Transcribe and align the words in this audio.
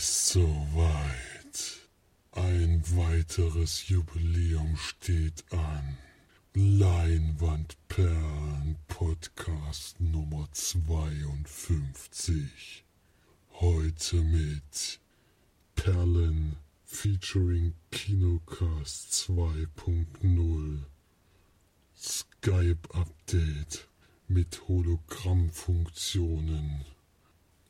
ist 0.00 0.28
soweit. 0.28 1.80
Ein 2.32 2.82
weiteres 2.96 3.86
Jubiläum 3.86 4.74
steht 4.78 5.44
an. 5.52 5.98
Leinwandperlen 6.54 8.78
Podcast 8.88 10.00
Nummer 10.00 10.48
52. 10.52 12.82
Heute 13.52 14.16
mit 14.22 15.00
Perlen 15.74 16.56
featuring 16.86 17.74
Kinocast 17.90 19.28
2.0. 19.28 20.78
Skype 21.94 22.88
Update 22.94 23.86
mit 24.28 24.66
Hologrammfunktionen 24.66 26.86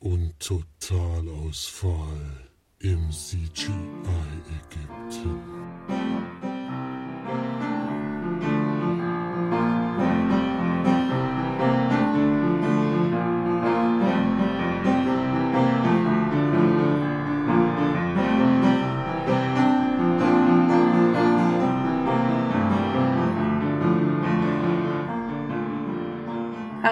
und 0.01 0.33
Totalausfall 0.39 2.49
im 2.79 3.11
CGI 3.11 3.71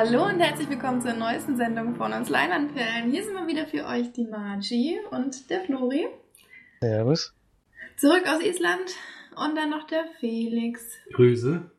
Hallo 0.02 0.24
und 0.24 0.40
herzlich 0.40 0.70
willkommen 0.70 1.02
zur 1.02 1.12
neuesten 1.12 1.58
Sendung 1.58 1.94
von 1.96 2.14
uns 2.14 2.30
Leinwandperlen. 2.30 3.12
Hier 3.12 3.22
sind 3.22 3.34
wir 3.34 3.48
wieder 3.48 3.68
für 3.68 3.86
euch 3.86 4.14
die 4.14 4.24
Magi 4.24 4.98
und 5.12 5.50
der 5.50 5.60
Flori. 5.60 6.08
Servus. 6.80 7.34
Zurück 7.98 8.24
aus 8.26 8.42
Island 8.42 8.96
und 9.36 9.58
dann 9.58 9.70
noch 9.70 9.86
der 9.88 10.06
Felix. 10.22 10.82
Grüße. 11.12 11.70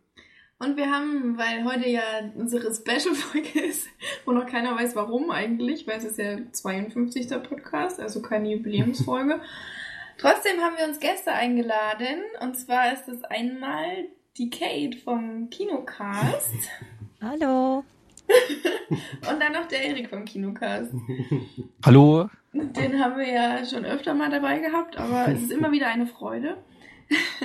Und 0.58 0.76
wir 0.76 0.90
haben, 0.90 1.38
weil 1.38 1.64
heute 1.64 1.88
ja 1.88 2.02
unsere 2.34 2.74
Special-Folge 2.74 3.58
ist, 3.58 3.88
wo 4.26 4.32
noch 4.32 4.44
keiner 4.44 4.76
weiß 4.76 4.94
warum 4.96 5.30
eigentlich, 5.30 5.86
weil 5.86 5.96
es 5.96 6.04
ist 6.04 6.18
ja 6.18 6.36
52. 6.52 7.30
Podcast, 7.42 8.00
also 8.00 8.20
keine 8.20 8.50
Jubiläumsfolge. 8.50 9.40
Trotzdem 10.18 10.60
haben 10.60 10.76
wir 10.76 10.86
uns 10.86 11.00
Gäste 11.00 11.32
eingeladen 11.32 12.20
und 12.42 12.54
zwar 12.58 12.92
ist 12.92 13.08
es 13.08 13.24
einmal 13.24 14.08
die 14.36 14.50
Kate 14.50 14.98
vom 14.98 15.48
Kinocast. 15.48 16.68
Hallo. 17.22 17.82
Und 19.30 19.40
dann 19.40 19.52
noch 19.52 19.66
der 19.66 19.84
Erik 19.84 20.08
vom 20.08 20.24
Kinocast. 20.24 20.92
Hallo. 21.84 22.28
Den 22.52 23.02
haben 23.02 23.18
wir 23.18 23.28
ja 23.28 23.64
schon 23.64 23.84
öfter 23.84 24.14
mal 24.14 24.30
dabei 24.30 24.58
gehabt, 24.58 24.96
aber 24.96 25.28
es 25.28 25.42
ist 25.42 25.52
immer 25.52 25.70
wieder 25.70 25.88
eine 25.88 26.06
Freude. 26.06 26.56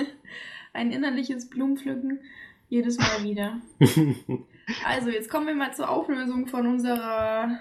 Ein 0.72 0.90
innerliches 0.90 1.48
Blumenpflücken 1.48 2.20
jedes 2.68 2.98
Mal 2.98 3.24
wieder. 3.24 3.60
Also, 4.84 5.10
jetzt 5.10 5.30
kommen 5.30 5.46
wir 5.46 5.54
mal 5.54 5.72
zur 5.74 5.88
Auflösung 5.88 6.48
von 6.48 6.66
unserer 6.66 7.60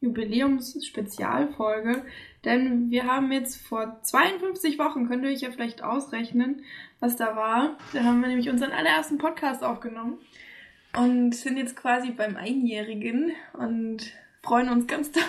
Jubiläums-Spezialfolge. 0.00 2.04
Denn 2.44 2.92
wir 2.92 3.06
haben 3.06 3.32
jetzt 3.32 3.56
vor 3.56 3.98
52 4.02 4.78
Wochen, 4.78 5.08
könnt 5.08 5.24
ihr 5.24 5.30
euch 5.30 5.40
ja 5.40 5.50
vielleicht 5.50 5.82
ausrechnen, 5.82 6.62
was 7.00 7.16
da 7.16 7.34
war. 7.34 7.76
Da 7.92 8.04
haben 8.04 8.20
wir 8.20 8.28
nämlich 8.28 8.50
unseren 8.50 8.70
allerersten 8.70 9.18
Podcast 9.18 9.64
aufgenommen 9.64 10.18
und 10.96 11.34
sind 11.34 11.56
jetzt 11.56 11.76
quasi 11.76 12.10
beim 12.10 12.36
Einjährigen 12.36 13.32
und 13.52 14.12
freuen 14.42 14.68
uns 14.68 14.86
ganz 14.86 15.10
doll 15.10 15.22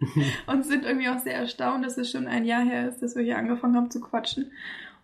und 0.46 0.64
sind 0.64 0.84
irgendwie 0.84 1.08
auch 1.08 1.18
sehr 1.18 1.34
erstaunt, 1.34 1.84
dass 1.84 1.98
es 1.98 2.10
schon 2.10 2.26
ein 2.26 2.44
Jahr 2.44 2.64
her 2.64 2.88
ist, 2.88 3.02
dass 3.02 3.14
wir 3.14 3.22
hier 3.22 3.38
angefangen 3.38 3.76
haben 3.76 3.90
zu 3.90 4.00
quatschen 4.00 4.50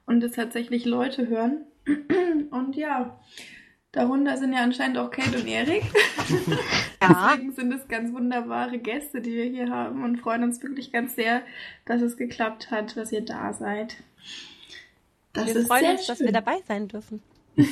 und 0.06 0.22
es 0.24 0.33
tatsächlich 0.33 0.84
Leute 0.84 1.28
hören. 1.28 1.64
Und 2.50 2.77
ja, 2.77 3.19
darunter 3.92 4.36
sind 4.36 4.52
ja 4.52 4.61
anscheinend 4.61 4.98
auch 4.98 5.11
Kate 5.11 5.39
und 5.39 5.46
Erik. 5.46 5.84
Ja. 7.01 7.30
Deswegen 7.30 7.52
sind 7.52 7.73
es 7.73 7.86
ganz 7.86 8.12
wunderbare 8.12 8.78
Gäste, 8.78 9.20
die 9.20 9.33
wir 9.33 9.45
hier 9.45 9.70
haben 9.70 10.02
und 10.02 10.17
freuen 10.18 10.42
uns 10.42 10.61
wirklich 10.64 10.90
ganz 10.90 11.14
sehr, 11.14 11.42
dass 11.84 12.02
es 12.02 12.17
geklappt 12.17 12.73
hat, 12.73 12.96
dass 12.96 13.12
ihr 13.12 13.20
da 13.20 13.52
seid. 13.52 13.98
Das 15.33 15.46
wir 15.46 15.57
ist 15.57 15.68
freuen 15.68 15.80
sehr 15.83 15.90
uns, 15.92 16.07
dass 16.07 16.18
schön. 16.18 16.27
wir 16.27 16.33
dabei 16.33 16.57
sein 16.67 16.89
dürfen. 16.89 17.23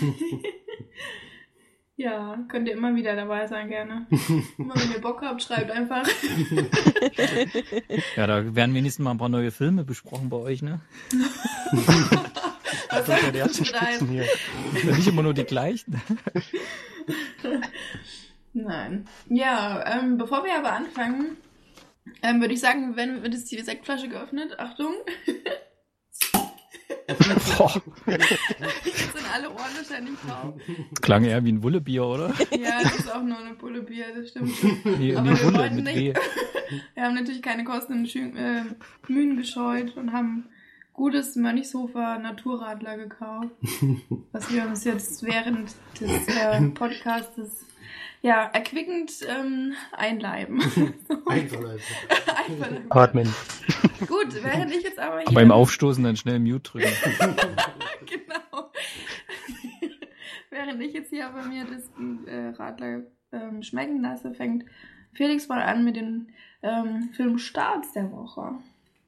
Ja, 1.98 2.38
könnt 2.48 2.68
ihr 2.68 2.74
immer 2.74 2.94
wieder 2.94 3.16
dabei 3.16 3.46
sein, 3.46 3.68
gerne. 3.68 4.06
immer 4.58 4.74
wenn 4.74 4.92
ihr 4.92 5.00
Bock 5.00 5.22
habt, 5.22 5.42
schreibt 5.42 5.70
einfach. 5.70 6.06
Ja, 8.16 8.26
da 8.26 8.54
werden 8.54 8.74
wenigstens 8.74 9.02
mal 9.02 9.12
ein 9.12 9.18
paar 9.18 9.30
neue 9.30 9.50
Filme 9.50 9.82
besprochen 9.82 10.28
bei 10.28 10.36
euch, 10.36 10.60
ne? 10.60 10.80
Was 12.90 13.08
ja 13.08 13.18
soll 13.18 13.32
das 13.32 13.66
schreiben? 13.66 14.08
hier. 14.08 14.26
Nicht 14.94 15.08
immer 15.08 15.22
nur 15.22 15.32
die 15.32 15.44
gleichen. 15.44 16.00
Nein. 18.52 19.06
Ja, 19.28 19.98
ähm, 19.98 20.18
bevor 20.18 20.44
wir 20.44 20.54
aber 20.56 20.72
anfangen, 20.72 21.36
ähm, 22.22 22.40
würde 22.40 22.54
ich 22.54 22.60
sagen, 22.60 22.96
wenn 22.96 23.22
wird 23.22 23.32
jetzt 23.34 23.50
die 23.50 23.60
Sektflasche 23.60 24.08
geöffnet. 24.08 24.58
Achtung. 24.58 24.94
Boah, 27.59 27.82
Jetzt 28.06 29.12
sind 29.14 29.32
alle 29.32 29.48
Ohren 29.50 29.59
wahrscheinlich 29.76 30.14
taub. 30.26 30.60
klang 31.00 31.25
eher 31.25 31.44
wie 31.44 31.53
ein 31.53 31.62
Wullebier, 31.62 32.04
oder? 32.04 32.34
Ja, 32.50 32.82
das 32.82 32.98
ist 32.98 33.12
auch 33.12 33.22
nur 33.22 33.38
eine 33.38 33.54
Pulle 33.54 33.82
Bier, 33.82 34.06
das 34.14 34.31
stimmt. 34.31 34.53
Nee, 34.98 35.15
Aber 35.15 35.31
nee 35.31 35.36
wir 35.38 35.44
Wulle 35.44 35.59
wollten 35.59 35.82
nicht. 35.82 36.19
Wir 36.94 37.03
haben 37.04 37.15
natürlich 37.15 37.42
keine 37.42 37.65
Kosten 37.65 38.06
Schü 38.06 38.31
äh, 38.36 38.62
Mühen 39.09 39.36
gescheut 39.36 39.97
und 39.97 40.12
haben 40.12 40.47
gutes 40.92 41.36
Mönchshofer 41.36 42.19
Naturradler 42.19 42.97
gekauft, 42.97 43.50
was 44.32 44.50
wir 44.53 44.65
uns 44.65 44.82
jetzt 44.84 45.22
während 45.22 45.70
des 46.00 46.10
äh, 46.28 46.60
Podcastes 46.70 47.66
ja 48.26 48.50
erquickend 48.53 49.25
ähm, 49.26 49.72
einleiben. 49.92 50.60
Einverleiben. 51.26 51.81
Einverleiben. 52.26 52.91
Atmen. 52.91 53.34
Gut, 54.06 54.34
während 54.42 54.75
ich 54.75 54.82
jetzt 54.82 54.98
aber 54.98 55.20
hier 55.20 55.28
Aber 55.28 55.41
im 55.42 55.53
Aufstoßen 55.53 56.03
dann 56.03 56.16
schnell 56.16 56.41
Mute 56.41 56.72
drücken. 56.72 56.91
genau. 58.06 58.72
Während 60.50 60.82
ich 60.82 60.92
jetzt 60.92 61.10
hier 61.10 61.28
aber 61.28 61.44
mir 61.44 61.65
das 61.65 61.88
äh, 62.26 62.48
Radler 62.56 63.04
ähm, 63.31 63.62
schmecken 63.62 64.03
lasse, 64.03 64.34
fängt 64.34 64.65
Felix 65.12 65.47
mal 65.48 65.62
an 65.62 65.84
mit 65.84 65.94
den 65.97 66.32
ähm, 66.62 67.10
Filmstarts 67.15 67.92
der 67.92 68.10
Woche. 68.10 68.54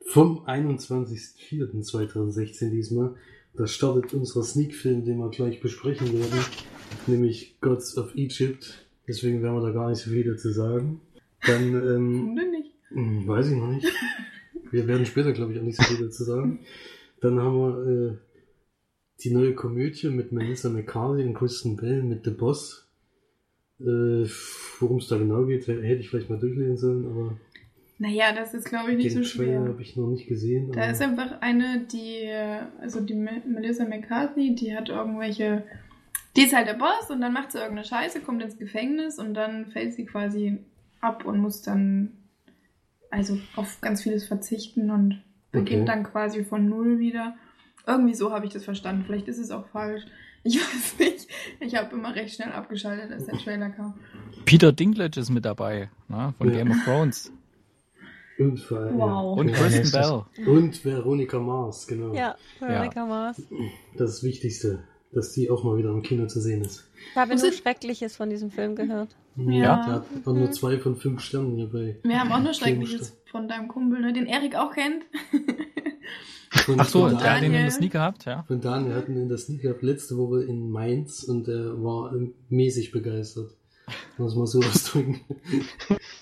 Vom 0.07 0.47
21.04.2016 0.47 2.71
diesmal. 2.71 3.17
Da 3.55 3.67
startet 3.67 4.15
unser 4.15 4.45
Sneak-Film, 4.45 5.05
den 5.05 5.19
wir 5.19 5.31
gleich 5.31 5.61
besprechen 5.61 6.13
werden, 6.13 6.45
nämlich 7.09 7.61
Gods 7.61 7.99
of 7.99 8.15
Egypt. 8.15 8.88
Deswegen 9.09 9.43
werden 9.43 9.57
wir 9.57 9.63
da 9.67 9.73
gar 9.73 9.89
nicht 9.91 10.01
so 10.01 10.11
viel 10.11 10.25
dazu 10.25 10.51
sagen. 10.51 11.01
Dann, 11.47 11.63
ähm, 11.75 12.13
Warum 12.21 12.37
denn 12.37 12.51
nicht? 12.51 12.71
hm, 12.91 13.27
weiß 13.27 13.49
ich 13.51 13.57
noch 13.57 13.71
nicht. 13.73 13.87
Wir 14.71 14.87
werden 14.87 15.07
später, 15.07 15.33
glaube 15.33 15.53
ich, 15.55 15.59
auch 15.59 15.65
nicht 15.65 15.77
so 15.81 15.85
viel 15.85 16.05
dazu 16.07 16.25
sagen. 16.25 16.61
Dann 17.21 17.41
haben 17.41 17.57
wir 17.57 17.87
äh, 18.13 18.17
die 19.25 19.31
neue 19.31 19.55
Komödie 19.55 20.09
mit 20.11 20.31
Melissa 20.33 20.69
McCarthy 20.69 21.25
und 21.25 21.35
Kristen 21.35 21.77
Bell 21.77 22.03
mit 22.03 22.25
The 22.25 22.31
Boss. 22.31 22.87
Äh, 23.81 24.27
Worum 24.81 24.99
es 24.99 25.09
da 25.09 25.17
genau 25.19 25.45
geht, 25.47 25.67
hätte 25.67 25.81
ich 26.01 26.09
vielleicht 26.11 26.31
mal 26.31 26.39
durchlesen 26.39 26.77
sollen, 26.77 27.07
aber 27.07 27.37
Naja, 27.99 28.33
das 28.35 28.55
ist, 28.55 28.65
glaube 28.69 28.91
ich, 28.93 28.97
nicht 28.99 29.13
so 29.13 29.23
schwer. 29.25 29.61
habe 29.61 29.81
ich 29.83 29.97
noch 29.97 30.09
nicht 30.09 30.27
gesehen. 30.29 30.71
Da 30.73 30.91
ist 30.91 31.01
einfach 31.03 31.41
eine, 31.41 31.87
die, 31.93 32.29
also 32.81 33.01
die 33.01 33.15
Me- 33.15 33.43
Melissa 33.47 33.85
McCarthy, 33.89 34.55
die 34.55 34.75
hat 34.77 34.89
irgendwelche, 34.89 35.65
die 36.39 36.45
ist 36.45 36.55
halt 36.55 36.67
der 36.69 36.75
Boss 36.75 37.11
und 37.11 37.21
dann 37.21 37.33
macht 37.33 37.53
sie 37.53 37.59
irgendeine 37.59 37.87
Scheiße, 37.87 38.21
kommt 38.21 38.43
ins 38.43 38.57
Gefängnis 38.59 39.19
und 39.19 39.35
dann 39.35 39.67
fällt 39.67 39.95
sie 39.95 40.07
quasi 40.07 40.59
ab 41.01 41.25
und 41.25 41.39
muss 41.41 41.63
dann 41.63 42.13
also 43.11 43.39
auf 43.57 43.81
ganz 43.81 44.03
vieles 44.03 44.27
verzichten 44.27 44.91
und 44.91 45.23
beginnt 45.51 45.83
Okay. 45.83 45.85
dann 45.87 46.05
quasi 46.05 46.45
von 46.45 46.69
null 46.69 46.99
wieder. 46.99 47.35
Irgendwie 47.87 48.15
so 48.15 48.33
habe 48.33 48.45
ich 48.47 48.53
das 48.53 48.65
verstanden. 48.65 49.05
Vielleicht 49.07 49.29
ist 49.29 49.39
es 49.39 49.51
auch 49.51 49.67
falsch. 49.69 50.05
Ich 50.45 50.57
weiß 50.61 50.99
nicht. 50.99 51.27
Ich 51.61 51.75
habe 51.75 51.95
immer 51.97 52.15
recht 52.15 52.35
schnell 52.35 52.53
abgeschaltet, 52.53 53.11
als 53.13 53.27
der 53.27 53.39
Trailer 53.39 53.71
kam. 53.71 53.95
Peter 54.45 54.73
Dinklage 54.73 55.19
ist 55.21 55.31
mit 55.31 55.45
dabei, 55.45 55.89
ne? 56.09 56.35
von 56.39 56.49
Ja. 56.51 56.57
Game 56.57 56.71
of 56.71 56.85
Thrones. 56.85 57.33
Und, 58.39 58.61
vor- 58.61 58.93
Wow. 58.95 59.39
Und 59.39 59.49
ja. 59.49 59.57
Kristen 59.57 59.83
ist 59.83 59.95
das? 59.95 60.11
Bell. 60.37 60.47
Und 60.49 60.85
Veronika 60.85 61.41
Mars, 61.41 61.87
genau. 61.89 62.15
Ja, 62.15 62.37
Veronica 62.61 63.05
Mars. 63.07 63.37
Das 63.39 63.47
ist 63.51 63.61
das 63.99 64.23
Wichtigste, 64.23 64.85
dass 65.13 65.33
die 65.33 65.51
auch 65.51 65.65
mal 65.65 65.77
wieder 65.77 65.91
im 65.91 66.03
Kino 66.03 66.27
zu 66.27 66.41
sehen 66.41 66.63
ist. 66.63 66.89
Ich 67.11 67.17
habe 67.17 67.35
nur 67.35 67.53
Schreckliches 67.53 68.17
von 68.17 68.31
diesem 68.31 68.51
Film 68.51 68.77
gehört. 68.77 69.17
Ja. 69.37 69.85
Der 69.85 69.95
hat 69.95 70.07
auch 70.25 70.33
nur 70.33 70.51
zwei 70.51 70.79
von 70.79 70.97
fünf 70.97 71.21
Sternen 71.21 71.57
hierbei. 71.57 71.99
Wir 72.03 72.21
haben 72.21 72.33
auch 72.33 72.43
noch 72.43 72.55
Schreckliches 72.55 73.17
von 73.31 73.49
deinem 73.49 73.69
Kumpel, 73.69 74.01
ne? 74.01 74.13
den 74.13 74.27
Erik 74.27 74.57
auch 74.57 74.73
kennt. 74.73 75.05
Von, 76.51 76.81
Ach 76.81 76.89
so, 76.89 77.01
von, 77.09 77.19
der 77.19 77.35
hat 77.35 77.43
den 77.43 77.53
in 77.53 77.61
der 77.61 77.71
Sneak 77.71 77.93
gehabt, 77.93 78.25
ja. 78.25 78.43
von 78.45 78.61
Daniel 78.61 78.95
hatten 78.95 79.15
wir 79.15 79.21
in 79.21 79.29
der 79.29 79.37
Sneak 79.37 79.61
gehabt 79.61 79.83
letzte 79.83 80.17
Woche 80.17 80.45
in 80.45 80.71
Mainz 80.71 81.23
und 81.23 81.47
er 81.47 81.83
war 81.83 82.15
mäßig 82.49 82.91
begeistert. 82.91 83.58
Muss 84.19 84.35
man 84.35 84.47
so 84.47 84.61
ausdrücken. 84.61 85.21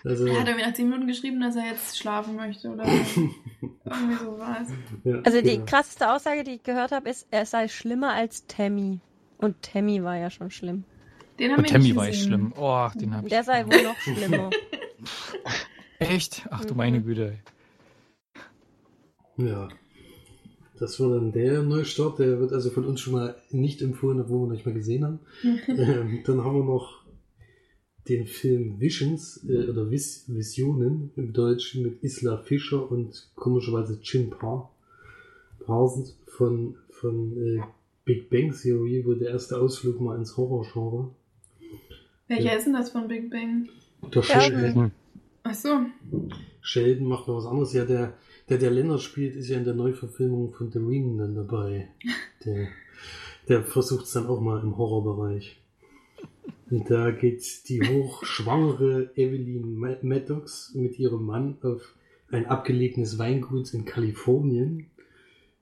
Also, 0.05 0.27
Er 0.27 0.41
hat 0.41 0.49
irgendwie 0.49 0.67
nach 0.67 0.75
10 0.75 0.89
Minuten 0.89 1.07
geschrieben, 1.09 1.41
dass 1.41 1.57
er 1.57 1.67
jetzt 1.67 1.99
schlafen 1.99 2.37
möchte 2.37 2.69
oder 2.71 2.85
irgendwie 3.85 4.15
so 4.23 4.39
war 4.39 4.59
es. 4.63 4.69
ja, 5.05 5.21
Also 5.25 5.41
die 5.41 5.55
genau. 5.55 5.65
krasseste 5.65 6.13
Aussage, 6.13 6.45
die 6.45 6.53
ich 6.53 6.63
gehört 6.63 6.93
habe, 6.93 7.09
ist, 7.09 7.27
er 7.31 7.47
sei 7.47 7.69
schlimmer 7.69 8.13
als 8.13 8.47
Tammy. 8.47 9.01
Und 9.39 9.61
Tammy 9.63 10.03
war 10.03 10.17
ja 10.17 10.31
schon 10.31 10.51
schlimm. 10.51 10.85
Den 11.39 11.53
haben 11.53 11.59
Und 11.59 11.65
wir 11.65 11.73
Tammy 11.73 11.85
nicht 11.85 11.97
war 11.97 12.09
ich 12.09 12.23
schlimm. 12.23 12.53
Oh, 12.57 12.89
den 12.95 13.15
hab 13.15 13.25
ich. 13.25 13.31
Der 13.31 13.45
sei 13.45 13.67
wohl 13.67 13.83
noch 13.83 13.97
schlimmer. 13.99 14.51
Echt? 15.99 16.47
Ach 16.51 16.65
du 16.65 16.75
meine 16.75 17.03
Güte. 17.03 17.39
Ja. 19.37 19.69
Das 20.79 21.01
war 21.01 21.09
dann 21.11 21.33
der 21.33 21.63
Neustart, 21.63 22.19
der 22.19 22.39
wird 22.39 22.53
also 22.53 22.71
von 22.71 22.85
uns 22.85 23.01
schon 23.01 23.15
mal 23.15 23.35
nicht 23.51 23.81
empfohlen, 23.81 24.21
obwohl 24.21 24.41
wir 24.41 24.47
ihn 24.47 24.53
nicht 24.53 24.67
mehr 24.67 24.75
gesehen 24.75 25.05
haben. 25.05 25.21
ähm, 25.69 26.23
dann 26.27 26.45
haben 26.45 26.57
wir 26.57 26.65
noch 26.65 27.03
den 28.09 28.27
Film 28.27 28.81
Visions 28.81 29.45
äh, 29.49 29.69
oder 29.69 29.91
Vis 29.91 30.25
Visionen 30.29 31.11
im 31.17 31.33
Deutschen 31.33 31.83
mit 31.83 32.03
Isla 32.03 32.39
Fischer 32.39 32.91
und 32.91 33.29
komischerweise 33.35 33.99
Jim 34.03 34.31
Par 34.31 34.71
Parsons 35.65 36.17
von, 36.27 36.77
von 36.91 37.37
äh, 37.37 37.61
Big 38.05 38.31
Bang 38.31 38.53
Theory, 38.53 39.03
wo 39.05 39.15
der 39.15 39.31
erste 39.31 39.59
Ausflug 39.61 40.01
mal 40.01 40.17
ins 40.17 40.37
Horrorgenre. 40.37 41.11
Welcher 42.29 42.45
Ja. 42.53 42.57
ist 42.59 42.65
denn 42.67 42.75
das 42.75 42.91
von 42.91 43.09
Big 43.09 43.31
Bang? 43.31 43.69
Der 44.15 44.23
Sheldon, 44.23 44.93
Ach 45.43 45.55
so. 45.55 45.69
Sheldon 46.61 47.07
macht 47.09 47.27
noch 47.29 47.37
was 47.37 47.47
anderes. 47.47 47.73
Ja, 47.73 47.85
der, 47.85 48.15
der, 48.49 48.59
der 48.59 48.71
Lennart 48.71 49.01
spielt, 49.01 49.35
ist 49.37 49.49
ja 49.49 49.59
in 49.59 49.65
der 49.65 49.75
Neuverfilmung 49.75 50.53
von 50.53 50.71
The 50.71 50.79
Ring 50.79 51.19
dann 51.19 51.35
dabei. 51.35 51.89
Der, 52.45 52.69
der 53.49 53.65
versucht 53.65 54.05
es 54.05 54.13
dann 54.13 54.27
auch 54.27 54.41
mal 54.41 54.61
im 54.63 54.77
Horrorbereich. 54.77 55.61
Und 56.69 56.91
da 56.91 57.11
geht 57.13 57.69
die 57.69 57.81
hochschwangere 57.81 59.11
Evelyn 59.15 59.77
Ma- 59.77 59.99
Maddox 60.03 60.75
mit 60.75 60.99
ihrem 60.99 61.25
Mann 61.25 61.59
auf 61.63 61.95
ein 62.31 62.47
abgelegenes 62.47 63.19
Weingut 63.19 63.73
in 63.73 63.85
Kalifornien. 63.85 64.87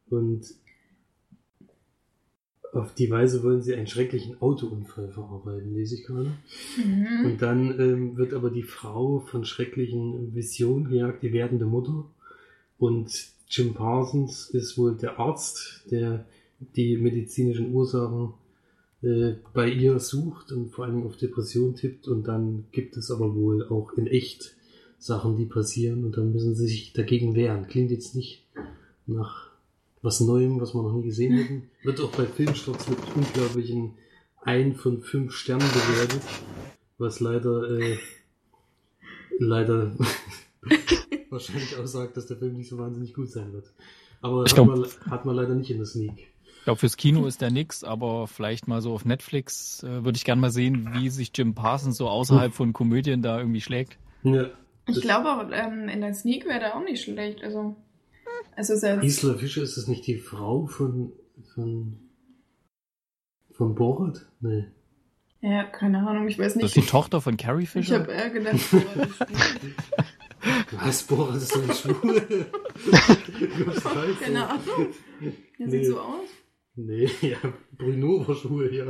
Und 0.08 0.46
auf 2.72 2.94
die 2.94 3.10
Weise 3.10 3.42
wollen 3.42 3.62
sie 3.62 3.74
einen 3.74 3.86
schrecklichen 3.86 4.40
Autounfall 4.40 5.08
verarbeiten, 5.10 5.74
lese 5.74 5.96
ich 5.96 6.04
gerade. 6.04 6.32
Mhm. 6.76 7.26
Und 7.26 7.42
dann 7.42 7.78
ähm, 7.78 8.16
wird 8.16 8.32
aber 8.32 8.50
die 8.50 8.62
Frau 8.62 9.20
von 9.20 9.44
schrecklichen 9.44 10.34
Visionen 10.34 10.88
gejagt, 10.88 11.22
die 11.22 11.32
werdende 11.32 11.66
Mutter. 11.66 12.06
Und 12.78 13.28
Jim 13.48 13.74
Parsons 13.74 14.50
ist 14.50 14.78
wohl 14.78 14.96
der 14.96 15.18
Arzt, 15.18 15.84
der 15.90 16.24
die 16.76 16.96
medizinischen 16.96 17.72
Ursachen 17.72 18.32
äh, 19.04 19.36
bei 19.52 19.68
ihr 19.68 19.98
sucht 20.00 20.52
und 20.52 20.70
vor 20.70 20.86
allem 20.86 21.06
auf 21.06 21.16
Depression 21.16 21.74
tippt. 21.74 22.08
Und 22.08 22.26
dann 22.26 22.64
gibt 22.72 22.96
es 22.96 23.10
aber 23.10 23.34
wohl 23.34 23.68
auch 23.68 23.92
in 23.92 24.06
echt 24.06 24.56
Sachen, 24.98 25.36
die 25.36 25.46
passieren. 25.46 26.04
Und 26.04 26.16
dann 26.16 26.32
müssen 26.32 26.54
sie 26.54 26.66
sich 26.66 26.92
dagegen 26.92 27.34
wehren. 27.34 27.66
Klingt 27.66 27.90
jetzt 27.90 28.14
nicht 28.14 28.44
nach 29.06 29.50
was 30.02 30.20
Neuem, 30.20 30.60
was 30.60 30.74
wir 30.74 30.82
noch 30.82 30.94
nie 30.94 31.04
gesehen 31.04 31.32
hätten. 31.32 31.62
Wird 31.82 32.00
auch 32.00 32.12
bei 32.12 32.26
Filmstarts 32.26 32.88
mit 32.88 32.98
unglaublichen 33.14 33.94
ein 34.42 34.74
von 34.74 35.00
fünf 35.00 35.32
Sternen 35.32 35.66
bewertet, 35.66 36.22
was 36.98 37.20
leider 37.20 37.70
äh, 37.70 37.96
leider 39.38 39.96
wahrscheinlich 41.30 41.76
aussagt, 41.76 42.16
dass 42.16 42.26
der 42.26 42.36
Film 42.36 42.56
nicht 42.56 42.68
so 42.68 42.78
wahnsinnig 42.78 43.14
gut 43.14 43.30
sein 43.30 43.52
wird. 43.52 43.72
Aber 44.20 44.44
hat, 44.44 44.66
man, 44.66 44.86
hat 45.10 45.24
man 45.24 45.36
leider 45.36 45.54
nicht 45.54 45.70
in 45.70 45.78
der 45.78 45.86
Sneak. 45.86 46.28
Ich 46.64 46.66
glaube, 46.66 46.78
fürs 46.80 46.96
Kino 46.96 47.26
ist 47.26 47.42
der 47.42 47.50
nix, 47.50 47.84
aber 47.84 48.26
vielleicht 48.26 48.68
mal 48.68 48.80
so 48.80 48.94
auf 48.94 49.04
Netflix 49.04 49.82
äh, 49.82 50.02
würde 50.02 50.16
ich 50.16 50.24
gerne 50.24 50.40
mal 50.40 50.50
sehen, 50.50 50.88
wie 50.94 51.10
sich 51.10 51.30
Jim 51.34 51.54
Parsons 51.54 51.98
so 51.98 52.08
außerhalb 52.08 52.54
von 52.54 52.72
Komödien 52.72 53.20
da 53.20 53.38
irgendwie 53.38 53.60
schlägt. 53.60 53.98
Ja, 54.22 54.46
Ich 54.86 55.02
glaube 55.02 55.30
auch, 55.30 55.44
ähm, 55.52 55.90
in 55.90 56.00
der 56.00 56.14
Sneak 56.14 56.46
wäre 56.46 56.60
der 56.60 56.74
auch 56.76 56.82
nicht 56.82 57.02
schlecht. 57.02 57.42
Also, 57.44 57.76
also 58.56 58.72
ist 58.72 58.82
jetzt, 58.82 59.04
Isla 59.04 59.34
Fischer, 59.34 59.60
ist 59.62 59.76
das 59.76 59.88
nicht 59.88 60.06
die 60.06 60.16
Frau 60.16 60.64
von 60.64 61.12
von 61.54 61.98
von 63.52 63.74
Borat? 63.74 64.24
Nee. 64.40 64.64
ja, 65.42 65.64
keine 65.64 65.98
Ahnung, 66.08 66.26
ich 66.28 66.38
weiß 66.38 66.54
Das 66.54 66.62
nicht. 66.62 66.64
ist 66.64 66.76
die 66.76 66.90
Tochter 66.90 67.20
von 67.20 67.36
Carrie 67.36 67.64
Ich 67.64 67.68
Fisher. 67.70 67.98
habe 68.00 68.10
eher 68.10 68.30
gedacht. 68.30 68.58
Was, 70.72 71.02
Borat 71.02 71.36
ist 71.36 71.54
doch 71.54 71.66
nicht 71.66 71.78
schwul? 71.78 72.22
Du 73.58 73.66
hast 73.66 73.80
falsch. 73.82 74.18
keine 74.20 74.48
Ahnung. 74.48 74.62
Der 75.58 75.66
Nee. 75.66 75.70
sieht 75.70 75.86
so 75.86 76.00
aus. 76.00 76.26
Nee, 76.76 77.08
ja, 77.20 77.38
Bruno 77.78 78.26
war 78.26 78.34
schwul, 78.34 78.72
ja. 78.74 78.86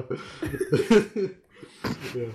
ja. 2.14 2.28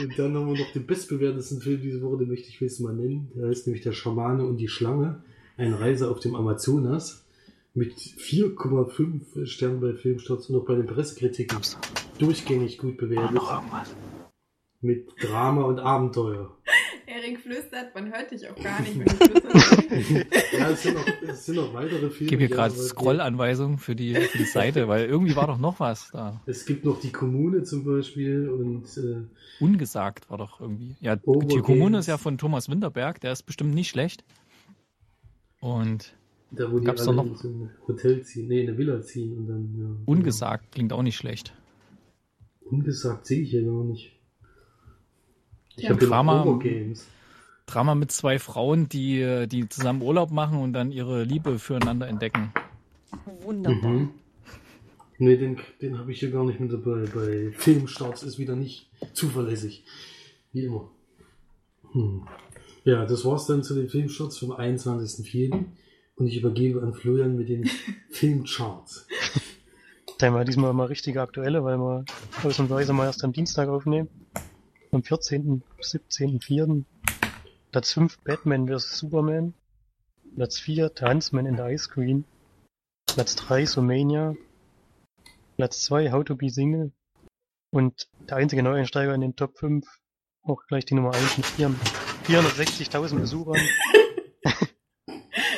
Und 0.00 0.18
dann 0.18 0.34
haben 0.36 0.52
wir 0.52 0.58
noch 0.58 0.72
den 0.72 0.86
bestbewertesten 0.86 1.60
Film 1.60 1.80
diese 1.80 2.02
Woche, 2.02 2.18
den 2.18 2.28
möchte 2.28 2.48
ich 2.48 2.60
jetzt 2.60 2.80
mal 2.80 2.94
nennen. 2.94 3.30
Der 3.34 3.48
heißt 3.48 3.66
nämlich 3.66 3.82
Der 3.82 3.92
Schamane 3.92 4.44
und 4.44 4.58
die 4.58 4.68
Schlange. 4.68 5.22
Eine 5.56 5.80
Reise 5.80 6.10
auf 6.10 6.20
dem 6.20 6.36
Amazonas. 6.36 7.24
Mit 7.72 7.94
4,5 7.94 9.46
Sternen 9.46 9.80
bei 9.80 9.94
Filmstarts 9.94 10.48
und 10.48 10.60
auch 10.60 10.66
bei 10.66 10.76
den 10.76 10.86
Pressekritiken. 10.86 11.58
Durchgängig 12.18 12.78
gut 12.78 12.98
bewertet. 12.98 13.32
noch 13.32 13.52
irgendwas. 13.52 13.96
Mit 14.80 15.08
Drama 15.20 15.62
und 15.62 15.80
Abenteuer. 15.80 16.56
Erik 17.24 17.40
flüstert, 17.40 17.94
man 17.94 18.12
hört 18.12 18.30
dich 18.30 18.48
auch 18.48 18.56
gar 18.62 18.80
nicht, 18.82 18.98
wenn 18.98 19.04
du 19.06 19.10
flüsterst. 19.16 20.52
Ja, 20.58 20.70
es 20.70 20.82
sind 20.82 20.94
noch, 20.94 21.06
es 21.28 21.46
sind 21.46 21.56
noch 21.56 21.72
weitere 21.74 22.06
Ich 22.06 22.14
Filme. 22.14 22.30
gebe 22.30 22.40
hier 22.40 22.48
die 22.48 22.54
gerade 22.54 22.74
Scrollanweisungen 22.74 23.78
für 23.78 23.94
die, 23.96 24.14
für 24.14 24.38
die 24.38 24.44
Seite, 24.44 24.88
weil 24.88 25.06
irgendwie 25.06 25.34
war 25.36 25.46
doch 25.46 25.58
noch 25.58 25.80
was 25.80 26.10
da. 26.12 26.40
Es 26.46 26.66
gibt 26.66 26.84
noch 26.84 27.00
die 27.00 27.12
Kommune 27.12 27.62
zum 27.62 27.84
Beispiel 27.84 28.48
und 28.48 28.84
äh, 28.98 29.22
Ungesagt 29.60 30.28
war 30.30 30.38
doch 30.38 30.60
irgendwie. 30.60 30.96
Ja, 31.00 31.16
die 31.16 31.26
Overgames. 31.26 31.62
Kommune 31.64 31.98
ist 31.98 32.06
ja 32.08 32.18
von 32.18 32.38
Thomas 32.38 32.68
Winterberg, 32.68 33.20
der 33.20 33.32
ist 33.32 33.42
bestimmt 33.44 33.74
nicht 33.74 33.88
schlecht. 33.88 34.24
Und 35.60 36.14
Da, 36.50 36.70
wo 36.72 36.78
die 36.78 36.84
Gab's 36.86 37.06
alle 37.06 37.16
noch- 37.16 37.26
in 37.26 37.34
so 37.36 37.48
ein 37.48 37.70
Hotel 37.86 38.22
ziehen, 38.22 38.48
nee, 38.48 38.62
in 38.62 38.68
eine 38.68 38.78
Villa 38.78 39.00
ziehen 39.02 39.36
und 39.38 39.46
dann, 39.46 39.74
ja. 39.78 39.86
ungesagt 40.06 40.72
klingt 40.72 40.92
auch 40.92 41.02
nicht 41.02 41.16
schlecht. 41.16 41.48
Ja. 41.48 42.70
Ungesagt 42.70 43.26
sehe 43.26 43.40
ich 43.42 43.50
hier 43.50 43.62
gar 43.64 43.84
nicht. 43.84 44.10
Ich 45.76 45.84
Ja, 45.84 45.90
habe 45.90 45.98
hier 46.00 46.08
noch 46.08 46.60
Drama- 47.66 47.94
mit 47.94 48.12
zwei 48.12 48.38
Frauen, 48.38 48.88
die, 48.88 49.46
die 49.48 49.68
zusammen 49.68 50.02
Urlaub 50.02 50.30
machen 50.30 50.58
und 50.60 50.72
dann 50.72 50.90
ihre 50.92 51.24
Liebe 51.24 51.58
füreinander 51.58 52.08
entdecken. 52.08 52.52
Wunderbar. 53.42 53.90
Mhm. 53.90 54.10
Nee, 55.18 55.36
den, 55.36 55.58
den 55.80 55.98
habe 55.98 56.10
ich 56.12 56.18
hier 56.20 56.30
gar 56.30 56.44
nicht 56.44 56.60
mit 56.60 56.72
dabei. 56.72 57.04
Bei 57.14 57.52
Filmstarts 57.56 58.22
ist 58.22 58.38
wieder 58.38 58.56
nicht 58.56 58.90
zuverlässig. 59.12 59.84
Wie 60.52 60.64
immer. 60.64 60.90
Hm. 61.92 62.26
Ja, 62.84 63.06
das 63.06 63.24
war's 63.24 63.46
dann 63.46 63.62
zu 63.62 63.74
den 63.74 63.88
Filmstarts 63.88 64.38
vom 64.38 64.52
21.04. 64.52 65.64
Und 66.16 66.26
ich 66.26 66.36
übergebe 66.36 66.82
an 66.82 66.94
Florian 66.94 67.36
mit 67.36 67.48
den 67.48 67.68
Filmcharts. 68.10 69.06
Dann 70.18 70.34
war 70.34 70.44
diesmal 70.44 70.72
mal 70.72 70.86
richtige 70.86 71.22
aktuelle, 71.22 71.64
weil 71.64 71.78
wir 71.78 72.04
ausnahmsweise 72.42 72.92
mal 72.92 73.06
erst 73.06 73.24
am 73.24 73.32
Dienstag 73.32 73.68
aufnehmen. 73.68 74.08
Am 74.92 75.02
14., 75.02 75.62
17.04. 75.80 76.84
Platz 77.74 77.92
5 77.94 78.18
Batman 78.22 78.68
vs. 78.68 78.98
Superman. 78.98 79.52
Platz 80.36 80.60
4 80.60 80.92
The 80.96 81.06
Huntsman 81.06 81.44
in 81.44 81.56
the 81.56 81.64
Ice 81.64 81.88
Queen. 81.88 82.24
Platz 83.04 83.34
3 83.34 83.66
Sumania. 83.66 84.36
Platz 85.56 85.82
2 85.82 86.12
How 86.12 86.22
to 86.22 86.36
be 86.36 86.50
Single. 86.50 86.92
Und 87.72 88.08
der 88.28 88.36
einzige 88.36 88.62
Neueinsteiger 88.62 89.12
in 89.12 89.22
den 89.22 89.34
Top 89.34 89.58
5, 89.58 89.84
auch 90.44 90.64
gleich 90.68 90.84
die 90.84 90.94
Nummer 90.94 91.16
1 91.16 91.36
mit 91.36 91.46
4 91.46 91.74
460.000 92.28 93.18
Besuchern. 93.18 93.60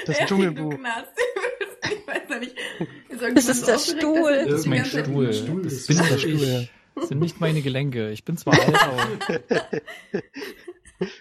Das 0.06 0.16
Dschungelbuch. 0.26 0.70
Du 0.70 0.78
knarzt. 0.78 1.12
Ich 1.85 2.06
weiß 2.06 2.30
ja 2.30 2.38
nicht. 2.38 2.56
Ist 3.11 3.20
Das 3.20 3.49
ist 3.49 3.68
der 3.68 3.78
Stuhl. 3.78 4.46
Das 4.46 4.61
ist 4.61 4.66
mein 4.66 4.87
Stuhl. 4.87 5.35
Stuhl 5.35 5.62
Das 5.64 5.73
ist 5.87 5.87
bin 5.88 5.99
nicht 5.99 6.25
ich. 6.25 6.70
Das 6.94 7.08
sind 7.08 7.18
nicht 7.18 7.40
meine 7.40 7.61
Gelenke. 7.61 8.11
Ich 8.11 8.25
bin 8.25 8.38
zwar 8.38 8.54
alt, 8.54 8.82
aber. 8.82 9.68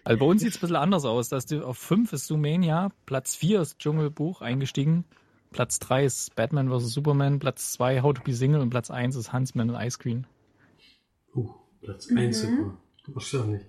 Also 0.03 0.19
bei 0.19 0.25
uns 0.25 0.41
sieht 0.41 0.51
es 0.51 0.57
ein 0.57 0.61
bisschen 0.61 0.75
anders 0.75 1.05
aus. 1.05 1.29
Dass 1.29 1.45
die, 1.45 1.59
auf 1.59 1.77
5 1.77 2.13
ist 2.13 2.27
Sumania, 2.27 2.89
Platz 3.05 3.35
4 3.35 3.61
ist 3.61 3.79
Dschungelbuch 3.79 4.41
eingestiegen, 4.41 5.05
Platz 5.51 5.79
3 5.79 6.05
ist 6.05 6.35
Batman 6.35 6.69
vs. 6.69 6.93
Superman, 6.93 7.39
Platz 7.39 7.73
2 7.73 8.01
How 8.01 8.13
to 8.13 8.21
be 8.23 8.33
Single 8.33 8.61
und 8.61 8.69
Platz 8.69 8.89
1 8.91 9.15
ist 9.15 9.33
Huntsman 9.33 9.69
und 9.69 9.75
Ice 9.81 9.97
Cream. 9.97 10.25
Uh, 11.35 11.49
Platz 11.81 12.09
1 12.09 12.43
Mhm. 12.43 12.57
sogar. 12.57 12.77
Wahrscheinlich. 13.07 13.61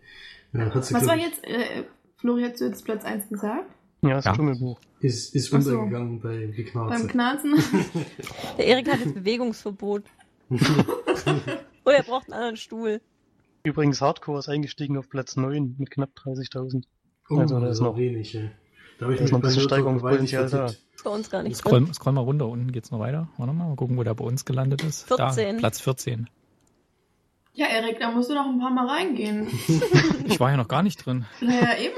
Ja, 0.52 0.74
Was 0.74 0.88
glaub 0.88 1.06
war 1.06 1.16
jetzt, 1.16 1.44
äh, 1.44 1.84
Flori, 2.16 2.42
hast 2.42 2.60
du 2.60 2.64
jetzt 2.66 2.84
Platz 2.84 3.04
1 3.04 3.28
gesagt? 3.28 3.70
Ja, 4.02 4.14
das 4.14 4.24
Ja. 4.24 4.34
Dschungelbuch. 4.34 4.78
Ist, 5.00 5.34
ist 5.34 5.52
Ach 5.52 5.60
so. 5.60 5.86
bei 6.22 6.46
die 6.56 6.62
Beim 6.72 6.88
Knarze. 6.88 7.06
Knarzen? 7.08 7.54
Der 8.58 8.66
Erik 8.66 8.90
hat 8.90 9.00
jetzt 9.00 9.14
Bewegungsverbot. 9.14 10.04
Oh, 11.88 11.90
er 11.90 12.02
braucht 12.02 12.24
einen 12.26 12.32
anderen 12.34 12.56
Stuhl. 12.56 13.00
Übrigens 13.66 14.00
Hardcore 14.00 14.38
ist 14.38 14.48
eingestiegen 14.48 14.96
auf 14.96 15.08
Platz 15.08 15.34
9 15.34 15.74
mit 15.76 15.90
knapp 15.90 16.10
30.000. 16.24 16.84
Oh, 17.28 17.38
Also, 17.38 17.58
da 17.58 17.66
das 17.66 17.78
ist 17.78 17.80
noch 17.80 17.96
wenig, 17.96 18.32
ja. 18.32 18.42
Da 19.00 19.06
habe 19.06 19.14
ich 19.16 19.20
mich 19.20 19.32
noch 19.32 19.40
ein 19.40 19.42
bisschen 19.42 19.62
Steigerungspotenzial 19.64 20.48
da. 20.48 20.70
bei 21.02 21.10
uns 21.10 21.28
gar 21.28 21.42
nicht 21.42 21.56
Scroll, 21.56 21.92
scroll 21.92 22.12
mal 22.12 22.20
runter, 22.20 22.46
unten 22.46 22.70
geht's 22.70 22.92
noch 22.92 23.00
weiter. 23.00 23.28
Warte 23.38 23.52
mal, 23.52 23.66
mal 23.66 23.74
gucken, 23.74 23.96
wo 23.96 24.04
der 24.04 24.14
bei 24.14 24.24
uns 24.24 24.44
gelandet 24.44 24.84
ist. 24.84 25.08
14. 25.08 25.56
Da, 25.56 25.58
Platz 25.58 25.80
14. 25.80 26.30
Ja, 27.54 27.66
Erik, 27.66 27.98
da 27.98 28.12
musst 28.12 28.30
du 28.30 28.34
noch 28.34 28.46
ein 28.46 28.60
paar 28.60 28.70
Mal 28.70 28.86
reingehen. 28.86 29.48
Ich 30.26 30.38
war 30.38 30.50
ja 30.52 30.56
noch 30.56 30.68
gar 30.68 30.84
nicht 30.84 31.04
drin. 31.04 31.24
Naja, 31.40 31.70
eben. 31.78 31.96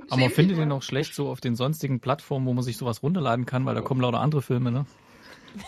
Aber 0.10 0.20
man 0.20 0.30
findet 0.30 0.58
den 0.58 0.72
auch 0.72 0.82
schlecht 0.82 1.14
so 1.14 1.30
auf 1.30 1.40
den 1.40 1.56
sonstigen 1.56 2.00
Plattformen, 2.00 2.44
wo 2.46 2.52
man 2.52 2.64
sich 2.64 2.76
sowas 2.76 3.02
runterladen 3.02 3.46
kann, 3.46 3.64
weil 3.64 3.74
da 3.74 3.80
kommen 3.80 4.02
lauter 4.02 4.20
andere 4.20 4.42
Filme, 4.42 4.70
ne? 4.70 4.84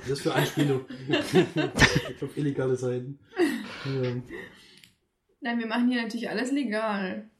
Das 0.00 0.10
ist 0.10 0.22
für 0.22 0.34
Anspielung. 0.34 0.84
auf 2.22 2.36
illegale 2.36 2.76
Seiten. 2.76 3.18
Ja. 3.84 4.10
Nein, 5.40 5.58
wir 5.58 5.66
machen 5.66 5.88
hier 5.88 6.02
natürlich 6.02 6.28
alles 6.28 6.52
legal. 6.52 7.30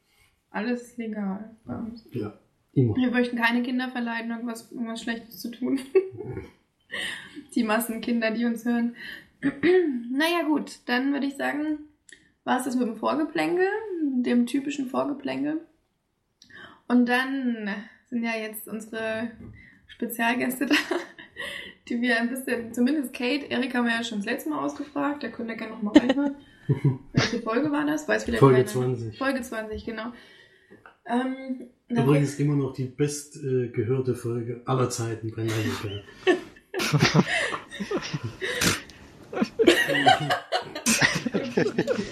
Alles 0.49 0.97
legal 0.97 1.55
bei 1.65 1.75
uns. 1.75 2.07
ja, 2.11 2.33
immer. 2.73 2.95
Wir 2.95 3.09
möchten 3.11 3.37
keine 3.37 3.63
Kinder 3.63 3.89
verleiten, 3.89 4.31
irgendwas, 4.31 4.71
irgendwas 4.71 5.01
Schlechtes 5.01 5.39
zu 5.39 5.49
tun. 5.49 5.79
Die 7.55 7.63
Massenkinder, 7.63 8.31
die 8.31 8.45
uns 8.45 8.65
hören. 8.65 8.95
naja, 10.11 10.43
gut, 10.45 10.79
dann 10.87 11.13
würde 11.13 11.25
ich 11.25 11.35
sagen, 11.35 11.79
war 12.43 12.57
es 12.57 12.65
das 12.65 12.75
mit 12.75 12.87
dem 12.87 12.97
Vorgeplänkel, 12.97 13.67
dem 14.23 14.45
typischen 14.45 14.87
Vorgeplänkel. 14.87 15.61
Und 16.87 17.07
dann 17.07 17.69
sind 18.09 18.23
ja 18.23 18.35
jetzt 18.35 18.67
unsere 18.67 19.31
Spezialgäste 19.87 20.65
da, 20.67 20.75
die 21.91 22.01
wir 22.01 22.17
ein 22.17 22.29
bisschen, 22.29 22.73
zumindest 22.73 23.13
Kate, 23.13 23.45
Erik 23.51 23.75
haben 23.75 23.85
wir 23.85 23.91
ja 23.93 24.03
schon 24.03 24.19
das 24.19 24.25
letzte 24.25 24.49
Mal 24.49 24.63
ausgefragt, 24.63 25.23
der 25.23 25.31
könnte 25.31 25.57
gerne 25.57 25.73
nochmal 25.73 25.97
reinhören. 25.97 26.35
Welche 27.13 27.41
Folge 27.41 27.69
war 27.69 27.85
das? 27.85 28.07
Weiß 28.07 28.25
wieder 28.27 28.37
Folge 28.37 28.63
keiner. 28.63 28.67
20. 28.67 29.17
Folge 29.17 29.41
20, 29.41 29.85
genau. 29.85 30.13
Ähm, 31.05 31.67
da- 31.89 32.03
Übrigens 32.03 32.39
immer 32.39 32.55
noch 32.55 32.71
die 32.73 32.85
best 32.85 33.35
äh, 33.43 34.13
Folge 34.15 34.61
aller 34.65 34.89
Zeiten 34.89 35.33
bei 35.35 35.41
Nigel 35.43 36.03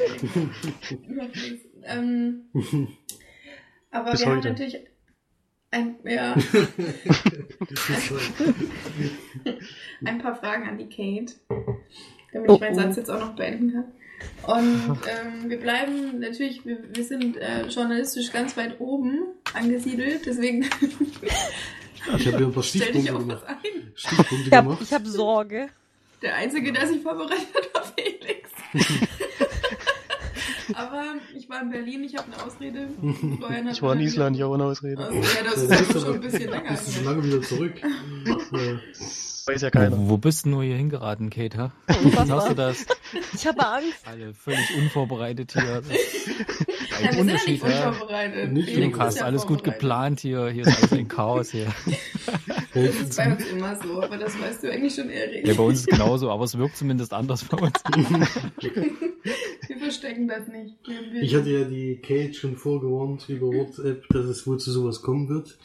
ähm, 1.86 2.44
aber 3.92 4.12
Bis 4.12 4.20
wir 4.22 4.28
haben 4.28 4.38
heute. 4.38 4.50
natürlich 4.50 4.78
ein, 5.72 5.96
ja, 6.04 6.36
ein 10.06 10.20
paar 10.20 10.36
Fragen 10.36 10.68
an 10.68 10.78
die 10.78 10.90
Kate, 10.90 11.34
damit 12.34 12.50
Oh, 12.50 12.56
ich 12.56 12.60
meinen 12.62 12.76
oh. 12.78 12.82
Satz 12.82 12.96
jetzt 12.98 13.10
auch 13.12 13.20
noch 13.20 13.36
beenden 13.36 13.72
kann. 13.74 13.86
Und 14.48 15.00
ähm, 15.08 15.50
wir 15.50 15.60
bleiben 15.60 16.20
natürlich, 16.20 16.66
wir, 16.66 16.78
wir 16.94 17.04
sind 17.06 17.38
äh, 17.38 17.68
journalistisch 17.68 18.32
ganz 18.34 18.58
weit 18.58 18.80
oben 18.82 19.20
angesiedelt, 19.54 20.26
deswegen 20.26 20.64
Ich 22.18 22.28
habe 22.28 22.40
ja 22.42 22.48
ein 22.48 22.52
paar 22.54 22.64
stell 22.64 22.92
dich 22.92 23.04
Stichpunkte 23.04 23.12
gemacht. 23.14 23.44
was 23.44 23.50
ein. 23.50 23.92
Stichpunkte 23.96 24.48
Ich 24.48 24.54
habe 24.54 24.68
gemacht. 24.68 24.82
ich 24.84 24.94
hab 24.94 25.06
Sorge. 25.06 25.70
Der 26.22 26.36
Einzige, 26.36 26.74
der 26.74 26.86
sich 26.88 27.02
vorbereitet 27.02 27.48
hat, 27.56 27.74
war 27.74 27.94
Felix. 27.96 28.50
Aber 30.74 31.16
ich 31.50 31.56
war 31.56 31.64
in 31.64 31.72
Berlin, 31.72 32.04
ich 32.04 32.16
habe 32.16 32.32
eine 32.32 32.44
Ausrede. 32.46 32.90
Ich 33.02 33.42
war 33.82 33.96
in 33.96 33.98
eine 33.98 34.04
Island, 34.04 34.38
ja, 34.38 34.46
ohne 34.46 34.66
Ausrede. 34.66 35.08
Ausrede. 35.08 35.26
Ja, 35.26 35.44
das 35.46 35.64
ist 35.64 36.00
schon 36.00 36.14
ein 36.14 36.22
bisschen 36.22 36.52
länger. 36.52 36.70
Bist 36.70 36.88
du 36.88 36.92
schon 36.92 37.06
lange 37.06 37.24
wieder 37.24 37.42
zurück. 37.42 37.74
Weiß 39.48 39.62
ja 39.64 39.72
keiner. 39.72 39.98
Wo, 39.98 40.10
wo 40.10 40.18
bist 40.18 40.46
du 40.46 40.50
nur 40.50 40.64
hier 40.64 40.76
hingeraten, 40.76 41.32
Kate, 41.32 41.58
ha? 41.58 41.72
Was 41.88 42.30
Hast 42.30 42.50
du 42.52 42.54
das? 42.54 42.86
Ich 43.34 43.48
habe 43.48 43.66
Angst. 43.66 43.98
Alle 44.06 44.36
völlig 44.36 44.78
unvorbereitet 44.78 45.54
hier. 45.54 45.64
Ja, 45.64 45.80
ein 47.10 47.16
ja 47.16 47.20
Unterschied, 47.20 47.64
nicht 47.64 47.80
ja. 47.80 47.90
unvorbereitet. 47.90 48.52
Nicht 48.54 48.68
ist 48.70 49.18
ja 49.18 49.26
alles 49.26 49.48
gut 49.48 49.64
geplant 49.64 50.20
hier. 50.20 50.50
Hier 50.50 50.68
ist 50.68 50.78
alles 50.78 50.92
ein 50.92 51.08
Chaos 51.08 51.50
hier. 51.50 51.66
Das 52.74 52.96
ist 52.96 53.18
bei 53.18 53.32
uns 53.32 53.46
immer 53.48 53.76
so, 53.76 54.02
aber 54.02 54.18
das 54.18 54.40
weißt 54.40 54.64
du 54.64 54.72
eigentlich 54.72 54.94
schon, 54.94 55.10
Erik. 55.10 55.48
Ja, 55.48 55.54
bei 55.54 55.64
uns 55.64 55.80
ist 55.80 55.88
es 55.88 55.88
genauso, 55.98 56.30
aber 56.30 56.44
es 56.44 56.58
wirkt 56.58 56.78
zumindest 56.78 57.14
anders 57.14 57.44
bei 57.46 57.58
uns. 57.58 57.74
Wir 59.68 59.78
verstecken 59.78 60.28
das 60.28 60.48
nicht. 60.48 60.76
Wir, 60.86 61.22
Ich 61.22 61.36
hatte 61.36 61.50
ja 61.50 61.64
die 61.66 61.98
Kate 61.98 62.34
schon 62.34 62.56
vorgewarnt 62.56 63.28
über 63.30 63.48
WhatsApp, 63.48 64.08
dass 64.10 64.26
es 64.26 64.46
wohl 64.46 64.60
zu 64.60 64.72
sowas 64.72 65.02
kommen 65.02 65.30
wird. 65.30 65.58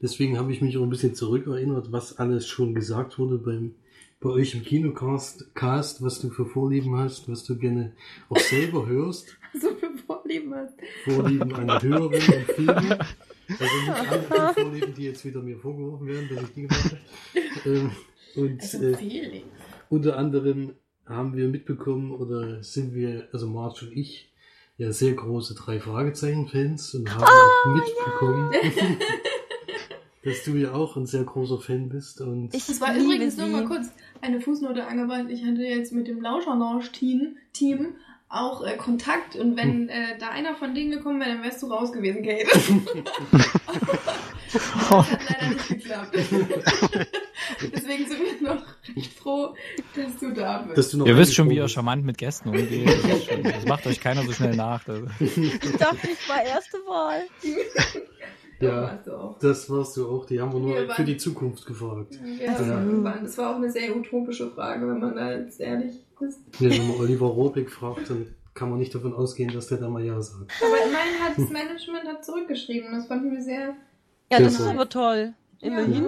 Deswegen 0.00 0.38
habe 0.38 0.52
ich 0.52 0.60
mich 0.60 0.76
auch 0.78 0.82
ein 0.82 0.90
bisschen 0.90 1.14
zurückerinnert, 1.14 1.92
was 1.92 2.18
alles 2.18 2.48
schon 2.48 2.74
gesagt 2.74 3.18
wurde 3.18 3.38
beim, 3.38 3.74
bei 4.20 4.30
euch 4.30 4.54
im 4.54 4.64
Kinocast, 4.64 5.54
Cast, 5.54 6.02
was 6.02 6.20
du 6.20 6.30
für 6.30 6.46
Vorlieben 6.46 6.96
hast, 6.96 7.28
was 7.28 7.44
du 7.44 7.56
gerne 7.56 7.92
auch 8.28 8.38
selber 8.38 8.86
hörst. 8.86 9.36
so 9.60 9.74
viel 9.74 9.96
Vorlieben 10.06 10.54
hast. 10.54 10.74
Vorlieben 11.04 11.54
einer 11.54 11.80
Hörerin 11.82 12.34
und 12.34 12.52
Filme. 12.54 12.98
Also 13.58 13.74
nicht 13.80 14.12
andere 14.12 14.54
Vorlieben, 14.54 14.94
die 14.94 15.04
jetzt 15.04 15.24
wieder 15.24 15.40
mir 15.40 15.58
vorgeworfen 15.58 16.06
werden, 16.06 16.28
dass 16.34 16.44
ich 16.44 16.54
die 16.54 16.62
gemacht 16.62 16.84
habe. 16.84 16.98
Ähm, 17.64 17.90
und 18.34 18.60
Also 18.60 18.82
äh, 18.82 19.42
unter 19.88 20.16
anderem 20.16 20.72
haben 21.06 21.36
wir 21.36 21.48
mitbekommen 21.48 22.12
oder 22.12 22.62
sind 22.62 22.94
wir, 22.94 23.28
also 23.32 23.46
Marge 23.46 23.86
und 23.86 23.96
ich, 23.96 24.32
ja 24.78 24.92
sehr 24.92 25.12
große 25.12 25.54
drei 25.54 25.78
Fragezeichen-Fans 25.78 26.94
und 26.94 27.14
haben 27.14 27.24
auch 27.24 27.74
mitbekommen, 27.74 28.52
dass 30.24 30.44
du 30.44 30.52
ja 30.56 30.72
auch 30.72 30.96
ein 30.96 31.06
sehr 31.06 31.24
großer 31.24 31.58
Fan 31.58 31.88
bist 31.88 32.20
und 32.20 32.54
Ich 32.54 32.66
Das 32.66 32.80
war 32.80 32.96
übrigens 32.96 33.36
nur 33.36 33.48
mal 33.48 33.64
kurz 33.64 33.88
eine 34.20 34.40
Fußnote 34.40 34.86
angebracht. 34.86 35.26
Ich 35.28 35.44
hatte 35.44 35.62
jetzt 35.62 35.92
mit 35.92 36.08
dem 36.08 36.20
Lauscherlounge-Team 36.20 37.36
Team 37.52 37.94
auch 38.32 38.64
äh, 38.66 38.76
Kontakt 38.76 39.36
und 39.36 39.56
wenn 39.56 39.88
äh, 39.90 40.16
da 40.18 40.28
einer 40.30 40.54
von 40.54 40.74
denen 40.74 40.90
gekommen 40.90 41.20
wäre, 41.20 41.30
dann 41.34 41.42
wärst 41.42 41.62
du 41.62 41.66
raus 41.66 41.92
gewesen, 41.92 42.22
Kate. 42.22 42.46
das 44.52 44.90
hat 44.90 45.18
leider 45.28 45.48
nicht 45.54 45.68
geklappt. 45.68 46.16
Deswegen 47.72 48.06
sind 48.08 48.20
wir 48.40 48.48
noch 48.54 48.62
recht 48.96 49.12
froh, 49.18 49.54
dass 49.94 50.18
du 50.18 50.32
da 50.32 50.58
bist. 50.62 50.78
dass 50.78 50.90
du 50.90 50.98
noch 50.98 51.06
Ihr 51.06 51.16
wisst 51.16 51.34
schon, 51.34 51.48
wie 51.50 51.56
ihr 51.56 51.68
charmant 51.68 52.04
mit 52.04 52.18
Gästen 52.18 52.48
umgeht. 52.50 52.88
Das, 53.44 53.64
macht 53.66 53.86
euch 53.86 54.00
keiner 54.00 54.22
so 54.22 54.32
schnell 54.32 54.56
nach. 54.56 54.82
Das, 54.84 54.98
Ich 55.20 55.76
dachte, 55.78 55.98
ich 56.10 56.28
war 56.28 56.42
erste 56.44 56.78
Wahl. 56.86 57.22
Ja. 58.60 59.00
Das 59.40 59.68
warst 59.70 59.96
du 59.96 60.08
auch, 60.08 60.24
die 60.24 60.40
haben 60.40 60.52
wir 60.52 60.60
nur 60.60 60.74
Wir 60.76 60.86
waren- 60.88 60.96
für 60.96 61.04
die 61.04 61.16
Zukunft 61.16 61.66
gefragt. 61.66 62.14
Ja, 62.40 62.52
das, 62.56 62.68
Ja. 62.68 63.02
war, 63.02 63.18
das 63.20 63.36
war 63.38 63.50
auch 63.50 63.56
eine 63.56 63.70
sehr 63.70 63.94
utopische 63.96 64.50
Frage, 64.52 64.86
wenn 64.88 65.00
man 65.00 65.16
da 65.16 65.32
jetzt 65.32 65.60
ehrlich 65.60 65.94
ist. 66.22 66.40
Ja, 66.60 66.70
wenn 66.70 66.88
man 66.88 66.96
Oliver 67.00 67.26
Rohrbeck 67.26 67.70
fragt, 67.70 68.08
dann 68.10 68.34
kann 68.54 68.70
man 68.70 68.78
nicht 68.78 68.94
davon 68.94 69.14
ausgehen, 69.14 69.52
dass 69.52 69.68
der 69.68 69.78
da 69.78 69.88
mal 69.88 70.04
Ja 70.04 70.20
sagt. 70.20 70.52
Aber 70.60 70.76
immerhin 70.76 71.20
hat 71.22 71.38
das 71.38 71.48
Management 71.50 72.06
hat 72.06 72.24
zurückgeschrieben. 72.24 72.92
Das 72.92 73.06
fanden 73.06 73.32
wir 73.32 73.42
sehr. 73.42 73.74
Ja, 74.30 74.38
Sehr 74.38 74.40
das 74.46 74.54
ist 74.60 74.66
aber 74.66 74.88
toll. 74.88 75.34
Immerhin. 75.60 76.04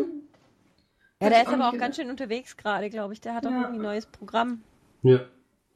Ja, 1.21 1.27
Hab 1.27 1.31
der 1.31 1.43
ich 1.43 1.47
ist 1.49 1.53
aber 1.55 1.69
auch 1.69 1.73
gedacht. 1.73 1.81
ganz 1.87 1.97
schön 1.97 2.11
unterwegs 2.11 2.57
gerade, 2.57 2.91
glaube 2.91 3.13
ich. 3.15 3.21
Der 3.21 3.35
hat 3.35 3.47
auch 3.47 3.51
Ja. 3.51 3.61
irgendwie 3.63 3.79
ein 3.79 3.83
neues 3.83 4.07
Programm. 4.07 4.63
Ja. 5.03 5.21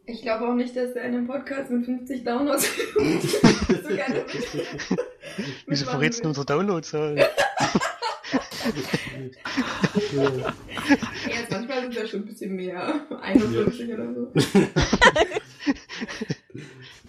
Ich 0.07 0.23
glaube 0.23 0.49
auch 0.49 0.55
nicht, 0.55 0.75
dass 0.75 0.93
er 0.93 1.05
in 1.05 1.15
einem 1.15 1.27
Podcast 1.27 1.71
mit 1.71 1.85
50 1.85 2.25
Downloads 2.25 2.67
so 2.97 3.89
gerne 3.95 4.25
Wieso 5.67 5.85
verrätst 5.85 6.25
du 6.25 6.29
unsere 6.29 6.47
Downloadzahlen? 6.47 7.19
ja. 8.33 8.41
Ja, 10.15 10.53
jetzt 11.29 11.51
manchmal 11.51 11.81
sind 11.83 11.95
ja 11.95 12.07
schon 12.07 12.21
ein 12.21 12.27
bisschen 12.27 12.57
mehr. 12.57 13.01
51 13.23 13.93
oder 13.95 14.15
so. 14.15 14.33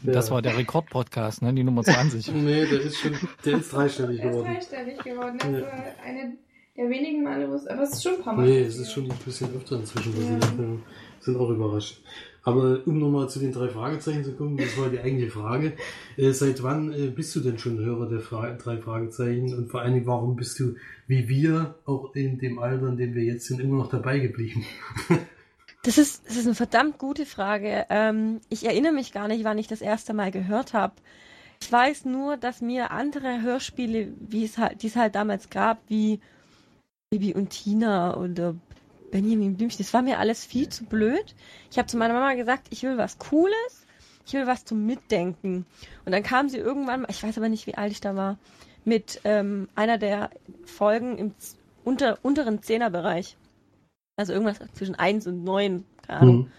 das 0.03 0.31
war 0.31 0.41
der 0.41 0.57
Rekord-Podcast, 0.57 1.41
ne? 1.41 1.53
die 1.53 1.63
Nummer 1.63 1.83
20. 1.83 2.31
Nee, 2.33 2.65
der 2.65 2.81
ist 2.81 2.97
schon, 2.97 3.15
der 3.45 3.57
ist 3.59 3.71
dreistellig 3.73 4.19
Er 4.19 4.25
ist 4.25 4.31
geworden. 4.31 4.53
dreistellig 4.53 4.97
geworden. 4.99 5.38
Das 5.39 5.49
Ja. 5.51 5.61
war 5.61 5.83
eine 6.05 6.33
der 6.77 6.89
wenigen 6.89 7.23
Male, 7.23 7.49
wo 7.49 7.55
es. 7.55 7.67
Aber 7.67 7.83
es 7.83 7.91
ist 7.91 8.03
schon 8.03 8.15
ein 8.15 8.21
paar 8.21 8.35
Mal. 8.35 8.45
Nee, 8.45 8.61
es 8.61 8.77
ist 8.77 8.91
schon 8.91 9.09
ein 9.11 9.17
bisschen 9.25 9.53
öfter 9.55 9.75
inzwischen 9.75 10.13
passiert. 10.13 10.43
Ja. 10.43 10.63
Ja. 10.63 10.77
Sind 11.19 11.35
auch 11.38 11.49
überrascht. 11.49 12.01
Aber 12.43 12.81
um 12.86 13.00
nochmal 13.00 13.29
zu 13.29 13.39
den 13.39 13.51
drei 13.51 13.67
Fragezeichen 13.67 14.24
zu 14.24 14.34
kommen, 14.34 14.58
das 14.58 14.77
war 14.77 14.89
die 14.89 15.00
eigentliche 15.00 15.31
Frage. 15.31 15.74
Äh, 16.17 16.31
seit 16.31 16.63
wann 16.63 16.93
äh, 16.93 17.08
bist 17.08 17.36
du 17.36 17.41
denn 17.41 17.58
schon 17.58 17.79
Hörer 17.79 18.08
der 18.08 18.22
Fra 18.22 18.51
drei 18.53 18.77
Fragezeichen? 18.77 19.53
Und 19.53 19.69
vor 19.69 19.81
allen 19.81 19.93
Dingen, 19.93 20.08
warum 20.08 20.36
bist 20.36 20.60
du, 20.60 20.75
wie 21.08 21.27
wir, 21.27 21.75
auch 21.86 22.15
in 22.15 22.39
dem 22.39 22.60
Alter, 22.60 22.88
in 22.88 22.98
dem 22.98 23.15
wir 23.15 23.24
jetzt 23.24 23.48
sind, 23.48 23.60
immer 23.60 23.77
noch 23.77 23.89
dabei 23.89 24.19
geblieben? 24.19 24.65
Das 25.84 25.98
ist, 25.98 26.27
das 26.27 26.36
ist 26.36 26.46
eine 26.46 26.55
verdammt 26.55 26.98
gute 26.98 27.25
Frage. 27.25 27.86
Ähm, 27.89 28.41
ich 28.50 28.65
erinnere 28.65 28.91
mich 28.91 29.13
gar 29.13 29.29
nicht, 29.29 29.46
wann 29.46 29.58
ich 29.58 29.67
das 29.67 29.79
erste 29.79 30.13
Mal 30.13 30.29
gehört 30.29 30.74
habe. 30.74 30.93
Ich 31.62 31.72
weiß 31.72 32.05
nur, 32.05 32.38
dass 32.38 32.62
mir 32.62 32.91
andere 32.91 33.41
Hörspiele, 33.41 34.13
wie 34.19 34.43
es 34.43 34.58
halt, 34.58 34.84
die 34.84 34.88
es 34.88 34.98
halt 34.98 35.15
damals 35.15 35.50
gab, 35.50 35.79
wie 35.88 36.19
Baby 37.10 37.34
und 37.34 37.50
Tina 37.50 38.17
oder 38.17 38.55
Benjamin 39.12 39.58
Blümchen, 39.58 39.80
das 39.80 39.94
war 39.94 40.01
mir 40.01 40.20
alles 40.20 40.46
viel 40.46 40.70
zu 40.70 40.86
blöd. 40.86 41.36
Ich 41.72 41.78
habe 41.78 41.88
zu 41.88 41.98
meiner 41.98 42.13
Mama 42.13 42.34
gesagt, 42.34 42.68
ich 42.70 42.84
will 42.84 42.98
was 42.98 43.18
Cooles, 43.18 43.86
ich 44.25 44.34
will 44.34 44.48
was 44.48 44.66
zum 44.66 44.86
Mitdenken. 44.86 45.66
Und 46.06 46.12
dann 46.12 46.24
kam 46.24 46.50
sie 46.50 46.58
irgendwann, 46.58 47.06
ich 47.10 47.24
weiß 47.24 47.38
aber 47.38 47.50
nicht, 47.50 47.68
wie 47.68 47.75
alt 47.75 47.92
ich 47.92 48.01
da 48.01 48.16
war, 48.16 48.38
mit 48.86 49.22
ähm, 49.24 49.70
einer 49.75 49.98
der 49.98 50.30
Folgen 50.66 51.18
im 51.18 51.34
unter, 51.84 52.20
unteren 52.22 52.62
Zehnerbereich. 52.62 53.38
Also 54.16 54.34
irgendwas 54.34 54.60
zwischen 54.74 54.96
1 54.96 55.28
und 55.28 55.44
9, 55.44 55.86
keine 56.06 56.20
Ahnung. 56.20 56.51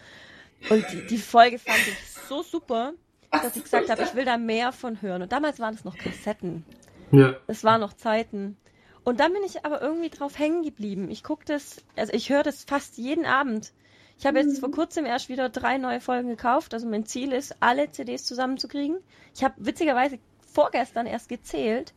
Hm. 0.61 0.77
Und 0.77 0.87
die, 0.93 1.07
die 1.07 1.19
Folge 1.19 1.59
fand 1.59 1.79
ich 1.79 2.11
so 2.29 2.43
super, 2.43 2.93
dass 3.31 3.57
ich 3.57 3.65
gesagt 3.65 3.91
habe, 3.91 4.03
ich 4.03 4.15
will 4.15 4.25
da 4.25 4.37
mehr 4.39 4.73
von 4.73 5.01
hören. 5.03 5.23
Und 5.23 5.33
damals 5.33 5.59
waren 5.59 5.75
es 5.75 5.85
noch 5.85 5.97
Kassetten. 5.97 6.65
Ja. 7.13 7.35
Das 7.47 7.65
waren 7.65 7.81
noch 7.81 7.93
Zeiten. 7.93 8.57
Und 9.05 9.21
dann 9.21 9.33
bin 9.33 9.43
ich 9.45 9.65
aber 9.65 9.81
irgendwie 9.81 10.11
drauf 10.11 10.39
hängen 10.39 10.63
geblieben. 10.63 11.11
Ich 11.11 11.23
gucke 11.23 11.45
das, 11.45 11.83
also 11.97 12.13
ich 12.13 12.31
höre 12.31 12.43
das 12.43 12.65
fast 12.65 12.99
jeden 12.99 13.25
Abend. 13.25 13.73
Ich 14.19 14.27
habe 14.27 14.39
jetzt 14.39 14.61
vor 14.61 14.71
kurzem 14.71 15.07
erst 15.07 15.31
wieder 15.31 15.49
drei 15.49 15.79
neue 15.79 16.01
Folgen 16.01 16.29
gekauft. 16.29 16.75
Also 16.75 16.87
mein 16.87 17.07
Ziel 17.07 17.33
ist, 17.33 17.57
alle 17.61 17.91
CDs 17.91 18.25
zusammenzukriegen. 18.25 18.99
Ich 19.35 19.43
habe 19.43 19.55
witzigerweise 19.59 20.19
vorgestern 20.53 21.07
erst 21.07 21.29
gezählt 21.29 21.95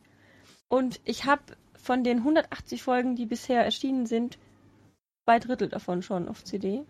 und 0.68 1.00
ich 1.04 1.26
habe 1.26 1.42
von 1.74 2.02
den 2.02 2.18
180 2.18 2.82
Folgen, 2.82 3.14
die 3.14 3.26
bisher 3.26 3.62
erschienen 3.62 4.06
sind, 4.06 4.38
zwei 5.24 5.38
Drittel 5.38 5.68
davon 5.68 6.02
schon 6.02 6.28
auf 6.28 6.42
CD. 6.44 6.84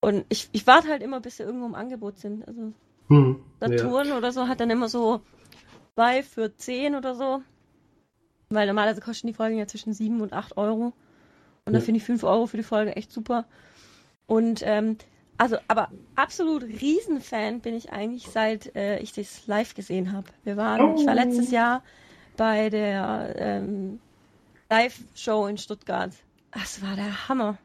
Und 0.00 0.24
ich, 0.28 0.48
ich 0.52 0.66
warte 0.66 0.88
halt 0.88 1.02
immer, 1.02 1.20
bis 1.20 1.36
sie 1.36 1.44
irgendwo 1.44 1.66
im 1.66 1.74
Angebot 1.76 2.18
sind. 2.18 2.46
Also 2.48 2.72
Hm, 3.08 3.42
Saturn 3.60 4.12
oder 4.12 4.32
so 4.32 4.48
hat 4.48 4.60
dann 4.60 4.70
immer 4.70 4.88
so 4.88 5.22
zwei 5.94 6.22
für 6.22 6.54
10 6.54 6.94
oder 6.94 7.14
so. 7.14 7.42
Weil 8.50 8.66
normalerweise 8.66 9.00
kosten 9.00 9.26
die 9.26 9.34
Folgen 9.34 9.58
ja 9.58 9.66
zwischen 9.66 9.92
7 9.92 10.20
und 10.20 10.32
8 10.32 10.56
Euro. 10.56 10.92
Und 11.66 11.72
da 11.74 11.78
Ja. 11.78 11.84
finde 11.84 11.98
ich 11.98 12.04
5 12.04 12.24
Euro 12.24 12.46
für 12.46 12.56
die 12.56 12.62
Folge 12.62 12.96
echt 12.96 13.12
super. 13.12 13.44
Und 14.26 14.62
ähm, 14.64 14.96
also, 15.36 15.56
aber 15.68 15.90
absolut 16.16 16.62
Riesenfan 16.64 17.60
bin 17.60 17.74
ich 17.74 17.92
eigentlich, 17.92 18.24
seit 18.28 18.74
äh, 18.74 18.98
ich 19.00 19.12
das 19.12 19.46
live 19.46 19.74
gesehen 19.74 20.12
habe. 20.12 20.28
Wir 20.44 20.56
waren, 20.56 20.96
ich 20.96 21.06
war 21.06 21.14
Oh. 21.14 21.16
letztes 21.16 21.50
Jahr 21.50 21.82
bei 22.36 22.70
der 22.70 23.34
ähm, 23.38 24.00
Live-Show 24.70 25.46
in 25.46 25.58
Stuttgart. 25.58 26.12
Das 26.52 26.82
war 26.82 26.96
der 26.96 27.28
Hammer. 27.28 27.58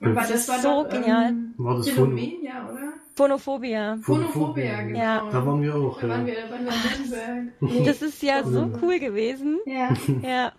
Aber 0.00 0.14
Das 0.14 0.28
das 0.28 0.48
war 0.48 0.58
so 0.60 0.84
doch, 0.84 0.90
genial. 0.90 1.30
Ähm, 1.30 1.54
Ja. 1.58 1.64
War 1.64 1.76
das 1.76 1.88
Phono? 1.90 2.16
Phänomen, 2.16 2.40
oder? 2.40 2.92
Phonophobia. 3.14 3.98
Phonophobia, 4.02 4.82
genau. 4.82 4.98
Ja. 4.98 5.28
Da 5.30 5.44
waren 5.46 5.62
wir 5.62 5.74
auch. 5.74 6.00
Da 6.00 6.08
waren 6.08 6.26
Ja. 6.26 6.34
wir, 6.34 6.42
da 6.42 6.50
waren 6.50 7.50
wir. 7.60 7.84
Das 7.84 8.02
ist 8.02 8.22
ja 8.22 8.42
so 8.44 8.70
cool 8.82 8.98
gewesen. 8.98 9.58
Ja. 9.66 9.94
Ja. 10.22 10.52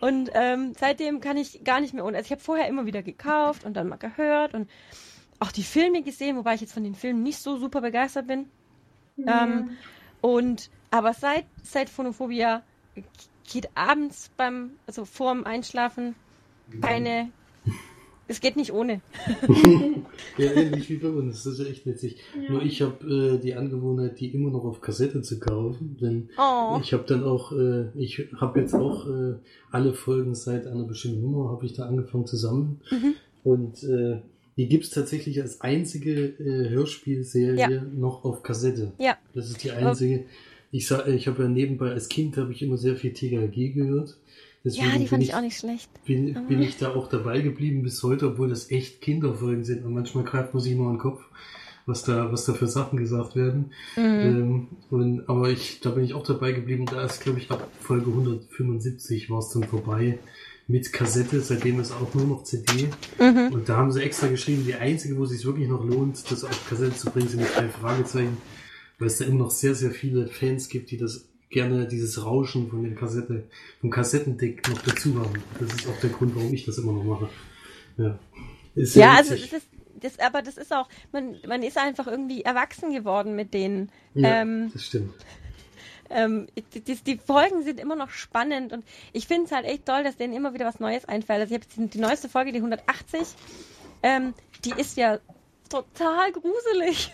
Und 0.00 0.30
ähm, 0.34 0.74
seitdem 0.78 1.20
kann 1.20 1.36
ich 1.36 1.64
gar 1.64 1.80
nicht 1.80 1.94
mehr 1.94 2.04
ohne. 2.04 2.16
Also 2.18 2.26
ich 2.26 2.32
habe 2.32 2.42
vorher 2.42 2.68
immer 2.68 2.84
wieder 2.84 3.02
gekauft 3.02 3.64
und 3.64 3.74
dann 3.74 3.88
mal 3.88 3.96
gehört 3.96 4.52
und 4.54 4.68
auch 5.40 5.50
die 5.50 5.62
Filme 5.62 6.02
gesehen, 6.02 6.36
wobei 6.36 6.54
ich 6.54 6.60
jetzt 6.60 6.74
von 6.74 6.84
den 6.84 6.94
Filmen 6.94 7.22
nicht 7.22 7.38
so 7.38 7.56
super 7.56 7.80
begeistert 7.80 8.26
bin. 8.26 8.46
Ähm, 9.26 9.70
und 10.20 10.70
aber 10.90 11.12
seit 11.14 11.46
seit 11.62 11.88
Phonophobia 11.88 12.62
geht 13.50 13.68
abends 13.74 14.30
beim 14.36 14.72
also 14.86 15.04
vorm 15.04 15.44
Einschlafen 15.44 16.14
keine 16.82 17.30
es 18.28 18.40
geht 18.40 18.56
nicht 18.56 18.72
ohne. 18.72 19.00
ja, 20.38 20.52
ähnlich 20.52 20.88
wie 20.90 20.96
bei 20.96 21.08
uns. 21.08 21.44
Das 21.44 21.54
ist 21.54 21.58
ja 21.60 21.66
echt 21.66 21.86
witzig. 21.86 22.16
Nur 22.48 22.62
ich 22.62 22.82
habe 22.82 23.06
äh, 23.36 23.38
die 23.38 23.54
Angewohnheit, 23.54 24.18
die 24.20 24.28
immer 24.34 24.50
noch 24.50 24.64
auf 24.64 24.80
Kassette 24.80 25.22
zu 25.22 25.38
kaufen. 25.38 25.96
Denn 26.00 26.28
Oh. 26.38 26.78
ich 26.82 26.92
habe 26.92 27.04
dann 27.06 27.22
auch, 27.24 27.52
äh, 27.52 27.86
ich 27.94 28.28
habe 28.36 28.60
jetzt 28.60 28.74
auch 28.74 29.06
äh, 29.08 29.34
alle 29.70 29.92
Folgen 29.92 30.34
seit 30.34 30.66
einer 30.66 30.84
bestimmten 30.84 31.22
Nummer, 31.22 31.50
habe 31.50 31.66
ich 31.66 31.72
da 31.74 31.86
angefangen 31.86 32.26
zu 32.26 32.36
sammeln. 32.36 32.80
Mhm. 32.90 33.14
Und 33.44 33.82
äh, 33.84 34.20
die 34.56 34.68
gibt's 34.68 34.90
tatsächlich 34.90 35.40
als 35.42 35.60
einzige 35.60 36.12
äh, 36.38 36.70
Hörspielserie 36.70 37.56
Ja. 37.58 37.82
noch 37.82 38.24
auf 38.24 38.42
Kassette. 38.42 38.92
Ja. 38.98 39.16
Das 39.34 39.50
ist 39.50 39.62
die 39.64 39.70
einzige. 39.72 40.24
Ich 40.70 40.88
sag, 40.88 41.06
ich 41.06 41.28
habe 41.28 41.44
ja 41.44 41.48
nebenbei 41.48 41.90
als 41.92 42.08
Kind 42.08 42.36
habe 42.36 42.50
ich 42.52 42.60
immer 42.62 42.76
sehr 42.76 42.96
viel 42.96 43.12
TKG 43.12 43.70
gehört. 43.74 44.16
Deswegen 44.64 44.86
Ja, 44.86 44.98
die 44.98 45.06
fand 45.06 45.22
ich 45.22 45.34
auch 45.34 45.40
nicht 45.42 45.58
schlecht. 45.58 45.90
bin, 46.06 46.32
Mhm. 46.32 46.46
bin 46.48 46.62
ich 46.62 46.78
da 46.78 46.94
auch 46.94 47.08
dabei 47.08 47.40
geblieben 47.40 47.82
bis 47.82 48.02
heute, 48.02 48.28
obwohl 48.28 48.48
das 48.48 48.70
echt 48.70 49.00
Kinderfolgen 49.02 49.62
sind. 49.64 49.84
Und 49.84 49.92
manchmal 49.92 50.24
greift 50.24 50.54
man 50.54 50.62
sich 50.62 50.74
nur 50.74 50.86
an 50.88 50.94
den 50.94 51.00
Kopf, 51.00 51.22
was 51.86 52.02
da, 52.02 52.32
was 52.32 52.46
da 52.46 52.54
für 52.54 52.66
Sachen 52.66 52.98
gesagt 52.98 53.36
werden. 53.36 53.72
Mhm. 53.96 54.02
Ähm, 54.02 54.68
und, 54.90 55.28
aber 55.28 55.50
ich, 55.50 55.80
da 55.80 55.90
bin 55.90 56.02
ich 56.04 56.14
auch 56.14 56.26
dabei 56.26 56.52
geblieben. 56.52 56.86
Da 56.86 57.04
ist, 57.04 57.20
glaube 57.22 57.38
ich, 57.40 57.50
ab 57.50 57.68
Folge 57.80 58.06
175 58.10 59.28
war 59.30 59.40
es 59.40 59.50
dann 59.50 59.64
vorbei 59.64 60.18
mit 60.66 60.92
Kassette. 60.94 61.40
Seitdem 61.40 61.78
ist 61.80 61.92
auch 61.92 62.14
nur 62.14 62.24
noch 62.26 62.44
CD. 62.44 62.88
Mhm. 63.20 63.52
Und 63.52 63.68
da 63.68 63.76
haben 63.76 63.92
sie 63.92 64.02
extra 64.02 64.28
geschrieben, 64.28 64.64
die 64.66 64.74
einzige, 64.76 65.16
wo 65.18 65.24
es 65.24 65.30
sich 65.30 65.44
wirklich 65.44 65.68
noch 65.68 65.84
lohnt, 65.84 66.30
das 66.30 66.42
auf 66.42 66.68
Kassette 66.70 66.96
zu 66.96 67.10
bringen, 67.10 67.28
sind 67.28 67.40
die 67.42 67.54
drei 67.54 67.68
Fragezeichen. 67.68 68.38
Weil 68.98 69.08
es 69.08 69.18
da 69.18 69.26
immer 69.26 69.40
noch 69.40 69.50
sehr, 69.50 69.74
sehr 69.74 69.90
viele 69.90 70.28
Fans 70.28 70.70
gibt, 70.70 70.90
die 70.90 70.96
das 70.96 71.28
gerne 71.50 71.86
dieses 71.86 72.24
Rauschen 72.24 72.68
von 72.68 72.82
den 72.82 72.96
Kassette, 72.96 73.44
vom 73.80 73.90
Kassettendeck 73.90 74.68
noch 74.68 74.82
dazu 74.82 75.18
haben. 75.20 75.42
Das 75.60 75.72
ist 75.72 75.88
auch 75.88 75.98
der 76.00 76.10
Grund, 76.10 76.34
warum 76.34 76.52
ich 76.52 76.64
das 76.64 76.78
immer 76.78 76.92
noch 76.92 77.04
mache. 77.04 77.28
Ja, 77.96 78.18
ist 78.74 78.96
Ja, 78.96 79.14
also 79.14 79.34
das 79.34 79.52
ist, 79.52 79.66
das, 80.00 80.18
aber 80.18 80.42
das 80.42 80.56
ist 80.56 80.72
auch, 80.72 80.88
man, 81.12 81.36
man 81.46 81.62
ist 81.62 81.78
einfach 81.78 82.06
irgendwie 82.06 82.42
erwachsen 82.42 82.92
geworden 82.92 83.36
mit 83.36 83.54
denen. 83.54 83.90
ja, 84.14 84.42
ähm, 84.42 84.70
das 84.72 84.84
stimmt. 84.84 85.14
Ähm, 86.10 86.48
die, 86.74 86.80
die, 86.80 86.96
die 86.96 87.18
Folgen 87.18 87.62
sind 87.64 87.80
immer 87.80 87.96
noch 87.96 88.10
spannend 88.10 88.72
und 88.72 88.84
ich 89.12 89.26
finde 89.26 89.46
es 89.46 89.52
halt 89.52 89.64
echt 89.64 89.86
toll, 89.86 90.04
dass 90.04 90.16
denen 90.16 90.34
immer 90.34 90.52
wieder 90.52 90.66
was 90.66 90.78
Neues 90.78 91.06
einfällt. 91.06 91.40
Also 91.40 91.54
ich 91.54 91.60
habe 91.60 91.70
die, 91.76 91.90
die 91.90 91.98
neueste 91.98 92.28
Folge, 92.28 92.52
die 92.52 92.58
180, 92.58 93.20
ähm, 94.02 94.34
die 94.64 94.72
ist 94.78 94.96
ja 94.96 95.18
total 95.70 96.32
gruselig. 96.32 97.10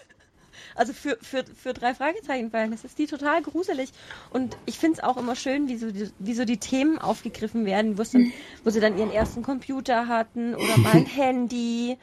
Also 0.75 0.93
für, 0.93 1.19
für, 1.21 1.45
für 1.45 1.73
drei 1.73 1.95
Fragezeichen-Verhältnisse 1.95 2.87
ist 2.87 2.99
die 2.99 3.07
total 3.07 3.43
gruselig. 3.43 3.91
Und 4.31 4.57
ich 4.67 4.79
finde 4.79 4.99
es 4.99 5.05
auch 5.05 5.17
immer 5.17 5.37
schön, 5.37 5.69
wie 5.69 5.77
so, 5.77 5.91
die, 5.91 6.11
wie 6.19 6.35
so 6.35 6.45
die 6.45 6.59
Themen 6.59 6.99
aufgegriffen 6.99 7.65
werden, 7.65 7.99
wo, 7.99 8.03
dann, 8.03 8.33
wo 8.65 8.71
sie 8.71 8.81
dann 8.81 8.99
ihren 8.99 9.11
ersten 9.11 9.43
Computer 9.43 10.09
hatten 10.09 10.55
oder 10.55 10.77
mal 10.79 10.93
ein 10.93 11.07
Handy. 11.17 11.99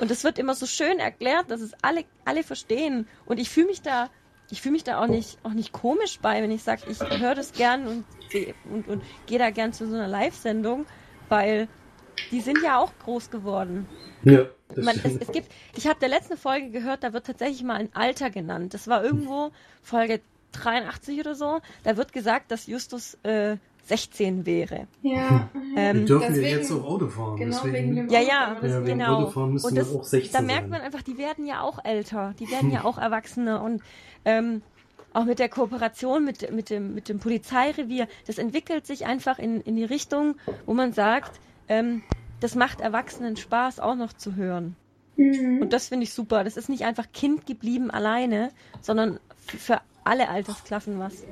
Und 0.00 0.10
es 0.10 0.24
wird 0.24 0.38
immer 0.38 0.54
so 0.54 0.66
schön 0.66 0.98
erklärt, 0.98 1.50
dass 1.50 1.60
es 1.60 1.72
alle, 1.82 2.04
alle 2.24 2.42
verstehen. 2.42 3.06
Und 3.26 3.38
ich 3.38 3.48
fühle 3.48 3.66
mich 3.66 3.82
da, 3.82 4.10
ich 4.50 4.60
fühle 4.60 4.72
mich 4.72 4.84
da 4.84 5.02
auch 5.02 5.06
nicht, 5.06 5.38
auch 5.44 5.52
nicht 5.52 5.72
komisch 5.72 6.18
bei, 6.20 6.42
wenn 6.42 6.50
ich 6.50 6.62
sage, 6.62 6.82
ich 6.88 7.00
höre 7.00 7.34
das 7.34 7.52
gern 7.52 7.86
und, 7.86 8.04
und, 8.70 8.88
und 8.88 9.02
gehe 9.26 9.38
da 9.38 9.50
gern 9.50 9.72
zu 9.72 9.86
so 9.86 9.94
einer 9.94 10.08
Live-Sendung, 10.08 10.86
weil 11.28 11.68
die 12.30 12.40
sind 12.40 12.58
ja 12.62 12.78
auch 12.78 12.92
groß 13.04 13.30
geworden. 13.30 13.86
Ja, 14.24 14.44
das 14.74 14.84
Man, 14.84 14.96
es, 15.02 15.16
es 15.16 15.32
gibt, 15.32 15.50
ich 15.76 15.86
habe 15.86 15.98
der 16.00 16.08
letzten 16.08 16.36
Folge 16.36 16.70
gehört, 16.70 17.02
da 17.02 17.12
wird 17.12 17.26
tatsächlich 17.26 17.62
mal 17.64 17.74
ein 17.76 17.88
Alter 17.94 18.30
genannt. 18.30 18.74
Das 18.74 18.86
war 18.88 19.02
irgendwo 19.04 19.50
Folge 19.82 20.20
83 20.52 21.20
oder 21.20 21.34
so. 21.34 21.60
Da 21.84 21.96
wird 21.96 22.12
gesagt, 22.12 22.50
dass 22.50 22.66
Justus 22.66 23.16
äh, 23.22 23.56
16 23.84 24.46
wäre. 24.46 24.86
Ja. 25.02 25.48
Wir 25.52 25.76
Ähm, 25.76 26.06
dürfen 26.06 26.22
ja 26.22 26.28
deswegen- 26.28 26.58
jetzt 26.58 26.70
auch 26.72 26.84
Auto 26.84 27.08
fahren. 27.08 27.36
Genau 27.36 27.56
deswegen, 27.56 27.74
wegen 27.74 27.96
dem 27.96 28.08
Ja, 28.10 28.18
Auto, 28.20 28.26
ja, 28.66 28.72
Ja, 28.72 28.84
wegen 28.86 28.98
genau. 28.98 29.16
Autofahren 29.22 29.52
müssen 29.54 29.66
Und 29.66 29.74
wir 29.74 29.82
das, 29.82 29.94
auch 29.94 30.04
16 30.04 30.32
da 30.32 30.40
merkt 30.42 30.62
sein. 30.62 30.70
man 30.70 30.80
einfach, 30.82 31.02
die 31.02 31.18
werden 31.18 31.46
ja 31.46 31.62
auch 31.62 31.84
älter, 31.84 32.34
die 32.38 32.50
werden 32.50 32.70
ja 32.70 32.84
auch 32.84 32.98
Erwachsene 32.98 33.60
und 33.60 33.82
ähm, 34.24 34.62
auch 35.12 35.24
mit 35.24 35.40
der 35.40 35.48
Kooperation 35.48 36.24
mit, 36.24 36.52
mit, 36.52 36.70
dem, 36.70 36.94
mit 36.94 37.08
dem 37.08 37.18
Polizeirevier, 37.18 38.06
das 38.28 38.38
entwickelt 38.38 38.86
sich 38.86 39.06
einfach 39.06 39.40
in, 39.40 39.60
in 39.62 39.74
die 39.74 39.84
Richtung, 39.84 40.36
wo 40.66 40.74
man 40.74 40.92
sagt, 40.92 41.40
ähm, 41.70 42.02
das 42.40 42.54
macht 42.54 42.80
Erwachsenen 42.80 43.36
Spaß, 43.36 43.80
auch 43.80 43.94
noch 43.94 44.12
zu 44.12 44.34
hören. 44.36 44.76
Mhm. 45.16 45.62
Und 45.62 45.72
das 45.72 45.88
finde 45.88 46.04
ich 46.04 46.12
super. 46.12 46.44
Das 46.44 46.56
ist 46.56 46.68
nicht 46.68 46.84
einfach 46.84 47.06
Kind 47.12 47.46
geblieben 47.46 47.90
alleine, 47.90 48.50
sondern 48.82 49.20
für 49.36 49.80
alle 50.04 50.28
Altersklassen 50.28 50.98
was. 50.98 51.24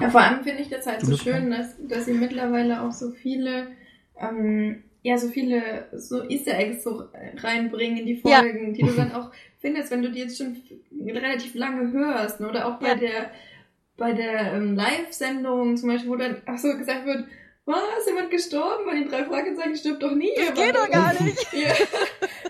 Ja, 0.00 0.10
vor 0.10 0.20
allem 0.20 0.42
finde 0.42 0.62
ich 0.62 0.68
das 0.68 0.86
halt 0.86 1.02
so 1.02 1.16
schön, 1.16 1.50
dass, 1.50 1.74
dass 1.88 2.06
sie 2.06 2.14
mittlerweile 2.14 2.82
auch 2.82 2.92
so 2.92 3.10
viele, 3.10 3.68
ähm, 4.18 4.82
ja, 5.02 5.18
so 5.18 5.28
viele 5.28 5.86
so 5.92 6.28
Easter 6.28 6.58
Eggs 6.58 6.82
so 6.82 7.04
reinbringen 7.36 7.98
in 7.98 8.06
die 8.06 8.20
Ja. 8.24 8.40
Folgen, 8.40 8.74
die 8.74 8.82
du 8.82 8.92
dann 8.94 9.12
auch 9.12 9.30
findest, 9.60 9.90
wenn 9.90 10.02
du 10.02 10.10
die 10.10 10.20
jetzt 10.20 10.38
schon 10.38 10.56
relativ 11.06 11.54
lange 11.54 11.92
hörst, 11.92 12.40
ne? 12.40 12.48
oder 12.48 12.66
auch 12.66 12.78
bei 12.80 12.88
Ja. 12.88 12.94
der, 12.96 13.30
bei 13.96 14.12
der 14.12 14.54
ähm, 14.54 14.74
Live-Sendung 14.74 15.76
zum 15.76 15.90
Beispiel, 15.90 16.10
wo 16.10 16.16
dann 16.16 16.36
auch 16.46 16.58
so 16.58 16.76
gesagt 16.76 17.06
wird, 17.06 17.26
was, 17.66 18.06
jemand 18.06 18.30
gestorben? 18.30 18.84
Bei 18.86 18.94
den 18.94 19.08
drei 19.08 19.24
Fragezeichen 19.24 19.76
stirbt 19.76 20.02
doch 20.02 20.14
nie 20.14 20.30
Das 20.36 20.44
jemand. 20.44 20.56
geht 20.58 20.76
doch 20.76 20.90
gar 20.90 21.22
nicht. 21.22 21.46
Ja. 21.54 21.72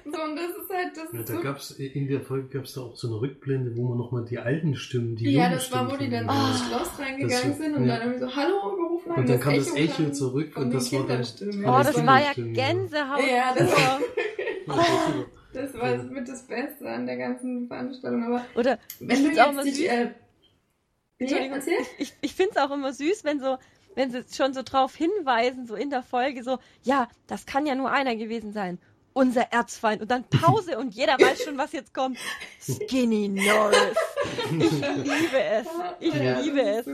So, 0.05 0.22
und 0.22 0.37
das 0.37 0.46
ist 0.50 0.70
halt, 0.72 0.96
das 0.96 1.12
Ja, 1.12 1.20
ist 1.20 1.29
da 1.31 1.35
so 1.35 1.40
gab's, 1.40 1.70
in 1.72 2.09
der 2.09 2.20
Folge 2.20 2.48
gab 2.48 2.64
es 2.64 2.74
da 2.74 2.83
auch 2.83 2.96
so 2.96 3.09
eine 3.09 3.20
Rückblende, 3.20 3.77
wo 3.77 3.88
man 3.88 3.98
nochmal 3.98 4.24
die 4.24 4.38
alten 4.38 4.74
Stimmen, 4.77 5.16
die 5.16 5.31
Ja, 5.33 5.44
jungen 5.44 5.53
das 5.55 5.72
war, 5.72 5.87
wo 5.90 5.94
Stimmen 5.94 6.11
die 6.11 6.16
dann 6.16 6.27
von- 6.27 6.35
Ah. 6.37 6.50
ins 6.50 6.66
Schloss 6.68 6.98
reingegangen 6.98 7.48
Das- 7.48 7.59
sind 7.59 7.74
und 7.77 7.87
ja. 7.87 7.96
dann 7.98 8.09
irgendwie 8.09 8.31
so 8.31 8.37
Hallo 8.37 8.77
gerufen 8.77 9.12
haben. 9.12 9.20
Und 9.22 9.29
dann 9.29 9.40
kam 9.40 9.55
das 9.57 9.74
Echo 9.74 10.11
zurück 10.11 10.57
und 10.57 10.72
das 10.74 10.92
war 10.92 11.07
dann-. 11.07 11.22
Oh, 11.22 11.61
Ja, 11.62 11.83
das 11.83 11.92
das 11.96 12.07
war 12.07 12.20
ja 12.20 12.33
ja. 12.37 12.44
Gänsehaut. 12.53 13.20
Ja, 13.29 13.55
das 13.57 13.70
war, 13.72 14.00
Oh. 14.66 15.24
das 15.53 15.74
war 15.74 15.96
mit 16.05 16.29
das 16.29 16.42
Beste 16.46 16.88
an 16.88 17.07
der 17.07 17.16
ganzen 17.16 17.66
Veranstaltung. 17.68 18.24
Aber 18.24 18.44
Oder 18.57 18.79
wenn 19.00 19.11
Ich 19.27 19.35
du 19.35 19.42
auch 19.42 19.46
jetzt 19.46 19.53
immer 19.53 19.62
dich, 19.64 19.74
süß. 19.77 19.87
äh, 19.87 20.09
nee, 21.18 21.50
ich, 21.98 22.12
ich 22.20 22.35
finde 22.35 22.53
es 22.53 22.57
auch 22.59 22.70
immer 22.72 22.92
süß, 22.92 23.24
wenn 23.24 23.40
so, 23.40 23.59
wenn 23.94 24.11
sie 24.11 24.24
schon 24.33 24.52
so 24.54 24.62
drauf 24.62 24.94
hinweisen, 24.94 25.66
so 25.66 25.74
in 25.74 25.90
der 25.90 26.02
Folge, 26.02 26.42
so, 26.42 26.59
ja, 26.83 27.09
das 27.26 27.46
kann 27.46 27.66
ja 27.66 27.74
nur 27.74 27.90
einer 27.90 28.16
gewesen 28.16 28.52
sein. 28.52 28.78
Unser 29.12 29.52
Erzfeind. 29.52 30.02
Und 30.02 30.11
dann 30.11 30.24
Pause 30.24 30.76
und 30.76 30.92
jeder 30.94 31.12
weiß 31.12 31.44
schon, 31.44 31.57
was 31.57 31.70
jetzt 31.72 31.94
kommt. 31.94 32.18
Skinny 32.61 33.28
Norris. 33.28 33.96
Ich 34.50 34.72
liebe 34.72 35.40
es. 35.52 35.66
Ich 36.00 36.14
Ja, 36.14 36.40
liebe 36.40 36.61
es. 36.61 36.87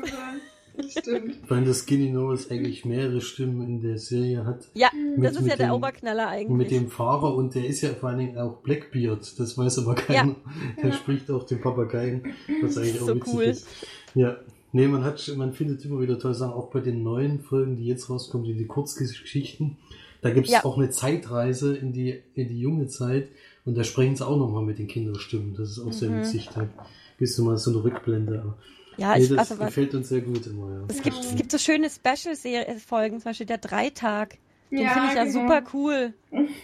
stimmt. 0.98 1.50
Weil 1.50 1.64
das 1.64 1.80
Skinny 1.80 2.10
Norris 2.10 2.50
eigentlich 2.50 2.84
mehrere 2.84 3.20
Stimmen 3.22 3.62
in 3.62 3.80
der 3.80 3.96
Serie 3.98 4.44
hat. 4.44 4.68
Ja, 4.74 4.90
Mit- 4.94 5.24
das 5.24 5.36
ist 5.36 5.46
ja 5.48 5.56
der 5.56 5.68
dem- 5.68 5.74
Oberknaller 5.76 6.28
eigentlich. 6.28 6.56
Mit 6.58 6.70
dem 6.70 6.90
Fahrer 6.90 7.34
und 7.34 7.54
der 7.54 7.64
ist 7.66 7.80
ja 7.80 7.90
vor 7.94 8.10
allen 8.10 8.18
Dingen 8.18 8.38
auch 8.38 8.58
Blackbeard. 8.58 9.38
Das 9.40 9.56
weiß 9.56 9.78
aber 9.78 9.94
keiner. 9.94 10.36
Der 10.82 10.90
Ja. 10.90 10.96
spricht 10.96 11.30
auch 11.30 11.44
den 11.44 11.60
Papageien, 11.62 12.34
was 12.62 12.76
eigentlich 12.76 13.00
auch 13.00 13.06
So 13.06 13.16
witzig 13.16 13.34
cool. 13.34 13.42
ist. 13.44 13.66
Ja. 14.14 14.36
Nee, 14.72 14.86
man 14.88 15.02
hat, 15.04 15.32
man 15.36 15.52
findet 15.52 15.84
immer 15.84 16.00
wieder 16.00 16.18
tolle 16.18 16.34
Sachen, 16.34 16.52
auch 16.54 16.70
bei 16.70 16.80
den 16.80 17.02
neuen 17.02 17.40
Folgen, 17.40 17.76
die 17.76 17.86
jetzt 17.86 18.08
rauskommen, 18.08 18.46
die, 18.46 18.54
die 18.54 18.66
Kurzgeschichten. 18.66 19.76
Da 20.22 20.30
gibt 20.30 20.46
es 20.46 20.52
Ja. 20.52 20.64
auch 20.64 20.76
eine 20.76 20.90
Zeitreise 20.90 21.76
in 21.76 21.92
die, 21.92 22.20
in 22.34 22.48
die 22.48 22.60
junge 22.60 22.86
Zeit 22.86 23.28
und 23.64 23.76
da 23.76 23.84
sprechen 23.84 24.16
sie 24.16 24.26
auch 24.26 24.36
nochmal 24.36 24.62
mit 24.64 24.78
den 24.78 24.86
Kinderstimmen. 24.86 25.54
Das 25.56 25.70
ist 25.70 25.78
auch 25.80 25.92
sehr 25.92 26.10
Mhm. 26.10 26.18
witzig. 26.20 26.48
Da 26.54 26.62
gibt 27.18 27.30
es 27.30 27.38
mal 27.38 27.56
so 27.56 27.70
eine 27.70 27.82
Rückblende. 27.84 28.40
Aber 28.42 28.58
Ja, 28.96 29.16
nee, 29.16 29.22
ich, 29.24 29.28
das 29.30 29.50
also 29.50 29.64
gefällt 29.64 29.94
uns 29.94 30.08
sehr 30.10 30.20
gut 30.20 30.46
immer. 30.46 30.70
Ja. 30.72 30.84
es 30.88 31.02
gibt, 31.02 31.16
es 31.18 31.34
gibt 31.34 31.50
so 31.50 31.58
schöne 31.58 31.88
Special-Folgen, 31.90 33.18
zum 33.20 33.24
Beispiel 33.30 33.46
der 33.46 33.58
Dreitag. 33.58 34.38
Den 34.70 34.82
Ja, 34.82 34.90
finde 34.90 35.08
ich 35.08 35.14
ja 35.14 35.24
genau. 35.24 35.40
super 35.40 35.62
cool. 35.72 36.12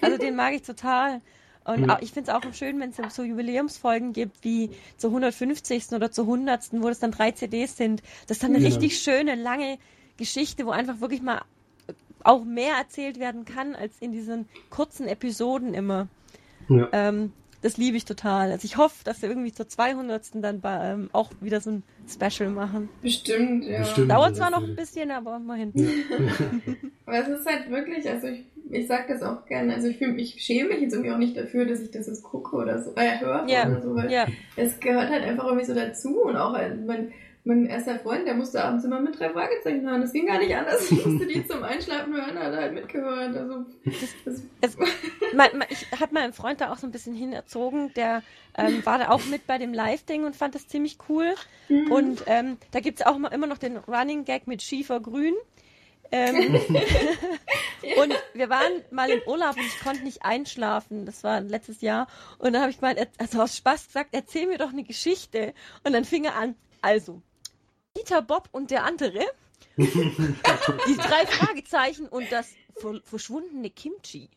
Also 0.01 0.19
den 0.19 0.37
mag 0.37 0.55
ich 0.55 0.62
total. 0.62 1.21
Und 1.66 1.87
Ja. 1.88 1.96
auch, 1.96 2.02
ich 2.02 2.12
finde 2.12 2.31
es 2.31 2.37
auch 2.37 2.52
schön, 2.55 2.79
wenn 2.81 2.90
es 2.90 3.14
so 3.14 3.22
Jubiläumsfolgen 3.22 4.12
gibt, 4.12 4.44
wie 4.44 4.70
zur 4.96 5.11
150. 5.11 5.92
oder 5.92 6.11
zur 6.11 6.26
100., 6.26 6.83
wo 6.83 6.88
das 6.88 7.00
dann 7.00 7.11
drei 7.11 7.33
CDs 7.33 7.76
sind. 7.76 8.02
Das 8.29 8.37
ist 8.37 8.42
dann 8.42 8.50
eine 8.50 8.59
Genau. 8.61 8.68
richtig 8.76 8.98
schöne, 9.00 9.35
lange 9.35 9.79
Geschichte, 10.16 10.64
wo 10.66 10.70
einfach 10.70 11.00
wirklich 11.00 11.22
mal 11.22 11.42
auch 12.24 12.44
mehr 12.44 12.74
erzählt 12.76 13.18
werden 13.20 13.44
kann, 13.44 13.74
als 13.76 13.96
in 14.00 14.12
diesen 14.12 14.48
kurzen 14.70 15.07
Episoden 15.07 15.74
immer. 15.74 16.09
Ja. 16.68 16.88
Ähm, 16.92 17.33
das 17.62 17.76
liebe 17.79 17.96
ich 17.96 18.05
total. 18.05 18.50
Also 18.52 18.64
ich 18.64 18.76
hoffe, 18.76 19.02
dass 19.05 19.22
wir 19.22 19.29
irgendwie 19.29 19.52
zur 19.52 19.68
200. 19.68 20.42
dann 20.42 20.61
bei, 20.61 20.90
ähm, 20.90 21.11
auch 21.12 21.31
wieder 21.40 21.61
so 21.61 21.70
ein 21.70 21.83
Special 22.09 22.50
machen. 22.50 22.88
Bestimmt, 23.02 23.64
ja. 23.64 23.79
Bestimmt. 23.81 24.11
Dauert 24.11 24.37
zwar 24.37 24.50
noch 24.50 24.62
ein 24.62 24.76
bisschen, 24.76 25.11
aber 25.11 25.37
immerhin. 25.37 25.72
Aber 27.07 27.18
es 27.20 27.29
ist 27.40 27.46
halt 27.46 27.70
wirklich, 27.70 28.09
also 28.09 28.26
ich, 28.29 28.44
ich 28.70 28.87
sag 28.88 29.09
das 29.09 29.22
auch 29.22 29.46
gerne, 29.46 29.74
also 29.74 29.88
ich, 29.88 29.98
fühl, 29.98 30.18
ich 30.18 30.42
schäme 30.42 30.70
mich 30.70 30.81
jetzt 30.81 30.92
irgendwie 30.92 31.12
auch 31.12 31.18
nicht 31.18 31.37
dafür, 31.37 31.64
dass 31.66 31.81
ich 31.81 31.90
das 31.90 32.07
jetzt 32.07 32.22
gucke 32.22 32.57
oder 32.57 32.83
so, 32.83 32.92
äh, 32.96 33.20
höre 33.20 33.46
Ja. 33.48 33.66
oder 33.68 33.83
so, 33.83 33.94
weil 33.94 34.11
Ja, 34.11 34.26
es 34.57 34.79
gehört 34.81 35.11
halt 35.11 35.22
einfach 35.24 35.44
irgendwie 35.44 35.66
so 35.66 35.74
dazu 35.74 36.20
und 36.22 36.37
auch 36.37 36.55
äh, 36.57 36.74
mein, 36.74 37.12
mein 37.44 37.66
erster 37.66 37.98
Freund, 38.00 38.26
der 38.26 38.35
musste 38.35 38.64
abends 38.64 38.85
immer 38.85 38.98
mit 39.00 39.18
drei 39.20 39.31
Fragezeichen 39.31 39.88
hören, 39.88 40.00
das 40.00 40.12
ging 40.12 40.26
gar 40.26 40.38
nicht 40.40 40.55
anders, 40.57 40.90
ich 40.90 41.07
musste 41.07 41.26
die 41.29 41.46
zum 41.46 41.62
Einschlafen 41.62 42.12
hören, 42.12 42.37
hat 42.37 42.52
er 42.52 42.61
halt 42.61 42.74
mitgehört, 42.74 43.37
also 43.37 43.64
das, 44.24 44.42
Es, 44.61 44.76
mein, 45.33 45.50
mein, 45.57 45.68
ich 45.70 45.87
habe 46.00 46.12
meinen 46.12 46.33
Freund 46.33 46.61
da 46.61 46.72
auch 46.72 46.79
so 46.79 46.88
ein 46.88 46.92
bisschen 46.92 47.14
hinerzogen, 47.14 47.92
der 47.94 48.22
ähm, 48.59 48.85
war 48.85 48.98
da 48.98 49.11
auch 49.11 49.24
mit 49.26 49.46
bei 49.46 49.59
dem 49.59 49.72
Live-Ding 49.74 50.24
und 50.24 50.35
fand 50.35 50.55
das 50.57 50.66
ziemlich 50.66 50.98
cool. 51.09 51.35
Mhm. 51.68 51.92
Und 51.92 52.24
ähm, 52.26 52.57
da 52.72 52.81
gibt's 52.81 53.02
auch 53.02 53.18
mal, 53.18 53.29
immer 53.29 53.46
noch 53.46 53.59
den 53.59 53.76
Running 53.76 54.24
Gag 54.24 54.46
mit 54.46 54.62
Schiefergrün. 54.62 55.35
Ähm, 56.12 56.55
und 57.97 58.14
wir 58.35 58.49
waren 58.49 58.85
mal 58.90 59.11
im 59.11 59.21
Urlaub 59.27 59.57
und 59.57 59.64
ich 59.64 59.81
konnte 59.81 60.03
nicht 60.05 60.25
einschlafen. 60.25 61.07
Das 61.07 61.25
war 61.25 61.40
letztes 61.40 61.81
Jahr. 61.81 62.07
Und 62.38 62.53
dann 62.53 62.62
habe 62.62 62.71
ich 62.71 62.81
mal, 62.81 62.95
also 63.19 63.42
aus 63.42 63.57
Spaß 63.57 63.87
gesagt, 63.88 64.11
erzähl 64.12 64.47
mir 64.47 64.59
doch 64.59 64.71
eine 64.71 64.85
Geschichte. 64.85 65.55
Und 65.85 65.92
dann 65.92 66.05
fing 66.05 66.25
er 66.25 66.37
an, 66.37 66.55
also, 66.83 67.23
Peter 67.95 68.23
Bob 68.23 68.49
und 68.53 68.71
der 68.71 68.85
andere, 68.85 69.25
die 69.77 70.97
drei 70.97 71.27
Fragezeichen 71.27 72.09
und 72.09 72.31
das 72.31 72.51
ver- 72.77 73.01
verschwundene 73.05 73.71
Kimchi. 73.71 74.29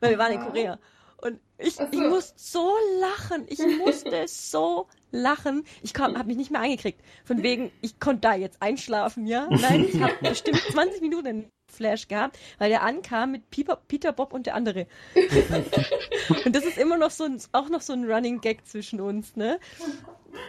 Weil 0.00 0.10
wir 0.10 0.18
waren 0.18 0.32
in. 0.32 0.40
Korea. 0.40 0.78
Und 1.22 1.40
ich, 1.58 1.74
so. 1.74 1.86
ich 1.90 1.98
musste 1.98 2.34
so 2.36 2.74
lachen. 3.00 3.44
Ich 3.48 3.58
musste 3.78 4.26
so 4.26 4.86
lachen. 5.10 5.64
Ich 5.82 5.92
habe 5.94 6.24
mich 6.24 6.36
nicht 6.36 6.50
mehr 6.50 6.60
eingekriegt. 6.60 7.00
Von 7.24 7.42
wegen, 7.42 7.70
ich 7.82 8.00
konnte 8.00 8.22
da 8.22 8.34
jetzt 8.34 8.60
einschlafen, 8.62 9.26
ja? 9.26 9.48
Nein, 9.50 9.86
ich 9.92 10.00
habe 10.00 10.14
bestimmt 10.22 10.60
20 10.72 11.00
Minuten 11.02 11.26
einen 11.26 11.50
Flash 11.70 12.08
gehabt, 12.08 12.38
weil 12.58 12.70
der 12.70 12.82
ankam 12.82 13.32
mit 13.32 13.50
Peter, 13.50 13.76
Peter 13.76 14.12
Bob 14.12 14.32
und 14.32 14.46
der 14.46 14.54
andere. 14.54 14.86
und 16.44 16.56
das 16.56 16.64
ist 16.64 16.78
immer 16.78 16.96
noch 16.96 17.10
so 17.10 17.24
ein, 17.24 17.40
auch 17.52 17.68
noch 17.68 17.80
so 17.80 17.92
ein 17.92 18.10
Running 18.10 18.40
Gag 18.40 18.66
zwischen 18.66 19.00
uns, 19.00 19.36
ne? 19.36 19.58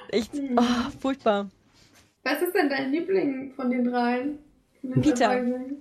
Echt, 0.09 0.31
oh, 0.55 0.91
furchtbar. 0.99 1.49
Was 2.23 2.41
ist 2.41 2.53
denn 2.53 2.69
dein 2.69 2.91
Liebling 2.91 3.53
von 3.55 3.69
den 3.71 3.85
dreien? 3.85 4.39
Peter. 4.81 5.29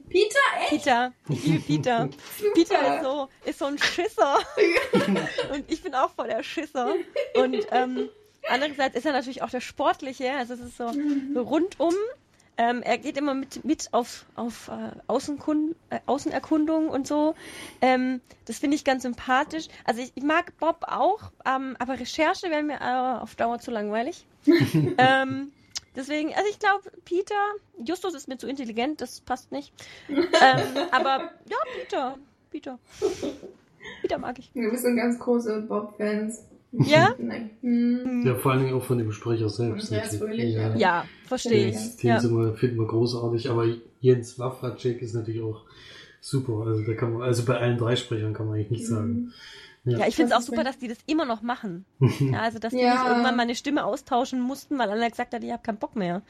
Peter, 0.09 0.39
echt? 0.61 0.69
Peter, 0.69 1.13
ich 1.29 1.45
liebe 1.45 1.61
Peter. 1.61 2.09
Peter 2.55 2.97
ist 2.97 3.03
so, 3.03 3.29
ist 3.47 3.59
so 3.59 3.65
ein 3.67 3.79
Schisser. 3.79 4.39
und 5.53 5.65
ich 5.69 5.83
bin 5.83 5.95
auch 5.95 6.11
voll 6.11 6.29
der 6.29 6.43
Schisser. 6.43 6.95
Und 7.35 7.67
ähm, 7.71 8.11
andererseits 8.49 8.97
ist 8.97 9.07
er 9.07 9.13
natürlich 9.13 9.43
auch 9.43 9.51
der 9.51 9.61
Sportliche. 9.63 10.33
Also 10.33 10.55
es 10.55 10.61
ist 10.61 10.77
so, 10.77 10.93
so 11.35 11.43
rundum. 11.43 11.95
Ähm, 12.59 12.83
er 12.83 12.99
geht 12.99 13.17
immer 13.17 13.33
mit, 13.33 13.65
mit 13.65 13.89
auf, 13.93 14.27
auf 14.35 14.69
äh, 14.69 14.91
Außenkund, 15.07 15.77
äh, 15.89 16.01
Außenerkundung 16.05 16.91
und 16.91 17.07
so. 17.07 17.35
Ähm, 17.81 18.21
das 18.45 18.59
finde 18.59 18.75
ich 18.75 18.85
ganz 18.85 19.05
sympathisch. 19.05 19.69
Also 19.87 20.03
ich, 20.03 20.13
ich 20.15 20.23
mag 20.23 20.53
Bob 20.59 20.85
auch, 20.87 21.33
ähm, 21.47 21.75
aber 21.79 21.99
Recherche 21.99 22.51
wäre 22.51 22.63
mir 22.63 22.79
äh, 22.79 23.23
auf 23.23 23.35
Dauer 23.35 23.61
zu 23.61 23.71
langweilig. 23.71 24.27
ähm, 24.45 25.53
deswegen, 25.97 26.31
also 26.35 26.49
ich 26.51 26.59
glaube, 26.59 26.91
Peter, 27.05 27.35
Justus 27.85 28.15
ist 28.15 28.29
mir 28.29 28.39
zu 28.39 28.49
intelligent, 28.49 29.01
das 29.01 29.21
passt 29.21 29.53
nicht. 29.53 29.73
ähm, 30.09 30.19
aber 30.91 31.31
ja, 31.49 31.57
Peter, 31.79 32.19
Peter. 32.51 32.79
Peter 34.03 34.19
mag 34.19 34.39
ich. 34.39 34.51
Wir 34.55 34.77
sind 34.77 34.97
ganz 34.97 35.19
große 35.19 35.63
Bob-Fans. 35.69 36.45
Ja? 36.73 37.15
Nein. 37.19 37.51
Hm. 37.63 38.27
Ja, 38.27 38.35
vor 38.35 38.53
allen 38.53 38.65
Dingen 38.65 38.75
auch 38.75 38.85
von 38.85 38.99
dem 38.99 39.13
Sprecher 39.13 39.49
selbst. 39.49 39.93
Andreas 39.93 40.17
Fröhlich, 40.17 40.55
ja. 40.55 40.69
ja. 40.69 40.77
Ja, 40.77 41.05
verstehe 41.27 41.69
ich. 41.69 41.97
den 41.97 42.09
Ja. 42.09 42.23
wir, 42.23 42.55
finden 42.55 42.79
wir 42.79 42.87
großartig, 42.87 43.51
aber 43.51 43.67
Jens 44.01 44.39
Wawracek 44.39 45.03
ist 45.03 45.15
natürlich 45.15 45.43
auch 45.43 45.65
super. 46.21 46.67
Also 46.67 46.83
da 46.83 46.95
kann 46.95 47.13
man, 47.13 47.23
also 47.23 47.45
bei 47.45 47.57
allen 47.57 47.79
drei 47.79 47.97
Sprechern 47.97 48.35
kann 48.35 48.47
man 48.47 48.57
eigentlich 48.57 48.71
nichts 48.71 48.89
sagen. 48.89 49.33
Ja, 49.85 50.07
ich 50.07 50.17
finde 50.17 50.33
es 50.33 50.39
auch 50.39 50.43
super, 50.43 50.65
dass 50.65 50.79
die 50.79 50.89
das 50.89 50.99
immer 51.07 51.25
noch 51.25 51.43
machen. 51.43 51.85
Ja, 52.21 52.41
also, 52.41 52.59
dass 52.59 52.73
die 52.73 52.81
Ja. 52.81 52.95
nicht 52.95 53.05
irgendwann 53.05 53.37
mal 53.37 53.43
eine 53.43 53.55
Stimme 53.55 53.85
austauschen 53.85 54.41
mussten, 54.41 54.79
weil 54.79 54.91
einer 54.91 55.09
gesagt 55.11 55.35
hat, 55.35 55.43
ich 55.43 55.51
habe 55.51 55.63
keinen 55.63 55.79
Bock 55.79 55.97
mehr. 55.97 56.23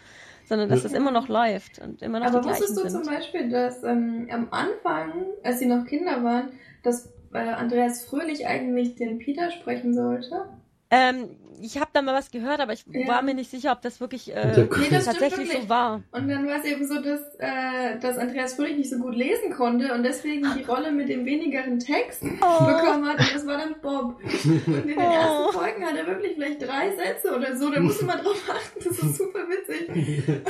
Sondern 0.46 0.68
dass 0.68 0.80
Ja. 0.80 0.88
das 0.88 0.92
immer 0.94 1.10
noch 1.10 1.28
läuft 1.28 1.78
und 1.78 2.02
immer 2.02 2.20
noch 2.20 2.26
Aber 2.26 2.40
die 2.40 2.48
wusstest 2.48 2.76
du 2.76 2.82
sind. 2.88 3.04
zum 3.04 3.14
Beispiel, 3.14 3.48
dass 3.50 3.82
ähm, 3.84 4.28
am 4.32 4.48
Anfang, 4.50 5.26
als 5.44 5.58
sie 5.60 5.66
noch 5.66 5.84
Kinder 5.86 6.22
waren, 6.24 6.50
dass 6.82 7.06
äh, 7.32 7.38
Andreas 7.38 8.04
Fröhlich 8.04 8.46
eigentlich 8.46 8.96
den 8.96 9.18
Peter 9.18 9.50
sprechen 9.50 9.94
sollte? 9.94 10.48
Ähm, 10.92 11.28
ich 11.62 11.78
habe 11.78 11.90
da 11.92 12.00
mal 12.02 12.14
was 12.14 12.30
gehört, 12.30 12.58
aber 12.60 12.72
ich 12.72 12.84
Ja. 12.90 13.06
war 13.06 13.22
mir 13.22 13.34
nicht 13.34 13.50
sicher, 13.50 13.72
ob 13.72 13.82
das 13.82 14.00
wirklich 14.00 14.34
äh, 14.34 14.66
Nee, 14.78 14.88
das 14.90 15.04
tatsächlich 15.04 15.52
so 15.52 15.68
war. 15.68 16.02
Und 16.10 16.28
dann 16.28 16.46
war 16.46 16.58
es 16.58 16.64
eben 16.64 16.86
so, 16.86 17.00
dass, 17.02 17.20
äh, 17.38 17.98
dass 18.00 18.16
Andreas 18.18 18.54
Fröhlich 18.54 18.78
nicht 18.78 18.90
so 18.90 18.96
gut 18.98 19.14
lesen 19.14 19.52
konnte 19.52 19.92
und 19.94 20.02
deswegen 20.02 20.46
die 20.56 20.62
Rolle 20.64 20.90
mit 20.90 21.08
dem 21.10 21.24
wenigeren 21.26 21.78
Text 21.78 22.22
Oh. 22.24 22.66
bekommen 22.66 23.06
hat 23.06 23.20
und 23.20 23.34
das 23.34 23.46
war 23.46 23.58
dann 23.58 23.74
Bob. 23.82 24.16
Und 24.44 24.66
in 24.66 24.86
den 24.88 24.98
Oh. 24.98 25.02
ersten 25.02 25.52
Folgen 25.58 25.84
hat 25.84 25.96
er 25.96 26.06
wirklich 26.06 26.32
vielleicht 26.34 26.62
drei 26.62 26.90
Sätze 26.96 27.36
oder 27.36 27.54
so, 27.56 27.70
da 27.70 27.80
musst 27.80 28.00
du 28.00 28.06
mal 28.06 28.16
drauf 28.16 28.42
achten, 28.48 28.80
das 28.82 28.98
ist 28.98 29.16
super 29.18 29.40
witzig. 29.48 29.90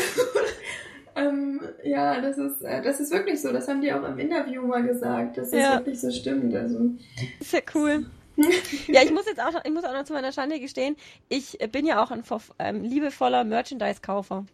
ähm, 1.16 1.60
ja, 1.84 2.20
das 2.20 2.38
ist, 2.38 2.62
äh, 2.62 2.80
das 2.82 3.00
ist 3.00 3.12
wirklich 3.12 3.40
so, 3.42 3.52
das 3.52 3.68
haben 3.68 3.80
die 3.80 3.92
auch 3.92 4.06
im 4.08 4.18
Interview 4.18 4.62
mal 4.66 4.82
gesagt, 4.82 5.36
dass 5.38 5.50
das 5.50 5.60
Ja. 5.60 5.74
wirklich 5.78 6.00
so 6.00 6.10
stimmt. 6.10 6.54
Also, 6.54 6.92
Ist 7.40 7.52
ja 7.52 7.60
cool. 7.74 8.06
ja, 8.88 9.02
ich 9.02 9.12
muss 9.12 9.26
jetzt 9.26 9.40
auch, 9.40 9.52
noch- 9.52 9.64
ich 9.64 9.70
muss 9.72 9.84
auch 9.84 9.92
noch 9.92 10.04
zu 10.04 10.12
meiner 10.12 10.32
Schande 10.32 10.60
gestehen, 10.60 10.96
ich 11.28 11.58
bin 11.72 11.86
ja 11.86 12.02
auch 12.02 12.10
ein 12.10 12.22
ähm, 12.58 12.84
liebevoller 12.84 13.44
Merchandise-Kaufer. 13.44 14.44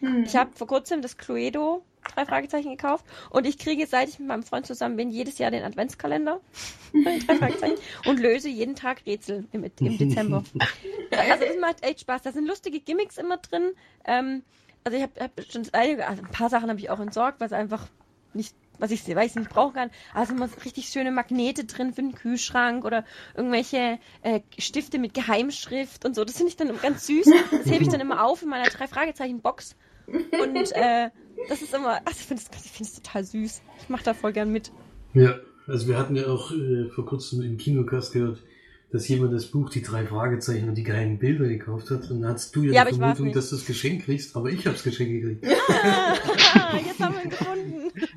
hm. 0.00 0.24
Ich 0.24 0.36
habe 0.36 0.50
vor 0.54 0.66
kurzem 0.66 1.02
das 1.02 1.16
Cluedo 1.16 1.82
drei 2.14 2.24
Fragezeichen 2.24 2.70
gekauft 2.70 3.04
und 3.30 3.46
ich 3.46 3.58
kriege, 3.58 3.86
seit 3.86 4.08
ich 4.08 4.18
mit 4.18 4.28
meinem 4.28 4.42
Freund 4.44 4.66
zusammen 4.66 4.96
bin, 4.96 5.10
jedes 5.10 5.38
Jahr 5.38 5.50
den 5.50 5.64
Adventskalender 5.64 6.40
und 8.06 8.20
löse 8.20 8.48
jeden 8.48 8.74
Tag 8.76 9.04
Rätsel 9.06 9.46
im, 9.52 9.64
im 9.64 9.98
Dezember. 9.98 10.44
also 11.10 11.44
das 11.44 11.56
macht 11.60 11.82
echt 11.84 12.00
Spaß. 12.00 12.22
Da 12.22 12.32
sind 12.32 12.46
lustige 12.46 12.80
Gimmicks 12.80 13.18
immer 13.18 13.38
drin. 13.38 13.72
Ähm, 14.04 14.42
also 14.84 14.96
ich 14.96 15.02
habe 15.02 15.20
hab 15.20 15.32
schon 15.50 15.66
einige, 15.72 16.06
also 16.06 16.22
ein 16.22 16.30
paar 16.30 16.48
Sachen 16.48 16.68
habe 16.70 16.78
ich 16.78 16.90
auch 16.90 17.00
entsorgt, 17.00 17.40
was 17.40 17.52
einfach 17.52 17.88
nicht, 18.34 18.54
was 18.78 18.90
ich, 18.90 19.02
sie 19.02 19.14
nicht 19.14 19.48
brauchen 19.48 19.74
kann. 19.74 19.90
Also 20.14 20.36
so 20.36 20.44
richtig 20.64 20.86
schöne 20.88 21.10
Magnete 21.10 21.64
drin 21.64 21.92
für 21.92 22.02
den 22.02 22.14
Kühlschrank 22.14 22.84
oder 22.84 23.04
irgendwelche 23.34 23.98
äh, 24.22 24.40
Stifte 24.58 24.98
mit 24.98 25.14
Geheimschrift 25.14 26.04
und 26.04 26.14
so. 26.14 26.24
Das 26.24 26.36
finde 26.36 26.50
ich 26.50 26.56
dann 26.56 26.70
ganz 26.80 27.06
süß. 27.06 27.26
Das 27.50 27.66
hebe 27.66 27.82
ich 27.82 27.88
dann 27.88 28.00
immer 28.00 28.24
auf 28.24 28.42
in 28.42 28.48
meiner 28.48 28.68
drei 28.68 28.86
Fragezeichen 28.86 29.40
Box. 29.40 29.76
Und 30.06 30.72
äh, 30.72 31.10
das 31.48 31.62
ist 31.62 31.74
immer, 31.74 32.00
ach, 32.04 32.12
ich 32.12 32.18
finde 32.18 32.42
es 32.80 32.94
total 32.94 33.24
süß. 33.24 33.62
Ich 33.80 33.88
mache 33.88 34.04
da 34.04 34.14
voll 34.14 34.32
gern 34.32 34.52
mit. 34.52 34.72
Ja, 35.14 35.38
also 35.66 35.88
wir 35.88 35.98
hatten 35.98 36.16
ja 36.16 36.26
auch 36.26 36.52
äh, 36.52 36.88
vor 36.90 37.06
kurzem 37.06 37.42
im 37.42 37.56
Kinocast 37.56 38.12
gehört, 38.12 38.42
dass 38.92 39.08
jemand 39.08 39.32
das 39.34 39.46
Buch 39.46 39.68
Die 39.70 39.82
drei 39.82 40.06
Fragezeichen 40.06 40.68
und 40.68 40.76
die 40.76 40.82
geheimen 40.84 41.18
Bilder 41.18 41.46
gekauft 41.48 41.90
hat. 41.90 42.10
Und 42.10 42.22
dann 42.22 42.32
hast 42.34 42.54
du 42.54 42.62
ja, 42.62 42.72
Ja, 42.72 42.84
die 42.84 42.92
ich 42.92 42.96
Vermutung, 42.96 43.32
dass 43.32 43.50
du 43.50 43.56
das 43.56 43.66
Geschenk 43.66 44.04
kriegst, 44.04 44.36
aber 44.36 44.50
ich 44.50 44.66
hab's 44.66 44.82
Geschenk 44.84 45.10
gekriegt. 45.10 45.44
Ah, 46.54 46.76
jetzt 46.84 47.00
haben 47.00 47.14
wir 47.16 47.24
ihn 47.24 47.30
gefunden. 47.30 47.72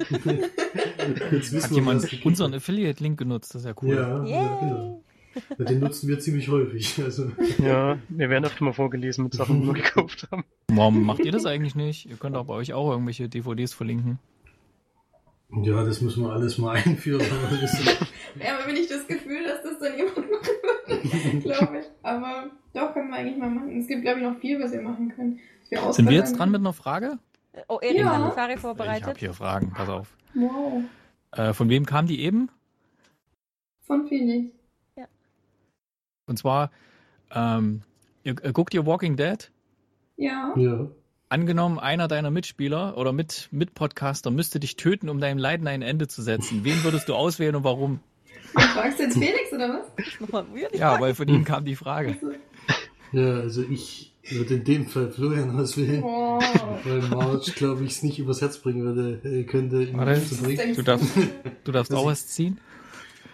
Jetzt 1.32 1.52
wissen 1.54 1.64
Hat 1.64 1.70
wir, 1.72 1.78
jemand 1.78 2.26
unseren. 2.26 2.54
Affiliate-Link 2.54 3.18
genutzt? 3.18 3.56
Das 3.56 3.62
ist 3.62 3.66
ja 3.68 3.74
cool. 3.82 3.96
Ja, 3.96 4.24
ja, 4.26 4.60
genau. 4.60 5.04
Ja, 5.58 5.66
Den 5.66 5.80
nutzen 5.80 6.08
wir 6.08 6.20
ziemlich 6.20 6.50
häufig. 6.50 7.02
Also, 7.04 7.32
Ja, 7.64 7.98
wir 8.10 8.30
werden 8.30 8.46
öfter 8.46 8.64
mal 8.66 8.74
vorgelesen 8.74 9.24
mit 9.24 9.34
Sachen, 9.34 9.62
die 9.62 9.68
wir 9.68 9.74
gekauft 9.74 10.28
haben. 10.32 10.44
Warum 10.68 11.02
macht 11.04 11.22
ihr 11.22 11.32
das 11.32 11.46
eigentlich 11.46 11.76
nicht? 11.76 12.08
Ihr 12.10 12.18
könnt 12.18 12.36
auch 12.36 12.46
bei 12.46 12.54
euch 12.54 12.74
auch 12.74 12.92
irgendwelche 12.92 13.30
DVDs 13.30 13.74
verlinken. 13.74 14.20
ja, 15.64 15.84
das 15.84 16.02
müssen 16.02 16.24
wir 16.24 16.32
alles 16.32 16.58
mal 16.58 16.76
einführen. 16.76 17.26
das 17.62 17.80
Ja, 18.44 18.60
aber 18.64 18.72
nicht 18.72 18.92
das 18.92 19.08
Gefühl, 19.08 19.44
dass 19.44 19.64
das 19.64 19.80
dann 19.80 19.98
jemand 19.98 20.19
glaube 21.42 21.80
ich. 21.80 21.86
Aber 22.04 22.52
doch, 22.74 22.94
können 22.94 23.10
wir 23.10 23.18
eigentlich 23.18 23.38
mal 23.38 23.50
machen. 23.50 23.80
Es 23.80 23.88
gibt, 23.88 24.02
glaube 24.04 24.20
ich, 24.20 24.26
noch 24.26 24.38
viel, 24.40 24.62
was 24.62 24.72
wir 24.72 24.82
machen 24.82 25.10
können. 25.16 25.40
Wir 25.70 25.94
Sind 25.94 26.10
wir 26.10 26.18
jetzt 26.18 26.38
dran 26.38 26.52
mit 26.52 26.62
einer 26.62 26.74
Frage? 26.74 27.20
Oh, 27.68 27.80
Erik 27.82 28.00
Ja. 28.00 28.10
hat 28.10 28.16
eine 28.22 28.32
Frage 28.32 28.54
Ich 28.54 28.58
habe 28.58 28.62
vorbereitet. 28.62 29.18
hier 29.18 29.34
Fragen, 29.34 29.72
pass 29.72 29.90
auf. 29.90 30.16
Wow. 30.34 30.84
Äh, 31.32 31.54
von 31.54 31.70
wem 31.70 31.86
kam 31.86 32.08
die 32.08 32.22
eben? 32.22 32.50
Von 33.86 34.08
Felix. 34.08 34.52
Und 36.28 36.38
zwar, 36.38 36.70
ähm, 37.34 37.82
ihr, 38.24 38.36
äh, 38.44 38.52
guckt 38.52 38.74
ihr 38.76 38.86
Walking 38.86 39.16
Dead? 39.18 39.52
Ja. 40.16 40.54
Ja. 40.56 40.88
Angenommen, 41.30 41.80
einer 41.80 42.08
deiner 42.08 42.30
Mitspieler 42.30 42.98
oder 42.98 43.14
mit, 43.14 43.50
Mitpodcaster 43.52 44.30
müsste 44.30 44.60
dich 44.60 44.76
töten, 44.76 45.10
um 45.10 45.20
deinem 45.20 45.40
Leiden 45.40 45.68
ein 45.68 45.82
Ende 45.82 46.08
zu 46.08 46.22
setzen. 46.22 46.64
Wen 46.64 46.84
würdest 46.84 47.10
du 47.10 47.16
auswählen 47.16 47.56
und 47.56 47.64
warum? 47.64 48.00
Du 48.54 48.62
fragst 48.62 49.00
jetzt 49.00 49.14
Felix 49.18 49.52
oder 49.54 49.84
was? 49.98 50.74
Ja, 50.74 51.00
weil 51.00 51.14
von 51.16 51.28
ihm 51.28 51.44
kam 51.46 51.66
die 51.66 51.76
Frage. 51.76 52.18
Ja, 53.12 53.36
also 53.40 53.64
ich 53.64 54.14
würde 54.30 54.56
in 54.56 54.64
dem 54.64 54.86
Fall 54.88 55.12
Florian 55.12 55.60
auswählen, 55.60 56.04
Oh. 56.04 56.40
weil 56.84 57.02
Marge, 57.10 57.52
glaube 57.56 57.84
ich, 57.84 57.92
es 57.92 58.04
nicht 58.04 58.20
übers 58.20 58.42
Herz 58.42 58.58
bringen 58.60 58.84
würde, 58.84 59.20
äh, 59.28 59.44
könnte 59.44 59.84
ihn 59.84 59.98
Warte. 59.98 60.22
Du 60.76 60.82
darfst, 60.84 61.08
du 61.64 61.72
darfst 61.72 61.94
auch 61.94 62.06
was 62.06 62.28
ziehen. 62.28 62.60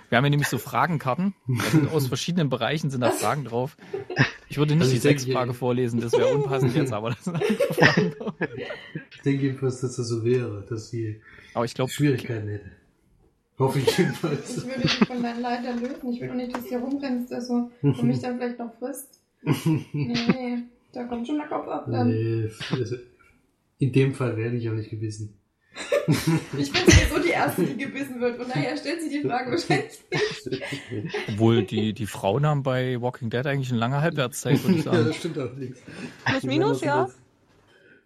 Wir 0.09 0.17
haben 0.17 0.23
hier 0.25 0.29
nämlich 0.31 0.47
so 0.47 0.57
Fragenkarten. 0.59 1.33
Sind 1.71 1.91
aus 1.91 2.07
verschiedenen 2.07 2.49
Bereichen 2.49 2.89
sind 2.91 3.01
da 3.01 3.09
Fragen 3.11 3.43
drauf. 3.43 3.75
Ich 4.47 4.57
würde 4.57 4.73
nicht 4.75 4.81
Also 4.83 4.91
die 4.91 4.97
ich 4.97 5.03
denke, 5.03 5.19
Sechsfrage 5.21 5.53
vorlesen, 5.53 5.99
das 5.99 6.13
wäre 6.13 6.27
unpassend 6.33 6.75
jetzt, 6.75 6.93
aber 6.93 7.09
das 7.09 7.23
sind 7.23 7.35
andere 7.35 7.73
Fragen 7.73 8.11
drauf. 8.17 8.33
Ich 9.11 9.21
denke 9.23 9.43
jedenfalls, 9.43 9.81
dass 9.81 9.95
das 9.95 10.07
so 10.07 10.23
wäre, 10.23 10.63
dass 10.69 10.89
sie 10.89 11.19
Aber 11.53 11.65
ich 11.65 11.73
glaube, 11.73 11.91
Schwierigkeiten 11.91 12.47
hätte. 12.47 12.71
Hoffe 13.57 13.79
ich 13.79 13.97
jedenfalls. 13.97 14.57
Ich 14.57 14.65
würde 14.65 14.81
dich 14.81 14.91
von 14.95 15.23
deinen 15.23 15.41
Leitern 15.41 15.79
lösen. 15.79 16.11
Ich 16.11 16.19
will 16.21 16.27
doch 16.27 16.35
nicht, 16.35 16.53
dass 16.53 16.63
du 16.63 16.69
hier 16.69 16.79
rumrennst 16.79 17.31
also, 17.31 17.71
und 17.81 18.03
mich 18.03 18.19
dann 18.19 18.37
vielleicht 18.37 18.59
noch 18.59 18.73
frisst. 18.79 19.21
Nee, 19.93 20.63
da 20.91 21.03
kommt 21.03 21.27
schon 21.27 21.37
der 21.37 21.47
Kopf 21.47 21.67
ab 21.67 21.85
dann. 21.89 22.09
Nee, 22.09 22.49
also 22.71 22.95
in 23.79 23.91
dem 23.91 24.13
Fall 24.13 24.35
werde 24.37 24.57
ich 24.57 24.69
auch 24.69 24.73
nicht 24.73 24.89
gebissen. 24.89 25.37
Ich 26.07 26.71
bin 26.71 26.81
sowieso 26.85 27.19
die 27.19 27.29
Erste, 27.29 27.63
die 27.63 27.77
gebissen 27.77 28.19
wird. 28.21 28.37
Von 28.37 28.47
daher 28.47 28.77
stellt 28.77 29.01
sie 29.01 29.09
die 29.09 29.27
Frage 29.27 29.51
wahrscheinlich 29.51 29.99
nicht. 30.11 31.13
obwohl 31.29 31.63
die, 31.63 31.93
die 31.93 32.05
Frauen 32.05 32.45
haben 32.45 32.61
bei 32.63 33.01
Walking 33.01 33.29
Dead 33.31 33.45
eigentlich 33.45 33.71
eine 33.71 33.79
lange 33.79 34.01
Halbwertszeit, 34.01 34.63
würde 34.63 34.79
ich 34.79 34.85
ja, 34.85 34.91
sagen. 34.93 35.05
das 35.07 35.15
stimmt 35.15 35.37
allerdings. 35.39 35.77
Plus 36.25 36.43
minus, 36.43 36.81
ja. 36.81 37.09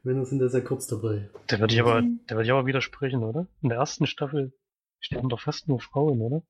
Männer 0.03 0.25
sind 0.25 0.39
da 0.39 0.47
sehr 0.47 0.63
kurz 0.63 0.87
dabei. 0.87 1.29
Da 1.47 1.59
würde 1.59 1.73
ich 1.73 1.81
aber, 1.81 2.01
Mhm. 2.01 2.21
da 2.27 2.35
würde 2.35 2.45
ich 2.45 2.51
aber 2.51 2.65
widersprechen, 2.65 3.21
oder? 3.23 3.47
In 3.61 3.69
der 3.69 3.79
ersten 3.79 4.07
Staffel 4.07 4.53
sterben 4.99 5.29
doch 5.29 5.41
fast 5.41 5.67
nur 5.67 5.79
Frauen, 5.79 6.21
oder? 6.21 6.41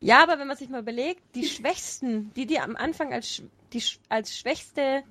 Ja, 0.00 0.22
aber 0.22 0.38
wenn 0.38 0.46
man 0.46 0.56
sich 0.56 0.68
mal 0.68 0.80
überlegt, 0.80 1.22
die 1.34 1.46
Schwächsten, 1.46 2.32
die, 2.34 2.46
die 2.46 2.58
am 2.58 2.76
Anfang 2.76 3.12
als, 3.12 3.42
die, 3.72 3.82
als 4.08 4.38
Schwächste 4.38 5.02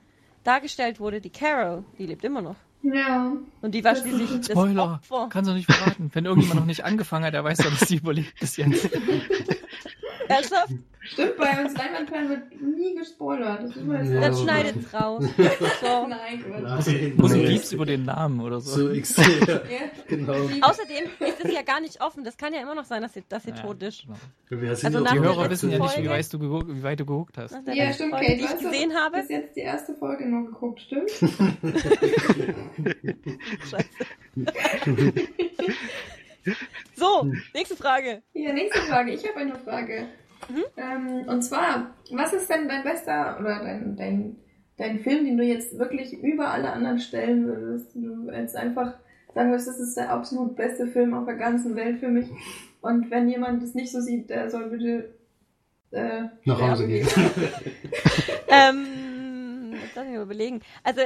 dargestellt 0.43 0.99
wurde, 0.99 1.21
die 1.21 1.31
Carol, 1.31 1.83
die 1.97 2.05
lebt 2.05 2.23
immer 2.23 2.41
noch. 2.41 2.55
Ja. 2.83 3.33
Und 3.61 3.73
die 3.73 3.83
war 3.83 3.93
ist 3.93 4.01
schließlich 4.01 4.29
das 4.29 4.45
Spoiler, 4.47 4.93
Opfer. 4.93 5.27
kannst 5.31 5.49
du 5.49 5.55
nicht 5.55 5.71
verraten. 5.71 6.11
Wenn 6.13 6.25
irgendjemand 6.25 6.59
noch 6.59 6.67
nicht 6.67 6.83
angefangen 6.85 7.25
hat, 7.25 7.33
der 7.33 7.43
weiß 7.43 7.57
doch, 7.57 7.71
dass 7.71 7.89
sie 7.89 7.97
überlebt 7.97 8.39
bis 8.39 8.57
jetzt. 8.57 8.89
Ernsthaft? 10.27 10.73
Stimmt, 11.01 11.37
bei 11.37 11.63
uns 11.63 11.77
Leinwandperlen 11.77 12.29
wird 12.29 12.61
nie 12.61 12.95
gespoilert. 12.95 13.61
Das 13.63 13.75
Ja, 13.75 13.81
Dann 13.83 14.23
aber- 14.23 14.35
schneidet's 14.37 14.91
raus. 14.91 15.23
So. 15.81 16.07
Nein, 16.07 16.43
Quatsch. 16.43 16.87
Nein, 16.87 17.13
Muss. 17.17 17.33
Pieps 17.33 17.71
über 17.73 17.85
den 17.85 18.05
Namen 18.05 18.39
oder 18.41 18.59
so. 18.59 18.75
So. 18.75 18.89
Ja, 18.91 18.97
Ja. 19.45 19.61
genau. 20.07 20.33
Außerdem 20.61 21.05
ist 21.19 21.45
es 21.45 21.53
ja 21.53 21.61
gar 21.61 21.79
nicht 21.79 22.01
offen. 22.01 22.23
Das 22.23 22.37
kann 22.37 22.53
ja 22.55 22.61
immer 22.61 22.73
noch 22.73 22.85
sein, 22.85 23.03
dass 23.03 23.13
sie, 23.13 23.23
dass 23.29 23.43
sie 23.43 23.51
Ja, 23.51 23.57
tot 23.57 23.83
ist. 23.83 24.05
genau. 24.49 24.67
Also 24.67 24.89
Die 24.89 25.19
Hörer 25.19 25.47
wissen 25.51 25.69
ja 25.69 25.77
nicht, 25.77 25.97
wie 26.01 26.09
weit 26.09 26.33
du, 26.33 26.39
geguckt, 26.39 26.67
wie 26.69 26.81
weit 26.81 26.99
du 26.99 27.05
geguckt 27.05 27.37
hast. 27.37 27.51
Nach 27.51 27.61
Ja, 27.75 27.93
stimmt, 27.93 28.09
Folge, 28.11 28.25
Kate. 28.25 28.37
die 28.37 28.47
Du 28.47 28.53
ich 28.55 28.59
gesehen 28.63 28.93
habe. 28.95 29.17
bis 29.19 29.29
jetzt 29.29 29.55
die 29.55 29.59
erste 29.61 29.93
Folge 29.93 30.25
nur 30.27 30.45
geguckt, 30.47 30.81
stimmt? 30.81 31.11
Scheiße. 33.69 33.85
So, 36.95 37.29
nächste 37.53 37.75
Frage. 37.75 38.21
Ja, 38.33 38.53
nächste 38.53 38.79
Frage. 38.81 39.11
Ich 39.11 39.27
habe 39.27 39.37
eine 39.37 39.55
Frage. 39.55 40.07
Mhm. 40.49 40.63
Ähm, 40.77 41.27
und 41.27 41.41
zwar, 41.41 41.95
was 42.11 42.33
ist 42.33 42.49
denn 42.49 42.67
dein 42.67 42.83
bester 42.83 43.37
oder 43.39 43.63
dein, 43.63 43.95
dein, 43.95 44.35
dein 44.77 44.99
Film, 44.99 45.25
den 45.25 45.37
du 45.37 45.43
jetzt 45.43 45.77
wirklich 45.77 46.13
über 46.13 46.49
alle 46.49 46.71
anderen 46.71 46.99
stellen 46.99 47.45
würdest? 47.45 47.95
Du 47.95 48.31
jetzt 48.31 48.55
einfach 48.55 48.93
sagen 49.33 49.49
würdest, 49.49 49.67
das 49.67 49.79
ist 49.79 49.97
der 49.97 50.09
absolut 50.11 50.55
beste 50.55 50.87
Film 50.87 51.13
auf 51.13 51.25
der 51.25 51.35
ganzen 51.35 51.75
Welt 51.75 51.99
für 51.99 52.07
mich. 52.09 52.27
Und 52.81 53.11
wenn 53.11 53.27
jemand 53.27 53.63
das 53.63 53.73
nicht 53.73 53.91
so 53.91 53.99
sieht, 53.99 54.29
der 54.29 54.49
soll 54.49 54.69
bitte 54.69 55.13
äh, 55.91 56.23
nach 56.45 56.61
Hause 56.61 56.87
gehen. 56.87 57.07
Ähm, 58.47 59.73
jetzt 59.73 59.95
lass 59.95 60.05
mich 60.05 60.15
mal 60.15 60.23
überlegen. 60.23 60.61
Also, 60.83 61.01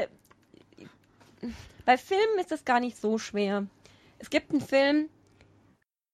bei 1.85 1.97
Filmen 1.97 2.39
ist 2.39 2.51
das 2.51 2.65
gar 2.65 2.79
nicht 2.79 2.97
so 2.97 3.17
schwer. 3.17 3.65
Es 4.19 4.29
gibt 4.29 4.51
einen 4.51 4.61
Film, 4.61 5.09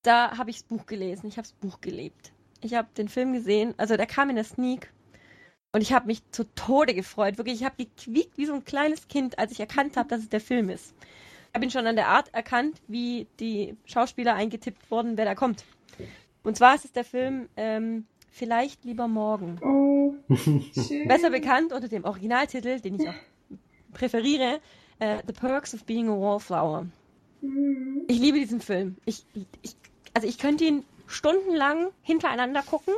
da 0.05 0.37
habe 0.37 0.49
ich 0.49 0.57
das 0.57 0.63
Buch 0.63 0.85
gelesen. 0.85 1.27
Ich 1.27 1.37
habe 1.37 1.47
das 1.47 1.53
Buch 1.53 1.81
gelebt. 1.81 2.31
Ich 2.61 2.73
habe 2.73 2.87
den 2.97 3.09
Film 3.09 3.33
gesehen, 3.33 3.73
also 3.77 3.97
der 3.97 4.07
kam 4.07 4.29
in 4.29 4.35
der 4.35 4.45
Sneak 4.45 4.91
und 5.71 5.81
ich 5.81 5.93
habe 5.93 6.07
mich 6.07 6.21
zu 6.31 6.43
Tode 6.55 6.93
gefreut. 6.93 7.37
Wirklich, 7.37 7.59
ich 7.61 7.65
habe 7.65 7.75
gequiekt 7.77 8.37
wie 8.37 8.45
so 8.45 8.53
ein 8.53 8.63
kleines 8.63 9.07
Kind, 9.07 9.37
als 9.37 9.51
ich 9.51 9.59
erkannt 9.59 9.97
habe, 9.97 10.09
dass 10.09 10.21
es 10.21 10.29
der 10.29 10.41
Film 10.41 10.69
ist. 10.69 10.93
Ich 11.49 11.55
habe 11.55 11.65
ihn 11.65 11.71
schon 11.71 11.87
an 11.87 11.95
der 11.95 12.07
Art 12.07 12.33
erkannt, 12.33 12.81
wie 12.87 13.27
die 13.39 13.77
Schauspieler 13.85 14.35
eingetippt 14.35 14.89
wurden, 14.89 15.17
wer 15.17 15.25
da 15.25 15.35
kommt. 15.35 15.63
Und 16.43 16.57
zwar 16.57 16.75
ist 16.75 16.85
es 16.85 16.91
der 16.91 17.05
Film 17.05 17.49
ähm, 17.55 18.05
Vielleicht 18.35 18.83
lieber 18.83 19.07
morgen. 19.07 19.57
Oh, 19.61 20.13
schön. 20.35 20.61
Besser 21.07 21.29
bekannt 21.29 21.71
unter 21.71 21.87
dem 21.87 22.03
Originaltitel, 22.03 22.81
den 22.81 22.95
ich 22.95 23.07
auch 23.07 23.13
präferiere, 23.93 24.59
äh, 24.99 25.19
The 25.25 25.31
Perks 25.31 25.73
of 25.73 25.85
Being 25.85 26.09
a 26.09 26.19
Wallflower. 26.19 26.85
Mhm. 27.39 28.03
Ich 28.09 28.19
liebe 28.19 28.37
diesen 28.37 28.59
Film. 28.59 28.97
Ich, 29.05 29.25
ich, 29.61 29.77
also 30.15 30.27
ich 30.27 30.39
könnte 30.39 30.63
ihn 30.63 30.83
stundenlang 31.07 31.91
hintereinander 32.01 32.63
gucken. 32.63 32.93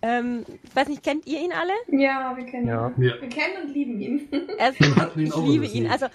Ähm, 0.00 0.44
ich 0.62 0.74
weiß 0.74 0.88
nicht, 0.88 1.02
kennt 1.02 1.26
ihr 1.26 1.40
ihn 1.40 1.52
alle? 1.52 1.72
Ja, 1.88 2.34
wir 2.36 2.44
kennen 2.46 2.68
Ja. 2.68 2.88
ihn. 2.96 3.02
Ja. 3.02 3.20
Wir 3.20 3.28
kennen 3.28 3.64
und 3.64 3.74
lieben 3.74 4.00
ihn. 4.00 4.28
Ihn 5.16 5.26
ich 5.26 5.36
liebe 5.36 5.66
ihn. 5.66 5.88
Also 5.88 6.06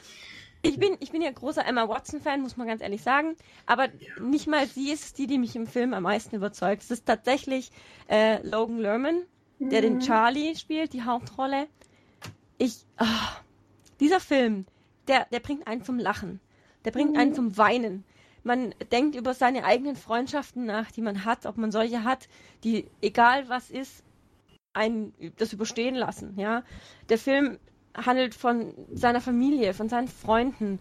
ich 0.61 0.79
bin, 0.79 0.95
ich 1.01 1.11
bin 1.11 1.21
ja 1.21 1.29
großer 1.31 1.65
Emma 1.65 1.89
Watson-Fan, 1.89 2.41
muss 2.41 2.55
man 2.55 2.67
ganz 2.67 2.81
ehrlich 2.81 3.03
sagen. 3.03 3.35
Aber 3.65 3.89
nicht 4.21 4.47
mal 4.47 4.65
sie 4.65 4.91
ist 4.91 5.17
die, 5.17 5.27
die 5.27 5.37
mich 5.37 5.57
im 5.57 5.67
Film 5.67 5.93
am 5.93 6.03
meisten 6.03 6.33
überzeugt. 6.37 6.81
Es 6.83 6.91
ist 6.91 7.05
tatsächlich 7.05 7.71
äh, 8.09 8.41
Logan 8.47 8.77
Lerman, 8.79 9.23
der 9.59 9.81
den 9.81 9.95
Mhm. 9.95 9.99
Charlie 9.99 10.55
spielt, 10.55 10.93
die 10.93 11.03
Hauptrolle. 11.03 11.67
Ich, 12.57 12.85
ah, 12.97 13.35
dieser 13.99 14.21
Film, 14.21 14.65
der, 15.09 15.27
der 15.33 15.41
bringt 15.41 15.67
einen 15.67 15.83
zum 15.83 15.99
Lachen. 15.99 16.39
Der 16.85 16.91
bringt 16.91 17.11
Mhm. 17.11 17.17
einen 17.19 17.33
zum 17.33 17.57
Weinen. 17.57 18.05
Man 18.43 18.75
denkt 18.91 19.15
über 19.15 19.33
seine 19.33 19.63
eigenen 19.63 19.95
Freundschaften 19.95 20.65
nach, 20.65 20.91
die 20.91 21.01
man 21.01 21.25
hat, 21.25 21.45
ob 21.45 21.57
man 21.57 21.71
solche 21.71 22.03
hat, 22.03 22.27
die, 22.63 22.89
egal 23.01 23.47
was 23.49 23.69
ist, 23.69 24.03
einen 24.73 25.13
das 25.37 25.53
überstehen 25.53 25.95
lassen, 25.95 26.33
ja. 26.37 26.63
Der 27.09 27.17
Film 27.17 27.59
handelt 27.95 28.33
von 28.33 28.73
seiner 28.91 29.21
Familie, 29.21 29.73
von 29.73 29.87
seinen 29.87 30.07
Freunden, 30.07 30.79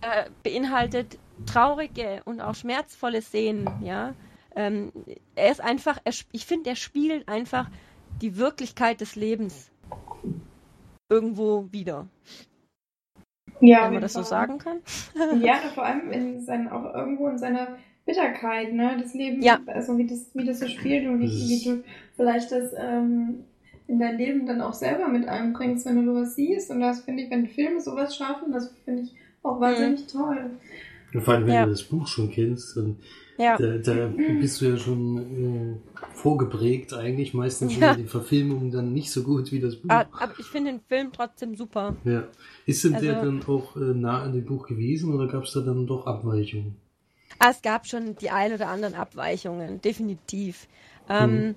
äh, 0.00 0.28
beinhaltet 0.42 1.18
traurige 1.46 2.22
und 2.24 2.40
auch 2.40 2.54
schmerzvolle 2.54 3.22
Szenen, 3.22 3.68
ja. 3.82 4.14
Ähm, 4.54 4.92
er 5.34 5.50
ist 5.50 5.60
einfach, 5.60 5.98
er, 6.04 6.12
ich 6.32 6.46
finde, 6.46 6.70
er 6.70 6.76
spiegelt 6.76 7.28
einfach 7.28 7.70
die 8.20 8.36
Wirklichkeit 8.36 9.00
des 9.00 9.14
Lebens 9.14 9.70
irgendwo 11.08 11.68
wieder, 11.72 12.08
Ja, 13.62 13.84
wenn 13.86 13.94
man 13.94 14.02
das 14.02 14.12
so 14.14 14.22
sagen 14.22 14.58
kann. 14.58 14.78
Ja, 15.40 15.54
vor 15.74 15.84
allem 15.84 16.10
in 16.10 16.40
sein, 16.40 16.68
auch 16.68 16.94
irgendwo 16.94 17.28
in 17.28 17.38
seiner 17.38 17.76
Bitterkeit, 18.04 18.72
ne? 18.72 18.96
Das 19.00 19.14
Leben, 19.14 19.40
Ja. 19.42 19.60
also 19.66 19.96
wie 19.96 20.06
das, 20.06 20.30
wie 20.34 20.44
das 20.44 20.58
so 20.60 20.66
spielt 20.66 21.06
und 21.06 21.20
wie, 21.20 21.28
wie 21.28 21.64
du 21.64 21.84
vielleicht 22.16 22.50
das 22.50 22.72
ähm, 22.76 23.44
in 23.86 23.98
dein 24.00 24.18
Leben 24.18 24.46
dann 24.46 24.60
auch 24.60 24.72
selber 24.74 25.08
mit 25.08 25.28
einbringst, 25.28 25.86
wenn 25.86 26.04
du 26.04 26.12
sowas 26.12 26.34
siehst. 26.34 26.70
Und 26.70 26.80
das 26.80 27.02
finde 27.02 27.22
ich, 27.22 27.30
wenn 27.30 27.46
Filme 27.46 27.80
sowas 27.80 28.16
schaffen, 28.16 28.52
das 28.52 28.74
finde 28.84 29.02
ich 29.02 29.14
auch 29.42 29.60
wahnsinnig 29.60 30.06
toll. 30.06 30.50
Und 31.14 31.20
vor 31.22 31.34
allem, 31.34 31.46
wenn 31.46 31.54
Ja. 31.54 31.64
du 31.64 31.70
das 31.70 31.82
Buch 31.84 32.06
schon 32.06 32.30
kennst, 32.30 32.76
dann 32.76 32.96
Ja, 33.42 33.56
da, 33.58 33.78
da 33.78 34.06
bist 34.40 34.60
du 34.60 34.66
ja 34.66 34.76
schon 34.76 35.18
äh, 35.18 35.96
vorgeprägt 36.14 36.94
eigentlich. 36.94 37.34
Meistens 37.34 37.72
sind 37.72 37.80
Ja. 37.82 37.88
ja 37.92 37.96
die 37.96 38.06
Verfilmungen 38.06 38.70
dann 38.70 38.92
nicht 38.92 39.10
so 39.10 39.22
gut 39.22 39.50
wie 39.52 39.60
das 39.60 39.76
Buch. 39.76 39.90
aber, 39.90 40.08
aber 40.20 40.32
ich 40.38 40.46
finde 40.46 40.72
den 40.72 40.80
Film 40.88 41.10
trotzdem 41.12 41.56
super. 41.56 41.96
Ja. 42.04 42.24
Ist 42.66 42.84
denn 42.84 42.92
der 43.00 43.18
Also- 43.18 43.30
dann 43.30 43.42
auch 43.46 43.76
äh, 43.76 43.80
nah 43.80 44.22
an 44.22 44.32
dem 44.32 44.44
Buch 44.44 44.66
gewesen 44.66 45.12
oder 45.12 45.26
gab 45.28 45.44
es 45.44 45.52
da 45.52 45.60
dann 45.60 45.86
doch 45.86 46.06
Abweichungen? 46.06 46.76
Ah, 47.38 47.50
es 47.50 47.62
gab 47.62 47.86
schon 47.86 48.14
die 48.16 48.30
ein 48.30 48.52
oder 48.52 48.68
anderen 48.68 48.94
Abweichungen, 48.94 49.80
definitiv. 49.80 50.68
Ähm, 51.08 51.30
Mhm. 51.48 51.54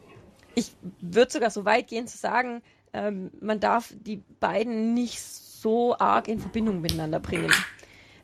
Ich 0.58 0.72
würde 1.02 1.32
sogar 1.34 1.50
so 1.52 1.66
weit 1.66 1.88
gehen 1.90 2.08
zu 2.08 2.18
sagen, 2.18 2.62
ähm, 2.94 3.30
man 3.42 3.60
darf 3.60 3.94
die 4.06 4.24
beiden 4.40 4.94
nicht 4.94 5.20
so 5.22 5.98
arg 5.98 6.30
in 6.30 6.40
Verbindung 6.40 6.80
miteinander 6.80 7.20
bringen. 7.20 7.52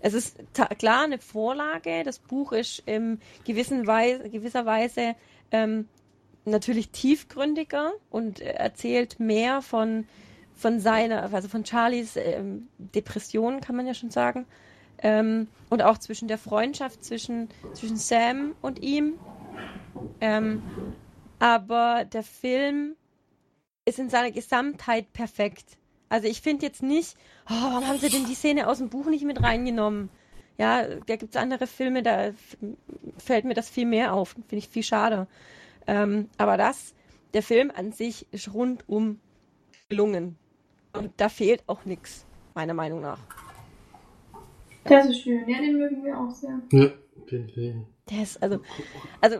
Es 0.02 0.14
ist 0.14 0.38
klar 0.80 1.04
eine 1.04 1.20
Vorlage, 1.20 2.04
das 2.04 2.20
Buch 2.20 2.52
ist 2.52 2.84
in 2.86 3.20
gewissen 3.46 3.86
Weise, 3.86 4.30
gewisser 4.30 4.66
Weise 4.66 5.16
ähm, 5.52 5.88
natürlich 6.46 6.90
tiefgründiger 6.90 7.94
und 8.10 8.42
äh, 8.42 8.52
erzählt 8.54 9.20
mehr 9.20 9.62
von, 9.62 10.08
von 10.56 10.80
seiner, 10.80 11.34
also 11.34 11.48
von 11.48 11.66
Charlies 11.66 12.16
ähm, 12.16 12.68
Depression, 12.78 13.62
kann 13.62 13.76
man 13.76 13.86
ja 13.86 13.94
schon 13.94 14.10
sagen. 14.10 14.46
Ähm, 15.04 15.48
und 15.70 15.82
auch 15.82 15.98
zwischen 15.98 16.28
der 16.28 16.38
Freundschaft 16.38 17.04
zwischen, 17.04 17.50
zwischen 17.74 17.98
Sam 17.98 18.56
und 18.62 18.82
ihm. 18.82 19.20
Ähm, 20.20 20.62
aber 21.40 22.06
der 22.06 22.24
Film 22.24 22.96
ist 23.86 24.00
in 24.00 24.10
seiner 24.10 24.32
Gesamtheit 24.32 25.12
perfekt. 25.14 25.78
Also 26.12 26.28
ich 26.28 26.42
finde 26.42 26.66
jetzt 26.66 26.84
nicht, 26.84 27.16
oh, 27.46 27.54
warum 27.54 27.88
haben 27.88 27.98
sie 27.98 28.10
denn 28.10 28.26
die 28.26 28.36
Szene 28.36 28.68
aus 28.68 28.80
dem 28.80 28.90
Buch 28.90 29.06
nicht 29.06 29.24
mit 29.24 29.42
reingenommen? 29.42 30.10
Ja, 30.58 30.84
da 30.84 31.16
gibt 31.16 31.34
es 31.34 31.42
andere 31.42 31.68
Filme, 31.68 32.04
da 32.04 32.32
fällt 33.18 33.46
mir 33.46 33.54
das 33.54 33.70
viel 33.70 33.86
mehr 33.86 34.14
auf. 34.14 34.32
Finde 34.32 34.58
ich 34.58 34.68
viel 34.68 34.84
schade. 34.84 35.26
Ähm, 35.88 36.28
aber 36.38 36.58
das, 36.58 36.94
der 37.34 37.42
Film 37.42 37.72
an 37.74 37.94
sich 37.94 38.28
ist 38.34 38.54
rundum 38.54 39.22
gelungen. 39.88 40.36
Und 40.92 41.14
da 41.16 41.30
fehlt 41.30 41.64
auch 41.68 41.86
nichts, 41.86 42.26
meiner 42.56 42.74
Meinung 42.74 43.00
nach. 43.00 43.20
Das 44.84 45.06
ist 45.06 45.22
schön. 45.22 45.48
Ja, 45.48 45.62
den 45.62 45.78
mögen 45.78 46.04
wir 46.04 46.20
auch 46.20 46.32
sehr. 46.32 46.60
Ja, 46.74 46.90
den 47.32 47.48
Film. 47.48 47.86
Der 48.10 48.24
ist, 48.24 48.44
also, 48.44 48.60
also, 49.22 49.38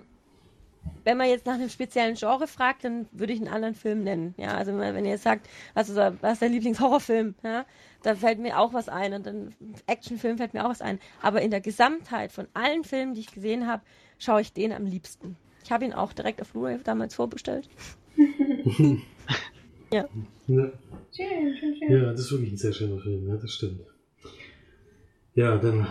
wenn 1.04 1.18
man 1.18 1.30
jetzt 1.30 1.46
nach 1.46 1.56
einem 1.56 1.70
speziellen 1.70 2.16
Genre 2.16 2.48
fragt, 2.48 2.84
dann 2.84 3.08
würde 3.12 3.34
ich 3.34 3.40
einen 3.40 3.48
anderen 3.50 3.76
Film 3.76 4.04
nennen. 4.04 4.36
Ja, 4.38 4.56
also 4.56 4.78
wenn 4.78 5.06
ihr 5.06 5.12
jetzt 5.12 5.24
sagt, 5.24 5.48
was 5.74 5.90
ist, 5.90 5.96
der- 5.98 6.16
was 6.22 6.34
ist 6.34 6.42
dein 6.44 6.52
Lieblingshorrorfilm, 6.54 7.36
ja, 7.44 7.66
dann 8.04 8.18
fällt 8.18 8.40
mir 8.40 8.60
auch 8.60 8.74
was 8.74 8.88
ein 8.90 9.14
und 9.14 9.26
dann 9.26 9.54
Actionfilm 9.88 10.38
fällt 10.38 10.54
mir 10.54 10.66
auch 10.66 10.70
was 10.70 10.82
ein. 10.82 11.00
Aber 11.22 11.42
in 11.42 11.52
der 11.52 11.62
Gesamtheit 11.62 12.32
von 12.32 12.48
allen 12.54 12.84
Filmen, 12.84 13.14
die 13.16 13.22
ich 13.22 13.32
gesehen 13.34 13.68
habe, 13.68 13.84
schaue 14.20 14.42
ich 14.42 14.54
den 14.54 14.72
am 14.72 14.86
liebsten. 14.86 15.38
Ich 15.64 15.72
habe 15.72 15.86
ihn 15.86 15.94
auch 15.94 16.14
direkt 16.14 16.42
auf 16.42 16.52
Blu-ray 16.52 16.80
damals 16.84 17.16
vorbestellt. 17.16 17.68
Ja. 19.94 20.08
Schön, 20.48 21.58
schön, 21.58 21.76
schön. 21.78 21.92
ja, 21.92 22.12
das 22.12 22.22
ist 22.22 22.32
wirklich 22.32 22.54
ein 22.54 22.58
sehr 22.58 22.72
schöner 22.72 23.00
Film, 23.02 23.28
ja, 23.28 23.36
das 23.36 23.52
stimmt. 23.52 23.82
Ja, 25.36 25.58
dann. 25.58 25.86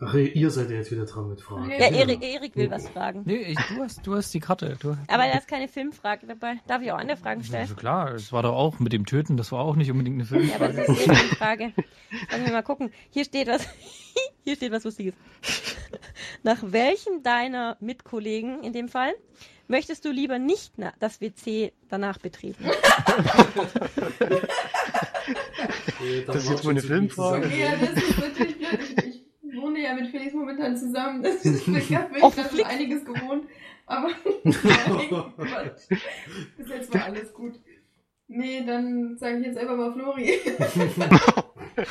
Ach, 0.00 0.14
ihr 0.14 0.50
seid 0.50 0.70
ja 0.70 0.76
jetzt 0.76 0.90
wieder 0.90 1.04
dran 1.04 1.28
mit 1.28 1.40
Fragen. 1.42 1.70
Ja, 1.70 1.76
Ja, 1.78 1.86
Erik, 1.90 2.22
Erik 2.22 2.56
will 2.56 2.70
was 2.70 2.88
fragen. 2.88 3.22
Nee, 3.26 3.36
ich, 3.52 3.58
du, 3.68 3.82
hast, 3.82 4.06
du 4.06 4.14
hast 4.14 4.32
die 4.32 4.40
Karte. 4.40 4.76
Du, 4.80 4.96
Aber 5.08 5.24
da 5.26 5.32
ist 5.38 5.46
keine 5.46 5.68
Filmfrage 5.68 6.26
dabei. 6.26 6.54
Darf 6.66 6.80
ich 6.82 6.90
auch 6.90 6.96
andere 6.98 7.18
Fragen 7.18 7.44
stellen? 7.44 7.62
Also 7.62 7.74
klar, 7.74 8.14
es 8.14 8.32
war 8.32 8.42
doch 8.42 8.54
auch 8.54 8.78
mit 8.78 8.92
dem 8.94 9.04
Töten, 9.04 9.36
das 9.36 9.52
war 9.52 9.60
auch 9.60 9.76
nicht 9.76 9.90
unbedingt 9.90 10.32
eine 10.32 10.42
Ja, 10.46 10.56
aber 10.56 10.72
Filmfrage. 10.72 10.86
das 10.86 10.98
ist 10.98 11.06
eh 11.06 11.10
eine 11.10 11.18
Frage. 11.36 11.72
Lass 12.30 12.40
mich 12.40 12.50
mal 12.52 12.62
gucken. 12.62 12.90
Hier 13.10 13.24
steht 13.24 13.46
was. 13.48 13.66
Hier 14.44 14.56
steht 14.56 14.72
was 14.72 14.84
Lustiges. 14.84 15.14
Nach 16.42 16.58
welchem 16.62 17.22
deiner 17.22 17.76
Mitkollegen 17.80 18.62
in 18.62 18.72
dem 18.72 18.88
Fall 18.88 19.12
möchtest 19.68 20.04
du 20.04 20.10
lieber 20.10 20.38
nicht 20.38 20.72
das 21.00 21.20
WC 21.20 21.72
danach 21.88 22.18
betreten? 22.18 22.64
Äh, 26.02 26.22
Das 26.26 26.36
ist 26.36 26.50
jetzt 26.50 26.64
wohl 26.64 26.72
eine 26.72 26.82
Filmfrage. 26.82 27.48
Ja, 27.56 27.70
das 27.76 27.90
ist 28.02 28.18
natürlich 28.18 28.58
blöd. 28.58 28.80
Ich, 29.06 29.22
ich 29.42 29.56
wohne 29.56 29.73
ja 29.84 29.94
mit 29.94 30.08
Felix 30.08 30.34
momentan 30.34 30.76
zusammen. 30.76 31.22
Das 31.22 31.36
ist, 31.44 31.66
ich 31.68 31.94
habe 31.96 32.08
Oh, 32.20 32.26
mich 32.26 32.34
da 32.34 32.42
schon 32.42 32.50
Flick. 32.50 32.66
einiges 32.66 33.04
gewohnt. 33.04 33.46
Aber 33.86 34.08
bis 34.44 34.62
jetzt 36.68 36.94
war 36.94 37.04
alles 37.04 37.32
gut. 37.34 37.60
Nee, 38.26 38.64
dann 38.66 39.18
sage 39.18 39.38
ich 39.40 39.46
jetzt 39.46 39.58
einfach 39.58 39.76
mal 39.76 39.92
Flori. 39.92 40.32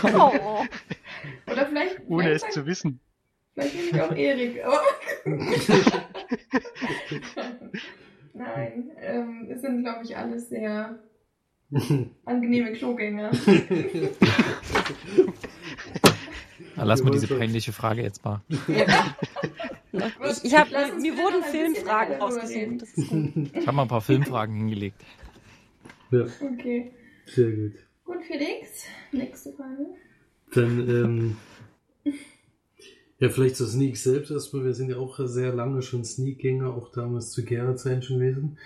Oh. 0.03 0.63
Oder 1.51 1.65
vielleicht, 1.67 1.99
Ohne 2.07 2.23
vielleicht, 2.23 2.45
es 2.47 2.53
zu 2.53 2.65
wissen. 2.65 2.99
vielleicht 3.53 3.75
nehme 3.75 3.87
ich 3.89 4.01
auch 4.01 4.15
Erik. 4.15 4.65
Aber 4.65 4.81
Nein, 8.33 8.91
ähm, 8.99 9.47
es 9.51 9.61
sind, 9.61 9.83
glaube 9.83 10.03
ich, 10.03 10.17
alles 10.17 10.49
sehr 10.49 10.97
angenehme 12.25 12.73
Klogänger. 12.73 13.29
Lass 16.85 17.03
mal 17.03 17.11
diese 17.11 17.27
peinliche 17.27 17.71
Frage 17.71 18.01
jetzt 18.01 18.23
mal. 18.23 18.41
Ich, 18.49 18.59
ich 20.43 20.55
hab, 20.55 20.69
mir 20.69 21.13
wurden 21.17 21.43
Filmfragen 21.43 22.19
gut. 22.19 23.53
Ich 23.53 23.67
habe 23.67 23.75
mal 23.75 23.83
ein 23.83 23.87
paar 23.87 24.01
Filmfragen 24.01 24.55
hingelegt. 24.55 25.01
Ja, 26.11 26.25
Okay. 26.41 26.91
sehr 27.25 27.51
gut. 27.51 27.73
Gut, 28.05 28.23
Felix. 28.25 28.85
Nächste 29.11 29.53
Frage. 29.53 29.85
Dann, 30.53 30.89
ähm, 30.89 31.37
ja, 33.19 33.29
vielleicht 33.29 33.55
zur 33.55 33.67
Sneak 33.67 33.97
selbst 33.97 34.31
erstmal. 34.31 34.65
Wir 34.65 34.73
sind 34.73 34.89
ja 34.89 34.97
auch 34.97 35.19
sehr 35.25 35.53
lange 35.53 35.81
schon 35.81 36.03
Sneak-Gänger, 36.03 36.73
auch 36.73 36.91
damals 36.91 37.31
zu 37.31 37.43
Gera-Zeiten 37.45 38.01
schon 38.01 38.19
gewesen. 38.19 38.57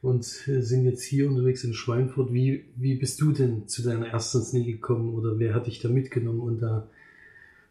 Und 0.00 0.24
äh, 0.48 0.62
sind 0.62 0.84
jetzt 0.84 1.02
hier 1.02 1.28
unterwegs 1.28 1.64
in 1.64 1.74
Schweinfurt. 1.74 2.32
Wie, 2.32 2.64
wie 2.76 2.94
bist 2.94 3.20
du 3.20 3.32
denn 3.32 3.68
zu 3.68 3.82
deiner 3.82 4.06
ersten 4.08 4.42
Sneak 4.42 4.66
gekommen 4.66 5.14
oder 5.14 5.38
wer 5.38 5.54
hat 5.54 5.66
dich 5.66 5.80
da 5.80 5.88
mitgenommen 5.88 6.40
und 6.40 6.60
da 6.60 6.88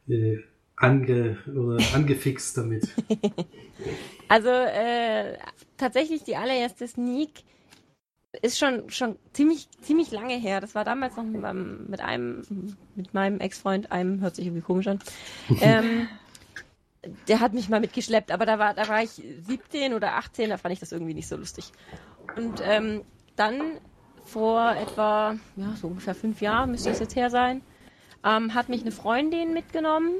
äh, 0.07 0.39
ange, 0.75 1.37
oder 1.47 1.77
angefixt 1.93 2.57
damit? 2.57 2.87
Also 4.29 4.49
äh, 4.49 5.37
tatsächlich 5.77 6.23
die 6.23 6.35
allererste 6.35 6.87
Sneak 6.87 7.29
ist 8.41 8.59
schon 8.59 8.89
schon 8.89 9.15
ziemlich 9.33 9.69
ziemlich 9.81 10.11
lange 10.11 10.35
her. 10.35 10.59
Das 10.59 10.75
war 10.75 10.83
damals 10.83 11.15
noch 11.15 11.23
mit 11.23 11.41
meinem, 11.41 11.85
mit 11.87 12.01
einem 12.01 12.75
mit 12.95 13.13
meinem 13.13 13.39
Ex-Freund, 13.39 13.91
einem 13.91 14.21
hört 14.21 14.35
sich 14.35 14.45
irgendwie 14.45 14.63
komisch 14.63 14.87
an. 14.87 14.99
Ähm, 15.61 16.07
der 17.29 17.39
hat 17.39 17.53
mich 17.53 17.69
mal 17.69 17.79
mitgeschleppt, 17.79 18.31
aber 18.31 18.45
da 18.45 18.59
war 18.59 18.73
da 18.73 18.87
war 18.89 19.01
ich 19.01 19.11
17 19.11 19.93
oder 19.93 20.15
18, 20.15 20.49
da 20.49 20.57
fand 20.57 20.73
ich 20.73 20.79
das 20.79 20.91
irgendwie 20.91 21.13
nicht 21.13 21.27
so 21.27 21.37
lustig. 21.37 21.71
Und 22.35 22.61
ähm, 22.63 23.03
dann 23.37 23.61
vor 24.25 24.75
etwa 24.75 25.37
ja 25.55 25.73
so 25.79 25.87
ungefähr 25.87 26.15
fünf 26.15 26.41
Jahren 26.41 26.71
müsste 26.71 26.89
es 26.89 26.99
jetzt 26.99 27.15
her 27.15 27.29
sein, 27.29 27.61
ähm, 28.27 28.53
hat 28.53 28.69
mich 28.69 28.81
eine 28.81 28.91
Freundin 28.91 29.53
mitgenommen. 29.53 30.11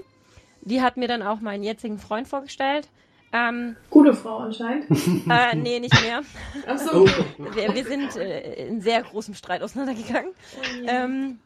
Die 0.61 0.81
hat 0.81 0.97
mir 0.97 1.07
dann 1.07 1.21
auch 1.21 1.39
meinen 1.41 1.63
jetzigen 1.63 1.97
Freund 1.99 2.27
vorgestellt. 2.27 2.87
Ähm, 3.33 3.75
Gute 3.89 4.13
Frau 4.13 4.37
anscheinend. 4.37 4.85
äh, 5.29 5.55
nee, 5.55 5.79
nicht 5.79 6.01
mehr. 6.01 6.21
Achso, 6.65 7.03
Oh, 7.03 7.05
Wir, 7.55 7.73
wir 7.75 7.83
sind 7.85 8.15
äh, 8.15 8.67
in 8.67 8.81
sehr 8.81 9.03
großem 9.03 9.33
Streit 9.33 9.61
auseinandergegangen. 9.61 10.31
Ähm, 10.87 11.39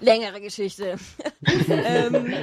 längere 0.00 0.40
Geschichte. 0.40 0.96
ähm, 1.68 2.34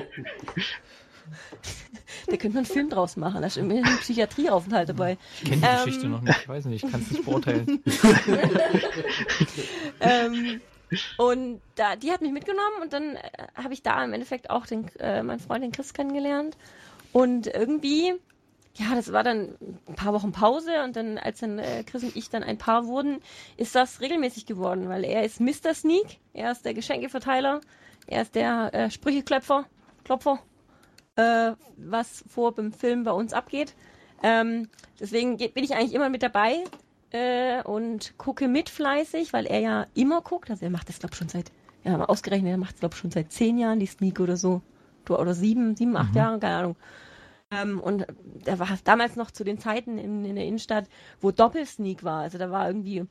da 2.28 2.38
könnte 2.38 2.50
man 2.50 2.58
einen 2.58 2.66
Film 2.66 2.90
draus 2.90 3.18
machen. 3.18 3.42
Da 3.42 3.48
ist 3.48 3.58
immerhin 3.58 3.86
ein 3.86 3.98
Psychiatrieaufenthalt 3.98 4.90
dabei. 4.90 5.18
Ich 5.44 5.50
kenne 5.50 5.62
die 5.62 5.68
Ähm. 5.68 5.86
Geschichte 5.86 6.08
noch 6.08 6.22
nicht, 6.22 6.40
ich 6.40 6.48
weiß 6.48 6.66
nicht, 6.66 6.84
ich 6.84 6.92
kann 6.92 7.02
es 7.02 7.12
nicht 7.12 7.26
beurteilen. 7.26 7.84
ähm, 10.00 10.62
und 11.18 11.62
da, 11.76 11.96
die 11.96 12.12
hat 12.12 12.22
mich 12.22 12.32
mitgenommen 12.32 12.82
und 12.82 12.94
dann 12.94 13.16
äh, 13.16 13.22
habe 13.56 13.74
ich 13.74 13.82
da 13.84 14.04
im 14.04 14.14
Endeffekt 14.14 14.50
auch 14.50 14.66
den, 14.66 14.88
äh, 15.00 15.24
meinen 15.24 15.40
Freund, 15.40 15.64
den 15.64 15.72
Chris, 15.72 15.94
kennengelernt. 15.94 16.58
Und 17.14 17.48
irgendwie, 17.48 18.14
ja, 18.76 18.94
das 18.94 19.14
war 19.14 19.24
dann 19.24 19.56
ein 19.88 19.96
paar 19.96 20.14
Wochen 20.14 20.32
Pause 20.34 20.84
und 20.84 20.96
dann, 20.96 21.18
als 21.18 21.40
dann 21.40 21.60
äh, 21.60 21.84
Chris 21.84 22.04
und 22.04 22.16
ich 22.16 22.30
dann 22.30 22.44
ein 22.44 22.58
Paar 22.58 22.88
wurden, 22.88 23.22
ist 23.56 23.74
das 23.76 24.02
regelmäßig 24.02 24.46
geworden, 24.46 24.90
weil 24.90 25.06
er 25.06 25.24
ist 25.24 25.40
Mr. 25.40 25.74
Sneak, 25.74 26.20
er 26.34 26.52
ist 26.52 26.66
der 26.66 26.74
Geschenkeverteiler, 26.74 27.62
er 28.08 28.22
ist 28.22 28.36
der 28.36 28.74
äh, 28.74 28.92
Sprücheklopfer, 28.92 29.66
Klopfer, 30.04 30.40
äh, 31.16 31.54
was 31.78 32.24
vor 32.28 32.54
beim 32.54 32.74
Film 32.74 33.04
bei 33.06 33.12
uns 33.12 33.32
abgeht. 33.32 33.74
Ähm, 34.22 34.70
deswegen 35.00 35.38
ge- 35.38 35.48
bin 35.50 35.64
ich 35.64 35.74
eigentlich 35.74 35.94
immer 35.94 36.10
mit 36.10 36.24
dabei 36.24 36.64
äh, 37.16 37.62
und 37.64 38.18
gucke 38.18 38.48
mit 38.48 38.70
fleißig, 38.70 39.32
weil 39.34 39.46
er 39.46 39.60
ja 39.60 39.88
immer 39.94 40.22
guckt. 40.22 40.50
Also 40.50 40.66
er 40.66 40.72
macht 40.72 40.90
das, 40.90 41.00
glaube 41.00 41.14
ich, 41.14 41.18
schon 41.20 41.30
seit, 41.30 41.52
ja, 41.84 41.98
mal 41.98 42.06
ausgerechnet, 42.06 42.52
er 42.52 42.58
macht 42.58 42.76
es, 42.76 42.80
glaube 42.80 42.94
ich, 42.96 43.00
schon 43.00 43.12
seit 43.12 43.32
zehn 43.32 43.58
Jahren, 43.58 43.80
die 43.80 43.86
Sneak 43.86 44.20
oder 44.20 44.38
so. 44.38 44.62
Du- 45.06 45.18
Oder 45.18 45.34
sieben, 45.36 45.76
sieben, 45.76 45.96
acht 45.96 46.16
Jahre, 46.16 46.40
keine 46.40 46.56
Ahnung. 46.58 46.76
Ähm, 47.52 47.80
und 47.80 48.08
da 48.44 48.58
war 48.58 48.68
damals 48.84 49.16
noch 49.16 49.30
zu 49.32 49.44
den 49.44 49.60
Zeiten 49.60 49.98
in, 50.00 50.26
in 50.26 50.36
der 50.36 50.46
Innenstadt, 50.46 50.86
wo 51.22 51.30
Doppelsneak 51.32 52.04
war. 52.04 52.22
Also 52.22 52.38
da 52.40 52.50
war 52.50 52.68
irgendwie 52.68 53.06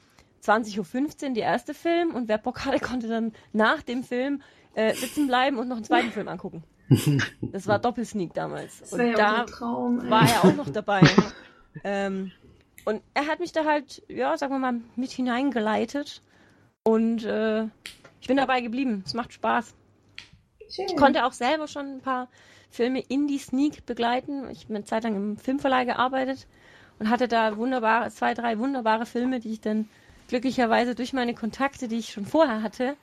20.15 0.44 1.28
Uhr 1.28 1.34
der 1.34 1.44
erste 1.44 1.72
Film 1.72 2.14
und 2.14 2.26
wer 2.28 2.38
Bock 2.38 2.64
hatte, 2.64 2.80
konnte 2.80 3.06
dann 3.08 3.32
nach 3.52 3.82
dem 3.82 4.02
Film 4.02 4.42
äh, 4.74 4.92
sitzen 4.94 5.28
bleiben 5.28 5.56
und 5.56 5.68
noch 5.68 5.76
einen 5.76 5.84
zweiten 5.84 6.10
Film 6.10 6.28
angucken. 6.28 6.64
Das 7.40 7.66
war 7.66 7.78
Doppelsneak 7.78 8.34
damals. 8.34 8.80
das 8.80 8.92
Und 8.92 9.06
ja 9.06 9.14
da 9.14 9.44
Traum. 9.44 10.10
war 10.10 10.28
er 10.28 10.44
auch 10.44 10.54
noch 10.56 10.68
dabei. 10.68 11.00
ähm, 11.84 12.30
und 12.84 13.02
er 13.14 13.26
hat 13.26 13.40
mich 13.40 13.52
da 13.52 13.64
halt, 13.64 14.02
ja, 14.08 14.36
sagen 14.36 14.52
wir 14.52 14.58
mal, 14.58 14.80
mit 14.96 15.10
hineingeleitet. 15.10 16.22
Und 16.82 17.24
äh, 17.24 17.64
ich 18.20 18.28
bin 18.28 18.36
dabei 18.36 18.60
geblieben. 18.60 19.02
Es 19.06 19.14
macht 19.14 19.32
Spaß. 19.32 19.74
Schön. 20.68 20.86
Ich 20.86 20.96
konnte 20.96 21.24
auch 21.24 21.32
selber 21.32 21.66
schon 21.66 21.96
ein 21.96 22.00
paar 22.00 22.28
Filme 22.70 23.00
in 23.00 23.26
die 23.26 23.38
Sneak 23.38 23.86
begleiten. 23.86 24.50
Ich 24.50 24.64
habe 24.64 24.74
eine 24.74 24.84
Zeit 24.84 25.04
lang 25.04 25.16
im 25.16 25.36
Filmverleih 25.36 25.84
gearbeitet 25.84 26.46
und 26.98 27.08
hatte 27.08 27.28
da 27.28 27.56
wunderbare, 27.56 28.10
zwei, 28.10 28.34
drei 28.34 28.58
wunderbare 28.58 29.06
Filme, 29.06 29.40
die 29.40 29.52
ich 29.52 29.60
dann 29.60 29.88
glücklicherweise 30.28 30.94
durch 30.94 31.12
meine 31.12 31.34
Kontakte, 31.34 31.88
die 31.88 31.98
ich 31.98 32.12
schon 32.12 32.26
vorher 32.26 32.62
hatte, 32.62 32.96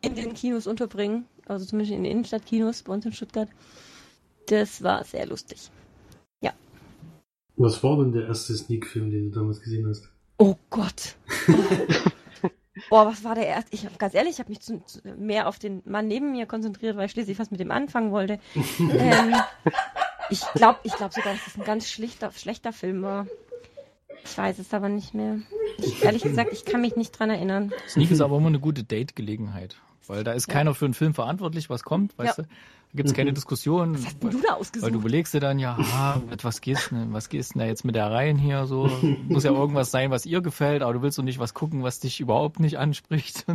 in 0.00 0.14
den 0.14 0.34
Kinos 0.34 0.66
unterbringen. 0.66 1.26
Also 1.46 1.66
zumindest 1.66 1.96
in 1.96 2.04
den 2.04 2.12
Innenstadtkinos 2.12 2.82
bei 2.82 2.92
uns 2.92 3.04
in 3.04 3.12
Stuttgart. 3.12 3.48
Das 4.46 4.82
war 4.82 5.04
sehr 5.04 5.26
lustig. 5.26 5.70
Was 7.58 7.82
war 7.82 7.96
denn 7.98 8.12
der 8.12 8.26
erste 8.26 8.54
Sneak-Film, 8.56 9.10
den 9.10 9.30
du 9.32 9.38
damals 9.40 9.60
gesehen 9.60 9.86
hast? 9.88 10.08
Oh 10.38 10.54
Gott. 10.70 11.16
Boah, 12.88 13.06
was 13.06 13.24
war 13.24 13.34
der 13.34 13.46
erste? 13.46 13.74
Ich 13.74 13.86
ganz 13.98 14.14
ehrlich, 14.14 14.34
ich 14.34 14.38
habe 14.38 14.50
mich 14.50 14.60
zu, 14.60 14.80
zu, 14.86 15.00
mehr 15.18 15.48
auf 15.48 15.58
den 15.58 15.82
Mann 15.84 16.06
neben 16.06 16.30
mir 16.30 16.46
konzentriert, 16.46 16.96
weil 16.96 17.06
ich 17.06 17.12
schließlich 17.12 17.38
was 17.38 17.50
mit 17.50 17.58
dem 17.58 17.72
anfangen 17.72 18.12
wollte. 18.12 18.38
ähm, 18.78 19.34
ich 20.30 20.40
glaube 20.54 20.78
ich 20.84 20.94
glaub 20.94 21.12
sogar, 21.12 21.32
dass 21.34 21.46
es 21.48 21.56
ein 21.56 21.64
ganz 21.64 21.90
schlichter, 21.90 22.30
schlechter 22.30 22.72
Film 22.72 23.02
war. 23.02 23.26
Ich 24.24 24.38
weiß 24.38 24.60
es 24.60 24.72
aber 24.72 24.88
nicht 24.88 25.14
mehr. 25.14 25.38
Ich, 25.78 26.04
ehrlich 26.04 26.22
gesagt, 26.22 26.52
ich 26.52 26.64
kann 26.64 26.80
mich 26.80 26.94
nicht 26.94 27.10
dran 27.18 27.30
erinnern. 27.30 27.72
Sneak 27.88 28.10
ist 28.12 28.20
aber 28.20 28.36
immer 28.36 28.48
eine 28.48 28.60
gute 28.60 28.84
Date-Gelegenheit. 28.84 29.76
Weil 30.06 30.22
da 30.24 30.32
ist 30.32 30.46
Ja. 30.48 30.54
keiner 30.54 30.74
für 30.74 30.84
einen 30.84 30.94
Film 30.94 31.12
verantwortlich, 31.12 31.68
was 31.68 31.82
kommt, 31.82 32.16
weißt 32.18 32.38
Ja. 32.38 32.44
du? 32.44 32.50
Da 32.92 32.96
gibt 32.96 33.08
es 33.10 33.14
keine 33.14 33.32
Diskussion. 33.34 33.94
Was 33.94 34.06
hast 34.06 34.22
denn 34.22 34.30
du 34.30 34.36
da 34.38 34.42
Weil 34.42 34.54
du 34.54 34.60
ausgesucht? 34.60 34.94
überlegst 34.94 35.34
dir 35.34 35.40
dann, 35.40 35.58
ja, 35.58 35.76
ah, 35.94 36.20
mit 36.28 36.42
was 36.42 36.60
gehst 36.62 36.90
denn, 36.90 37.12
was 37.12 37.28
gehst 37.28 37.54
denn 37.54 37.60
da 37.60 37.66
jetzt 37.66 37.84
mit 37.84 37.94
der 37.94 38.10
Reihen 38.10 38.38
hier 38.38 38.66
so? 38.66 38.90
Muss 39.28 39.44
ja 39.44 39.52
irgendwas 39.52 39.90
sein, 39.90 40.10
was 40.10 40.24
ihr 40.24 40.40
gefällt, 40.40 40.82
aber 40.82 40.94
du 40.94 41.02
willst 41.02 41.18
doch 41.18 41.22
nicht 41.22 41.38
was 41.38 41.52
gucken, 41.52 41.82
was 41.82 42.00
dich 42.00 42.18
überhaupt 42.20 42.60
nicht 42.60 42.78
anspricht. 42.78 43.44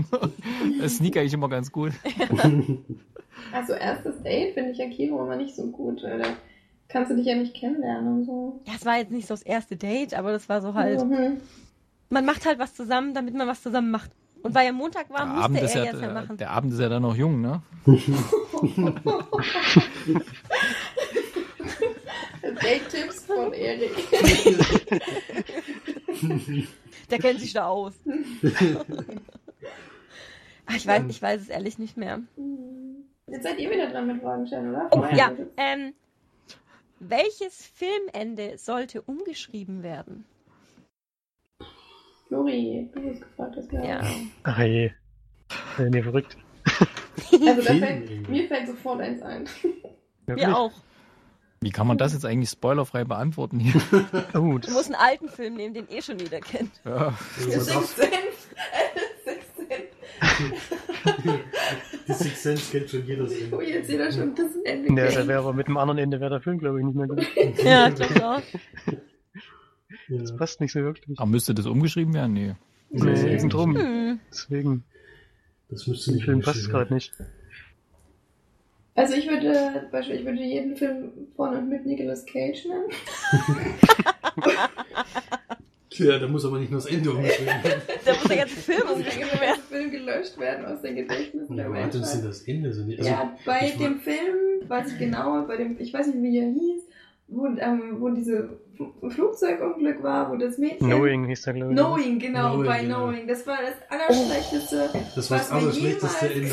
Das 0.79 0.91
ist 0.91 0.97
Sneak 0.97 1.17
eigentlich 1.17 1.33
immer 1.33 1.49
ganz 1.49 1.71
gut. 1.71 1.93
Also 3.51 3.73
erstes 3.73 4.21
Date 4.23 4.53
finde 4.53 4.71
ich 4.71 4.77
ja 4.77 4.87
Kino 4.89 5.21
immer 5.23 5.35
nicht 5.35 5.55
so 5.55 5.67
gut. 5.67 6.01
Weil 6.03 6.19
da 6.19 6.25
kannst 6.87 7.11
du 7.11 7.15
dich 7.15 7.25
ja 7.25 7.35
nicht 7.35 7.53
kennenlernen 7.55 8.19
und 8.19 8.25
so. 8.25 8.61
Ja, 8.65 8.73
es 8.77 8.85
war 8.85 8.97
jetzt 8.97 9.11
nicht 9.11 9.27
so 9.27 9.33
das 9.33 9.41
erste 9.43 9.75
Date, 9.75 10.13
aber 10.13 10.31
das 10.31 10.47
war 10.49 10.61
so 10.61 10.73
halt. 10.73 11.03
Mhm. 11.03 11.37
Man 12.09 12.25
macht 12.25 12.45
halt 12.45 12.59
was 12.59 12.73
zusammen, 12.75 13.13
damit 13.13 13.33
man 13.33 13.47
was 13.47 13.61
zusammen 13.61 13.91
macht. 13.91 14.11
Und 14.43 14.53
weil 14.55 14.65
ja 14.67 14.71
Montag 14.71 15.09
war, 15.09 15.19
Der 15.19 15.27
musste 15.27 15.43
Abend, 15.43 15.61
ist 15.61 15.75
er 15.75 15.85
ja, 15.85 15.91
jetzt 15.91 16.01
ja 16.01 16.13
machen. 16.13 16.37
der 16.37 16.51
Abend 16.51 16.73
ist 16.73 16.79
ja 16.79 16.89
dann 16.89 17.01
noch 17.01 17.15
jung, 17.15 17.41
ne? 17.41 17.61
Date-Tipps 22.61 23.25
von 23.25 23.53
Erik. 23.53 23.91
Der 27.09 27.19
kennt 27.19 27.39
sich 27.39 27.53
da 27.53 27.67
aus. 27.67 27.93
Ach, 30.65 30.75
ich 30.75 30.87
weiß, 30.87 31.03
ich 31.09 31.21
weiß 31.21 31.41
es 31.41 31.49
ehrlich 31.49 31.77
nicht 31.77 31.97
mehr. 31.97 32.21
Jetzt 33.27 33.43
seid 33.43 33.59
ihr 33.59 33.69
wieder 33.69 33.89
dran 33.89 34.07
mit 34.07 34.21
Fragen 34.21 34.47
stellen, 34.47 34.69
oder? 34.69 34.87
Oh, 34.91 35.05
ja, 35.13 35.31
ähm, 35.57 35.93
welches 36.99 37.65
Filmende 37.65 38.57
sollte 38.57 39.01
umgeschrieben 39.01 39.83
werden? 39.83 40.25
Flori, 42.27 42.89
du 42.93 43.01
bist 43.01 43.21
gefragt, 43.21 43.57
das 43.57 43.71
wäre. 43.71 43.87
Ja. 43.87 44.01
Ach 44.43 44.59
je. 44.59 44.91
Äh, 45.77 45.89
nee, 45.89 46.01
verrückt. 46.01 46.37
Also 47.31 47.61
da 47.61 47.73
fällt, 47.73 48.29
mir 48.29 48.47
fällt 48.47 48.67
sofort 48.67 49.01
eins 49.01 49.21
ein. 49.21 49.45
Wirklich? 50.25 50.47
Wir 50.47 50.57
auch. 50.57 50.71
Wie 51.61 51.69
kann 51.71 51.87
man 51.87 51.97
das 51.97 52.13
jetzt 52.13 52.25
eigentlich 52.25 52.49
spoilerfrei 52.49 53.03
beantworten 53.05 53.59
hier? 53.59 53.81
Oh, 54.33 54.57
Du 54.57 54.71
musst 54.71 54.85
einen 54.85 54.95
alten 54.95 55.29
Film 55.29 55.55
nehmen, 55.55 55.73
den 55.73 55.89
eh 55.89 56.01
schon 56.01 56.19
jeder 56.19 56.39
kennt. 56.41 56.71
Ja. 56.85 57.13
Der 57.39 57.59
Sixth 57.61 57.95
Sense. 57.97 58.11
Sixth 59.25 59.55
Sense. 59.57 61.39
Die 62.07 62.13
Six 62.13 62.43
Sense 62.43 62.71
kennt 62.71 62.89
schon 62.89 63.05
jeder. 63.05 63.27
Oh, 63.51 63.61
jetzt 63.61 63.89
jeder 63.89 64.11
schon 64.11 64.35
das 64.35 64.55
Ende. 64.65 64.93
der, 64.93 65.05
der 65.05 65.13
kennt. 65.13 65.27
wäre 65.27 65.39
aber 65.39 65.53
mit 65.53 65.67
dem 65.67 65.77
anderen 65.77 65.97
Ende 65.99 66.19
wäre 66.19 66.31
der 66.31 66.41
Film, 66.41 66.59
glaube 66.59 66.79
ich, 66.79 66.85
nicht 66.85 66.95
mehr 66.95 67.07
gut. 67.07 67.25
Ja, 67.63 67.87
auch. 67.87 68.41
Das 70.09 70.29
Ja. 70.31 70.35
passt 70.37 70.59
nicht 70.61 70.71
so 70.73 70.79
wirklich. 70.81 71.17
Aber 71.19 71.29
müsste 71.29 71.53
das 71.53 71.65
umgeschrieben 71.65 72.13
werden? 72.13 72.33
Nee. 72.33 72.55
Nee, 72.89 73.33
eben 73.35 73.49
drum. 73.49 73.75
Hm. 73.77 74.19
Deswegen, 74.31 74.83
Das 75.73 75.87
müsste 75.87 76.13
nicht 76.13 76.25
Film 76.25 76.41
passt 76.41 76.69
gerade 76.69 76.93
nicht. 76.93 77.11
Also 78.95 79.15
ich 79.15 79.27
würde, 79.27 79.87
Beispiel, 79.91 80.17
ich 80.17 80.25
würde 80.25 80.39
jeden 80.39 80.75
Film 80.75 81.11
von 81.35 81.55
und 81.57 81.69
mit 81.69 81.85
Nicolas 81.85 82.25
Cage 82.25 82.65
nennen. 82.65 82.89
Ja, 85.95 86.17
da 86.17 86.27
muss 86.27 86.43
aber 86.43 86.57
nicht 86.57 86.71
nur 86.71 86.81
das 86.81 86.89
Ende 86.89 87.11
umgeschrieben 87.11 87.63
werden. 87.63 87.81
Da 88.05 88.13
muss 88.13 88.23
der 88.23 88.37
ganze 88.37 88.55
Film 88.55 88.79
Muss 88.79 88.87
der 88.87 88.95
umgeschrieben 88.97 89.29
ganze 89.29 89.41
werden. 89.41 89.61
Film 89.69 89.91
gelöscht 89.91 90.37
werden 90.39 90.65
aus 90.65 90.81
den 90.81 90.95
Gedächtnissen 90.95 91.55
der 91.55 91.69
denn 91.69 92.23
das 92.23 92.41
Ende 92.47 92.73
so 92.73 92.83
nicht? 92.83 92.99
Also, 92.99 93.11
ja, 93.11 93.37
bei 93.45 93.67
ich 93.67 93.77
dem 93.77 93.99
Film, 93.99 94.67
weiß 94.67 94.93
ich 94.93 94.97
genau, 94.97 95.45
bei 95.45 95.57
dem, 95.57 95.79
ich 95.79 95.93
weiß 95.93 96.07
nicht, 96.07 96.21
wie 96.21 96.39
er 96.39 96.47
hieß, 96.47 96.83
wo, 97.33 97.47
ähm, 97.47 97.97
wo 97.99 98.09
diese 98.09 98.59
Flugzeugunglück 99.09 100.01
war, 100.03 100.31
wo 100.31 100.35
das 100.35 100.57
Mädchen... 100.57 100.87
Knowing 100.87 101.25
hieß 101.27 101.41
der, 101.43 101.53
glaube 101.53 101.71
ich. 101.73 101.77
Knowing, 101.79 102.19
genau, 102.19 102.53
Knowing, 102.53 102.65
bei. 102.67 102.85
Knowing. 102.85 103.27
Das 103.27 103.45
war 103.47 103.57
das 103.61 103.75
allerschlechteste, 103.89 104.89
das 105.15 105.31
war 105.31 105.37
das 105.37 105.51
allerschlechteste 105.51 106.33
Ende. 106.33 106.49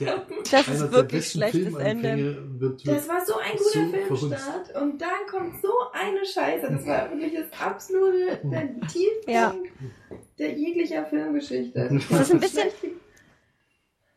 Der. 0.00 0.22
Das 0.48 0.68
ist 0.68 0.92
wirklich 0.92 1.26
schlechtes 1.26 1.74
Ende. 1.74 2.38
Wird, 2.60 2.86
Das 2.86 3.08
war 3.08 3.24
so 3.26 3.34
ein 3.36 3.56
guter 3.58 4.06
So 4.08 4.16
Filmstart 4.28 4.80
und 4.80 5.00
dann 5.02 5.08
kommt 5.28 5.60
so 5.60 5.72
eine 5.92 6.24
Scheiße. 6.24 6.70
Das 6.70 6.86
war 6.86 7.10
wirklich 7.10 7.34
das 7.34 7.60
absolute 7.60 8.38
der 8.44 8.80
Tiefpunkt 8.86 9.28
Ja. 9.28 9.54
der 10.38 10.52
jeglicher 10.52 11.04
Filmgeschichte. 11.06 11.88
Das 12.10 12.20
ist 12.20 12.32
ein 12.32 12.38
bisschen, 12.38 12.68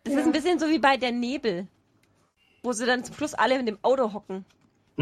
das 0.03 0.13
Ja. 0.13 0.19
ist 0.19 0.25
ein 0.27 0.31
bisschen 0.31 0.59
so 0.59 0.69
wie 0.69 0.77
bei 0.79 0.97
Der 0.97 1.11
Nebel. 1.11 1.67
Wo 2.63 2.73
sie 2.73 2.85
dann 2.85 3.03
zum 3.03 3.15
Schluss 3.15 3.33
alle 3.33 3.57
in 3.57 3.65
dem 3.65 3.79
Auto 3.81 4.13
hocken. 4.13 4.45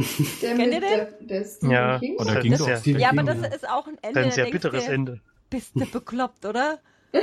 Der 0.42 0.56
Kennt 0.56 0.74
ihr 0.74 0.80
den? 0.80 0.82
der, 0.82 1.06
der 1.22 1.44
Stephen 1.46 1.72
Ja, 1.72 2.00
King. 2.00 2.16
Oder 2.18 2.34
das 2.36 2.44
ging 2.44 2.52
ist 2.54 2.60
doch. 2.62 2.68
ja, 2.70 2.78
Stephen 2.78 3.00
Ja, 3.02 3.10
King, 3.10 3.20
aber 3.20 3.34
das 3.34 3.56
ist 3.56 3.70
auch 3.70 3.88
ein 3.88 3.98
Ende. 4.02 4.14
das 4.20 4.26
ein 4.26 4.32
sehr 4.32 4.52
bitteres 4.52 4.86
du, 4.86 4.92
Ende. 4.92 5.20
Bist 5.50 5.72
du 5.76 5.86
bekloppt, 5.86 6.46
oder? 6.46 6.80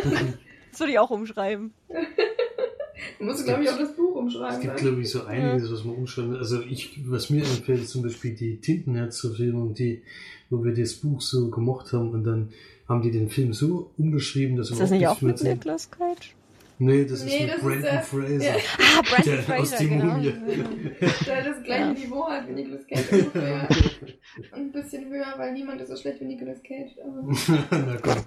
Das 0.72 0.80
würde 0.80 0.92
ich 0.92 0.98
auch 0.98 1.10
umschreiben. 1.10 1.72
Musst 3.18 3.40
du, 3.40 3.44
glaube 3.44 3.62
ich, 3.62 3.70
auch 3.70 3.78
das 3.78 3.94
Buch 3.96 4.14
umschreiben. 4.14 4.54
Es 4.56 4.60
gibt, 4.60 4.74
ne? 4.74 4.80
glaube 4.82 5.00
ich, 5.00 5.10
so 5.10 5.24
einiges, 5.24 5.72
was 5.72 5.84
man 5.84 5.94
umschreiben 5.96 6.36
Also 6.36 6.60
ich, 6.62 7.00
was 7.08 7.30
mir 7.30 7.44
einfällt, 7.44 7.80
ist 7.82 7.90
zum 7.90 8.02
Beispiel 8.02 8.34
die 8.34 8.58
Tintenherz-Verfilmung, 8.60 9.72
die, 9.74 10.02
wo 10.50 10.62
wir 10.64 10.74
das 10.74 10.94
Buch 10.94 11.20
so 11.22 11.48
gemocht 11.50 11.92
haben 11.94 12.10
und 12.10 12.24
dann 12.24 12.50
haben 12.88 13.00
die 13.02 13.10
den 13.10 13.30
Film 13.30 13.52
so 13.54 13.90
umgeschrieben, 13.96 14.56
dass 14.56 14.70
Ist 14.70 14.80
das 14.80 14.90
nicht 14.90 15.06
auch 15.08 15.20
mit 15.22 15.42
Nicolas 15.42 15.90
Cage? 15.90 16.34
Nee, 16.78 17.04
das 17.04 17.20
ist 17.20 17.24
Nee, 17.24 17.40
mit 17.40 17.48
das 17.50 17.56
ist 17.56 17.62
Brandon 17.64 17.82
der- 17.82 18.02
Fraser. 18.02 18.44
ja. 18.44 18.54
Ah, 18.78 19.02
Brandon 19.02 19.24
Der 19.24 19.38
aus 19.38 19.44
Fraser, 19.70 19.76
die 19.78 19.88
genau. 19.88 20.04
Mumie. 20.04 20.32
Der 21.26 21.44
das 21.44 21.62
gleiche 21.62 21.82
Ja. 21.84 21.92
Niveau 21.92 22.26
hat 22.28 22.48
wie 22.48 22.52
Nicolas 22.52 22.86
Cage 22.86 23.12
ungefähr. 23.12 23.68
Ein 24.52 24.72
bisschen 24.72 25.08
höher, 25.10 25.34
weil 25.38 25.52
niemand 25.54 25.80
ist 25.80 25.88
so 25.88 25.96
schlecht 25.96 26.20
wie 26.20 26.24
Nicolas 26.26 26.62
Cage. 26.62 26.92
Aber 27.02 27.22
Na 27.70 27.96
komm. 28.02 28.24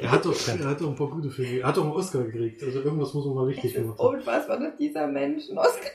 Er 0.00 0.10
hat, 0.10 0.24
doch, 0.24 0.48
er 0.48 0.64
hat 0.68 0.80
doch 0.80 0.88
ein 0.88 0.96
paar 0.96 1.10
gute 1.10 1.30
Filme. 1.30 1.60
Er 1.60 1.68
hat 1.68 1.76
doch 1.76 1.84
einen 1.84 1.92
Oscar 1.92 2.24
gekriegt. 2.24 2.62
Also 2.62 2.80
irgendwas 2.80 3.14
muss 3.14 3.24
man 3.26 3.34
mal 3.36 3.44
richtig 3.44 3.66
ist 3.66 3.74
gemacht 3.76 3.98
haben. 3.98 4.14
unfassbar, 4.16 4.58
dass 4.58 4.76
dieser 4.76 5.06
Mensch 5.06 5.44
einen 5.48 5.58
Oscar 5.58 5.90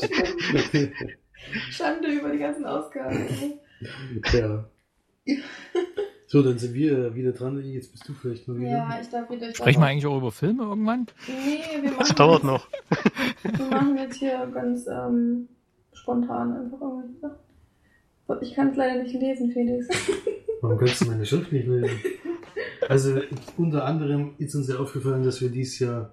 so 0.00 0.06
schlimm. 0.06 0.92
Schande 1.70 2.08
über 2.08 2.30
die 2.30 2.38
ganzen 2.38 2.64
Oscars. 2.64 3.16
ja. 4.32 4.64
So, 6.32 6.44
dann 6.44 6.56
sind 6.58 6.74
wir 6.74 7.12
wieder 7.16 7.32
dran. 7.32 7.60
Jetzt 7.60 7.90
bist 7.90 8.08
du 8.08 8.12
vielleicht 8.14 8.46
mal 8.46 8.56
wieder. 8.56 8.70
Ja, 8.70 8.98
ich 9.02 9.08
darf 9.08 9.28
wieder. 9.28 9.52
Sprechen 9.52 9.80
wir 9.80 9.86
eigentlich 9.88 10.06
auch 10.06 10.16
über 10.16 10.30
Filme 10.30 10.62
irgendwann? 10.62 11.08
Nee, 11.26 11.82
wir 11.82 11.90
machen 11.90 11.98
Das 11.98 12.14
dauert 12.14 12.44
jetzt, 12.44 12.46
noch. 12.46 12.68
Wir 13.42 13.66
machen 13.66 13.96
jetzt 13.96 14.14
hier 14.14 14.48
ganz 14.54 14.86
ähm, 14.86 15.48
spontan 15.92 16.52
einfach 16.52 16.80
irgendwelche 16.80 17.18
Sachen. 17.20 18.42
Ich 18.42 18.54
kann 18.54 18.68
es 18.68 18.76
leider 18.76 19.02
nicht 19.02 19.20
lesen, 19.20 19.50
Felix. 19.50 19.88
Warum 20.60 20.78
kannst 20.78 21.00
du 21.00 21.06
meine 21.06 21.26
Schrift 21.26 21.50
nicht 21.50 21.66
lesen? 21.66 21.98
Also 22.88 23.22
unter 23.56 23.84
anderem 23.84 24.34
ist 24.38 24.54
uns 24.54 24.68
ja 24.68 24.76
aufgefallen, 24.76 25.24
dass 25.24 25.40
wir 25.40 25.48
dieses 25.48 25.80
Jahr, 25.80 26.12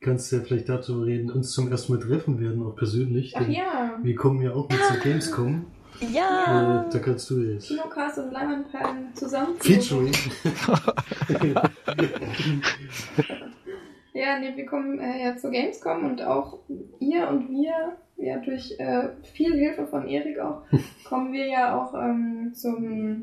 kannst 0.00 0.32
du 0.32 0.36
ja 0.36 0.42
vielleicht 0.42 0.68
dazu 0.70 1.02
reden, 1.02 1.30
uns 1.30 1.52
zum 1.52 1.70
ersten 1.70 1.92
Mal 1.92 2.00
treffen 2.00 2.40
werden, 2.40 2.64
auch 2.64 2.74
persönlich. 2.74 3.34
Ach 3.36 3.44
denn 3.44 3.52
ja, 3.52 3.96
Wir 4.02 4.16
kommen 4.16 4.42
ja 4.42 4.54
auch 4.54 4.68
mit 4.68 4.80
zur 4.88 4.96
Gamescom. 5.04 5.66
Ja. 6.10 6.84
Äh, 6.86 6.90
da 6.90 6.98
kannst 6.98 7.30
du 7.30 7.38
jetzt. 7.40 7.68
Kinocast 7.68 8.18
und 8.18 8.32
Leinwandperlen 8.32 9.14
zusammen. 9.14 9.54
Featuring. 9.60 10.12
Ja, 14.14 14.38
nee, 14.38 14.54
wir 14.56 14.66
kommen 14.66 14.98
äh, 14.98 15.24
ja 15.24 15.36
zur 15.36 15.50
Gamescom 15.50 16.04
und 16.04 16.22
auch 16.22 16.58
ihr 17.00 17.28
und 17.28 17.48
wir, 17.48 17.96
ja 18.18 18.36
durch 18.38 18.74
äh, 18.78 19.08
viel 19.22 19.54
Hilfe 19.54 19.86
von 19.86 20.06
Erik 20.06 20.38
auch, 20.38 20.62
kommen 21.04 21.32
wir 21.32 21.46
ja 21.46 21.80
auch 21.80 21.94
ähm, 21.94 22.52
zum, 22.54 23.22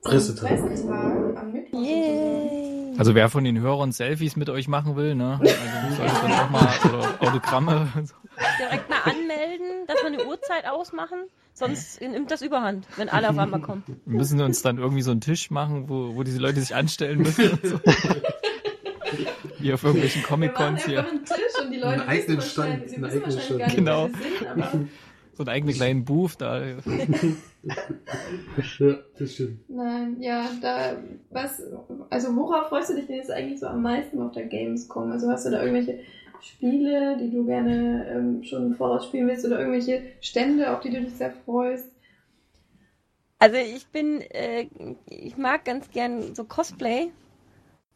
zum 0.00 0.10
Pressetag. 0.10 0.58
Pressetag 0.58 1.36
am 1.36 1.52
Mittwoch. 1.52 1.82
Yay. 1.82 2.94
Also 2.98 3.14
wer 3.14 3.28
von 3.28 3.44
den 3.44 3.60
Hörern 3.60 3.92
Selfies 3.92 4.36
mit 4.36 4.48
euch 4.48 4.68
machen 4.68 4.96
will, 4.96 5.14
ne? 5.14 5.38
Also 5.38 5.54
soll 5.96 6.06
ich 6.06 6.12
dann 6.12 6.32
auch 6.32 6.50
mal 6.50 6.68
oder 6.88 7.28
Autogramme. 7.28 7.88
Direkt 8.58 8.88
mal 8.88 9.02
anmelden, 9.04 9.86
dass 9.86 10.00
wir 10.00 10.06
eine 10.06 10.26
Uhrzeit 10.26 10.66
ausmachen. 10.66 11.18
Sonst 11.58 12.00
nimmt 12.02 12.30
das 12.30 12.42
überhand, 12.42 12.86
wenn 12.96 13.08
alle 13.08 13.30
auf 13.30 13.38
einmal 13.38 13.60
kommen. 13.62 13.82
Wir 14.04 14.18
müssen 14.18 14.38
uns 14.42 14.60
dann 14.62 14.76
irgendwie 14.78 15.00
so 15.02 15.10
einen 15.10 15.22
Tisch 15.22 15.50
machen, 15.50 15.88
wo, 15.88 16.14
wo 16.14 16.22
diese 16.22 16.38
Leute 16.38 16.60
sich 16.60 16.74
anstellen 16.74 17.18
müssen. 17.20 17.58
So. 17.64 17.80
Wie 19.60 19.72
auf 19.72 19.82
irgendwelchen 19.84 20.22
Wir 20.22 20.28
machen 20.28 20.54
Comic-Cons 20.54 20.68
einfach 20.68 20.86
hier. 20.86 21.08
einen 21.08 21.24
Tisch 21.24 21.36
und 21.64 21.70
die 21.72 21.76
Leute 21.78 21.92
Einen 22.00 22.08
eigenen 22.08 22.40
Stand, 22.42 22.68
wahrscheinlich, 22.82 22.90
sie 22.90 22.96
einen 22.96 23.04
wissen 23.04 23.22
eigenen 23.24 23.36
wahrscheinlich 23.36 23.58
gar 23.58 23.66
nicht, 23.66 23.76
Genau. 23.76 24.08
wer 24.12 24.18
wir 24.18 24.38
sind, 24.38 24.48
aber 24.48 24.70
So 25.32 25.42
einen 25.42 25.48
eigenen 25.48 25.74
kleinen 25.74 26.04
Booth 26.04 26.34
da. 26.38 26.60
Ja, 28.78 28.94
das 29.18 29.32
stimmt. 29.34 29.58
nein, 29.68 30.16
ja, 30.20 30.48
da, 30.62 30.96
was, 31.30 31.60
also 32.10 32.34
worauf 32.36 32.68
freust 32.68 32.90
du 32.90 32.94
dich 32.94 33.06
denn 33.06 33.16
jetzt 33.16 33.30
eigentlich 33.30 33.58
so 33.60 33.66
am 33.66 33.82
meisten 33.82 34.20
auf 34.20 34.32
der 34.32 34.46
Gamescom? 34.46 35.10
Also 35.10 35.28
hast 35.28 35.46
du 35.46 35.50
da 35.50 35.62
irgendwelche 35.62 35.98
Spiele, 36.42 37.16
die 37.18 37.30
du 37.30 37.44
gerne 37.46 38.06
ähm, 38.10 38.44
schon 38.44 38.66
im 38.66 38.74
Voraus 38.74 39.06
spielen 39.06 39.28
willst 39.28 39.44
oder 39.46 39.58
irgendwelche 39.58 40.02
Stände, 40.20 40.72
auf 40.72 40.80
die 40.80 40.90
du 40.90 41.00
dich 41.00 41.16
sehr 41.16 41.32
freust? 41.32 41.90
Also 43.38 43.56
ich 43.56 43.88
bin, 43.88 44.20
äh, 44.20 44.68
ich 45.06 45.36
mag 45.36 45.64
ganz 45.64 45.90
gern 45.90 46.34
so 46.34 46.44
Cosplay. 46.44 47.12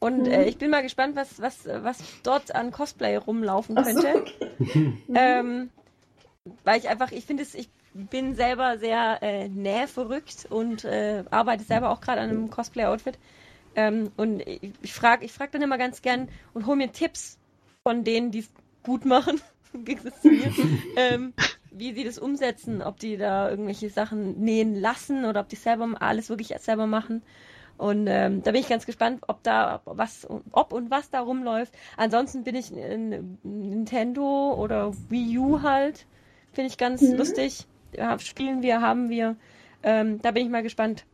Und 0.01 0.29
Mhm. 0.29 0.33
äh, 0.33 0.47
ich 0.47 0.59
bin 0.59 0.71
mal 0.71 0.83
gespannt, 0.83 1.17
was, 1.17 1.41
was, 1.43 1.67
was 1.67 2.07
dort 2.25 2.55
an 2.57 2.73
Cosplay 2.73 3.17
rumlaufen 3.17 3.77
Ach 3.77 3.87
so, 3.87 4.01
könnte. 4.01 4.23
okay. 4.61 4.61
Ähm, 5.15 5.71
weil 6.65 6.81
ich 6.81 6.91
einfach, 6.91 7.13
ich 7.13 7.27
finde 7.27 7.45
es, 7.45 7.55
ich 7.57 7.71
bin 7.95 8.37
selber 8.37 8.79
sehr 8.79 9.21
äh, 9.23 9.49
nähverrückt 9.51 10.47
und 10.51 10.85
äh, 10.85 11.25
arbeite 11.31 11.65
selber 11.65 11.91
auch 11.91 12.03
gerade 12.03 12.23
an 12.23 12.31
einem 12.31 12.51
Cosplay-Outfit. 12.51 13.19
Ähm, 13.77 14.13
und 14.19 14.43
ich, 14.43 14.75
ich 14.83 14.95
frage 14.95 15.27
ich 15.27 15.33
frag 15.33 15.53
dann 15.53 15.63
immer 15.63 15.79
ganz 15.79 16.03
gern 16.03 16.31
und 16.55 16.67
hole 16.67 16.79
mir 16.79 16.93
Tipps 16.93 17.40
von 17.83 18.05
denen, 18.05 18.31
die 18.31 18.41
es 18.41 18.51
gut 18.83 19.05
machen, 19.05 19.41
ähm, 20.97 21.33
wie 21.71 21.93
sie 21.95 22.05
das 22.05 22.19
umsetzen, 22.19 22.83
ob 22.83 22.99
die 22.99 23.17
da 23.17 23.49
irgendwelche 23.51 23.91
Sachen 23.91 24.41
nähen 24.41 24.75
lassen 24.75 25.25
oder 25.25 25.41
ob 25.41 25.49
die 25.49 25.57
selber 25.57 25.89
alles 26.01 26.29
wirklich 26.29 26.49
selber 26.59 26.87
machen. 26.87 27.23
Und 27.79 28.07
ähm, 28.09 28.43
da 28.43 28.53
bin 28.53 28.61
ich 28.61 28.69
ganz 28.69 28.85
gespannt, 28.85 29.23
ob 29.27 29.43
da 29.43 29.81
was, 29.87 30.27
ob 30.53 30.73
und 30.73 30.91
was 30.91 31.11
da 31.11 31.21
rumläuft. 31.21 31.73
Ansonsten 31.97 32.45
bin 32.45 32.55
ich 32.55 32.73
in 32.75 33.39
Nintendo 33.43 34.55
oder 34.55 34.93
Wii 35.09 35.39
U 35.39 35.63
halt. 35.63 36.07
Finde 36.53 36.69
ich 36.69 36.77
ganz 36.77 37.01
Mhm. 37.03 37.17
lustig. 37.17 37.67
Spielen 38.19 38.63
wir, 38.63 38.83
haben 38.83 39.09
wir. 39.09 39.37
Ähm, 39.83 40.21
da 40.21 40.31
bin 40.33 40.45
ich 40.45 40.51
mal 40.51 40.63
gespannt, 40.63 41.07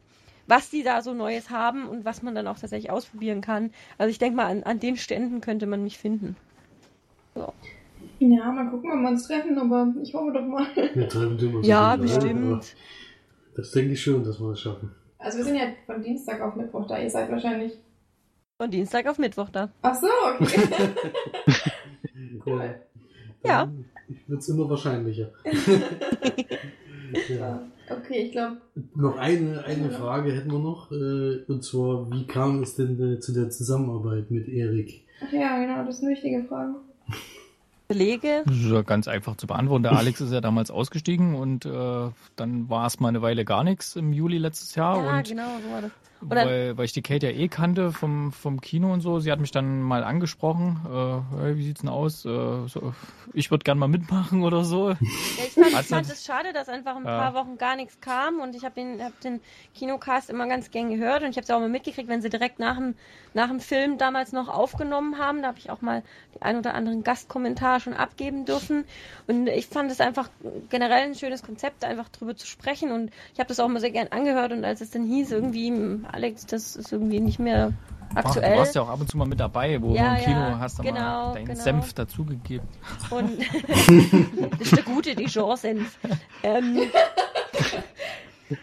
was 0.46 0.70
die 0.70 0.82
da 0.82 1.02
so 1.02 1.14
Neues 1.14 1.50
haben 1.50 1.88
und 1.88 2.04
was 2.04 2.22
man 2.22 2.34
dann 2.34 2.48
auch 2.48 2.58
tatsächlich 2.58 2.90
ausprobieren 2.90 3.42
kann. 3.42 3.70
Also 3.98 4.10
ich 4.10 4.18
denke 4.18 4.36
mal, 4.36 4.46
an, 4.46 4.62
an 4.64 4.80
den 4.80 4.96
Ständen 4.96 5.40
könnte 5.40 5.66
man 5.66 5.82
mich 5.84 5.98
finden. 5.98 6.36
Ja, 8.18 8.50
mal 8.50 8.70
gucken, 8.70 8.90
ob 8.92 9.00
wir 9.00 9.08
uns 9.08 9.26
treffen, 9.26 9.58
aber 9.58 9.92
ich 10.02 10.14
hoffe 10.14 10.32
doch 10.32 10.46
mal. 10.46 10.66
Wir 10.94 11.08
treffen 11.08 11.38
so 11.38 11.60
Ja, 11.60 11.96
bestimmt. 11.96 12.74
Das 13.54 13.70
denke 13.72 13.92
ich 13.92 14.02
schon, 14.02 14.24
dass 14.24 14.40
wir 14.40 14.50
das 14.50 14.60
schaffen. 14.60 14.94
Also 15.18 15.38
wir 15.38 15.44
sind 15.44 15.56
ja 15.56 15.68
von 15.86 16.02
Dienstag 16.02 16.40
auf 16.40 16.56
Mittwoch 16.56 16.86
da. 16.86 16.98
Ihr 16.98 17.10
seid 17.10 17.30
wahrscheinlich. 17.30 17.72
Von 18.58 18.70
Dienstag 18.70 19.06
auf 19.06 19.18
Mittwoch 19.18 19.50
da. 19.50 19.70
Ach 19.82 19.94
so, 19.94 20.06
okay. 20.40 20.68
Ja. 22.46 22.74
Ja. 23.44 23.64
Dann 23.66 23.84
wird 24.26 24.40
es 24.40 24.48
immer 24.48 24.70
wahrscheinlicher. 24.70 25.30
ja. 27.28 27.60
okay, 27.90 28.24
ich 28.24 28.32
glaube. 28.32 28.58
Noch 28.94 29.16
eine, 29.18 29.64
eine 29.64 29.90
Frage 29.90 30.32
hätten 30.32 30.50
wir 30.50 30.58
noch, 30.58 30.90
äh, 30.92 31.44
und 31.46 31.64
zwar, 31.64 32.10
wie 32.12 32.26
kam 32.26 32.62
es 32.62 32.76
denn 32.76 33.00
äh, 33.00 33.20
zu 33.20 33.32
der 33.32 33.50
Zusammenarbeit 33.50 34.30
mit 34.30 34.48
Erik? 34.48 35.04
Ach 35.22 35.32
ja, 35.32 35.58
genau, 35.58 35.84
das 35.84 35.96
ist 35.96 36.04
eine 36.04 36.12
wichtige 36.12 36.44
Frage. 36.44 36.76
Belege. 37.88 38.42
Das 38.46 38.56
ist 38.56 38.70
ja 38.70 38.82
ganz 38.82 39.08
einfach 39.08 39.36
zu 39.36 39.46
beantworten. 39.46 39.84
Der 39.84 39.92
Alex 39.96 40.20
ist 40.20 40.32
ja 40.32 40.40
damals 40.40 40.70
ausgestiegen 40.70 41.34
und 41.34 41.64
äh, 41.66 42.10
dann 42.36 42.68
war 42.68 42.86
es 42.86 43.00
mal 43.00 43.08
eine 43.08 43.22
Weile 43.22 43.44
gar 43.44 43.64
nichts 43.64 43.96
im 43.96 44.12
Juli 44.12 44.38
letztes 44.38 44.74
Jahr. 44.74 45.04
Ja, 45.04 45.18
und 45.18 45.28
genau, 45.28 45.48
so 45.64 45.72
war 45.72 45.82
das. 45.82 45.90
Oder- 46.22 46.46
weil, 46.46 46.78
weil 46.78 46.84
ich 46.86 46.92
die 46.92 47.02
Kate 47.02 47.30
ja 47.30 47.32
eh 47.36 47.48
kannte 47.48 47.92
vom, 47.92 48.32
vom 48.32 48.60
Kino 48.60 48.92
und 48.92 49.00
so. 49.00 49.20
Sie 49.20 49.30
hat 49.30 49.38
mich 49.40 49.50
dann 49.50 49.82
mal 49.82 50.02
angesprochen. 50.04 50.80
Äh, 50.86 51.36
hey, 51.42 51.56
wie 51.56 51.64
sieht's 51.64 51.80
denn 51.80 51.90
aus? 51.90 52.24
Äh, 52.24 52.28
so, 52.68 52.94
ich 53.32 53.50
würde 53.50 53.64
gern 53.64 53.78
mal 53.78 53.88
mitmachen 53.88 54.42
oder 54.42 54.64
so. 54.64 54.90
Ja, 54.90 54.96
ich 55.46 55.52
fand, 55.52 55.66
ich 55.68 55.86
fand 55.86 56.08
es 56.10 56.24
schade, 56.24 56.52
dass 56.52 56.68
einfach 56.68 56.96
ein 56.96 57.04
Ja. 57.04 57.30
paar 57.30 57.34
Wochen 57.34 57.58
gar 57.58 57.76
nichts 57.76 58.00
kam 58.00 58.40
und 58.40 58.54
ich 58.54 58.64
habe 58.64 58.74
den, 58.74 59.02
hab 59.02 59.18
den 59.20 59.40
Kinocast 59.74 60.30
immer 60.30 60.46
ganz 60.48 60.70
gern 60.70 60.90
gehört 60.90 61.22
und 61.22 61.30
ich 61.30 61.36
habe 61.36 61.44
es 61.44 61.50
auch 61.50 61.60
mal 61.60 61.68
mitgekriegt, 61.68 62.08
wenn 62.08 62.22
sie 62.22 62.30
direkt 62.30 62.58
nach 62.58 62.76
dem, 62.76 62.94
nach 63.34 63.48
dem 63.48 63.60
Film 63.60 63.98
damals 63.98 64.32
noch 64.32 64.48
aufgenommen 64.48 65.18
haben. 65.18 65.42
Da 65.42 65.48
habe 65.48 65.58
ich 65.58 65.70
auch 65.70 65.82
mal 65.82 66.02
die 66.34 66.42
ein 66.42 66.56
oder 66.56 66.74
anderen 66.74 67.02
Gastkommentar 67.04 67.80
schon 67.80 67.94
abgeben 67.94 68.44
dürfen 68.46 68.84
und 69.26 69.46
ich 69.48 69.66
fand 69.66 69.90
es 69.90 70.00
einfach 70.00 70.30
generell 70.70 71.04
ein 71.08 71.14
schönes 71.14 71.42
Konzept, 71.42 71.84
einfach 71.84 72.08
drüber 72.08 72.36
zu 72.36 72.46
sprechen 72.46 72.90
und 72.92 73.10
ich 73.34 73.38
habe 73.38 73.48
das 73.48 73.60
auch 73.60 73.68
mal 73.68 73.80
sehr 73.80 73.90
gern 73.90 74.08
angehört 74.08 74.52
und 74.52 74.64
als 74.64 74.80
es 74.80 74.90
dann 74.90 75.04
hieß, 75.04 75.32
irgendwie, 75.32 75.70
Alex, 76.12 76.46
das 76.46 76.76
ist 76.76 76.92
irgendwie 76.92 77.20
nicht 77.20 77.38
mehr 77.38 77.72
Du 78.10 78.16
aktuell. 78.16 78.56
warst 78.56 78.74
ja 78.74 78.82
auch 78.82 78.88
ab 78.88 79.00
und 79.00 79.10
zu 79.10 79.16
mal 79.16 79.26
mit 79.26 79.40
dabei, 79.40 79.80
wo 79.82 79.94
Ja, 79.94 80.14
du 80.14 80.18
im 80.20 80.24
Kino 80.24 80.40
ja, 80.40 80.58
hast 80.58 80.78
du 80.78 80.82
genau, 80.84 80.94
mal 81.28 81.34
deinen 81.34 81.46
genau. 81.46 81.60
Senf 81.60 81.92
dazugegeben. 81.92 82.66
Und 83.10 83.38
das 84.52 84.60
ist 84.60 84.76
der 84.76 84.84
gute 84.84 85.14
Dijon-Senf. 85.16 85.98
Ähm, 86.42 86.82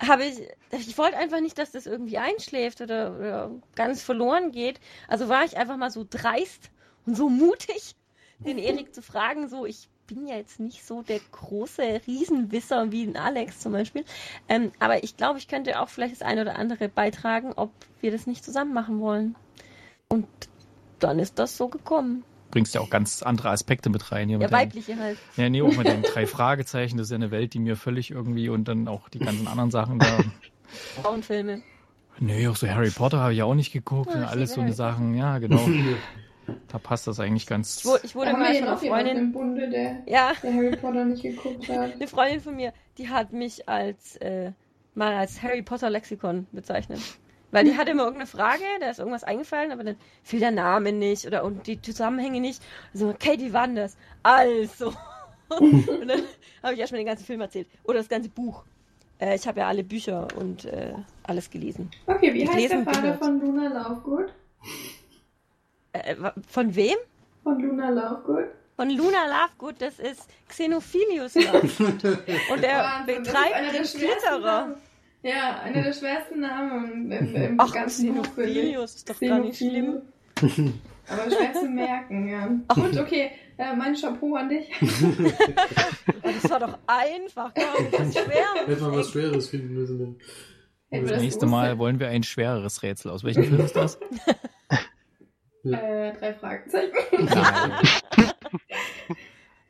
habe 0.08 0.24
ich, 0.26 0.40
ich 0.72 0.98
wollte 0.98 1.18
einfach 1.18 1.42
nicht, 1.42 1.58
dass 1.58 1.72
das 1.72 1.86
irgendwie 1.86 2.18
einschläft 2.18 2.80
oder, 2.82 3.16
oder 3.18 3.52
ganz 3.76 4.02
verloren 4.02 4.52
geht. 4.52 4.80
Also 5.08 5.28
war 5.28 5.44
ich 5.44 5.58
einfach 5.58 5.78
mal 5.78 5.92
so 5.92 6.06
dreist 6.10 6.72
und 7.06 7.16
so 7.18 7.30
mutig, 7.30 7.96
den 8.40 8.58
Erik 8.58 8.96
zu 8.96 9.02
fragen, 9.02 9.50
so 9.50 9.66
ich 9.66 9.90
bin 10.08 10.28
ja 10.28 10.36
jetzt 10.36 10.60
nicht 10.60 10.86
so 10.86 11.02
der 11.02 11.20
große 11.32 12.02
Riesenwisser 12.08 12.92
wie 12.92 13.04
ein 13.04 13.18
Alex 13.18 13.60
zum 13.60 13.72
Beispiel. 13.72 14.04
Ähm, 14.50 14.72
aber 14.80 15.04
ich 15.04 15.18
glaube, 15.18 15.40
ich 15.40 15.48
könnte 15.48 15.80
auch 15.80 15.90
vielleicht 15.90 16.14
das 16.14 16.22
eine 16.22 16.42
oder 16.42 16.58
andere 16.58 16.90
beitragen, 16.90 17.54
ob 17.56 17.72
wir 18.02 18.12
das 18.12 18.28
nicht 18.28 18.44
zusammen 18.44 18.74
machen 18.74 19.00
wollen. 19.00 19.36
Und 20.10 20.28
dann 21.00 21.20
ist 21.20 21.40
das 21.40 21.58
so 21.58 21.68
gekommen. 21.68 22.24
Bringst 22.52 22.76
ja 22.76 22.82
auch 22.82 22.90
ganz 22.90 23.24
andere 23.24 23.50
Aspekte 23.50 23.90
mit 23.90 24.12
rein. 24.12 24.30
Hier 24.30 24.40
Ja, 24.40 24.52
weibliche 24.52 24.98
halt. 24.98 25.18
Ja, 25.38 25.50
nee, 25.50 25.62
auch 25.62 25.76
mit 25.76 25.88
den 25.88 26.04
drei 26.04 26.28
Fragezeichen. 26.28 26.98
Das 26.98 27.08
ist 27.08 27.12
ja 27.12 27.16
eine 27.16 27.32
Welt, 27.32 27.54
die 27.54 27.60
mir 27.60 27.76
völlig 27.76 28.12
irgendwie 28.12 28.50
und 28.50 28.68
dann 28.68 28.88
auch 28.88 29.10
die 29.10 29.20
ganzen 29.20 29.48
anderen 29.48 29.72
Sachen 29.72 30.00
da. 30.00 30.20
Frauenfilme. 31.02 31.64
Nee, 32.20 32.48
auch 32.48 32.56
so 32.56 32.68
Harry 32.68 32.92
Potter 32.92 33.20
habe 33.20 33.34
ich 33.34 33.42
auch 33.42 33.56
nicht 33.56 33.74
geguckt 33.74 34.12
Ja, 34.12 34.18
und 34.18 34.24
alles 34.26 34.54
so 34.54 34.62
eine 34.62 34.74
Sachen. 34.74 35.16
Ja, 35.16 35.40
genau. 35.40 35.68
Da 36.68 36.78
passt 36.80 37.08
das 37.08 37.20
eigentlich 37.20 37.48
ganz. 37.48 37.78
Ich, 37.80 37.86
wurde- 37.86 38.02
ich 38.04 38.16
wurde 38.16 38.32
mal 38.34 38.46
von 38.46 38.54
hier 38.54 38.62
einer 38.68 38.78
Freundin, 38.78 39.18
im 39.18 39.32
Bunde, 39.32 39.70
der, 39.70 40.04
ja, 40.06 40.32
der 40.42 40.54
Harry 40.54 40.76
Potter 40.76 41.06
nicht 41.06 41.22
geguckt 41.24 41.68
hat? 41.70 41.94
eine 41.94 42.08
Freundin 42.08 42.42
von 42.42 42.56
mir, 42.56 42.74
die 42.98 43.10
hat 43.10 43.32
mich 43.34 43.68
als 43.70 44.16
äh, 44.18 44.52
mal 44.96 45.14
als 45.14 45.42
Harry 45.42 45.62
Potter 45.62 45.90
Lexikon 45.90 46.48
bezeichnet. 46.52 47.00
Weil 47.52 47.66
die 47.66 47.78
hatte 47.78 47.92
immer 47.92 48.04
irgendeine 48.04 48.26
Frage, 48.28 48.64
da 48.80 48.90
ist 48.90 48.98
irgendwas 48.98 49.24
eingefallen, 49.24 49.72
aber 49.72 49.84
dann 49.84 49.96
fiel 50.24 50.40
der 50.40 50.50
Name 50.50 50.92
nicht 50.92 51.28
oder 51.28 51.44
und 51.44 51.68
die 51.68 51.80
Zusammenhänge 51.80 52.40
nicht. 52.40 52.64
Also, 52.94 53.10
okay, 53.10 53.36
wie 53.38 53.54
war 53.54 53.68
denn 53.68 53.76
das? 53.76 53.96
Also. 54.24 54.88
und 55.60 56.08
dann 56.08 56.22
habe 56.64 56.74
ich 56.74 56.80
erstmal 56.80 57.00
den 57.02 57.06
ganzen 57.08 57.26
Film 57.26 57.42
erzählt. 57.42 57.68
Oder 57.84 58.00
das 58.00 58.10
ganze 58.10 58.30
Buch. 58.30 58.64
Äh, 59.20 59.36
ich 59.36 59.48
habe 59.48 59.60
ja 59.60 59.68
alle 59.68 59.84
Bücher 59.84 60.28
und 60.36 60.66
äh, 60.66 60.94
alles 61.22 61.48
gelesen. 61.52 61.92
Okay, 62.08 62.34
wie 62.34 62.48
heißt 62.50 62.72
der 62.72 62.84
Vater 62.84 63.02
gehört. 63.02 63.20
von 63.20 63.40
Luna 63.40 63.68
Lovegood? 63.68 64.34
Äh, 65.94 66.16
von 66.48 66.76
wem? 66.76 66.96
Von 67.44 67.60
Luna 67.60 67.90
Lovegood? 67.90 68.46
Von 68.76 68.90
Luna 68.90 69.26
Lovegood, 69.28 69.82
das 69.82 70.00
ist 70.00 70.28
Xenophilius 70.48 71.36
Lovegood. 71.36 72.04
Und 72.52 72.64
er 72.64 72.80
Wahnsinn, 72.80 73.24
das 73.24 73.94
betreibt 73.94 74.02
den. 74.02 74.42
Namen. 74.42 74.76
Ja, 75.22 75.60
einer 75.62 75.84
der 75.84 75.94
schwersten 75.94 76.40
Namen 76.42 77.12
im, 77.12 77.12
im, 77.12 77.36
im 77.36 77.60
Ach, 77.60 77.72
ganzen. 77.72 78.10
Xenophilius 78.10 78.96
ist 78.96 79.10
doch 79.10 79.20
gar 79.20 79.40
nicht 79.40 79.58
schlimm. 79.58 80.02
Aber 81.08 81.32
schwer 81.32 81.54
zu 81.54 81.66
merken, 81.66 82.28
ja. 82.28 82.48
Gut, 82.74 82.98
okay, 82.98 83.32
äh, 83.58 83.76
mein 83.76 83.96
Chapeau 83.96 84.36
an 84.36 84.50
dich. 84.50 84.70
Das 86.24 86.50
war 86.50 86.60
doch 86.60 86.78
einfach, 86.88 87.54
gar 87.54 87.80
nicht 87.80 88.14
so 88.14 88.22
schwer. 88.22 88.46
Hätte 88.66 88.82
man 88.82 88.96
was 88.96 89.12
Schweres 89.12 89.50
finden 89.50 89.74
müssen. 89.74 90.00
Dann. 90.00 90.16
Hätten 90.90 91.06
wir 91.06 91.10
Das 91.10 91.12
das 91.12 91.22
nächste 91.22 91.46
Mal 91.46 91.78
wollen 91.78 92.00
wir 92.00 92.08
ein 92.08 92.24
schwereres 92.24 92.82
Rätsel. 92.84 93.12
Aus 93.12 93.24
welchem 93.24 93.44
Film 93.44 93.62
ist 93.62 93.76
das? 93.76 94.00
Äh, 95.66 96.14
drei 96.14 96.34
Fragezeichen. 96.34 96.92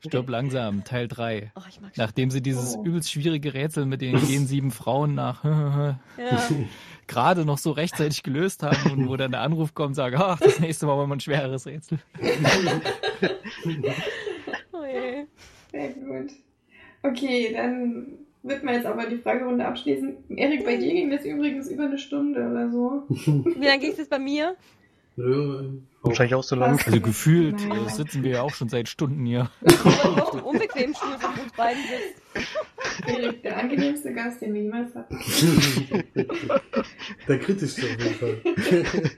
Stirb 0.05 0.27
langsam, 0.29 0.83
Teil 0.83 1.07
3. 1.07 1.51
Oh, 1.55 1.61
Nachdem 1.95 2.29
sie 2.29 2.41
dieses 2.41 2.75
Oh. 2.75 2.83
übelst 2.83 3.09
schwierige 3.11 3.53
Rätsel 3.53 3.85
mit 3.85 4.01
den 4.01 4.19
gen 4.27 4.47
sieben 4.47 4.71
Frauen 4.71 5.15
nach 5.15 5.43
Ja. 6.17 6.49
gerade 7.07 7.45
noch 7.45 7.57
so 7.57 7.71
rechtzeitig 7.71 8.21
gelöst 8.21 8.63
haben 8.63 8.91
und 8.91 9.07
wo 9.07 9.15
dann 9.15 9.31
der 9.31 9.39
Anruf 9.41 9.73
kommt 9.73 9.89
und 9.89 9.93
sagt, 9.95 10.17
ach, 10.17 10.39
das 10.41 10.59
nächste 10.59 10.87
Mal 10.87 10.97
wollen 10.97 11.09
wir 11.09 11.15
ein 11.15 11.19
schwereres 11.21 11.65
Rätsel. 11.65 11.99
Oh 14.73 14.83
je. 14.85 15.25
Sehr 15.71 15.89
gut. 15.93 16.31
Okay, 17.03 17.53
dann 17.53 18.07
wird 18.41 18.63
man 18.63 18.73
jetzt 18.75 18.85
aber 18.85 19.05
die 19.05 19.17
Fragerunde 19.17 19.65
abschließen. 19.65 20.17
Erik, 20.35 20.65
bei 20.65 20.75
dir 20.77 20.91
ging 20.91 21.09
das 21.09 21.23
übrigens 21.25 21.69
über 21.69 21.85
eine 21.85 21.97
Stunde 21.97 22.41
oder 22.49 22.69
so. 22.69 23.03
Wie 23.07 23.65
lange 23.65 23.79
ging 23.79 23.91
es 23.91 23.97
jetzt 23.99 24.09
bei 24.09 24.19
mir? 24.19 24.55
Wahrscheinlich 25.15 26.35
auch 26.35 26.43
so 26.43 26.55
lang. 26.55 26.79
Also 26.83 26.99
gefühlt 26.99 27.67
Nein. 27.67 27.85
äh, 27.85 27.89
sitzen 27.89 28.23
wir 28.23 28.31
ja 28.31 28.41
auch 28.41 28.53
schon 28.53 28.67
seit 28.67 28.89
Stunden 28.89 29.25
hier. 29.25 29.49
Du 29.61 29.73
auf 30.21 30.31
dem 30.31 30.41
unbequemen 30.41 30.95
Stuhl 30.95 31.17
von 31.19 31.43
uns 31.43 31.53
beiden 31.53 31.81
sitzt. 31.83 33.43
Der 33.43 33.57
angenehmste 33.57 34.13
Gast, 34.13 34.41
den 34.41 34.53
wir 34.53 34.61
jemals 34.63 34.93
hatten. 34.95 35.17
Der 37.27 37.39
kritischste 37.39 37.83
auf 37.83 38.03
jeden 38.03 38.15
Fall. 38.15 38.41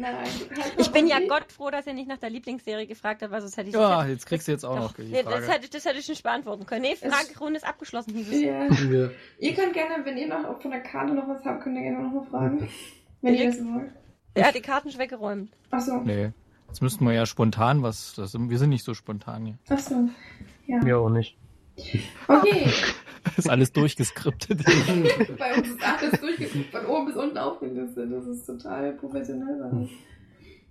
Nein. 0.00 0.14
halt 0.16 0.74
Ich 0.76 0.90
bin 0.90 1.06
ja. 1.06 1.18
Gott 1.28 1.52
froh, 1.52 1.70
dass 1.70 1.86
er 1.86 1.94
nicht 1.94 2.08
nach 2.08 2.18
der 2.18 2.30
Lieblingsserie 2.30 2.86
gefragt 2.86 3.22
hat, 3.22 3.30
weil 3.30 3.40
sonst 3.40 3.56
hätte 3.56 3.68
ich 3.68 3.74
Ja, 3.74 4.00
das 4.00 4.08
jetzt 4.08 4.26
kriegst 4.26 4.48
du 4.48 4.52
jetzt 4.52 4.64
auch 4.64 4.76
noch 4.76 4.88
Doch, 4.92 4.96
die 4.96 5.10
nee, 5.10 5.22
das, 5.22 5.32
Frage. 5.32 5.48
hätte, 5.48 5.70
das 5.70 5.84
hätte 5.84 5.98
ich 5.98 6.08
nicht 6.08 6.22
beantworten 6.22 6.66
können. 6.66 6.82
Nee, 6.82 6.96
Fragerunde 6.96 7.58
ist 7.58 7.66
abgeschlossen. 7.66 8.14
Ja. 8.30 8.66
Ja. 8.66 9.10
Ihr 9.38 9.54
könnt 9.54 9.72
gerne, 9.72 10.04
wenn 10.04 10.16
ihr 10.16 10.28
noch 10.28 10.60
von 10.60 10.70
der 10.70 10.80
Karte 10.80 11.14
noch 11.14 11.28
was 11.28 11.44
habt, 11.44 11.62
könnt 11.62 11.76
ihr 11.76 11.82
gerne 11.82 12.02
noch 12.02 12.12
mal 12.12 12.24
fragen. 12.24 12.68
Wenn 13.22 13.34
ihr 13.34 13.46
das 13.46 13.58
wollt. 13.64 13.92
Er 14.38 14.48
hat 14.48 14.54
die 14.54 14.60
Karten 14.60 14.90
schon 14.90 15.00
weggeräumt. 15.00 15.50
Achso. 15.70 16.00
Nee. 16.02 16.32
Jetzt 16.68 16.82
müssten 16.82 17.04
wir 17.04 17.12
ja 17.12 17.26
spontan 17.26 17.82
was. 17.82 18.14
Das, 18.14 18.34
wir 18.34 18.58
sind 18.58 18.70
nicht 18.70 18.84
so 18.84 18.94
spontan 18.94 19.46
hier. 19.46 19.58
Achso. 19.68 20.08
Ja. 20.66 20.82
Mir 20.82 20.98
auch 20.98 21.08
nicht. 21.08 21.36
Okay. 22.26 22.70
Das 23.24 23.38
ist 23.38 23.48
alles 23.48 23.72
durchgeskriptet. 23.72 24.64
Bei 25.38 25.54
uns 25.56 25.68
ist 25.68 25.82
alles 25.82 26.20
durchgeguckt, 26.20 26.70
von 26.70 26.86
oben 26.86 27.06
bis 27.06 27.16
unten 27.16 27.38
aufgelistet. 27.38 28.12
Das 28.12 28.26
ist 28.26 28.46
total 28.46 28.92
professionell. 28.92 29.88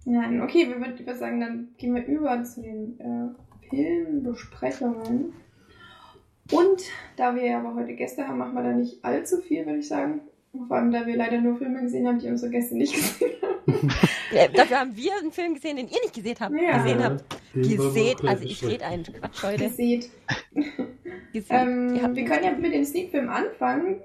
Nein, 0.06 0.42
okay, 0.42 0.70
wir 0.70 0.80
würden 0.80 0.96
ich 0.96 1.06
würde 1.06 1.20
sagen, 1.20 1.40
dann 1.40 1.70
gehen 1.78 1.96
wir 1.96 2.06
über 2.06 2.44
zu 2.44 2.62
den 2.62 3.00
äh, 3.00 3.70
Filmbesprechungen. 3.70 5.34
Und 6.52 6.82
da 7.18 7.36
wir 7.36 7.46
ja 7.46 7.60
aber 7.60 7.76
heute 7.76 7.94
Gäste 7.94 8.28
haben, 8.28 8.38
machen 8.38 8.54
wir 8.54 8.64
da 8.64 8.72
nicht 8.72 9.04
allzu 9.04 9.42
viel, 9.42 9.66
würde 9.66 9.80
ich 9.80 9.88
sagen. 9.88 10.22
Vor 10.68 10.78
allem, 10.78 10.92
da 10.92 11.06
wir 11.06 11.16
leider 11.16 11.40
nur 11.40 11.58
Filme 11.58 11.82
gesehen 11.82 12.08
haben, 12.08 12.20
die 12.20 12.28
unsere 12.28 12.52
Gäste 12.52 12.76
nicht 12.76 12.94
gesehen 12.96 13.34
haben. 13.42 14.54
Dafür 14.54 14.80
haben 14.80 14.96
wir 14.96 15.12
einen 15.18 15.32
Film 15.32 15.54
gesehen, 15.56 15.78
den 15.78 15.88
ihr 15.88 16.02
nicht 16.02 16.14
gesehen 16.14 16.38
habt. 16.40 16.56
Ja. 16.56 16.78
Gesehen 16.78 17.04
habt. 17.04 17.24
Gesehen, 17.54 18.28
also 18.28 18.44
ich 18.44 18.66
rede 18.66 18.86
einen 18.86 19.04
Quatsch 19.04 19.44
heute. 19.44 19.64
Gesehen. 19.66 20.06
Ähm, 21.50 22.16
wir 22.16 22.26
können 22.26 22.44
ja 22.44 22.52
mit 22.52 22.74
dem 22.74 22.84
Sneakfilm 22.84 23.30
anfangen, 23.30 24.02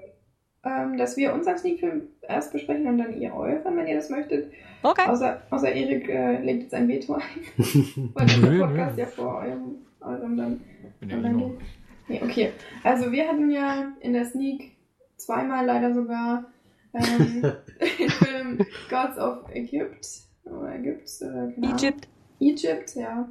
ähm, 0.63 0.97
dass 0.97 1.17
wir 1.17 1.33
unseren 1.33 1.57
Sneakfilm 1.57 2.03
erst 2.21 2.53
besprechen 2.53 2.85
und 2.87 2.97
dann 2.99 3.19
ihr 3.19 3.33
euren, 3.33 3.75
wenn 3.75 3.87
ihr 3.87 3.95
das 3.95 4.09
möchtet. 4.09 4.51
Okay. 4.83 5.09
Außer, 5.09 5.41
außer 5.49 5.71
Erik 5.71 6.07
äh, 6.09 6.41
legt 6.41 6.63
jetzt 6.63 6.73
ein 6.73 6.87
Veto 6.87 7.15
ein, 7.15 7.21
weil 8.13 8.25
der 8.27 8.65
Podcast 8.65 8.97
ja 8.97 9.05
vor 9.05 9.37
eurem, 9.39 9.75
eurem 10.01 10.37
dann 10.37 10.61
Bin 10.99 11.09
ja 11.09 11.17
eh 11.17 11.21
geht. 11.21 11.59
Nee, 12.07 12.21
okay. 12.23 12.51
Also 12.83 13.11
wir 13.11 13.27
hatten 13.27 13.49
ja 13.49 13.93
in 14.01 14.13
der 14.13 14.25
Sneak 14.25 14.72
zweimal 15.17 15.65
leider 15.65 15.93
sogar 15.93 16.45
ähm, 16.93 17.41
den 17.99 18.09
Film 18.09 18.65
Gods 18.89 19.17
of 19.17 19.49
Egypt 19.53 20.05
oder 20.45 20.75
Ägypt 20.75 21.09
oder 21.21 21.33
Ahnung. 21.33 21.63
Egypt. 21.63 22.07
Egypt, 22.39 22.95
ja. 22.95 23.29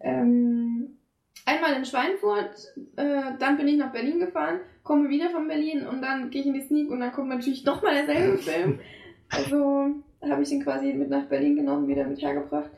Ähm, 0.00 0.96
einmal 1.46 1.74
in 1.74 1.84
Schweinfurt, 1.84 2.74
äh, 2.96 3.32
dann 3.38 3.56
bin 3.56 3.68
ich 3.68 3.76
nach 3.76 3.92
Berlin 3.92 4.20
gefahren, 4.20 4.60
komme 4.82 5.08
wieder 5.08 5.30
von 5.30 5.48
Berlin 5.48 5.86
und 5.86 6.02
dann 6.02 6.30
gehe 6.30 6.42
ich 6.42 6.46
in 6.46 6.54
die 6.54 6.60
Sneak 6.60 6.90
und 6.90 7.00
dann 7.00 7.12
kommt 7.12 7.28
natürlich 7.28 7.64
doch 7.64 7.82
mal 7.82 7.94
derselbe 7.94 8.38
Film. 8.38 8.80
Also 9.30 9.94
habe 10.30 10.42
ich 10.42 10.52
ihn 10.52 10.62
quasi 10.62 10.92
mit 10.92 11.10
nach 11.10 11.26
Berlin 11.26 11.56
genommen, 11.56 11.88
wieder 11.88 12.04
mit 12.06 12.20
hergebracht. 12.20 12.70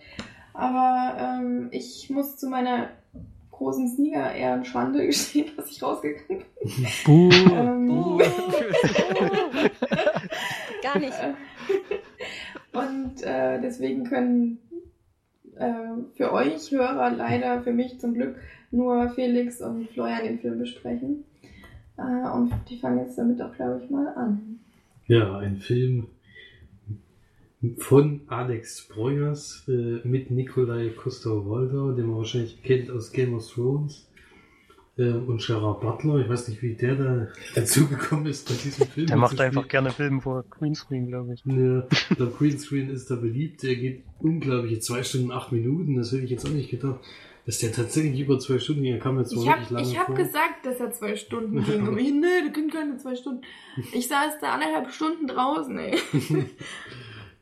Aber 0.53 1.17
ähm, 1.19 1.69
ich 1.73 2.09
muss 2.11 2.37
zu 2.37 2.49
meiner 2.49 2.91
großen 3.65 3.89
Sneaker 3.89 4.33
eher 4.35 4.55
eine 4.55 4.65
Schande 4.65 5.07
gestehen, 5.07 5.51
dass 5.57 5.71
ich 5.71 5.83
rausgegangen 5.83 6.27
bin. 6.29 6.45
Buh. 7.05 7.31
Ähm, 7.53 7.87
Buh. 7.89 8.19
Gar 10.83 10.99
nicht. 10.99 11.15
Und 12.73 13.23
äh, 13.23 13.61
deswegen 13.61 14.05
können 14.05 14.59
äh, 15.57 15.73
für 16.15 16.33
euch 16.33 16.71
Hörer 16.71 17.11
leider, 17.11 17.62
für 17.62 17.73
mich 17.73 17.99
zum 18.01 18.15
Glück, 18.15 18.37
nur 18.71 19.11
Felix 19.11 19.61
und 19.61 19.89
Florian 19.91 20.25
den 20.25 20.41
Film 20.41 20.59
besprechen. 20.59 21.25
Äh, 21.97 22.29
und 22.29 22.53
die 22.69 22.79
fangen 22.79 22.99
jetzt 22.99 23.17
damit 23.17 23.41
auch, 23.41 23.55
glaube 23.55 23.81
ich, 23.83 23.91
mal 23.91 24.09
an. 24.09 24.61
Ja, 25.07 25.39
ein 25.39 25.59
Film 25.59 26.09
von 27.79 28.23
Alex 28.29 28.89
Breuers 28.89 29.65
äh, 29.69 30.07
mit 30.07 30.31
Nikolai 30.31 30.91
Coster-Waldau, 30.91 31.93
den 31.93 32.07
man 32.07 32.19
wahrscheinlich 32.19 32.62
kennt 32.62 32.91
aus 32.91 33.12
Game 33.12 33.35
of 33.35 33.49
Thrones. 33.51 34.09
Äh, 34.97 35.11
und 35.11 35.45
Gerard 35.45 35.81
Butler, 35.81 36.19
ich 36.19 36.29
weiß 36.29 36.49
nicht, 36.49 36.62
wie 36.62 36.75
der 36.75 36.95
da 36.95 37.29
dazu 37.57 37.87
gekommen 37.89 38.27
ist, 38.27 38.49
bei 38.49 38.55
diesem 38.55 38.87
Film. 38.87 39.07
Der 39.09 39.17
macht 39.17 39.41
einfach 39.41 39.67
gerne 39.67 39.91
Filme 39.91 40.21
vor 40.21 40.45
Greenscreen, 40.51 41.09
glaube 41.09 41.35
ich. 41.35 41.43
Ja, 41.45 41.87
der 42.17 42.27
Greenscreen 42.27 42.91
ist 42.91 43.11
da 43.11 43.17
beliebt. 43.17 43.62
Der 43.65 43.75
geht 43.75 44.05
unglaubliche 44.21 44.79
zwei 44.79 45.03
Stunden, 45.03 45.33
acht 45.33 45.51
Minuten. 45.51 45.97
Das 45.97 46.12
hätte 46.12 46.23
ich 46.23 46.31
jetzt 46.31 46.47
auch 46.47 46.53
nicht 46.53 46.71
gedacht. 46.71 47.01
Dass 47.47 47.59
der 47.59 47.73
tatsächlich 47.73 48.21
über 48.21 48.39
zwei 48.39 48.59
Stunden 48.59 48.83
ging. 48.85 48.95
Er 48.95 49.01
kam 49.01 49.19
jetzt 49.19 49.33
Ich 49.33 49.39
habe 49.47 49.61
wirklich 49.61 49.71
lange 49.71 49.89
ich 49.89 49.99
hab 49.99 50.07
vor. 50.07 50.15
gesagt, 50.15 50.65
dass 50.65 50.81
er 50.81 50.93
zwei 50.93 51.15
Stunden 51.17 51.62
ging. 51.65 51.87
Und 51.89 51.99
ich, 51.99 52.11
nee, 52.12 52.51
ging 52.55 52.71
keine 52.71 52.97
zwei 52.97 53.17
Stunden. 53.17 53.43
Ich 53.93 54.09
saß 54.09 54.35
da 54.41 54.55
anderthalb 54.55 54.91
Stunden 54.93 55.27
draußen, 55.27 55.77
ey. 55.77 55.99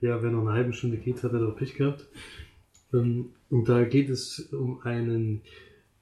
Ja, 0.02 0.20
wenn 0.22 0.34
er 0.34 0.40
eine 0.40 0.52
halbe 0.52 0.72
Stunde 0.72 0.98
geht, 0.98 1.22
hat 1.22 1.32
er 1.32 1.38
doch 1.38 1.56
Pech 1.56 1.76
gehabt. 1.76 2.06
Ähm, 2.92 3.30
Und 3.48 3.68
da 3.68 3.84
geht 3.84 4.10
es 4.10 4.40
um 4.52 4.82
einen 4.82 5.42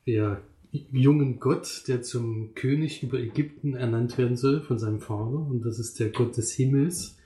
ja, 0.07 0.41
jungen 0.73 1.39
Gott, 1.39 1.85
der 1.87 2.01
zum 2.01 2.55
König 2.55 3.03
über 3.03 3.19
Ägypten 3.19 3.75
ernannt 3.75 4.17
werden 4.17 4.39
soll 4.39 4.63
von 4.63 4.79
seinem 4.79 5.01
Vater. 5.01 5.39
Und 5.39 5.67
das 5.67 5.79
ist 5.79 6.01
der 6.01 6.09
Gott 6.09 6.37
des 6.37 6.53
Himmels. 6.53 7.19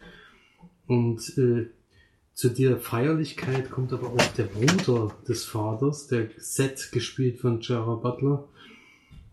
Und 0.87 1.39
äh, 1.39 1.67
zu 2.33 2.49
der 2.49 2.79
Feierlichkeit 2.79 3.71
kommt 3.71 3.93
aber 3.93 4.09
auch 4.09 4.27
der 4.37 4.45
Bruder 4.45 5.17
des 5.29 5.45
Vaters, 5.45 6.09
der 6.09 6.29
Seth, 6.39 6.91
gespielt 6.91 7.39
von 7.39 7.61
Gerard 7.61 8.03
Butler, 8.03 8.49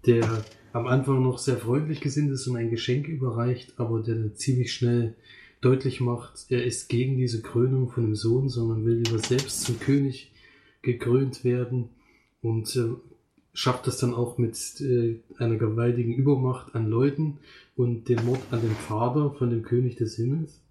der 0.06 0.46
am 0.74 0.86
Anfang 0.86 1.24
noch 1.24 1.40
sehr 1.40 1.58
freundlich 1.58 2.02
gesinnt 2.02 2.32
ist 2.32 2.46
und 2.48 2.56
ein 2.56 2.70
Geschenk 2.70 3.08
überreicht, 3.08 3.74
aber 3.78 4.02
der 4.02 4.36
ziemlich 4.36 4.72
schnell 4.72 5.16
deutlich 5.62 6.02
macht, 6.02 6.48
er 6.50 6.66
ist 6.66 6.90
gegen 6.90 7.18
diese 7.18 7.42
Krönung 7.42 7.90
von 7.90 8.04
dem 8.04 8.16
Sohn, 8.16 8.50
sondern 8.50 8.86
will 8.86 9.02
lieber 9.06 9.20
selbst 9.20 9.62
zum 9.62 9.80
König 9.80 10.32
gekrönt 10.82 11.44
werden 11.44 11.90
und 12.42 12.76
äh, 12.76 12.90
schafft 13.54 13.86
das 13.86 14.00
dann 14.00 14.14
auch 14.14 14.38
mit 14.38 14.82
äh, 14.82 15.20
einer 15.38 15.58
gewaltigen 15.58 16.14
Übermacht 16.14 16.74
an 16.74 16.88
Leuten 16.88 17.38
und 17.76 18.10
dem 18.10 18.26
Mord 18.26 18.42
an 18.50 18.62
dem 18.62 18.76
Vater 18.76 19.32
von 19.32 19.50
dem 19.52 19.62
König 19.62 19.96
des 19.98 20.16
Himmels. 20.16 20.62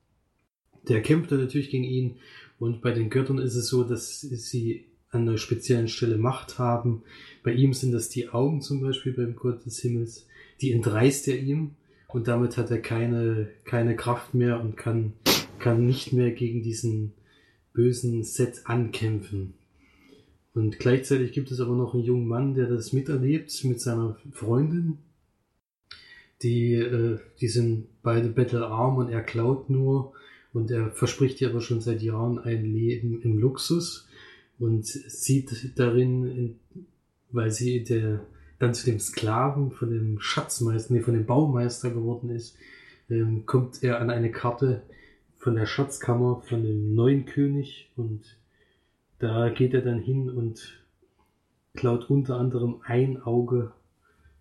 Der 0.88 1.02
kämpft 1.02 1.30
dann 1.30 1.40
natürlich 1.40 1.70
gegen 1.70 1.84
ihn 1.84 2.16
und 2.58 2.82
bei 2.82 2.90
den 2.90 3.10
Göttern 3.10 3.38
ist 3.38 3.54
es 3.54 3.68
so, 3.68 3.84
dass 3.84 4.20
sie 4.20 4.86
an 5.10 5.22
einer 5.22 5.38
speziellen 5.38 5.88
Stelle 5.88 6.18
Macht 6.18 6.58
haben. 6.58 7.02
Bei 7.42 7.52
ihm 7.52 7.74
sind 7.74 7.92
das 7.92 8.08
die 8.08 8.28
Augen 8.28 8.60
zum 8.60 8.80
Beispiel 8.80 9.12
beim 9.12 9.36
Gott 9.36 9.64
des 9.66 9.80
Himmels. 9.80 10.26
Die 10.60 10.72
entreißt 10.72 11.28
er 11.28 11.38
ihm 11.38 11.72
und 12.12 12.28
damit 12.28 12.56
hat 12.56 12.70
er 12.70 12.80
keine, 12.80 13.48
keine 13.64 13.96
Kraft 13.96 14.34
mehr 14.34 14.60
und 14.60 14.76
kann, 14.76 15.12
kann 15.58 15.86
nicht 15.86 16.12
mehr 16.12 16.32
gegen 16.32 16.62
diesen 16.62 17.12
bösen 17.72 18.24
Set 18.24 18.62
ankämpfen. 18.64 19.54
Und 20.54 20.78
gleichzeitig 20.78 21.32
gibt 21.32 21.50
es 21.50 21.60
aber 21.60 21.76
noch 21.76 21.94
einen 21.94 22.02
jungen 22.02 22.26
Mann, 22.26 22.54
der 22.54 22.66
das 22.66 22.92
miterlebt 22.92 23.64
mit 23.64 23.80
seiner 23.80 24.16
Freundin. 24.32 24.98
Die, 26.42 26.74
äh, 26.74 27.18
die 27.40 27.48
sind 27.48 27.86
beide 28.02 28.28
bettelarm 28.28 28.96
und 28.96 29.10
er 29.10 29.22
klaut 29.22 29.70
nur 29.70 30.12
und 30.52 30.70
er 30.70 30.90
verspricht 30.90 31.40
ihr 31.40 31.50
aber 31.50 31.60
schon 31.60 31.80
seit 31.80 32.02
Jahren 32.02 32.38
ein 32.38 32.64
Leben 32.64 33.22
im 33.22 33.38
Luxus 33.38 34.08
und 34.58 34.86
sieht 34.86 35.78
darin, 35.78 36.26
in, 36.26 36.58
weil 37.30 37.50
sie 37.50 37.84
der, 37.84 38.26
dann 38.60 38.74
zu 38.74 38.84
dem 38.86 39.00
Sklaven 39.00 39.72
von 39.72 39.90
dem 39.90 40.20
Schatzmeister, 40.20 40.94
nee, 40.94 41.00
von 41.00 41.14
dem 41.14 41.26
Baumeister 41.26 41.90
geworden 41.90 42.30
ist, 42.30 42.56
ähm, 43.08 43.46
kommt 43.46 43.82
er 43.82 44.00
an 44.00 44.10
eine 44.10 44.30
Karte 44.30 44.82
von 45.38 45.56
der 45.56 45.66
Schatzkammer 45.66 46.42
von 46.46 46.62
dem 46.62 46.94
neuen 46.94 47.24
König 47.24 47.90
und 47.96 48.36
da 49.18 49.48
geht 49.48 49.74
er 49.74 49.80
dann 49.80 49.98
hin 49.98 50.30
und 50.30 50.78
klaut 51.74 52.10
unter 52.10 52.36
anderem 52.36 52.82
ein 52.84 53.22
Auge 53.22 53.72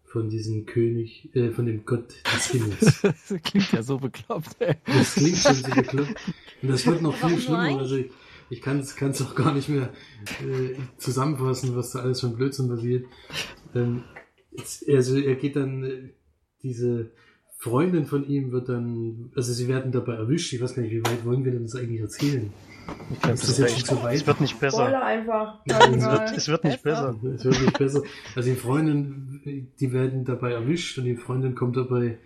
von 0.04 0.30
diesem 0.30 0.66
König, 0.66 1.34
äh, 1.36 1.52
von 1.52 1.66
dem 1.66 1.86
Gott 1.86 2.16
des 2.36 2.48
Himmels. 2.48 3.02
Das 3.04 3.42
klingt 3.44 3.72
ja 3.72 3.84
so 3.84 3.98
bekloppt, 3.98 4.56
ey. 4.60 4.76
Das 4.86 5.14
klingt 5.14 5.38
schon 5.38 5.54
so 5.54 5.72
bekloppt. 5.72 6.16
Und 6.62 6.70
das 6.70 6.86
wird 6.86 7.02
noch 7.02 7.14
viel 7.14 7.24
Warum 7.24 7.40
schlimmer. 7.40 7.80
Also 7.80 7.96
ich, 7.98 8.12
ich 8.50 8.62
kann 8.62 8.80
es 8.80 9.22
auch 9.22 9.36
gar 9.36 9.54
nicht 9.54 9.70
mehr 9.70 9.94
äh, 10.42 10.76
zusammenfassen, 10.98 11.76
was 11.76 11.92
da 11.92 12.00
alles 12.00 12.22
von 12.22 12.36
Blödsinn 12.36 12.68
passiert. 12.68 13.06
Ähm, 13.76 14.04
also 14.88 15.18
er 15.18 15.36
geht 15.36 15.56
dann, 15.56 16.12
diese 16.64 17.12
Freundin 17.58 18.06
von 18.06 18.28
ihm 18.28 18.52
wird 18.52 18.70
dann, 18.70 19.32
also 19.36 19.52
sie 19.52 19.68
werden 19.68 19.92
dabei 19.92 20.16
erwischt. 20.16 20.54
Ich 20.54 20.62
weiß 20.62 20.76
gar 20.76 20.82
nicht, 20.82 20.92
wie 20.92 21.06
weit 21.06 21.26
wollen 21.26 21.44
wir 21.44 21.52
denn 21.52 21.64
das 21.64 21.76
eigentlich 21.76 22.00
erzählen? 22.00 22.52
Ich 23.12 23.20
glaube, 23.20 23.34
Ist 23.34 23.44
das 23.44 23.58
das 23.58 23.60
jetzt 23.60 23.88
schon 23.88 23.98
zu 23.98 24.04
weit? 24.04 24.16
Es 24.16 24.28
wird 24.28 24.42
nicht 24.42 24.60
besser. 24.60 24.78
Spoiler 24.78 25.04
einfach. 25.04 25.60
Es 25.66 26.06
wird, 26.06 26.38
es 26.38 26.48
wird 26.48 26.64
nicht 26.64 26.84
besser. 26.84 27.20
Es 27.36 27.44
wird 27.44 27.62
nicht 27.62 27.78
besser. 27.78 28.04
Also 28.36 28.50
die 28.50 28.56
Freundin, 28.56 29.70
die 29.80 29.92
werden 29.92 30.26
dabei 30.26 30.54
erwischt 30.54 30.98
und 30.98 31.06
die 31.06 31.16
Freundin 31.16 31.54
kommt 31.54 31.78
dabei 31.78 32.18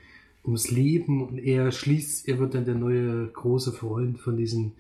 ums 0.46 0.70
Leben 0.70 1.26
und 1.26 1.40
er 1.40 1.72
schließt, 1.72 2.28
er 2.28 2.40
wird 2.40 2.54
dann 2.54 2.66
der 2.66 2.76
neue 2.76 3.28
große 3.28 3.72
Freund 3.72 4.20
von 4.20 4.38
diesem 4.38 4.74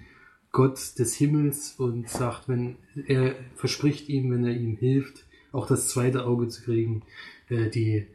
Gott 0.51 0.99
des 0.99 1.16
Himmels 1.16 1.76
und 1.80 2.09
sagt, 2.09 2.47
wenn 2.47 2.76
er 3.07 3.34
verspricht 3.55 4.07
ihm, 4.07 4.32
wenn 4.32 4.45
er 4.45 4.53
ihm 4.53 4.78
hilft, 4.78 5.26
auch 5.54 5.68
das 5.68 5.88
zweite 5.88 6.26
Auge 6.26 6.49
zu 6.49 6.64
kriegen, 6.64 7.04
äh, 7.49 7.70
die 7.70 8.08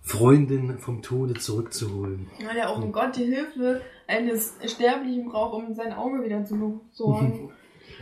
Freundin 0.00 0.78
vom 0.78 1.02
Tode 1.02 1.34
zurückzuholen. 1.34 2.28
Weil 2.46 2.58
er 2.58 2.70
auch 2.70 2.80
ein 2.80 2.92
Gott 2.92 3.16
die 3.16 3.24
Hilfe 3.24 3.80
eines 4.06 4.54
Sterblichen 4.66 5.30
braucht, 5.30 5.54
um 5.54 5.74
sein 5.74 5.92
Auge 5.92 6.22
wieder 6.22 6.44
zu 6.44 6.80
besorgen. 6.90 7.50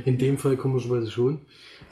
In 0.04 0.18
dem 0.18 0.36
Fall 0.36 0.56
komischerweise 0.56 1.10
schon. 1.10 1.40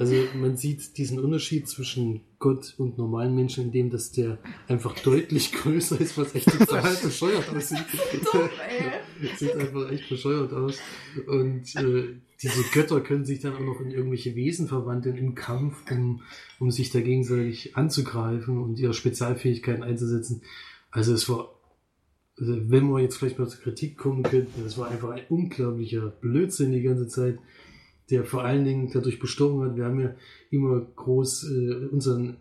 Also 0.00 0.14
man 0.34 0.56
sieht 0.56 0.96
diesen 0.96 1.20
Unterschied 1.20 1.68
zwischen 1.68 2.22
Gott 2.38 2.74
und 2.78 2.96
normalen 2.96 3.34
Menschen, 3.34 3.64
in 3.64 3.70
dem, 3.70 3.90
dass 3.90 4.10
der 4.10 4.38
einfach 4.66 4.98
deutlich 5.00 5.52
größer 5.62 6.00
ist, 6.00 6.16
was 6.16 6.34
echt 6.34 6.50
total 6.50 6.96
bescheuert 7.02 7.54
aussieht. 7.54 7.84
Sieht 9.36 9.54
einfach 9.56 9.90
echt 9.90 10.08
bescheuert 10.08 10.54
aus. 10.54 10.78
Und 11.26 11.76
äh, 11.76 12.14
diese 12.42 12.62
Götter 12.72 13.02
können 13.02 13.26
sich 13.26 13.40
dann 13.40 13.52
auch 13.52 13.60
noch 13.60 13.78
in 13.82 13.90
irgendwelche 13.90 14.34
Wesen 14.34 14.68
verwandeln 14.68 15.18
im 15.18 15.34
Kampf, 15.34 15.76
um, 15.90 16.22
um 16.58 16.70
sich 16.70 16.88
da 16.88 17.00
gegenseitig 17.02 17.76
anzugreifen 17.76 18.56
und 18.56 18.78
ihre 18.78 18.94
Spezialfähigkeiten 18.94 19.82
einzusetzen. 19.82 20.40
Also 20.90 21.12
es 21.12 21.28
war, 21.28 21.54
also 22.38 22.70
wenn 22.70 22.88
wir 22.88 23.00
jetzt 23.00 23.18
vielleicht 23.18 23.38
mal 23.38 23.48
zur 23.48 23.60
Kritik 23.60 23.98
kommen 23.98 24.22
könnten, 24.22 24.64
das 24.64 24.78
war 24.78 24.88
einfach 24.88 25.10
ein 25.10 25.26
unglaublicher 25.28 26.06
Blödsinn 26.08 26.72
die 26.72 26.80
ganze 26.80 27.06
Zeit. 27.06 27.38
Der 28.10 28.24
vor 28.24 28.42
allen 28.44 28.64
Dingen 28.64 28.90
dadurch 28.92 29.18
bestochen 29.18 29.62
hat. 29.62 29.76
Wir 29.76 29.84
haben 29.84 30.00
ja 30.00 30.14
immer 30.50 30.80
groß 30.80 31.50
äh, 31.50 31.86
unseren 31.90 32.36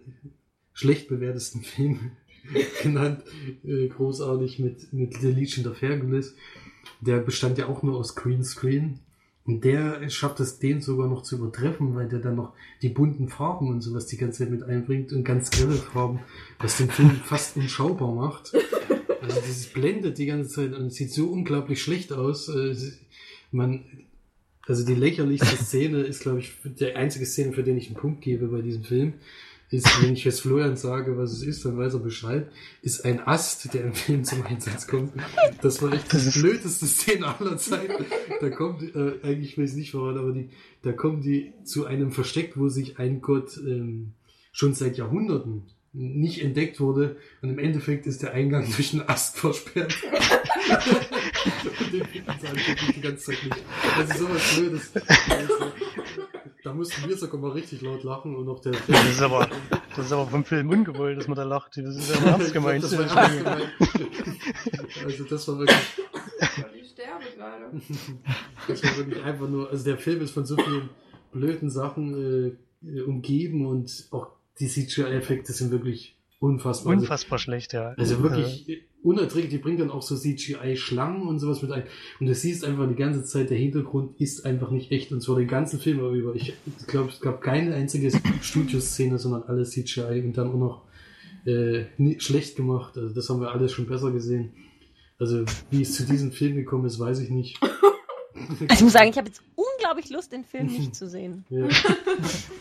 schlecht 0.73 1.07
bewertesten 1.07 1.61
Film 1.63 2.11
genannt, 2.81 3.23
äh, 3.63 3.87
großartig 3.87 4.59
mit, 4.59 4.91
mit 4.93 5.15
The 5.15 5.31
Legion 5.31 5.67
of 5.67 5.81
Hercules. 5.81 6.35
Der 7.01 7.19
bestand 7.19 7.57
ja 7.57 7.67
auch 7.67 7.83
nur 7.83 7.97
aus 7.97 8.15
Greenscreen. 8.15 8.99
Und 9.45 9.63
der 9.63 10.07
schafft 10.09 10.39
es, 10.41 10.59
den 10.59 10.79
sogar 10.81 11.07
noch 11.07 11.23
zu 11.23 11.37
übertreffen, 11.37 11.95
weil 11.95 12.07
der 12.07 12.19
dann 12.19 12.35
noch 12.35 12.53
die 12.83 12.89
bunten 12.89 13.29
Farben 13.29 13.69
und 13.69 13.81
sowas 13.81 14.05
die 14.05 14.17
ganze 14.17 14.39
Zeit 14.39 14.51
mit 14.51 14.61
einbringt 14.61 15.11
und 15.11 15.23
ganz 15.23 15.49
grelle 15.49 15.73
Farben, 15.73 16.19
was 16.59 16.77
den 16.77 16.89
Film 16.89 17.09
fast 17.23 17.57
unschaubar 17.57 18.13
macht. 18.13 18.53
Also 19.21 19.41
dieses 19.41 19.67
blendet 19.67 20.17
die 20.17 20.27
ganze 20.27 20.49
Zeit 20.49 20.73
und 20.73 20.87
es 20.87 20.95
sieht 20.95 21.11
so 21.11 21.27
unglaublich 21.27 21.81
schlecht 21.81 22.13
aus. 22.13 22.47
Äh, 22.49 22.75
Man, 23.51 23.85
also 24.69 24.85
die 24.85 24.93
lächerlichste 24.93 25.57
Szene 25.57 26.01
ist, 26.01 26.21
glaube 26.21 26.39
ich, 26.39 26.53
der 26.63 26.95
einzige 26.95 27.25
Szene, 27.25 27.53
für 27.53 27.63
den 27.63 27.77
ich 27.77 27.87
einen 27.87 27.95
Punkt 27.95 28.21
gebe 28.21 28.47
bei 28.47 28.61
diesem 28.61 28.83
Film. 28.83 29.13
Ist, 29.71 30.01
wenn 30.01 30.13
ich 30.13 30.23
jetzt 30.23 30.41
Florian 30.41 30.77
sage, 30.77 31.15
was 31.17 31.31
es 31.31 31.43
ist, 31.43 31.63
dann 31.63 31.77
weiß 31.77 31.93
er 31.93 31.99
Bescheid, 31.99 32.47
ist 32.81 33.05
ein 33.05 33.19
Ast, 33.19 33.71
der 33.73 33.83
im 33.83 33.93
Film 33.93 34.23
zum 34.23 34.43
Einsatz 34.43 34.87
kommt. 34.87 35.13
Das 35.61 35.81
war 35.81 35.93
echt 35.93 36.11
die 36.11 36.39
blödeste 36.39 36.87
Szene 36.87 37.27
aller 37.39 37.57
Zeiten. 37.57 38.05
Da 38.41 38.49
kommt, 38.49 38.83
äh, 38.95 39.13
eigentlich 39.21 39.57
will 39.57 39.65
ich 39.65 39.71
es 39.71 39.77
nicht 39.77 39.91
verraten, 39.91 40.17
aber 40.17 40.31
die, 40.31 40.49
da 40.81 40.91
kommen 40.91 41.21
die 41.21 41.53
zu 41.63 41.85
einem 41.85 42.11
Versteck, 42.11 42.53
wo 42.55 42.67
sich 42.69 42.97
ein 42.97 43.21
Gott 43.21 43.57
ähm, 43.57 44.13
schon 44.51 44.73
seit 44.73 44.97
Jahrhunderten 44.97 45.63
nicht 45.93 46.43
entdeckt 46.43 46.79
wurde 46.79 47.17
und 47.41 47.49
im 47.49 47.59
Endeffekt 47.59 48.05
ist 48.07 48.21
der 48.21 48.33
Eingang 48.33 48.65
durch 48.75 48.93
einen 48.93 49.07
Ast 49.07 49.37
versperrt. 49.37 49.95
Den 51.91 52.07
die 52.95 53.01
ganze 53.01 53.25
Zeit 53.31 53.43
nicht. 53.43 53.55
Das 53.97 54.09
ist 54.11 54.17
sowas 54.19 54.55
Blödes. 54.55 54.91
Also, 55.29 55.53
da 56.63 56.73
mussten 56.73 57.07
wir 57.09 57.17
sogar 57.17 57.39
mal 57.39 57.51
richtig 57.51 57.81
laut 57.81 58.03
lachen 58.03 58.35
und 58.35 58.47
auch 58.49 58.59
der 58.61 58.73
Das 58.87 59.05
ist 59.09 59.21
aber, 59.21 59.49
das 59.95 60.05
ist 60.05 60.11
aber 60.11 60.27
vom 60.27 60.43
Film 60.45 60.69
ungewollt, 60.69 61.17
dass 61.17 61.27
man 61.27 61.37
da 61.37 61.43
lacht. 61.43 61.77
Das 61.77 61.95
ist 61.95 62.09
ja 62.13 62.21
ernst 62.31 62.53
gemeint. 62.53 62.83
Das 62.83 62.97
war 62.97 63.05
ernst 63.05 63.37
gemeint. 63.37 63.71
Also 65.05 65.23
das 65.23 65.47
war 65.47 65.59
wirklich, 65.59 65.77
Ich 66.81 66.89
sterbe 66.91 67.23
gerade. 67.35 67.81
das 68.67 68.83
war 68.83 68.97
wirklich 68.97 69.23
einfach 69.23 69.47
nur, 69.47 69.69
also 69.69 69.83
der 69.85 69.97
Film 69.97 70.21
ist 70.21 70.31
von 70.31 70.45
so 70.45 70.57
vielen 70.57 70.89
blöden 71.31 71.69
Sachen 71.69 72.55
äh, 72.83 73.01
umgeben 73.01 73.65
und 73.65 74.07
auch 74.11 74.27
die 74.59 74.67
CGI-Effekte 74.67 75.53
sind 75.53 75.71
wirklich 75.71 76.17
unfassbar. 76.39 76.91
Also- 76.93 77.03
Unfassbar 77.03 77.39
schlecht, 77.39 77.73
ja. 77.73 77.93
Also 77.97 78.21
wirklich 78.23 78.83
unerträglich, 79.03 79.51
die 79.51 79.57
bringt 79.57 79.79
dann 79.79 79.91
auch 79.91 80.01
so 80.01 80.15
CGI-Schlangen 80.15 81.27
und 81.27 81.39
sowas 81.39 81.61
mit 81.61 81.71
ein. 81.71 81.83
Und 82.19 82.27
du 82.27 82.35
siehst 82.35 82.65
einfach 82.65 82.87
die 82.87 82.95
ganze 82.95 83.23
Zeit, 83.23 83.49
der 83.49 83.57
Hintergrund 83.57 84.19
ist 84.19 84.45
einfach 84.45 84.71
nicht 84.71 84.91
echt. 84.91 85.11
Und 85.11 85.21
zwar 85.21 85.37
den 85.37 85.47
ganzen 85.47 85.79
Film 85.79 85.99
über. 85.99 86.35
Ich 86.35 86.53
glaube, 86.87 87.09
es 87.09 87.19
gab 87.21 87.41
keine 87.41 87.73
einzige 87.75 88.11
Studioszene, 88.41 89.17
sondern 89.17 89.43
alles 89.43 89.71
CGI 89.71 90.21
und 90.25 90.37
dann 90.37 90.49
auch 90.49 90.57
noch 90.57 90.81
äh, 91.45 91.85
schlecht 92.19 92.55
gemacht. 92.55 92.97
Also 92.97 93.13
das 93.13 93.29
haben 93.29 93.41
wir 93.41 93.51
alles 93.51 93.71
schon 93.71 93.87
besser 93.87 94.11
gesehen. 94.11 94.53
Also 95.17 95.43
wie 95.69 95.81
es 95.81 95.95
zu 95.95 96.05
diesem 96.05 96.31
Film 96.31 96.55
gekommen 96.55 96.85
ist, 96.85 96.99
weiß 96.99 97.19
ich 97.19 97.29
nicht. 97.29 97.59
Also 97.61 98.73
ich 98.73 98.81
muss 98.81 98.93
sagen, 98.93 99.09
ich 99.09 99.17
habe 99.17 99.27
jetzt 99.27 99.41
unglaublich 99.89 100.09
Lust, 100.09 100.31
den 100.31 100.43
Film 100.43 100.67
nicht 100.67 100.95
zu 100.95 101.07
sehen. 101.07 101.45
Ja. 101.49 101.67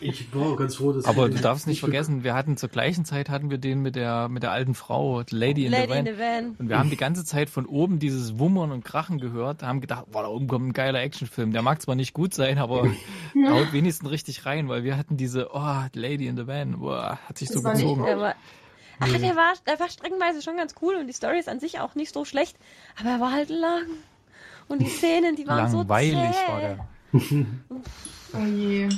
Ich 0.01 0.35
war 0.35 0.53
auch 0.53 0.57
ganz 0.57 0.77
froh, 0.77 0.93
dass 0.93 1.05
Aber 1.05 1.29
ich 1.29 1.35
du 1.37 1.41
darfst 1.43 1.67
nicht 1.67 1.81
vergessen, 1.81 2.23
wir 2.25 2.35
hatten 2.35 2.57
zur 2.57 2.69
gleichen 2.69 3.05
Zeit 3.05 3.29
hatten 3.29 3.51
wir 3.51 3.59
den 3.59 3.81
mit 3.83 3.97
der 3.97 4.29
mit 4.29 4.43
der 4.43 4.53
alten 4.53 4.75
Frau, 4.75 5.23
Lady 5.31 5.67
in 5.67 5.73
Lady 5.73 5.93
the 5.93 5.99
in 5.99 6.07
Van. 6.07 6.15
the 6.15 6.19
Van. 6.21 6.57
Und 6.59 6.69
wir 6.69 6.79
haben 6.79 6.91
die 6.91 6.97
ganze 6.97 7.25
Zeit 7.25 7.51
von 7.51 7.67
oben 7.67 7.99
dieses 7.99 8.39
Wummern 8.39 8.71
und 8.73 8.85
Krachen 8.85 9.19
gehört, 9.19 9.63
haben 9.63 9.81
gedacht, 9.81 10.07
boah, 10.11 10.23
da 10.23 10.29
oben 10.29 10.47
kommt 10.49 10.69
ein 10.69 10.73
geiler 10.73 11.01
Actionfilm. 11.01 11.53
Der 11.53 11.63
mag 11.63 11.83
zwar 11.83 11.95
nicht 11.97 12.15
gut 12.15 12.35
sein, 12.35 12.59
aber 12.59 12.85
haut 13.49 13.73
wenigstens 13.73 14.11
richtig 14.11 14.47
rein, 14.47 14.69
weil 14.69 14.85
wir 14.85 14.97
hatten 14.97 15.17
diese, 15.17 15.51
oh, 15.53 15.83
Lady 15.95 16.27
in 16.29 16.37
the 16.37 16.47
Van, 16.47 16.79
boah, 16.79 17.19
hat 17.29 17.39
sich 17.39 17.49
Das 17.49 17.63
so 17.63 17.69
gezogen. 17.69 18.01
gut. 18.01 18.09
Der 18.09 18.19
war, 18.21 18.35
ach, 19.01 19.09
der 19.13 19.37
war, 19.37 19.53
der 19.67 19.81
war 19.81 19.89
streckenweise 19.91 20.43
schon 20.43 20.57
ganz 20.57 20.75
cool 20.83 20.95
und 20.95 21.07
die 21.09 21.13
Story 21.13 21.39
ist 21.39 21.49
an 21.49 21.61
sich 21.61 21.81
auch 21.81 21.95
nicht 21.95 22.13
so 22.15 22.25
schlecht, 22.25 22.57
aber 23.01 23.11
er 23.11 23.21
war 23.21 23.33
halt 23.33 23.51
lang. 23.51 23.83
Und 24.69 24.81
die 24.83 24.89
Szenen, 24.89 25.35
die 25.35 25.47
waren 25.47 25.73
Langweilig 25.73 26.13
so 26.15 26.33
zäh. 26.47 26.53
war 26.53 26.61
der. 26.61 26.89
Oh 28.35 28.45
je. 28.45 28.89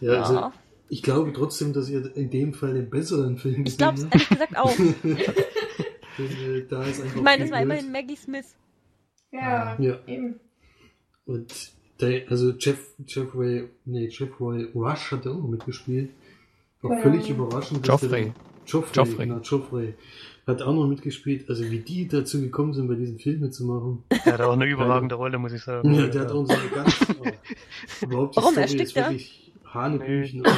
Ja, 0.00 0.22
also 0.22 0.34
Ja. 0.34 0.52
ich 0.88 1.02
glaube 1.02 1.32
trotzdem, 1.32 1.72
dass 1.72 1.88
ihr 1.88 2.14
in 2.16 2.30
dem 2.30 2.52
Fall 2.54 2.74
den 2.74 2.90
besseren 2.90 3.36
Film 3.38 3.64
Ich 3.66 3.76
glaube 3.78 3.98
es 3.98 4.08
gesehen 4.10 4.10
ehrlich 4.12 4.28
gesagt 4.28 4.56
auch. 4.56 4.70
habt. 4.78 6.18
Äh, 6.18 6.66
da 6.68 6.82
ist 6.84 7.00
einfach 7.00 7.16
Ich 7.16 7.22
meine, 7.22 7.44
es 7.44 7.50
war 7.52 7.62
immerhin 7.62 7.92
Maggie 7.92 8.16
Smith. 8.16 8.56
Ja, 9.30 9.76
Ja. 9.78 9.98
eben. 10.06 10.40
Und 11.26 11.72
der, 12.00 12.28
also 12.30 12.50
Jeff, 12.58 12.78
Jeffrey, 13.06 13.68
nee, 13.84 14.08
Jeffrey 14.10 14.64
Rush 14.74 15.12
hat 15.12 15.24
ja 15.24 15.30
auch 15.32 15.36
noch 15.38 15.48
mitgespielt. 15.48 16.10
War 16.82 16.96
Ja. 16.96 17.02
völlig 17.02 17.28
überraschend. 17.30 17.86
dass 17.88 18.02
Joffrey. 18.02 18.24
der- 18.24 18.34
Joffrey, 18.66 18.96
Joffrey. 18.96 19.26
Genau, 19.26 19.38
Joffrey. 19.40 19.94
Hat 20.48 20.62
auch 20.62 20.72
noch 20.72 20.86
mitgespielt. 20.86 21.46
Also 21.50 21.70
wie 21.70 21.80
die 21.80 22.08
dazu 22.08 22.40
gekommen 22.40 22.72
sind, 22.72 22.88
bei 22.88 22.94
diesem 22.94 23.18
Film 23.18 23.40
mitzumachen. 23.40 24.04
Der 24.24 24.32
hat 24.32 24.40
auch 24.40 24.54
eine 24.54 24.64
überragende 24.70 25.14
Rolle, 25.14 25.38
muss 25.38 25.52
ich 25.52 25.62
sagen. 25.62 25.92
Ja, 25.92 26.06
der 26.06 26.22
hat 26.22 26.30
auch 26.30 26.46
so 26.46 26.54
eine 26.54 26.68
ganz, 26.74 26.96
oh, 27.20 28.04
überhaupt 28.06 28.34
die 28.34 28.36
Warum? 28.38 28.52
Story 28.52 28.62
Erstickt 28.62 28.82
ist 28.82 28.96
er? 28.96 29.10
wirklich 29.10 29.52
Hanebüchen. 29.66 30.42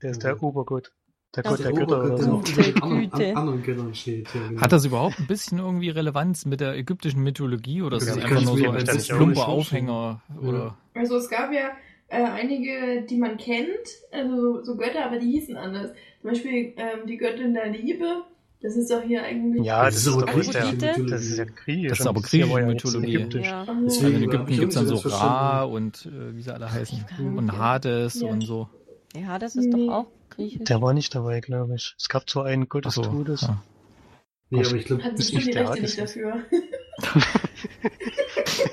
Der 0.00 0.12
ist 0.12 0.22
der 0.22 0.40
Obergott. 0.40 0.92
Der 1.34 1.42
Gott 1.42 1.58
so. 1.58 1.64
der 1.64 1.72
Götter 1.72 2.04
oder 2.04 2.10
der 2.10 2.18
so. 2.18 2.42
an, 2.82 3.10
anderen 3.12 3.62
Göttern 3.64 3.92
steht. 3.92 4.32
Ja, 4.32 4.48
genau. 4.48 4.60
Hat 4.60 4.70
das 4.70 4.84
überhaupt 4.84 5.18
ein 5.18 5.26
bisschen 5.26 5.58
irgendwie 5.58 5.90
Relevanz 5.90 6.46
mit 6.46 6.60
der 6.60 6.76
ägyptischen 6.76 7.20
Mythologie 7.24 7.82
oder 7.82 7.96
ist 7.96 8.04
es 8.04 8.16
ich 8.16 8.24
einfach 8.24 8.42
nur 8.42 8.58
so 8.58 8.70
ein 8.70 9.18
plumper. 9.18 9.48
Aufhänger? 9.48 10.22
Ja. 10.40 10.48
Oder? 10.48 10.78
Also 10.94 11.16
es 11.16 11.28
gab 11.28 11.52
ja 11.52 11.70
äh, 12.06 12.22
einige, 12.22 13.02
die 13.10 13.18
man 13.18 13.38
kennt, 13.38 13.88
also 14.12 14.36
so, 14.36 14.62
so 14.62 14.76
Götter, 14.76 15.04
aber 15.04 15.18
die 15.18 15.32
hießen 15.32 15.56
anders. 15.56 15.90
Zum 16.22 16.30
Beispiel 16.30 16.74
ähm, 16.76 17.08
die 17.08 17.16
Göttin 17.16 17.54
der 17.54 17.70
Liebe. 17.70 18.22
Das 18.60 18.74
ist 18.76 18.90
doch 18.90 19.02
hier 19.02 19.22
eigentlich. 19.22 19.64
Ja, 19.64 19.84
Das 19.84 19.94
das 19.94 20.06
ist 20.06 20.12
aber? 20.12 20.34
Mythologie. 20.36 21.06
Das 21.10 21.22
ist 21.22 21.38
ja 21.38 21.44
griechisch. 21.44 21.88
Das 21.90 22.00
ist 22.00 22.06
aber 22.06 22.20
griechische 22.22 22.62
Mythologie. 22.66 23.28
Ja. 23.40 23.62
Also, 23.64 24.06
in 24.08 24.22
Ägypten 24.24 24.46
gibt 24.56 24.68
es 24.70 24.74
dann 24.74 24.86
so 24.88 24.96
das 25.00 25.12
Ra 25.12 25.62
und 25.62 26.06
äh, 26.06 26.34
wie 26.36 26.42
sie 26.42 26.52
alle 26.52 26.70
heißen. 26.72 27.04
Und. 27.36 27.52
Hades 27.56 28.20
Ja. 28.20 28.28
und 28.28 28.40
so. 28.40 28.68
Ja, 29.16 29.38
das 29.38 29.54
ist 29.54 29.66
Nee. 29.72 29.86
doch 29.86 29.92
auch 29.94 30.06
griechisch. 30.30 30.64
Der 30.64 30.82
war 30.82 30.92
nicht 30.92 31.14
dabei, 31.14 31.40
glaube 31.40 31.76
ich. 31.76 31.94
Es 31.98 32.08
gab 32.08 32.28
zwar 32.28 32.46
einen 32.46 32.68
Gott 32.68 32.84
des 32.84 32.94
so, 32.94 33.02
Todes. 33.02 33.42
ja. 33.42 33.62
Nee, 34.50 34.64
aber 34.64 34.74
ich 34.76 34.84
glaube, 34.86 35.04
Hat 35.04 35.12
ist 35.18 35.32
nicht 35.34 35.54
der 35.54 35.68
Rechte 35.68 35.82
nicht 35.82 35.98
Hades. 35.98 36.14
dafür. 36.14 36.42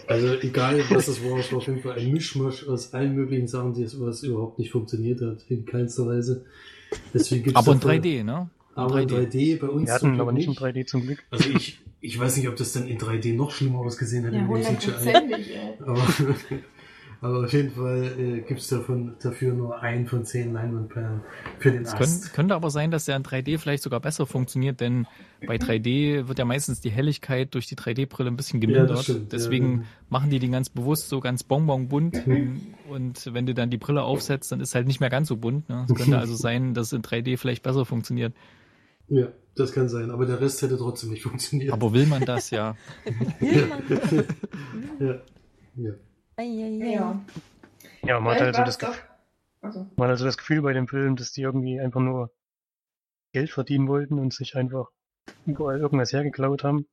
Also 0.08 0.28
egal, 0.42 0.80
was 0.90 1.08
das 1.08 1.24
war, 1.24 1.38
es 1.40 1.52
war 1.52 1.58
auf 1.60 1.68
jeden 1.68 1.82
Fall 1.82 1.98
ein 1.98 2.12
Mischmasch 2.12 2.68
aus 2.68 2.94
allen 2.94 3.16
möglichen 3.16 3.48
Sachen, 3.48 3.74
die 3.74 3.84
es 3.84 4.00
was 4.00 4.24
überhaupt 4.24 4.60
nicht 4.60 4.72
funktioniert 4.72 5.20
hat, 5.22 5.44
in 5.50 5.66
keinster 5.66 6.06
Weise. 6.08 6.46
Deswegen 7.14 7.44
gibt's 7.44 7.58
Aber 7.58 7.74
in 7.74 7.80
davon- 7.80 8.02
3D, 8.02 8.24
ne? 8.24 8.50
In 8.76 8.82
Aber 8.82 9.02
in 9.02 9.08
3D 9.10 9.60
bei 9.60 9.68
uns 9.68 9.90
Wir 9.90 9.98
zum 9.98 10.10
hatten 10.10 10.22
aber 10.22 10.34
Glück 10.34 10.48
nicht 10.48 10.60
in 10.62 10.66
3D 10.66 10.86
zum 10.86 11.02
Glück. 11.04 11.24
Also 11.32 11.50
ich, 11.50 11.80
ich 12.02 12.20
weiß 12.20 12.36
nicht, 12.38 12.50
ob 12.50 12.56
das 12.58 12.74
dann 12.74 12.88
in 12.88 12.98
3D 12.98 13.34
noch 13.36 13.52
schlimmer 13.52 13.80
ausgesehen 13.80 14.26
hätte 14.26 14.36
Ja, 14.36 14.48
dem 14.48 14.80
CGI. 14.80 15.56
Aber, 15.86 16.02
aber 17.22 17.46
auf 17.46 17.54
jeden 17.54 17.72
Fall 17.72 18.04
äh, 18.20 18.42
gibt 18.42 18.60
es 18.60 18.68
dafür 18.68 19.54
nur 19.54 19.82
ein 19.82 20.06
von 20.08 20.26
zehn 20.26 20.52
Leinwandperlen 20.52 21.22
für 21.60 21.72
den 21.72 21.84
Es 21.84 21.94
Ast. 21.94 21.98
können, 22.00 22.34
könnte 22.34 22.56
aber 22.56 22.70
sein, 22.70 22.92
dass 22.92 23.06
der 23.06 23.16
in 23.16 23.24
3D 23.24 23.58
vielleicht 23.60 23.82
sogar 23.82 24.02
besser 24.02 24.26
funktioniert, 24.26 24.82
denn 24.82 25.08
bei 25.48 25.56
3D 25.56 26.28
wird 26.28 26.38
ja 26.38 26.44
meistens 26.46 26.82
die 26.82 26.92
Helligkeit 26.92 27.54
durch 27.54 27.68
die 27.68 27.76
3D-Brille 27.76 28.30
ein 28.30 28.36
bisschen 28.36 28.60
Ja, 28.62 28.68
gemindert. 28.68 28.90
das 28.92 29.04
stimmt, 29.04 29.20
ja, 29.20 29.28
Deswegen 29.32 29.78
ja. 29.80 29.84
machen 30.10 30.30
die 30.30 30.40
den 30.40 30.52
ganz 30.52 30.68
bewusst 30.70 31.08
so 31.08 31.22
ganz 31.22 31.44
bonbonbunt. 31.44 32.24
Und 32.90 33.34
wenn 33.34 33.46
du 33.46 33.54
dann 33.54 33.70
die 33.70 33.78
Brille 33.78 34.04
aufsetzt, 34.04 34.52
dann 34.52 34.60
ist 34.60 34.76
halt 34.76 34.86
nicht 34.86 35.00
mehr 35.00 35.10
ganz 35.10 35.30
so 35.30 35.38
bunt. 35.38 35.70
Ne? 35.70 35.86
Es 35.90 35.96
könnte 35.96 36.18
also 36.20 36.36
sein, 36.36 36.74
dass 36.74 36.92
in 36.94 37.02
3D 37.04 37.38
vielleicht 37.38 37.64
besser 37.64 37.86
funktioniert. 37.86 38.34
Ja, 39.08 39.28
das 39.56 39.72
kann 39.72 39.88
sein, 39.90 40.12
aber 40.12 40.26
der 40.26 40.40
Rest 40.42 40.62
hätte 40.62 40.78
trotzdem 40.78 41.12
nicht 41.12 41.24
funktioniert. 41.30 41.72
Aber 41.74 41.94
will 41.94 42.06
man 42.08 42.24
das 42.26 42.50
ja? 42.50 42.76
Will 43.40 43.66
man- 43.68 43.84
ja. 45.00 45.22
ja. 45.76 45.94
Eieiei. 46.38 46.94
Ja. 46.94 47.26
Ja, 48.04 48.20
man 48.20 48.36
hat 48.36 48.42
also 48.42 48.64
das. 48.64 48.80
Gef- 48.80 49.02
Also, 49.62 49.80
man 49.96 50.06
hat 50.08 50.12
also 50.12 50.26
das 50.26 50.38
Gefühl 50.38 50.62
bei 50.62 50.74
dem 50.74 50.88
Film, 50.88 51.16
dass 51.16 51.32
die 51.32 51.42
irgendwie 51.42 51.80
einfach 51.80 52.02
nur 52.02 52.32
Geld 53.34 53.52
verdienen 53.52 53.88
wollten 53.88 54.20
und 54.20 54.34
sich 54.34 54.56
einfach 54.56 54.90
überall 55.46 55.80
irgendwas 55.80 56.14
hergeklaut 56.14 56.64
haben 56.64 56.86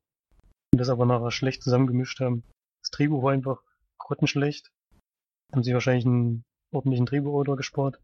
und 0.72 0.78
das 0.78 0.88
aber 0.88 1.04
nachher 1.06 1.30
schlecht 1.30 1.62
zusammengemischt 1.62 2.20
haben. 2.20 2.44
Das 2.82 2.90
Drehbuch 2.90 3.22
war 3.22 3.32
einfach 3.32 3.62
grottenschlecht. 3.98 4.70
Haben 5.52 5.62
sie 5.62 5.74
wahrscheinlich 5.74 6.06
einen 6.06 6.44
ordentlichen 6.72 7.06
Drehbuchautor 7.06 7.56
gespart. 7.56 8.00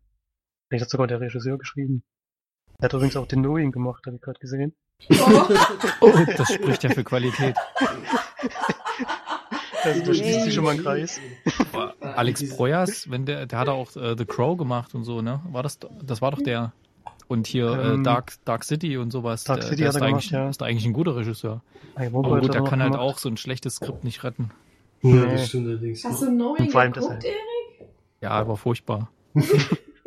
Vielleicht 0.68 0.82
hat 0.84 0.90
sogar 0.90 1.06
der 1.06 1.20
Regisseur 1.20 1.56
geschrieben. 1.59 2.02
Er 2.80 2.84
hat 2.84 2.92
übrigens 2.94 3.16
auch 3.16 3.26
den 3.26 3.42
Knowing 3.42 3.72
gemacht, 3.72 4.04
habe 4.06 4.16
ich 4.16 4.22
gerade 4.22 4.38
gesehen. 4.38 4.72
oh, 5.10 5.48
Oh, 6.00 6.12
das 6.36 6.52
spricht 6.52 6.84
ja 6.84 6.90
für 6.90 7.02
Qualität. 7.02 7.56
Also 9.82 10.04
da 10.04 10.14
schließt 10.14 10.42
sich 10.44 10.54
schon 10.54 10.62
mal 10.64 10.70
ein 10.74 10.82
Kreis. 10.82 11.20
Alex 12.00 12.48
Proyas, 12.56 13.10
wenn 13.10 13.26
der, 13.26 13.46
der 13.46 13.58
hat 13.58 13.68
auch 13.68 13.96
äh, 13.96 14.14
The 14.16 14.24
Crow 14.26 14.56
gemacht 14.56 14.94
und 14.94 15.02
so, 15.02 15.22
ne? 15.22 15.40
War 15.50 15.64
das, 15.64 15.78
das 16.04 16.22
war 16.22 16.30
doch 16.30 16.40
der. 16.42 16.72
Und 17.26 17.46
hier 17.48 17.66
Ähm, 17.72 18.00
äh, 18.00 18.04
Dark, 18.04 18.34
Dark 18.44 18.62
City 18.64 18.96
und 18.96 19.10
sowas. 19.10 19.42
Dark 19.44 19.60
der, 19.60 19.68
City 19.70 19.82
der 19.82 19.88
hat 19.88 19.96
ist, 19.96 20.00
er 20.00 20.06
eigentlich, 20.06 20.28
gemacht, 20.30 20.44
ja. 20.44 20.50
ist 20.50 20.62
eigentlich 20.62 20.86
ein 20.86 20.92
guter 20.92 21.16
Regisseur. 21.16 21.62
Aber 21.96 22.40
gut, 22.40 22.54
der 22.54 22.62
er 22.62 22.68
kann 22.68 22.80
halt 22.80 22.92
gemacht. 22.92 23.00
auch 23.08 23.18
so 23.18 23.28
ein 23.28 23.36
schlechtes 23.36 23.74
Skript 23.76 24.04
nicht 24.04 24.22
retten. 24.22 24.50
ja, 25.02 25.10
Nee. 25.10 25.32
das 25.32 25.48
stimmt 25.48 25.66
allerdings. 25.66 26.04
hast 26.04 26.22
du 26.22 26.26
Knowing 26.26 26.56
Und 26.66 26.70
vor 26.72 26.80
allem 26.80 26.92
das 26.92 27.04
geguckt, 27.08 27.24
halt. 27.24 27.34
Erik? 27.80 27.88
Ja, 28.20 28.46
war 28.48 28.56
furchtbar. 28.56 29.10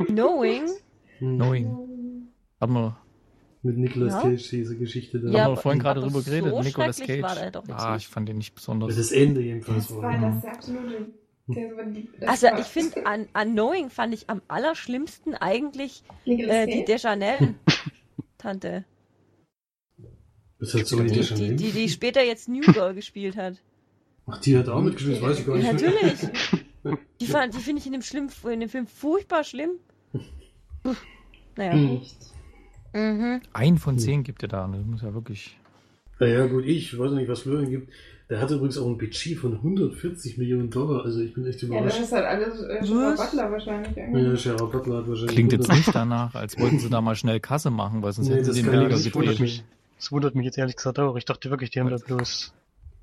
Knowing? 0.07 0.67
Hm. 1.19 1.35
Knowing. 1.37 1.77
Haben 2.61 2.73
wir, 2.73 2.97
Mit 3.63 3.77
Nicolas 3.77 4.13
Ja. 4.13 4.21
Cage, 4.21 4.49
diese 4.49 4.75
Geschichte 4.77 5.19
da. 5.19 5.27
haben 5.27 5.33
Ja, 5.33 5.39
wir 5.39 5.45
aber- 5.51 5.57
vorhin 5.57 5.81
gerade 5.81 6.01
drüber 6.01 6.21
geredet. 6.23 6.49
so 6.51 6.61
Nicolas 6.61 6.99
Cage. 6.99 7.23
ah, 7.69 7.93
nicht. 7.93 8.05
ich 8.05 8.07
fand 8.07 8.27
den 8.29 8.37
nicht 8.37 8.53
Das 8.55 8.61
besonders. 8.61 8.97
ist 8.97 9.11
Ende 9.11 9.41
jedenfalls. 9.41 9.87
Das 9.87 9.97
war. 9.97 10.17
das 10.19 10.45
absolute. 10.45 11.07
Das 12.19 12.29
Also 12.43 12.47
ich 12.61 12.67
finde, 12.67 13.05
an, 13.05 13.27
an 13.33 13.51
Knowing 13.51 13.89
fand 13.89 14.13
ich 14.13 14.29
am 14.29 14.41
allerschlimmsten 14.47 15.35
eigentlich 15.35 16.03
äh, 16.25 16.65
die. 16.65 16.85
Das 16.87 17.03
hat 20.75 20.85
so 20.87 20.97
Die- 20.97 21.03
nicht 21.03 21.37
Die, 21.37 21.55
die, 21.55 21.71
die, 21.71 21.89
später 21.89 22.23
jetzt 22.23 22.47
New 22.47 22.61
Girl 22.61 22.93
gespielt 22.93 23.35
hat. 23.35 23.55
Ach, 24.27 24.39
die 24.39 24.55
hat 24.57 24.69
auch 24.69 24.81
mitgespielt, 24.81 25.17
das 25.17 25.23
weiß 25.29 25.39
ich 25.39 25.45
gar 25.47 25.55
nicht. 25.57 25.65
Ja, 25.65 25.73
natürlich. 25.73 26.19
Die, 27.19 27.25
fand- 27.27 27.53
die 27.53 27.59
finde 27.59 27.79
ich 27.79 27.85
in 27.85 27.91
dem, 27.93 28.01
schlimm, 28.01 28.29
in 28.51 28.59
dem 28.59 28.69
Film 28.69 28.87
furchtbar 28.87 29.43
schlimm. 29.43 29.71
Puh. 30.83 30.95
Naja. 31.55 31.73
Hm. 31.73 32.01
Mhm. 32.93 33.41
Ein 33.53 33.77
von 33.77 33.97
zehn 33.99 34.23
gibt 34.23 34.41
ihr 34.43 34.47
da. 34.49 34.67
Das 34.67 34.85
muss 34.85 35.01
ja 35.01 35.13
wirklich. 35.13 35.57
Ja, 36.19 36.27
ja, 36.27 36.45
gut, 36.47 36.65
ich 36.65 36.97
weiß 36.97 37.11
nicht, 37.11 37.27
was 37.29 37.41
Florian 37.41 37.69
gibt. 37.69 37.91
Der 38.29 38.39
hatte 38.39 38.55
übrigens 38.55 38.77
auch 38.77 38.87
ein 38.87 38.97
Budget 38.97 39.37
von 39.37 39.53
140 39.55 40.37
Millionen 40.37 40.69
Dollar. 40.69 41.03
Also 41.03 41.19
ich 41.21 41.33
bin 41.33 41.45
echt 41.45 41.61
Ja, 41.63 41.67
das 41.69 41.77
überrascht. 41.97 41.99
ist 42.01 42.11
halt 42.13 42.25
alles 42.25 42.61
äh, 42.61 42.79
Gerard? 42.87 43.17
Butler 43.17 43.51
wahrscheinlich. 43.51 43.95
Ja, 43.97 44.03
Irgendwie. 44.05 44.41
Gerard 44.41 44.71
Butler 44.71 44.97
hat 44.97 45.07
wahrscheinlich. 45.09 45.35
Klingt 45.35 45.51
jetzt 45.51 45.69
100 45.69 45.85
nicht 45.87 45.95
danach, 45.95 46.35
als 46.35 46.57
wollten 46.59 46.79
sie 46.79 46.89
da 46.89 47.01
mal 47.01 47.15
schnell 47.15 47.39
Kasse 47.39 47.71
machen, 47.71 48.01
weil 48.01 48.13
sonst 48.13 48.29
Nee, 48.29 48.35
hätten 48.35 48.45
sie 48.45 48.49
das 48.51 48.57
den 48.57 48.65
ja 48.65 48.71
billiger 48.71 48.95
wundert 48.95 49.13
gedreht. 49.13 49.39
mich. 49.41 49.63
Das 49.97 50.11
wundert 50.11 50.35
mich 50.35 50.45
jetzt 50.45 50.57
ehrlich 50.57 50.75
gesagt 50.77 50.99
auch. 50.99 51.15
Ich 51.17 51.25
dachte 51.25 51.49
wirklich, 51.49 51.71
die 51.71 51.79
haben 51.79 51.89
da 51.89 51.97
bloß 51.97 52.53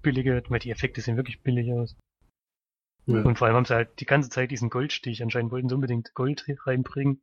billige, 0.03 0.43
weil 0.49 0.59
die 0.61 0.70
Effekte 0.70 1.01
sehen 1.01 1.16
wirklich 1.16 1.43
billig 1.43 1.72
aus. 1.72 1.95
Ja. 3.07 3.22
Und 3.22 3.36
vor 3.39 3.47
allem 3.47 3.57
haben 3.57 3.64
sie 3.64 3.74
halt 3.74 3.89
die 4.01 4.07
ganze 4.07 4.30
Zeit 4.30 4.51
diesen 4.51 4.70
Goldstich. 4.70 5.22
Anscheinend 5.22 5.51
wollten 5.53 5.68
sie 5.68 5.74
unbedingt 5.74 6.14
Gold 6.14 6.47
reinbringen. 6.66 7.20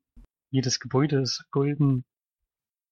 Jedes 0.51 0.79
Gebäude 0.79 1.21
ist 1.21 1.45
golden. 1.51 2.03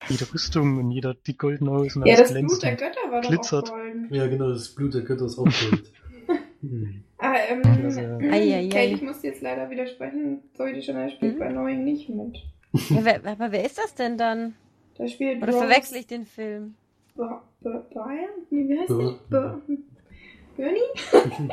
Jede 0.10 0.34
Rüstung 0.34 0.78
und 0.78 0.92
jeder 0.92 1.14
die 1.14 1.38
golden 1.38 1.70
aus 1.70 1.96
und 1.96 2.06
Ja, 2.06 2.16
alles 2.16 2.34
das 2.34 2.40
Blut 2.42 2.64
der 2.64 2.76
Götter 2.76 3.12
war 3.12 3.22
glitzert. 3.22 3.68
doch 3.68 3.74
auch 3.74 3.78
golden. 3.78 4.14
Ja, 4.14 4.28
genau, 4.28 4.50
das 4.50 4.70
Blut 4.76 4.94
der 4.94 5.02
Götter 5.02 5.26
ist 5.26 5.38
auch 5.38 5.44
Gold. 5.46 5.92
Hm. 6.62 7.04
Ah, 7.18 7.36
ähm, 7.50 7.62
Also. 7.84 8.00
Kate, 8.70 8.94
ich 8.94 9.02
muss 9.02 9.22
jetzt 9.22 9.42
leider 9.42 9.70
widersprechen. 9.70 10.44
Zoe 10.54 10.72
Deschanel 10.74 11.10
spielt 11.10 11.36
Mhm. 11.36 11.40
bei 11.40 11.50
Knowing 11.50 11.84
nicht 11.84 12.08
mit. 12.08 12.38
Ja, 12.90 13.04
wer, 13.04 13.26
aber 13.26 13.52
wer 13.52 13.66
ist 13.66 13.78
das 13.78 13.94
denn 13.96 14.18
dann? 14.18 14.56
Da 14.98 15.06
spielt 15.10 15.44
Oder 15.44 15.52
Rose 15.52 15.66
verwechsel 15.68 15.98
ich 15.98 16.08
den 16.08 16.26
Film? 16.26 16.76
Brian? 17.16 18.30
Nee, 18.50 18.70
wie 18.70 18.80
heißt? 18.80 19.30
Ba- 19.30 19.62
Bernie? 20.56 20.80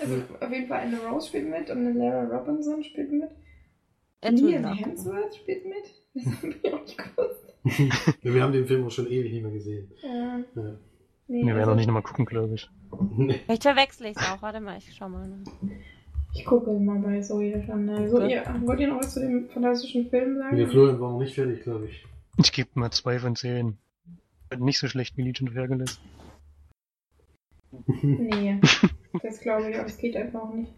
also 0.00 0.22
auf 0.40 0.50
jeden 0.50 0.68
Fall 0.68 0.78
eine 0.80 0.98
Rose 1.06 1.28
spielt 1.28 1.50
mit 1.50 1.68
und 1.70 1.78
eine 1.86 1.92
Lara 1.92 2.38
Robinson 2.38 2.82
spielt 2.82 3.12
mit. 3.12 3.30
Liam. 4.22 4.72
Hemsworth 4.72 5.34
spielt 5.36 5.64
mit. 5.66 5.84
Das 6.14 6.24
habe 6.42 6.48
ich 6.62 6.72
auch 6.72 6.80
nicht 6.80 6.96
gewusst. 6.96 7.53
Wir 8.22 8.42
haben 8.42 8.52
den 8.52 8.66
Film 8.66 8.86
auch 8.86 8.90
schon 8.90 9.06
ewig 9.06 9.32
nicht 9.32 9.42
mehr 9.42 9.52
gesehen. 9.52 9.90
Ja, 10.02 10.38
Ja. 10.54 10.76
nee, 11.28 11.40
Wir 11.40 11.46
werden 11.46 11.58
also, 11.60 11.70
noch 11.70 11.76
nicht 11.76 11.86
nochmal 11.86 12.02
gucken, 12.02 12.24
glaube 12.26 12.54
ich. 12.54 12.68
Nee. 13.16 13.40
Vielleicht 13.46 13.62
verwechsel 13.62 14.06
ich 14.08 14.16
es 14.16 14.22
auch. 14.30 14.42
Warte 14.42 14.60
mal, 14.60 14.76
ich 14.78 14.94
schau 14.94 15.08
mal. 15.08 15.28
Ich 16.34 16.44
gucke 16.44 16.70
mal 16.72 16.98
bei 17.00 17.20
Zoe 17.20 17.50
Deschanel. 17.52 18.08
So, 18.08 18.16
Okay. 18.18 18.32
ihr, 18.44 18.62
wollt 18.66 18.80
ihr 18.80 18.88
noch 18.88 18.98
was 18.98 19.14
zu 19.14 19.20
dem 19.20 19.48
fantastischen 19.48 20.10
Film 20.10 20.36
sagen? 20.36 20.56
Der 20.56 20.68
Florian 20.68 21.00
war 21.00 21.12
noch 21.12 21.20
nicht 21.20 21.34
fertig, 21.34 21.62
glaube 21.62 21.86
ich. 21.86 22.04
Ich 22.38 22.52
gebe 22.52 22.68
mal 22.74 22.90
zwei 22.90 23.18
von 23.18 23.34
zehn. 23.36 23.78
Nicht 24.58 24.78
so 24.78 24.86
schlecht 24.88 25.16
wie 25.16 25.22
Legion 25.22 25.48
of 25.48 25.54
Hercules. 25.54 26.00
Nee, 28.02 28.60
das 29.22 29.40
glaube 29.40 29.70
ich, 29.70 29.76
aber 29.76 29.86
es 29.86 29.96
geht 29.98 30.16
einfach 30.16 30.42
auch 30.42 30.54
nicht. 30.54 30.72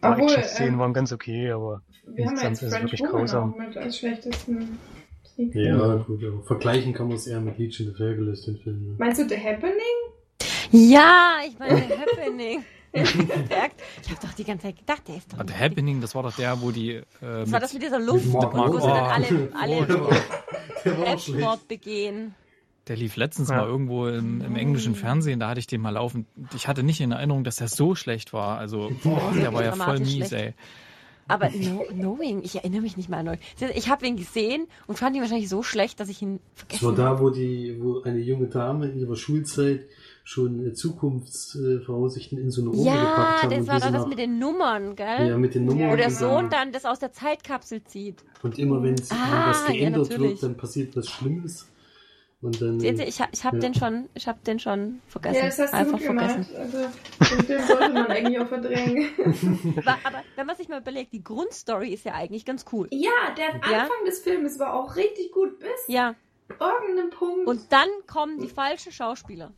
Paar 0.00 0.12
Obwohl, 0.12 0.30
Action-Szenen 0.34 0.74
ähm, 0.74 0.78
waren 0.78 0.92
ganz 0.92 1.12
okay, 1.12 1.50
aber 1.50 1.82
Wir 2.06 2.26
haben 2.26 2.36
ja 2.36 2.48
Insgesamt 2.48 2.52
jetzt 2.52 2.62
ist 2.62 2.68
es 2.68 2.74
French 2.74 2.82
wirklich 2.92 3.00
Woman 3.00 3.12
grausam. 3.20 3.52
auch 3.54 3.58
mit 3.58 3.76
als 3.76 3.98
schlechtesten 3.98 4.78
Sneak 5.36 5.54
Ja, 5.54 5.94
gut, 5.96 6.24
aber 6.24 6.42
vergleichen 6.42 6.92
kann 6.92 7.08
man 7.08 7.16
es 7.16 7.26
eher 7.26 7.40
mit 7.40 7.58
Legion 7.58 7.90
of 7.92 7.98
Hercules, 7.98 8.42
den 8.46 8.56
Film. 8.58 8.88
Ne? 8.88 8.94
Meinst 8.98 9.20
du 9.20 9.28
The 9.28 9.36
Happening? 9.36 9.76
Ja, 10.72 11.36
ich 11.46 11.58
meine 11.58 11.80
Happening. 11.82 12.64
Merkt, 13.48 13.82
ich 14.02 14.10
habe 14.10 14.20
doch 14.26 14.32
die 14.32 14.44
ganze 14.44 14.68
Zeit 14.68 14.78
gedacht, 14.78 15.02
der 15.06 15.16
ist 15.18 15.30
doch. 15.32 15.38
Ah, 15.38 15.44
The 15.46 15.52
Happening, 15.54 16.00
das 16.00 16.14
war 16.14 16.22
doch 16.22 16.34
der, 16.34 16.60
wo 16.62 16.70
die. 16.70 16.92
Äh, 16.92 17.02
Das 17.20 17.52
war 17.52 17.60
das 17.60 17.74
mit, 17.74 17.82
dieser 17.82 18.00
Luft, 18.00 18.24
Mit 18.24 18.34
Mark 18.34 18.72
wo 18.72 18.78
sie 18.80 18.86
dann 18.86 19.04
alle, 19.04 19.52
alle. 19.54 20.08
Selbstmord 20.82 21.68
begehen. 21.68 22.34
der 22.88 22.96
lief 22.96 23.16
letztens 23.16 23.50
Ja. 23.50 23.56
mal 23.56 23.66
irgendwo 23.66 24.06
im, 24.08 24.40
im 24.40 24.56
englischen 24.56 24.94
Fernsehen, 24.94 25.40
da 25.40 25.48
hatte 25.50 25.60
ich 25.60 25.66
den 25.66 25.82
mal 25.82 25.90
laufen. 25.90 26.26
Ich 26.54 26.68
hatte 26.68 26.82
nicht 26.82 27.00
in 27.02 27.12
Erinnerung, 27.12 27.44
dass 27.44 27.56
der 27.56 27.68
so 27.68 27.94
schlecht 27.94 28.32
war. 28.32 28.58
Also, 28.58 28.90
boah, 29.02 29.32
der 29.36 29.52
war 29.52 29.62
ja 29.62 29.72
voll 29.72 29.98
mies, 29.98 30.28
schlecht. 30.28 30.32
ey. 30.32 30.54
Aber 31.28 31.50
no, 31.50 31.84
Knowing, 31.92 32.42
ich 32.44 32.54
erinnere 32.56 32.82
mich 32.82 32.96
nicht 32.96 33.08
mal 33.08 33.18
an 33.18 33.24
Knowing. 33.26 33.72
Ich 33.76 33.88
habe 33.88 34.06
ihn 34.06 34.16
gesehen 34.16 34.66
und 34.86 34.98
fand 34.98 35.16
ihn 35.16 35.22
wahrscheinlich 35.22 35.48
so 35.48 35.62
schlecht, 35.62 35.98
dass 36.00 36.08
ich 36.08 36.22
ihn 36.22 36.38
Das 36.68 36.82
war 36.82 36.92
vergessen 36.92 36.96
da, 36.96 37.04
habe. 37.10 37.20
wo 37.22 37.30
die, 37.30 37.76
wo 37.80 38.00
eine 38.02 38.20
junge 38.20 38.46
Dame 38.46 38.86
in 38.88 38.98
ihrer 39.00 39.16
Schulzeit 39.16 39.80
schon 40.24 40.66
äh, 40.66 40.72
Zukunftsvoraussichten 40.72 42.38
in 42.38 42.50
so 42.50 42.62
eine 42.62 42.70
Urne 42.70 42.82
Ja, 42.90 43.00
gepackt 43.00 43.42
haben. 43.44 43.50
das 43.50 43.58
und 43.60 43.66
war 43.68 43.80
doch 43.80 43.92
das 43.92 44.06
mit 44.06 44.18
den 44.18 44.38
Nummern, 44.38 44.96
gell? 44.96 45.28
Ja, 45.28 45.38
mit 45.38 45.54
den 45.54 45.64
Nummern. 45.66 45.90
Wo 45.90 45.96
der 45.96 46.10
Sohn 46.10 46.50
dann 46.50 46.72
das 46.72 46.84
aus 46.84 46.98
der 46.98 47.12
Zeitkapsel 47.12 47.82
zieht. 47.84 48.16
Und 48.42 48.58
immer 48.58 48.82
wenn 48.82 48.94
es- 48.94 49.10
Ah, 49.10 49.50
was 49.50 49.66
ja, 49.68 49.72
geändert 49.74 50.10
natürlich. 50.10 50.30
wird, 50.32 50.42
dann 50.42 50.56
passiert 50.56 50.96
was 50.96 51.08
Schlimmes. 51.08 51.68
Und 52.46 52.62
dann. 52.62 52.80
Sehen 52.80 52.96
Sie, 52.96 53.02
ich, 53.04 53.20
hab- 53.20 53.28
ich 53.32 53.44
habe 53.44 53.56
Ja. 53.56 53.60
den 53.62 53.74
schon, 53.74 54.08
ich 54.14 54.26
habe 54.28 54.38
den 54.46 54.58
schon 54.58 55.00
vergessen. 55.08 55.36
Ja, 55.36 55.44
das 55.46 55.58
hast 55.58 55.72
du 55.72 55.76
Einfach 55.76 55.98
gut 55.98 56.06
gemacht. 56.06 56.30
vergessen. 56.30 56.56
Also, 56.56 57.36
den 57.36 57.44
Film 57.46 57.62
sollte 57.66 57.92
man 57.92 58.06
eigentlich 58.06 58.38
auch 58.40 58.48
verdrängen. 58.48 59.08
Aber, 59.78 59.98
aber 60.04 60.22
wenn 60.36 60.46
man 60.46 60.56
sich 60.56 60.68
mal 60.68 60.80
überlegt, 60.80 61.12
die 61.12 61.22
Grundstory 61.24 61.92
ist 61.92 62.04
ja 62.04 62.14
eigentlich 62.14 62.44
ganz 62.44 62.64
cool. 62.72 62.88
ja, 62.92 63.10
der 63.36 63.46
Ja? 63.70 63.82
Anfang 63.82 64.04
des 64.06 64.20
Filmes 64.20 64.58
war 64.58 64.74
auch 64.74 64.96
richtig 64.96 65.32
gut 65.32 65.58
bis 65.58 65.68
Ja, 65.88 66.14
irgendeinem 66.48 67.10
Punkt. 67.10 67.46
und 67.48 67.60
dann 67.72 67.88
kommen 68.06 68.38
die 68.38 68.48
falschen 68.48 68.92
Schauspieler. 68.92 69.52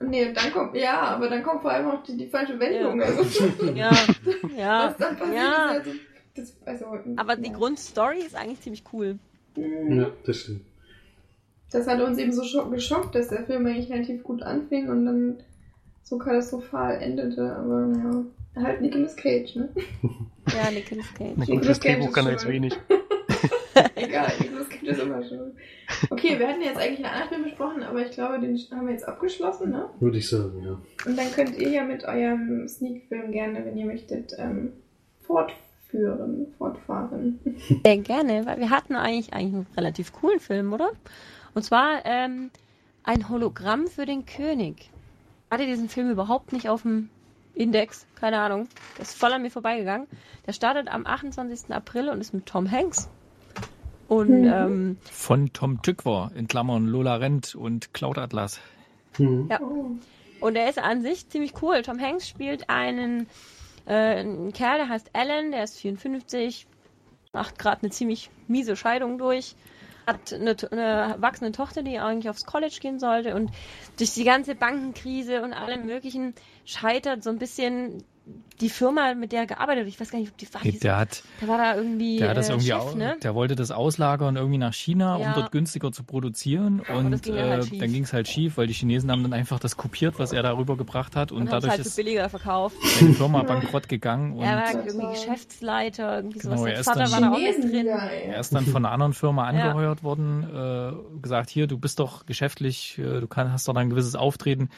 nee, 0.00 0.28
und 0.28 0.34
dann 0.36 0.50
kommt, 0.52 0.74
ja, 0.76 0.98
aber 1.02 1.28
dann 1.28 1.42
kommt 1.42 1.60
vor 1.62 1.70
allem 1.72 1.90
auch 1.90 2.02
die, 2.04 2.16
die 2.16 2.26
falsche 2.26 2.58
Wendung. 2.58 3.00
Ja. 3.00 3.06
Also, 3.06 3.44
Ja, 3.74 3.92
ja, 4.56 4.86
was 4.88 4.96
dann 4.96 5.16
passiert 5.18 5.36
ja. 5.36 5.70
ist, 5.72 5.86
also, 5.86 5.90
das, 6.34 6.56
also, 6.64 6.86
Aber 7.16 7.36
die 7.36 7.50
ja. 7.50 7.54
Grundstory 7.56 8.20
ist 8.20 8.34
eigentlich 8.34 8.60
ziemlich 8.62 8.84
cool. 8.92 9.18
Ja, 9.56 10.06
das 10.24 10.36
stimmt. 10.38 10.64
Das 11.70 11.86
hat 11.86 12.00
uns 12.00 12.18
eben 12.18 12.32
so 12.32 12.42
schock 12.42 12.70
geschockt, 12.72 13.14
dass 13.14 13.28
der 13.28 13.44
Film 13.44 13.66
eigentlich 13.66 13.90
relativ 13.90 14.22
gut 14.24 14.42
anfing 14.42 14.88
und 14.88 15.06
dann 15.06 15.36
so 16.02 16.18
katastrophal 16.18 17.00
endete. 17.00 17.54
Aber 17.56 17.86
naja, 17.86 18.24
halt 18.56 18.80
Nicolas 18.80 19.16
Cage, 19.16 19.56
ne? 19.56 19.68
Ja, 20.52 20.70
Nicolas 20.72 21.06
Cage. 21.14 21.32
Na 21.36 21.44
Nicolas 21.44 21.48
gut, 21.48 21.68
das 21.68 21.80
Cage 21.80 21.96
Drehbuch 21.98 22.12
kann 22.12 22.26
er 22.26 22.32
jetzt 22.32 22.48
wenig. 22.48 22.76
Egal, 23.94 24.32
Nicolas 24.40 24.68
Cage 24.68 24.82
ist 24.82 25.00
immer 25.00 25.22
schuld. 25.22 25.54
Okay, 26.10 26.38
wir 26.38 26.48
hatten 26.48 26.62
jetzt 26.62 26.78
eigentlich 26.78 27.04
einen 27.04 27.14
anderen 27.14 27.28
Film 27.28 27.44
besprochen, 27.44 27.82
aber 27.82 28.04
ich 28.04 28.10
glaube, 28.12 28.40
den 28.40 28.56
haben 28.70 28.86
wir 28.86 28.92
jetzt 28.92 29.06
abgeschlossen, 29.06 29.70
ne? 29.70 29.90
Würde 30.00 30.18
ich 30.18 30.28
sagen, 30.28 30.62
ja. 30.64 30.80
Und 31.06 31.18
dann 31.18 31.30
könnt 31.32 31.56
ihr 31.58 31.68
ja 31.68 31.84
mit 31.84 32.04
eurem 32.04 32.66
Sneak-Film 32.66 33.32
gerne, 33.32 33.64
wenn 33.64 33.76
ihr 33.76 33.86
möchtet, 33.86 34.32
ähm, 34.38 34.72
fortführen, 35.20 36.46
fortfahren. 36.58 37.38
Sehr 37.84 37.98
gerne, 37.98 38.46
weil 38.46 38.58
wir 38.58 38.70
hatten 38.70 38.94
eigentlich, 38.94 39.32
eigentlich 39.32 39.54
einen 39.54 39.66
relativ 39.76 40.12
coolen 40.12 40.40
Film, 40.40 40.72
oder? 40.72 40.90
Und 41.54 41.62
zwar 41.62 42.04
ähm, 42.04 42.50
ein 43.02 43.28
Hologramm 43.28 43.86
für 43.88 44.06
den 44.06 44.26
König. 44.26 44.90
Ich 45.46 45.50
hatte 45.50 45.66
diesen 45.66 45.88
Film 45.88 46.10
überhaupt 46.10 46.52
nicht 46.52 46.68
auf 46.68 46.82
dem 46.82 47.10
Index, 47.54 48.06
keine 48.14 48.38
Ahnung. 48.40 48.68
Der 48.96 49.02
ist 49.02 49.18
voll 49.18 49.32
an 49.32 49.42
mir 49.42 49.50
vorbeigegangen. 49.50 50.06
Der 50.46 50.52
startet 50.52 50.88
am 50.88 51.06
28. 51.06 51.72
April 51.74 52.08
und 52.08 52.20
ist 52.20 52.32
mit 52.32 52.46
Tom 52.46 52.70
Hanks. 52.70 53.08
Und 54.08 54.42
Mhm. 54.42 54.50
ähm, 54.52 54.98
Von 55.10 55.52
Tom 55.52 55.82
Tykwer, 55.82 56.30
in 56.34 56.48
Klammern 56.48 56.86
Lola 56.86 57.16
Rent 57.16 57.54
und 57.54 57.92
Cloud 57.94 58.18
Atlas. 58.18 58.60
Mhm. 59.18 59.48
Ja. 59.50 59.60
Und 60.40 60.56
er 60.56 60.68
ist 60.70 60.78
an 60.78 61.02
sich 61.02 61.28
ziemlich 61.28 61.52
cool. 61.62 61.82
Tom 61.82 62.00
Hanks 62.00 62.28
spielt 62.28 62.70
einen, 62.70 63.26
äh, 63.86 63.92
einen 63.94 64.52
Kerl, 64.52 64.78
der 64.78 64.88
heißt 64.88 65.10
Alan, 65.12 65.50
der 65.50 65.64
ist 65.64 65.78
54, 65.78 66.66
macht 67.32 67.58
gerade 67.58 67.82
eine 67.82 67.90
ziemlich 67.90 68.30
miese 68.48 68.74
Scheidung 68.74 69.18
durch, 69.18 69.54
hat 70.12 70.32
eine, 70.32 70.56
eine 70.70 70.82
erwachsene 71.14 71.52
Tochter, 71.52 71.82
die 71.82 71.98
eigentlich 71.98 72.30
aufs 72.30 72.44
College 72.44 72.78
gehen 72.80 72.98
sollte 72.98 73.34
und 73.34 73.50
durch 73.96 74.14
die 74.14 74.24
ganze 74.24 74.54
Bankenkrise 74.54 75.42
und 75.42 75.52
allem 75.52 75.86
möglichen 75.86 76.34
scheitert 76.64 77.22
so 77.22 77.30
ein 77.30 77.38
bisschen 77.38 78.04
die 78.60 78.68
Firma, 78.68 79.14
mit 79.14 79.32
der 79.32 79.40
er 79.40 79.46
gearbeitet 79.46 79.84
hat. 79.84 79.88
Ich 79.88 79.98
weiß 79.98 80.10
gar 80.10 80.18
nicht, 80.18 80.30
ob 80.32 80.36
die 80.36 80.52
war. 80.52 80.60
die- 80.60 80.78
Der 80.78 80.98
hat, 80.98 81.22
Der 81.40 81.48
war 81.48 81.56
da 81.56 81.76
irgendwie, 81.76 82.18
der 82.18 82.28
hat 82.28 82.36
das 82.36 82.50
äh, 82.50 82.52
irgendwie 82.52 82.68
Chef, 82.68 82.94
ne? 82.94 83.16
der 83.22 83.34
wollte 83.34 83.54
das 83.56 83.70
auslagern 83.70 84.36
irgendwie 84.36 84.58
nach 84.58 84.74
China, 84.74 85.18
Ja. 85.18 85.28
um 85.28 85.34
dort 85.34 85.50
günstiger 85.50 85.92
zu 85.92 86.04
produzieren. 86.04 86.82
Das 86.86 86.94
Und 86.96 87.22
ging 87.22 87.36
dann 87.36 87.48
halt 87.48 87.62
äh, 87.64 87.66
schief. 87.68 87.78
dann 87.80 87.92
ging 87.92 88.02
es 88.02 88.12
halt 88.12 88.28
schief, 88.28 88.58
weil 88.58 88.66
die 88.66 88.74
Chinesen 88.74 89.10
haben 89.10 89.22
dann 89.22 89.32
einfach 89.32 89.58
das 89.60 89.78
kopiert, 89.78 90.18
was 90.18 90.32
er 90.34 90.42
darüber 90.42 90.76
gebracht 90.76 91.16
hat. 91.16 91.32
Und, 91.32 91.38
Und, 91.38 91.46
hat 91.46 91.54
dadurch 91.54 91.70
halt 91.72 91.80
ist 91.86 91.96
billiger 91.96 92.28
verkauft. 92.28 92.76
seine 92.98 93.14
Firma 93.14 93.42
bankrott 93.44 93.88
gegangen. 93.88 94.34
Und 94.34 94.42
er 94.44 94.56
war 94.56 94.84
irgendwie 94.84 95.06
Geschäftsleiter, 95.18 96.16
irgendwie 96.16 96.38
Genau, 96.40 96.56
sowas. 96.56 96.66
er 96.66 96.70
Der 96.72 96.80
ist 96.80 96.86
Vater 96.86 97.00
dann- 97.04 97.12
war 97.12 97.20
da 97.20 97.30
auch 97.32 97.36
Chinesen 97.38 97.62
drin. 97.62 97.72
wieder, 97.72 98.10
Er 98.12 98.40
ist 98.40 98.54
dann 98.54 98.66
von 98.66 98.84
einer 98.84 98.92
anderen 98.92 99.12
Firma 99.14 99.42
Ja. 99.52 99.62
angeheuert 99.70 100.02
worden, 100.02 100.44
äh, 100.54 101.20
gesagt, 101.22 101.48
hier, 101.50 101.66
du 101.66 101.78
bist 101.78 101.98
doch 101.98 102.26
geschäftlich, 102.26 102.98
äh, 102.98 103.20
du 103.20 103.26
kann, 103.26 103.52
hast 103.52 103.66
doch 103.68 103.74
ein 103.74 103.88
gewisses 103.90 104.14
Auftreten, 104.16 104.68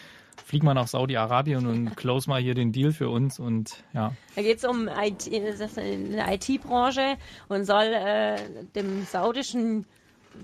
flieg 0.53 0.65
mal 0.65 0.75
nach 0.75 0.87
Saudi-Arabien 0.87 1.67
und 1.67 1.97
close 1.97 2.29
mal 2.29 2.39
hier 2.39 2.53
den 2.53 2.73
Deal 2.73 2.93
für 2.93 3.09
uns 3.09 3.39
und 3.39 3.83
ja. 3.95 4.13
Da 4.37 4.43
geht 4.43 4.59
es 4.59 4.65
um 4.67 4.87
IT, 4.87 5.27
ist 5.27 5.79
eine 5.79 6.35
IT-Branche 6.35 7.17
und 7.49 7.65
soll 7.65 7.85
äh, 7.85 8.37
dem 8.75 9.07
saudischen 9.07 9.87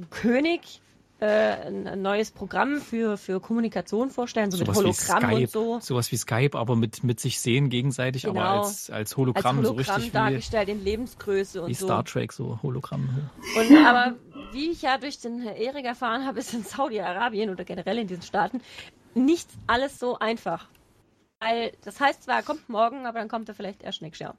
König 0.09 0.81
äh, 1.21 1.27
ein 1.27 2.01
neues 2.01 2.31
Programm 2.31 2.81
für, 2.81 3.19
für 3.19 3.39
Kommunikation 3.39 4.09
vorstellen, 4.09 4.51
so 4.51 4.57
Sowas 4.57 4.69
mit 4.69 4.77
wie 4.77 4.89
Hologramm 4.89 5.23
Skype, 5.25 5.37
und 5.43 5.51
so. 5.51 5.81
sowas 5.81 6.11
wie 6.11 6.17
Skype, 6.17 6.57
aber 6.57 6.75
mit, 6.75 7.05
mit 7.05 7.21
sich 7.21 7.39
sehen 7.39 7.69
gegenseitig, 7.69 8.27
aber 8.27 8.41
Genau. 8.41 8.63
als, 8.63 8.89
als 8.89 9.15
Hologramm, 9.15 9.59
Als 9.59 9.67
so 9.67 9.75
Hologramm 9.75 9.97
richtig 9.97 10.15
wie, 10.15 10.17
dargestellt 10.17 10.69
in 10.71 10.83
Lebensgröße 10.83 11.61
und 11.61 11.69
wie 11.69 11.75
so. 11.75 11.85
Star 11.85 12.03
Trek, 12.07 12.33
so 12.33 12.59
Hologramm. 12.63 13.29
Und, 13.59 13.87
aber 13.87 14.15
wie 14.53 14.71
ich 14.71 14.81
ja 14.81 14.97
durch 14.97 15.19
den 15.19 15.43
Erik 15.43 15.85
erfahren 15.85 16.25
habe, 16.25 16.39
ist 16.39 16.55
in 16.55 16.63
Saudi-Arabien 16.63 17.51
oder 17.51 17.65
generell 17.65 17.99
in 17.99 18.07
diesen 18.07 18.23
Staaten 18.23 18.63
nicht 19.19 19.49
alles 19.67 19.99
so 19.99 20.19
einfach. 20.19 20.69
Weil 21.41 21.73
das 21.85 22.01
heißt 22.01 22.25
zwar, 22.25 22.37
er 22.37 22.43
kommt 22.43 22.69
morgen, 22.69 23.07
aber 23.07 23.19
dann 23.21 23.29
kommt 23.29 23.49
er 23.49 23.55
vielleicht 23.55 23.83
erst 23.83 24.03
nächstes 24.03 24.27
Jahr. 24.27 24.37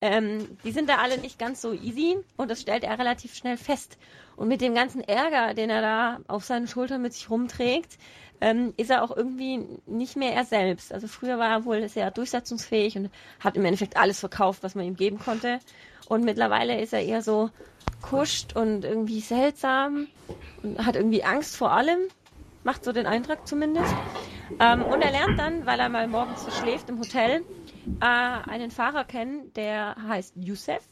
Ähm, 0.00 0.58
die 0.64 0.72
sind 0.72 0.88
da 0.88 0.96
alle 0.96 1.18
nicht 1.18 1.38
ganz 1.38 1.60
so 1.60 1.72
easy 1.72 2.18
und 2.36 2.50
das 2.50 2.60
stellt 2.60 2.84
er 2.84 2.98
relativ 2.98 3.34
schnell 3.34 3.56
fest. 3.56 3.98
Und 4.36 4.48
mit 4.48 4.60
dem 4.60 4.74
ganzen 4.74 5.00
Ärger, 5.00 5.54
den 5.54 5.70
er 5.70 5.80
da 5.80 6.20
auf 6.26 6.44
seinen 6.44 6.66
Schultern 6.66 7.02
mit 7.02 7.12
sich 7.14 7.30
rumträgt, 7.30 7.98
ähm, 8.40 8.74
ist 8.76 8.90
er 8.90 9.02
auch 9.02 9.16
irgendwie 9.16 9.64
nicht 9.86 10.16
mehr 10.16 10.34
er 10.34 10.44
selbst. 10.44 10.92
Also 10.92 11.06
früher 11.06 11.38
war 11.38 11.48
er 11.50 11.64
wohl 11.64 11.88
sehr 11.88 12.10
durchsetzungsfähig 12.10 12.96
und 12.96 13.10
hat 13.40 13.56
im 13.56 13.64
Endeffekt 13.64 13.96
alles 13.96 14.20
verkauft, 14.20 14.62
was 14.62 14.74
man 14.74 14.84
ihm 14.84 14.96
geben 14.96 15.18
konnte. 15.18 15.60
Und 16.06 16.24
mittlerweile 16.24 16.80
ist 16.80 16.92
er 16.92 17.02
eher 17.02 17.22
so 17.22 17.50
kuscht 18.02 18.54
und 18.54 18.84
irgendwie 18.84 19.20
seltsam 19.20 20.08
und 20.62 20.84
hat 20.84 20.96
irgendwie 20.96 21.24
Angst 21.24 21.56
vor 21.56 21.72
allem. 21.72 22.00
Macht 22.64 22.84
so 22.84 22.92
den 22.92 23.06
Eindruck 23.06 23.46
zumindest. 23.46 23.94
Ähm, 24.58 24.82
und 24.82 25.00
er 25.02 25.10
lernt 25.10 25.38
dann, 25.38 25.66
weil 25.66 25.78
er 25.78 25.88
mal 25.88 26.08
morgens 26.08 26.42
verschläft 26.42 26.88
im 26.88 26.98
Hotel, 26.98 27.44
äh, 28.00 28.04
einen 28.04 28.70
Fahrer 28.70 29.04
kennen, 29.04 29.52
der 29.54 29.96
heißt 30.08 30.34
Youssef. 30.36 30.82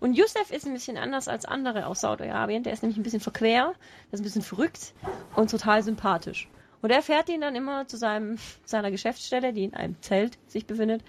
Und 0.00 0.14
Youssef 0.14 0.50
ist 0.50 0.66
ein 0.66 0.74
bisschen 0.74 0.96
anders 0.96 1.28
als 1.28 1.44
andere 1.44 1.86
aus 1.86 2.00
Saudi-Arabien. 2.00 2.62
Der 2.62 2.72
ist 2.72 2.82
nämlich 2.82 2.98
ein 2.98 3.02
bisschen 3.02 3.20
verquer, 3.20 3.74
der 4.06 4.12
ist 4.12 4.20
ein 4.20 4.24
bisschen 4.24 4.42
verrückt 4.42 4.92
und 5.36 5.50
total 5.50 5.82
sympathisch. 5.82 6.48
Und 6.82 6.90
er 6.90 7.02
fährt 7.02 7.28
ihn 7.28 7.42
dann 7.42 7.54
immer 7.56 7.86
zu 7.86 7.96
seinem, 7.96 8.38
seiner 8.64 8.90
Geschäftsstelle, 8.90 9.52
die 9.52 9.64
in 9.64 9.74
einem 9.74 10.00
Zelt 10.02 10.38
sich 10.46 10.66
befindet. 10.66 11.02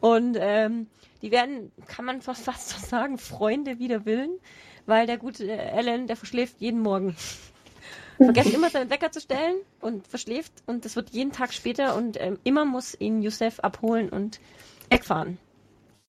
Und 0.00 0.36
ähm, 0.38 0.86
die 1.22 1.30
werden, 1.30 1.72
kann 1.86 2.04
man 2.04 2.22
fast, 2.22 2.44
fast 2.44 2.68
so 2.68 2.86
sagen, 2.86 3.18
Freunde 3.18 3.78
wider 3.78 4.04
Willen, 4.04 4.38
weil 4.86 5.06
der 5.06 5.18
gute 5.18 5.50
Alan, 5.72 6.06
der 6.06 6.16
verschläft 6.16 6.60
jeden 6.60 6.80
Morgen. 6.80 7.16
Vergesst 8.16 8.54
immer 8.54 8.70
seinen 8.70 8.90
Wecker 8.90 9.10
zu 9.10 9.20
stellen 9.20 9.56
und 9.80 10.06
verschläft 10.06 10.52
und 10.66 10.84
das 10.84 10.96
wird 10.96 11.10
jeden 11.10 11.32
Tag 11.32 11.52
später 11.52 11.96
und 11.96 12.20
ähm, 12.20 12.38
immer 12.44 12.64
muss 12.64 12.98
ihn 12.98 13.22
Youssef 13.22 13.60
abholen 13.60 14.08
und 14.08 14.40
wegfahren. 14.88 15.38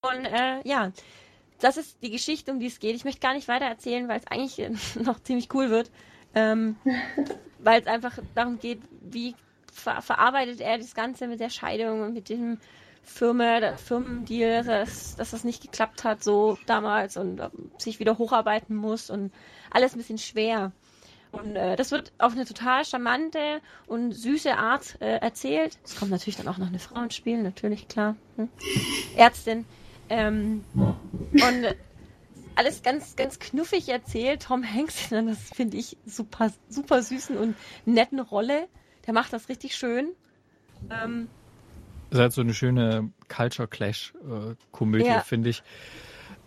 Und 0.02 0.26
äh, 0.26 0.62
ja, 0.64 0.92
das 1.60 1.78
ist 1.78 1.98
die 2.02 2.12
Geschichte, 2.12 2.52
um 2.52 2.60
die 2.60 2.68
es 2.68 2.80
geht. 2.80 2.96
Ich 2.96 3.04
möchte 3.04 3.20
gar 3.20 3.34
nicht 3.34 3.48
weiter 3.48 3.66
erzählen, 3.66 4.08
weil 4.08 4.20
es 4.20 4.28
eigentlich 4.28 4.60
äh, 4.60 4.72
noch 5.04 5.22
ziemlich 5.22 5.54
cool 5.54 5.70
wird. 5.70 5.92
Ähm, 6.34 6.78
weil 7.60 7.82
es 7.82 7.88
einfach 7.88 8.18
darum 8.36 8.60
geht, 8.60 8.82
wie 9.02 9.36
ver 9.72 10.02
verarbeitet 10.02 10.62
er 10.62 10.78
das 10.78 10.96
Ganze 10.96 11.28
mit 11.28 11.40
der 11.40 11.50
Scheidung 11.50 12.02
und 12.02 12.14
mit 12.14 12.30
dem 12.30 12.58
Firma, 13.04 13.78
Firmendeal, 13.78 14.64
dass, 14.64 15.16
dass 15.16 15.32
das 15.32 15.44
nicht 15.44 15.62
geklappt 15.62 16.04
hat 16.04 16.24
so 16.24 16.58
damals 16.66 17.16
und 17.16 17.40
ähm, 17.40 17.72
sich 17.78 18.00
wieder 18.00 18.18
hocharbeiten 18.18 18.76
muss 18.76 19.10
und 19.10 19.32
alles 19.72 19.94
ein 19.94 19.98
bisschen 19.98 20.18
schwer. 20.18 20.72
Und 21.42 21.56
äh, 21.56 21.76
das 21.76 21.92
wird 21.92 22.12
auf 22.18 22.34
eine 22.34 22.46
total 22.46 22.84
charmante 22.86 23.62
und 23.86 24.14
süße 24.14 24.56
Art 24.56 24.98
äh, 25.02 25.18
erzählt. 25.18 25.78
Es 25.84 25.96
kommt 25.96 26.12
natürlich 26.12 26.38
dann 26.38 26.48
auch 26.48 26.58
noch 26.58 26.68
eine 26.68 26.80
Frau 26.80 27.02
ins 27.02 27.16
Spiel, 27.16 27.42
natürlich, 27.42 27.88
klar. 27.88 28.16
Hm? 28.38 28.50
Ärztin. 29.16 29.66
Ähm, 30.10 30.64
und 30.76 31.64
äh, 31.64 31.76
alles 32.56 32.82
ganz, 32.82 33.16
ganz 33.16 33.40
knuffig 33.40 33.90
erzählt. 33.90 34.44
Tom 34.44 34.64
Hanks, 34.64 35.12
in 35.12 35.18
einer, 35.18 35.32
das 35.32 35.50
finde 35.54 35.78
ich 35.78 35.98
super, 36.06 36.52
super 36.70 37.04
süßen 37.04 37.38
und 37.38 37.56
netten 37.86 38.20
Rolle. 38.20 38.68
Der 39.06 39.14
macht 39.14 39.32
das 39.34 39.50
richtig 39.50 39.76
schön. 39.76 40.10
Ähm, 40.90 41.28
Das 42.10 42.18
ist 42.18 42.22
halt 42.22 42.34
so 42.34 42.42
eine 42.42 42.54
schöne 42.54 43.12
Culture 43.28 43.68
Clash-Komödie, 43.68 45.06
Ja. 45.06 45.20
finde 45.22 45.50
ich. 45.50 45.62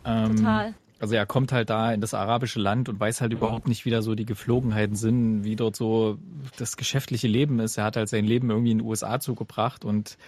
Ähm, 0.04 0.36
total. 0.36 0.74
Also 1.00 1.14
er 1.14 1.24
kommt 1.24 1.50
halt 1.50 1.70
da 1.70 1.92
in 1.92 2.02
das 2.02 2.12
arabische 2.12 2.60
Land 2.60 2.90
und 2.90 3.00
weiß 3.00 3.22
halt 3.22 3.32
überhaupt 3.32 3.66
nicht, 3.66 3.86
wie 3.86 3.90
da 3.90 4.02
so 4.02 4.14
die 4.14 4.26
Geflogenheiten 4.26 4.96
sind, 4.96 5.44
wie 5.44 5.56
dort 5.56 5.74
so 5.74 6.18
das 6.58 6.76
geschäftliche 6.76 7.26
Leben 7.26 7.58
ist. 7.58 7.78
Er 7.78 7.84
hat 7.84 7.96
halt 7.96 8.10
sein 8.10 8.26
Leben 8.26 8.50
irgendwie 8.50 8.72
in 8.72 8.78
den 8.78 8.86
USA 8.86 9.18
zugebracht 9.18 9.86
und 9.86 10.18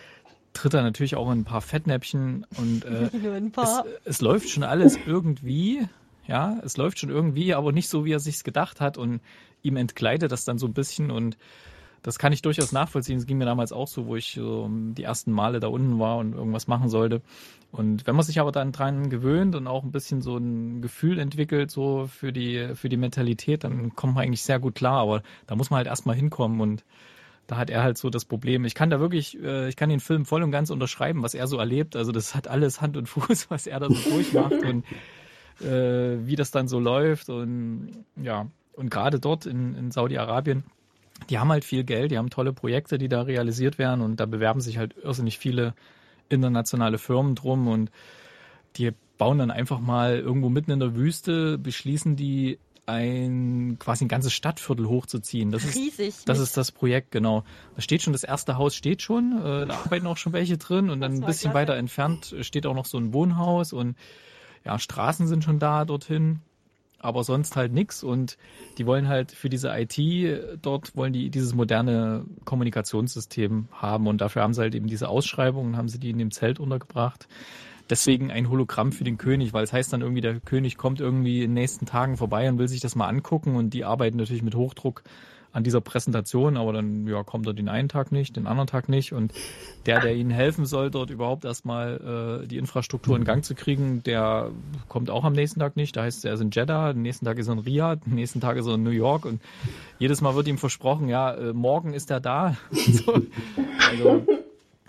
tritt 0.55 0.73
da 0.73 0.83
natürlich 0.83 1.15
auch 1.15 1.31
in 1.31 1.41
ein 1.41 1.45
paar 1.45 1.61
Fettnäpfchen 1.61 2.47
und 2.57 2.87
äh, 2.87 3.11
ein 3.37 3.47
es, 3.49 3.53
paar. 3.53 3.85
es 4.05 4.23
läuft 4.23 4.49
schon 4.49 4.63
alles 4.63 4.99
irgendwie, 5.07 5.87
ja, 6.27 6.59
es 6.65 6.79
läuft 6.79 6.99
schon 6.99 7.11
irgendwie, 7.11 7.53
aber 7.53 7.73
nicht 7.73 7.91
so, 7.91 8.07
wie 8.07 8.13
er 8.13 8.21
sich's 8.21 8.43
gedacht 8.43 8.81
hat 8.81 8.97
und 8.97 9.21
ihm 9.63 9.77
entgleitet 9.77 10.33
das 10.33 10.47
dann 10.47 10.57
so 10.57 10.67
ein 10.67 10.73
bisschen 10.73 11.11
und 11.11 11.37
das 12.03 12.19
kann 12.19 12.33
ich 12.33 12.43
durchaus 12.43 12.73
nachvollziehen. 12.73 13.19
Es 13.19 13.27
ging 13.27 13.39
mir 13.39 13.45
damals 13.45 13.73
auch 13.73 13.87
so, 13.87 14.07
wo 14.07 14.17
ich 14.17 14.33
so 14.33 14.69
die 14.71 15.05
ersten 15.05 15.31
Male 15.31 15.61
da 15.61 15.69
unten 15.69 15.99
war 15.99 16.19
und 16.19 16.35
irgendwas 16.35 16.67
machen 16.67 16.89
sollte. 16.89 17.23
Und 17.71 18.07
wenn 18.07 18.17
man 18.17 18.25
sich 18.25 18.41
aber 18.41 18.53
dann 18.53 18.73
dran 18.73 19.09
gewöhnt 19.09 19.55
und 19.55 19.67
auch 19.67 19.85
ein 19.85 19.93
bisschen 19.93 20.21
so 20.21 20.37
ein 20.37 20.83
Gefühl 20.83 21.19
entwickelt, 21.19 21.71
so 21.71 22.07
für 22.07 22.33
die, 22.33 22.75
für 22.75 22.89
die 22.89 22.97
Mentalität, 22.97 23.65
dann 23.65 23.95
kommt 23.95 24.15
man 24.15 24.25
eigentlich 24.25 24.43
sehr 24.43 24.59
gut 24.59 24.75
klar. 24.75 25.01
Aber 25.01 25.23
da 25.47 25.55
muss 25.55 25.71
man 25.71 25.79
halt 25.79 25.87
erstmal 25.87 26.17
hinkommen 26.17 26.61
und 26.61 26.85
da 27.47 27.57
hat 27.57 27.71
er 27.71 27.83
halt 27.83 27.99
so 27.99 28.11
das 28.11 28.25
Problem. 28.25 28.65
Ich 28.65 28.75
kann 28.75 28.91
da 28.91 29.01
wirklich, 29.01 29.41
äh, 29.43 29.69
ich 29.69 29.77
kann 29.77 29.89
den 29.89 30.01
Film 30.01 30.25
voll 30.25 30.43
und 30.43 30.51
ganz 30.51 30.71
unterschreiben, 30.71 31.23
was 31.23 31.35
er 31.35 31.47
so 31.47 31.59
erlebt. 31.59 31.97
Also 31.97 32.13
das 32.13 32.35
hat 32.35 32.49
alles 32.49 32.81
Hand 32.81 32.97
und 32.97 33.07
Fuß, 33.09 33.51
was 33.51 33.67
er 33.67 33.81
da 33.81 33.89
so 33.89 34.11
durchmacht 34.11 34.53
und 34.53 34.85
äh, 35.65 36.27
wie 36.27 36.37
das 36.37 36.51
dann 36.51 36.67
so 36.67 36.81
läuft. 36.81 37.29
Und 37.29 38.05
ja, 38.17 38.49
und 38.75 38.91
gerade 38.91 39.21
dort 39.21 39.47
in, 39.47 39.75
in 39.75 39.91
Saudi-Arabien, 39.91 40.65
die 41.31 41.39
haben 41.39 41.51
halt 41.51 41.65
viel 41.65 41.85
Geld, 41.85 42.11
die 42.11 42.19
haben 42.19 42.31
tolle 42.31 42.53
Projekte, 42.53 42.99
die 42.99 43.09
da 43.09 43.23
realisiert 43.23 43.79
werden 43.79 44.01
und 44.01 44.21
da 44.21 44.27
bewerben 44.27 44.61
sich 44.61 44.79
halt 44.79 44.97
irrsinnig 44.97 45.39
viele 45.39 45.75
internationale 46.29 46.99
Firmen 46.99 47.35
drum 47.35 47.69
und 47.69 47.91
die 48.77 48.91
bauen 49.19 49.39
dann 49.39 49.51
einfach 49.51 49.81
mal 49.81 50.19
irgendwo 50.19 50.49
mitten 50.49 50.71
in 50.71 50.81
der 50.81 50.97
Wüste, 50.97 51.59
beschließen 51.59 52.17
die 52.17 52.59
ein 52.87 53.77
quasi 53.79 54.05
ein 54.05 54.09
ganzes 54.09 54.33
Stadtviertel 54.33 54.89
hochzuziehen. 54.89 55.53
Das 55.53 55.65
ist 55.65 55.77
Riesig. 55.77 56.25
das 56.25 56.41
ist 56.41 56.57
das 56.57 56.73
Projekt, 56.73 57.13
genau. 57.13 57.45
Da 57.77 57.83
steht 57.83 58.03
schon, 58.03 58.13
das 58.13 58.25
erste 58.25 58.57
Haus 58.57 58.75
steht 58.75 59.03
schon, 59.03 59.39
äh, 59.39 59.67
da 59.67 59.75
arbeiten 59.85 60.07
auch 60.07 60.17
schon 60.17 60.33
welche 60.33 60.59
drin 60.59 60.91
und 60.91 61.01
dann 61.01 61.13
ein 61.13 61.21
bisschen 61.21 61.53
klasse. 61.53 61.55
weiter 61.55 61.77
entfernt 61.77 62.35
steht 62.41 62.67
auch 62.67 62.75
noch 62.75 62.87
so 62.87 62.99
ein 62.99 63.13
Wohnhaus 63.13 63.73
und 63.73 63.97
ja, 64.65 64.79
Straßen 64.79 65.27
sind 65.27 65.45
schon 65.45 65.59
da 65.59 65.85
dorthin, 65.85 66.41
aber 67.03 67.25
sonst 67.25 67.57
halt 67.57 67.73
nix. 67.73 68.03
Und 68.03 68.39
die 68.79 68.87
wollen 68.87 69.09
halt 69.09 69.33
für 69.33 69.49
diese 69.49 69.71
IT 69.77 69.99
dort 70.63 70.97
wollen 70.97 71.13
die 71.13 71.31
dieses 71.31 71.55
moderne 71.55 72.25
Kommunikationssystem 72.45 73.69
haben. 73.73 74.07
Und 74.07 74.21
dafür 74.21 74.43
haben 74.43 74.55
sie 74.55 74.63
halt 74.63 74.75
eben 74.75 74.87
diese 74.87 75.09
Ausschreibungen, 75.09 75.77
haben 75.77 75.89
sie 75.89 75.99
die 75.99 76.11
in 76.11 76.19
dem 76.19 76.31
Zelt 76.31 76.61
untergebracht. 76.61 77.29
Deswegen 77.91 78.31
ein 78.31 78.49
Hologramm 78.49 78.93
für 78.93 79.05
den 79.05 79.19
König, 79.19 79.53
weil 79.53 79.65
es 79.65 79.73
heißt 79.73 79.93
dann 79.93 80.01
irgendwie, 80.01 80.21
der 80.21 80.41
König 80.41 80.79
kommt 80.79 81.01
irgendwie 81.01 81.43
in 81.43 81.51
den 81.51 81.55
nächsten 81.55 81.85
Tagen 81.85 82.17
vorbei 82.17 82.49
und 82.49 82.59
will 82.59 82.69
sich 82.69 82.81
das 82.81 82.95
mal 82.95 83.09
angucken. 83.09 83.57
Und 83.57 83.75
die 83.75 83.85
arbeiten 83.85 84.17
natürlich 84.17 84.43
mit 84.43 84.55
Hochdruck 84.55 85.03
an 85.53 85.65
dieser 85.65 85.81
Präsentation, 85.81 86.57
aber 86.57 86.73
dann 86.73 87.07
ja, 87.07 87.23
kommt 87.23 87.47
er 87.47 87.53
den 87.53 87.69
einen 87.69 87.89
Tag 87.89 88.11
nicht, 88.11 88.37
den 88.37 88.47
anderen 88.47 88.67
Tag 88.67 88.89
nicht 88.89 89.13
und 89.13 89.33
der, 89.87 90.01
der 90.01 90.15
ihnen 90.15 90.31
helfen 90.31 90.65
soll, 90.65 90.91
dort 90.91 91.11
überhaupt 91.11 91.45
erstmal 91.45 92.43
äh, 92.43 92.47
die 92.47 92.57
Infrastruktur 92.57 93.17
in 93.17 93.25
Gang 93.25 93.45
zu 93.45 93.55
kriegen, 93.55 94.03
der 94.03 94.51
kommt 94.89 95.11
auch 95.11 95.25
am 95.25 95.35
nächsten 95.35 95.61
Tag 95.61 95.77
nicht. 95.77 95.97
Da 95.97 96.03
heißt 96.03 96.19
es, 96.19 96.25
er 96.25 96.35
ist 96.35 96.41
in 96.41 96.51
Jeddah, 96.51 96.93
den 96.93 97.03
nächsten 97.03 97.27
Tag 97.27 97.39
ist 97.39 97.49
er 97.49 97.53
in 97.53 97.59
Riyadh, 97.59 98.01
den 98.07 98.15
nächsten 98.15 98.41
Tag 98.41 98.57
ist 98.57 98.67
er 98.67 98.75
in 98.75 98.83
New 98.83 98.91
York 98.91 99.27
und 99.27 99.43
jedes 99.99 100.21
Mal 100.23 100.35
wird 100.35 100.49
ihm 100.49 100.59
versprochen, 100.59 101.09
ja, 101.09 101.33
äh, 101.35 101.53
morgen 101.53 101.93
ist 101.93 102.11
er 102.11 102.21
da. 102.21 102.57
so. 102.71 103.21
Also 103.91 104.27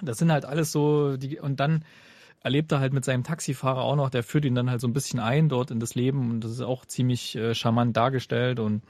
das 0.02 0.18
sind 0.18 0.32
halt 0.32 0.46
alles 0.46 0.72
so 0.72 1.18
die 1.18 1.40
und 1.40 1.60
dann 1.60 1.84
erlebt 2.42 2.72
er 2.72 2.80
halt 2.80 2.94
mit 2.94 3.06
seinem 3.06 3.24
Taxifahrer 3.24 3.82
auch 3.82 3.96
noch, 3.96 4.10
der 4.10 4.24
führt 4.24 4.46
ihn 4.46 4.56
dann 4.56 4.70
halt 4.70 4.82
so 4.82 4.88
ein 4.88 4.94
bisschen 4.94 5.20
ein 5.20 5.50
dort 5.50 5.72
in 5.72 5.80
das 5.80 5.96
Leben 5.96 6.30
und 6.30 6.44
das 6.44 6.52
ist 6.52 6.62
auch 6.62 6.86
ziemlich 6.86 7.36
äh, 7.36 7.56
charmant 7.56 7.96
dargestellt 7.96 8.60
und 8.60 8.82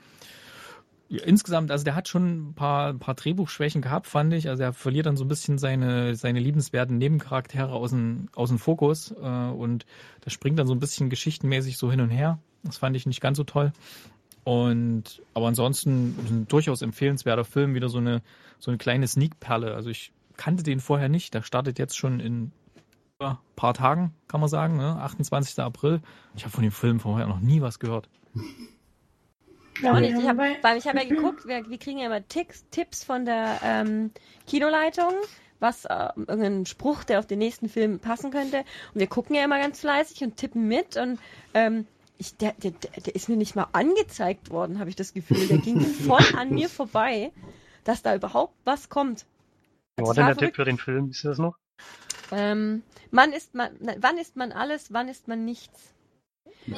insgesamt, 1.19 1.71
also 1.71 1.83
der 1.83 1.95
hat 1.95 2.07
schon 2.07 2.49
ein 2.49 2.53
paar, 2.53 2.89
ein 2.89 2.99
paar 2.99 3.15
Drehbuchschwächen 3.15 3.81
gehabt, 3.81 4.07
fand 4.07 4.33
ich. 4.33 4.49
Also 4.49 4.63
er 4.63 4.73
verliert 4.73 5.05
dann 5.05 5.17
so 5.17 5.25
ein 5.25 5.27
bisschen 5.27 5.57
seine, 5.57 6.15
seine 6.15 6.39
liebenswerten 6.39 6.97
Nebencharaktere 6.97 7.71
aus 7.71 7.91
dem, 7.91 8.29
aus 8.35 8.49
dem 8.49 8.59
Fokus 8.59 9.11
äh, 9.11 9.49
und 9.49 9.85
das 10.21 10.33
springt 10.33 10.59
dann 10.59 10.67
so 10.67 10.73
ein 10.73 10.79
bisschen 10.79 11.09
geschichtenmäßig 11.09 11.77
so 11.77 11.91
hin 11.91 12.01
und 12.01 12.09
her. 12.09 12.39
Das 12.63 12.77
fand 12.77 12.95
ich 12.95 13.05
nicht 13.05 13.21
ganz 13.21 13.37
so 13.37 13.43
toll. 13.43 13.73
Und 14.43 15.21
aber 15.33 15.47
ansonsten 15.47 16.15
ein 16.29 16.47
durchaus 16.47 16.81
empfehlenswerter 16.81 17.45
Film, 17.45 17.75
wieder 17.75 17.89
so 17.89 17.99
eine 17.99 18.21
so 18.59 18.71
eine 18.71 18.77
kleine 18.77 19.07
Sneakperle. 19.07 19.73
Also 19.73 19.89
ich 19.89 20.11
kannte 20.37 20.63
den 20.63 20.79
vorher 20.79 21.09
nicht. 21.09 21.33
Der 21.33 21.43
startet 21.43 21.79
jetzt 21.79 21.97
schon 21.97 22.19
in 22.19 22.51
ein 23.19 23.37
paar 23.55 23.73
Tagen, 23.73 24.13
kann 24.27 24.39
man 24.39 24.49
sagen, 24.49 24.77
ne? 24.77 24.97
28. 25.01 25.59
April. 25.59 26.01
Ich 26.35 26.43
habe 26.43 26.51
von 26.51 26.63
dem 26.63 26.71
Film 26.71 26.99
vorher 26.99 27.27
noch 27.27 27.39
nie 27.39 27.61
was 27.61 27.79
gehört. 27.79 28.09
Ja, 29.81 29.99
Ich 29.99 30.27
hab, 30.27 30.37
weil 30.37 30.77
ich 30.77 30.87
habe 30.87 30.99
ja 30.99 31.05
geguckt, 31.09 31.47
wir, 31.47 31.69
wir 31.69 31.77
kriegen 31.77 31.99
ja 31.99 32.07
immer 32.07 32.25
Ticks, 32.27 32.65
Tipps 32.69 33.03
von 33.03 33.25
der 33.25 33.59
ähm, 33.63 34.11
Kinoleitung, 34.47 35.13
was 35.59 35.85
äh, 35.85 36.09
irgendein 36.15 36.65
Spruch, 36.65 37.03
der 37.03 37.19
auf 37.19 37.27
den 37.27 37.39
nächsten 37.39 37.69
Film 37.69 37.99
passen 37.99 38.31
könnte. 38.31 38.59
Und 38.93 38.99
wir 38.99 39.07
gucken 39.07 39.35
ja 39.35 39.43
immer 39.43 39.59
ganz 39.59 39.79
fleißig 39.79 40.23
und 40.23 40.37
tippen 40.37 40.67
mit 40.67 40.97
und 40.97 41.19
ähm, 41.53 41.87
ich, 42.17 42.37
der, 42.37 42.53
der, 42.53 42.71
der 42.71 43.15
ist 43.15 43.27
mir 43.27 43.37
nicht 43.37 43.55
mal 43.55 43.67
angezeigt 43.73 44.49
worden, 44.49 44.79
habe 44.79 44.89
ich 44.89 44.95
das 44.95 45.13
Gefühl. 45.13 45.47
Der 45.47 45.57
ging 45.57 45.81
voll 45.81 46.23
an 46.37 46.51
mir 46.51 46.69
vorbei, 46.69 47.31
dass 47.83 48.01
da 48.01 48.15
überhaupt 48.15 48.55
was 48.63 48.89
kommt. 48.89 49.25
Wo 49.97 50.07
war 50.07 50.13
denn 50.13 50.25
der 50.25 50.37
Tipp 50.37 50.55
für 50.55 50.65
den 50.65 50.77
Film? 50.77 51.09
Wisst 51.09 51.25
ihr 51.25 51.29
das 51.29 51.39
noch? 51.39 51.57
Ähm, 52.31 52.83
man 53.11 53.31
ist 53.31 53.53
man, 53.53 53.71
wann 53.97 54.17
ist 54.17 54.35
man 54.35 54.51
alles, 54.51 54.93
wann 54.93 55.07
ist 55.07 55.27
man 55.27 55.45
nichts? 55.45 55.93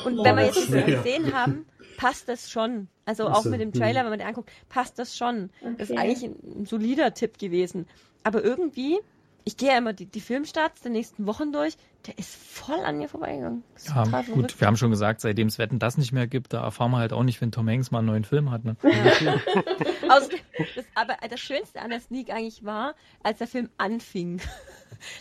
Und 0.06 0.20
Oh, 0.20 0.24
wenn 0.24 0.36
wir 0.36 0.46
das 0.48 0.56
jetzt 0.56 0.64
ist 0.66 0.74
den 0.74 0.84
Film 0.84 0.86
schwer. 0.86 0.98
gesehen 1.04 1.34
haben, 1.34 1.66
passt 1.98 2.28
das 2.30 2.50
schon. 2.52 2.88
Also 3.06 3.28
auch 3.30 3.46
mit 3.46 3.62
dem 3.62 3.72
hm. 3.72 3.80
Trailer, 3.80 4.02
wenn 4.04 4.10
man 4.10 4.20
den 4.20 4.28
anguckt, 4.28 4.52
passt 4.70 4.98
das 5.00 5.16
schon. 5.16 5.50
Das 5.78 5.90
ist 5.90 5.92
Okay. 5.92 6.00
eigentlich 6.00 6.24
ein, 6.24 6.66
solider 6.66 7.14
Tipp 7.14 7.38
gewesen. 7.38 7.88
Aber 8.24 8.44
irgendwie, 8.44 8.98
ich 9.44 9.58
gehe 9.58 9.70
ja 9.70 9.78
immer 9.78 9.94
die, 9.94 10.08
die 10.08 10.22
Filmstarts 10.22 10.82
der 10.82 10.90
nächsten 10.92 11.28
Wochen 11.28 11.52
durch, 11.54 11.78
der 12.08 12.18
ist 12.18 12.36
voll 12.36 12.80
an 12.84 12.98
mir 12.98 13.08
vorbeigegangen. 13.08 13.64
Das 13.76 13.88
Ja, 13.90 14.04
gut, 14.04 14.26
verrückt. 14.26 14.60
wir 14.60 14.68
haben 14.68 14.76
schon 14.78 14.90
gesagt, 14.90 15.22
seitdem 15.22 15.48
es 15.48 15.60
Wetten 15.60 15.78
das 15.78 15.98
nicht 16.00 16.12
mehr 16.12 16.26
gibt, 16.26 16.54
da 16.54 16.64
erfahren 16.64 16.92
wir 16.92 16.98
halt 16.98 17.14
auch 17.14 17.24
nicht, 17.24 17.40
wenn 17.42 17.52
Tom 17.52 17.70
Hanks 17.70 17.92
mal 17.92 18.00
einen 18.00 18.08
neuen 18.08 18.24
Film 18.24 18.50
hat. 18.50 18.66
Ne? 18.66 18.76
Außerdem, 20.10 20.40
das, 20.76 20.86
aber 20.96 21.18
das 21.30 21.40
Schönste 21.40 21.82
an 21.82 21.92
der 21.92 22.00
Sneak 22.00 22.32
eigentlich 22.32 22.64
war, 22.66 22.96
als 23.24 23.38
der 23.38 23.48
Film 23.48 23.70
anfing. 23.78 24.42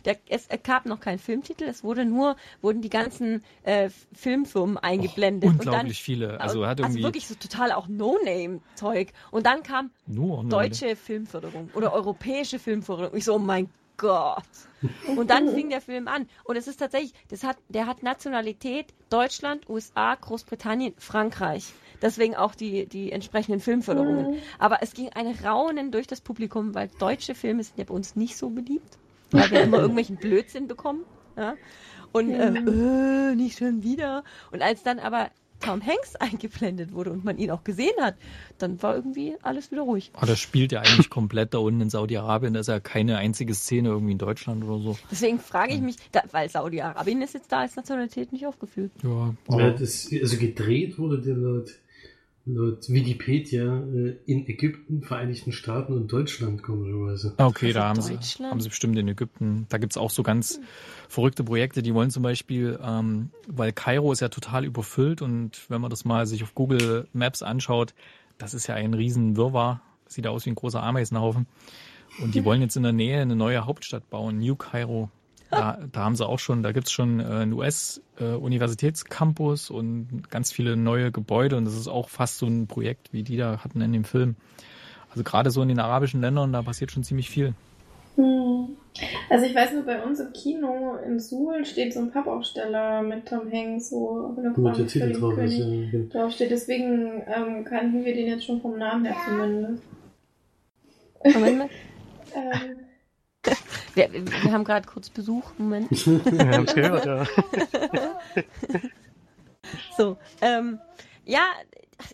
Der, 0.04 0.16
es, 0.28 0.46
es 0.48 0.62
gab 0.62 0.86
noch 0.86 1.00
keinen 1.00 1.18
Filmtitel, 1.18 1.64
es 1.64 1.84
wurde 1.84 2.04
nur, 2.04 2.36
wurden 2.60 2.82
die 2.82 2.90
ganzen 2.90 3.42
äh, 3.62 3.90
Filmfirmen 4.12 4.78
eingeblendet. 4.78 5.50
Unglaublich 5.50 6.02
viele. 6.02 6.40
Also 6.40 6.66
hat 6.66 6.80
irgendwie 6.80 7.02
wirklich 7.02 7.26
so 7.26 7.34
total 7.34 7.72
auch 7.72 7.88
No-Name-Zeug. 7.88 9.12
Und 9.30 9.46
dann 9.46 9.62
kam 9.62 9.90
nur 10.06 10.42
Leute. 10.42 10.48
deutsche 10.48 10.96
Filmförderung 10.96 11.70
oder 11.74 11.92
europäische 11.92 12.58
Filmförderung. 12.58 13.16
Ich 13.16 13.24
so, 13.24 13.34
oh 13.34 13.38
mein 13.38 13.68
Gott. 13.96 14.42
Und 15.16 15.30
dann 15.30 15.48
fing 15.54 15.70
der 15.70 15.80
Film 15.80 16.08
an. 16.08 16.26
Und 16.44 16.56
es 16.56 16.66
ist 16.66 16.78
tatsächlich, 16.78 17.14
das 17.28 17.44
hat, 17.44 17.56
der 17.68 17.86
hat 17.86 18.02
Nationalität 18.02 18.86
Deutschland, 19.08 19.68
USA, 19.68 20.14
Großbritannien, 20.14 20.94
Frankreich. 20.98 21.72
Deswegen 22.02 22.34
auch 22.34 22.54
die, 22.54 22.86
die 22.86 23.12
entsprechenden 23.12 23.60
Filmförderungen. 23.60 24.40
Aber 24.58 24.82
es 24.82 24.92
ging 24.92 25.10
ein 25.10 25.28
Raunen 25.28 25.90
durch 25.90 26.06
das 26.06 26.20
Publikum, 26.20 26.74
weil 26.74 26.90
deutsche 26.98 27.34
Filme 27.34 27.62
sind 27.62 27.78
ja 27.78 27.84
bei 27.84 27.94
uns 27.94 28.16
nicht 28.16 28.36
so 28.36 28.50
beliebt. 28.50 28.98
Weil 29.34 29.50
wir 29.50 29.62
immer 29.62 29.78
irgendwelchen 29.78 30.16
Blödsinn 30.16 30.68
bekommen. 30.68 31.04
Ja? 31.36 31.54
Und 32.12 32.30
äh, 32.30 32.48
äh, 32.48 33.34
nicht 33.34 33.58
schon 33.58 33.82
wieder. 33.82 34.24
Und 34.52 34.62
als 34.62 34.82
dann 34.82 34.98
aber 34.98 35.30
Tom 35.60 35.84
Hanks 35.84 36.14
eingeblendet 36.20 36.92
wurde 36.92 37.10
und 37.10 37.24
man 37.24 37.38
ihn 37.38 37.50
auch 37.50 37.64
gesehen 37.64 37.94
hat, 38.00 38.16
dann 38.58 38.82
war 38.82 38.94
irgendwie 38.94 39.34
alles 39.42 39.70
wieder 39.70 39.82
ruhig. 39.82 40.10
Ah, 40.14 40.26
das 40.26 40.38
spielt 40.38 40.72
ja 40.72 40.80
eigentlich 40.80 41.10
komplett 41.10 41.54
da 41.54 41.58
unten 41.58 41.80
in 41.80 41.90
Saudi-Arabien. 41.90 42.54
Da 42.54 42.60
ist 42.60 42.68
ja 42.68 42.80
keine 42.80 43.16
einzige 43.16 43.54
Szene 43.54 43.88
irgendwie 43.88 44.12
in 44.12 44.18
Deutschland 44.18 44.64
oder 44.64 44.78
so. 44.82 44.98
Deswegen 45.10 45.38
frage 45.38 45.74
ich 45.74 45.80
mich, 45.80 45.96
da, 46.12 46.22
weil 46.32 46.48
Saudi-Arabien 46.48 47.22
ist 47.22 47.34
jetzt 47.34 47.50
da 47.50 47.60
als 47.60 47.76
Nationalität 47.76 48.32
nicht 48.32 48.46
aufgeführt. 48.46 48.92
Ja, 49.02 49.08
Ja, 49.14 49.34
aber 49.48 49.70
das, 49.70 50.08
also 50.12 50.36
gedreht 50.36 50.98
wurde 50.98 51.20
der 51.20 51.36
laut, 51.36 51.70
laut 52.46 52.88
Wikipedia 52.88 53.64
äh, 53.64 54.16
in 54.26 54.46
Ägypten, 54.46 55.02
Vereinigten 55.02 55.52
Staaten 55.52 55.92
und 55.94 56.12
Deutschland, 56.12 56.62
komischerweise. 56.62 57.34
Ah, 57.38 57.46
okay, 57.46 57.66
Also 57.66 57.78
da 57.78 57.88
haben 57.88 58.00
sie, 58.00 58.44
haben 58.44 58.60
sie 58.60 58.68
bestimmt 58.68 58.98
in 58.98 59.08
Ägypten. 59.08 59.66
Da 59.68 59.78
gibt's 59.78 59.96
auch 59.96 60.10
so 60.10 60.22
ganz 60.22 60.60
verrückte 61.08 61.44
Projekte, 61.44 61.82
die 61.82 61.94
wollen 61.94 62.10
zum 62.10 62.22
Beispiel, 62.22 62.78
ähm, 62.82 63.30
weil 63.48 63.72
Kairo 63.72 64.12
ist 64.12 64.20
ja 64.20 64.28
total 64.28 64.64
überfüllt 64.64 65.22
und 65.22 65.68
wenn 65.68 65.80
man 65.80 65.90
das 65.90 66.04
mal 66.04 66.26
sich 66.26 66.42
auf 66.42 66.54
Google 66.54 67.08
Maps 67.12 67.42
anschaut, 67.42 67.94
das 68.38 68.52
ist 68.52 68.66
ja 68.66 68.74
ein 68.74 68.94
riesen 68.94 69.36
Wirrwarr. 69.36 69.80
Sieht 70.06 70.26
aus 70.26 70.44
wie 70.44 70.50
ein 70.50 70.54
großer 70.54 70.82
Ameisenhaufen. 70.82 71.46
Und 72.20 72.34
die 72.34 72.44
wollen 72.44 72.60
jetzt 72.60 72.76
in 72.76 72.82
der 72.82 72.92
Nähe 72.92 73.20
eine 73.20 73.34
neue 73.34 73.64
Hauptstadt 73.64 74.08
bauen, 74.10 74.38
New 74.38 74.54
Cairo. 74.54 75.10
Da, 75.50 75.78
da 75.92 76.00
haben 76.00 76.16
sie 76.16 76.26
auch 76.26 76.38
schon, 76.38 76.62
da 76.62 76.72
gibt's 76.72 76.90
schon 76.90 77.20
äh, 77.20 77.24
einen 77.24 77.52
US-Universitätscampus 77.52 79.70
und 79.70 80.28
ganz 80.30 80.50
viele 80.50 80.76
neue 80.76 81.12
Gebäude 81.12 81.56
und 81.56 81.64
das 81.64 81.74
ist 81.74 81.88
auch 81.88 82.08
fast 82.08 82.38
so 82.38 82.46
ein 82.46 82.66
Projekt, 82.66 83.12
wie 83.12 83.22
die 83.22 83.36
da 83.36 83.58
hatten 83.62 83.80
in 83.80 83.92
dem 83.92 84.04
Film. 84.04 84.36
Also 85.10 85.22
gerade 85.22 85.50
so 85.50 85.62
in 85.62 85.68
den 85.68 85.78
arabischen 85.78 86.20
Ländern, 86.20 86.52
da 86.52 86.62
passiert 86.62 86.90
schon 86.90 87.04
ziemlich 87.04 87.30
viel. 87.30 87.54
Hm. 88.16 88.76
Also 89.28 89.46
ich 89.46 89.54
weiß 89.54 89.72
nur, 89.72 89.82
bei 89.82 90.02
uns 90.02 90.20
im 90.20 90.32
Kino 90.32 90.96
in 91.04 91.18
Suhl 91.18 91.64
steht 91.64 91.92
so 91.92 92.00
ein 92.00 92.12
Pappaufsteller 92.12 93.02
mit 93.02 93.26
Tom 93.26 93.50
Hanks, 93.50 93.90
so 93.90 94.36
Krone 94.54 94.86
Titel 94.86 95.12
drauf 95.12 95.36
ist. 95.38 95.58
König 95.58 95.92
Ja. 95.92 96.00
draufsteht. 96.10 96.50
Deswegen 96.50 97.22
ähm, 97.26 97.64
kannten 97.64 98.04
wir 98.04 98.14
den 98.14 98.28
jetzt 98.28 98.44
schon 98.44 98.60
vom 98.60 98.78
Namen 98.78 99.04
her 99.04 99.16
zumindest. 99.26 99.82
Moment 101.32 101.58
mal. 101.58 101.68
Ähm, 102.36 102.76
Wir, 103.94 104.10
wir 104.12 104.52
haben 104.52 104.64
gerade 104.64 104.86
kurz 104.88 105.08
Besuch. 105.10 105.52
Moment. 105.58 105.90
Wir 106.06 106.50
haben 106.50 106.64
es 106.64 106.74
gehört, 106.74 107.06
ja. 107.06 107.26
So, 109.96 110.16
ähm, 110.40 110.78
ja, 111.24 111.46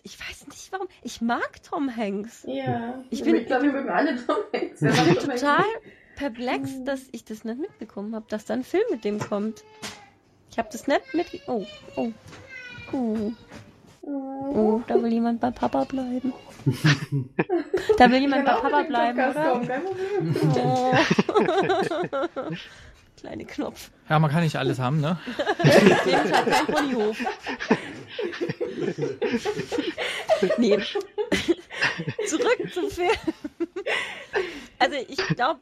ich 0.03 0.17
weiß 0.19 0.47
nicht 0.47 0.71
warum. 0.71 0.87
Ich 1.03 1.21
mag 1.21 1.61
Tom 1.63 1.95
Hanks. 1.95 2.43
ja, 2.47 3.03
Ich 3.09 3.23
bin- 3.23 3.35
ich 3.35 3.45
glaube, 3.47 3.63
wir 3.65 3.71
mögen 3.73 3.89
alle 3.89 4.15
Tom 4.25 4.37
Hanks. 4.53 4.81
Ich 4.81 5.03
bin 5.03 5.15
total 5.15 5.65
perplex, 6.15 6.69
dass 6.85 7.01
ich 7.11 7.25
das 7.25 7.43
nicht 7.43 7.59
mitbekommen 7.59 8.15
habe, 8.15 8.25
dass 8.29 8.45
da 8.45 8.53
ein 8.53 8.63
Film 8.63 8.83
mit 8.91 9.03
dem 9.03 9.19
kommt. 9.19 9.63
Ich 10.49 10.57
habe 10.57 10.69
das 10.71 10.87
nicht 10.87 11.13
mit. 11.13 11.27
Oh, 11.47 11.65
oh. 11.95 12.11
Oh, 12.93 13.31
Oh. 14.03 14.81
da 14.87 14.95
will 15.01 15.13
jemand 15.13 15.39
bei 15.39 15.51
Papa 15.51 15.83
bleiben. 15.83 16.33
Da 17.97 18.11
will 18.11 18.19
jemand 18.19 18.45
bei 18.45 18.55
auch 18.55 18.63
Papa 18.63 18.83
bleiben, 18.83 19.19
oder? 19.19 19.61
Oh. 20.55 20.93
Kleine 23.21 23.45
Knopf. 23.45 23.91
Ja, 24.09 24.17
man 24.17 24.31
kann 24.31 24.43
nicht 24.43 24.55
alles 24.55 24.79
haben, 24.79 24.99
ne? 24.99 25.19
Ist 25.63 26.33
halt 26.33 26.47
kein 26.47 26.65
Ponyhof. 26.65 27.15
nee. 30.57 30.79
Zurück 32.27 32.73
zum 32.73 32.89
Film. 32.89 33.11
Also 34.81 34.97
ich 35.07 35.17
glaube, 35.35 35.59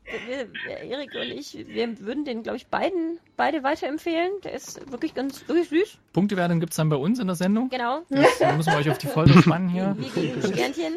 Erik 0.66 1.14
und 1.14 1.38
ich, 1.38 1.66
wir 1.68 2.00
würden 2.00 2.24
den, 2.24 2.42
glaube 2.42 2.58
ich, 2.58 2.68
beiden 2.68 3.20
beide 3.36 3.64
weiterempfehlen. 3.64 4.32
Der 4.46 4.54
ist 4.54 4.90
wirklich 4.92 5.14
ganz 5.14 5.46
wirklich 5.48 5.68
süß. 5.68 5.98
Punktewertung 6.14 6.62
gibt's 6.62 6.78
dann 6.78 6.88
bei 6.88 6.96
uns 6.96 7.20
in 7.20 7.28
der 7.28 7.36
Sendung. 7.36 7.70
Genau. 7.70 8.02
Das 8.10 8.56
müssen 8.56 8.72
wir 8.72 8.78
euch 8.78 8.90
auf 8.90 8.98
die 8.98 9.08
Folter 9.08 9.42
spannen 9.42 9.68
hier. 9.68 9.96
Wir 10.00 10.10
geben 10.10 10.42
ein 10.42 10.54
Sternchen. 10.54 10.94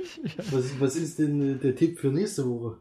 Was, 0.53 0.81
was 0.81 0.97
ist 0.97 1.19
denn 1.19 1.61
der 1.61 1.75
Tipp 1.75 1.99
für 1.99 2.09
nächste 2.09 2.49
Woche? 2.49 2.79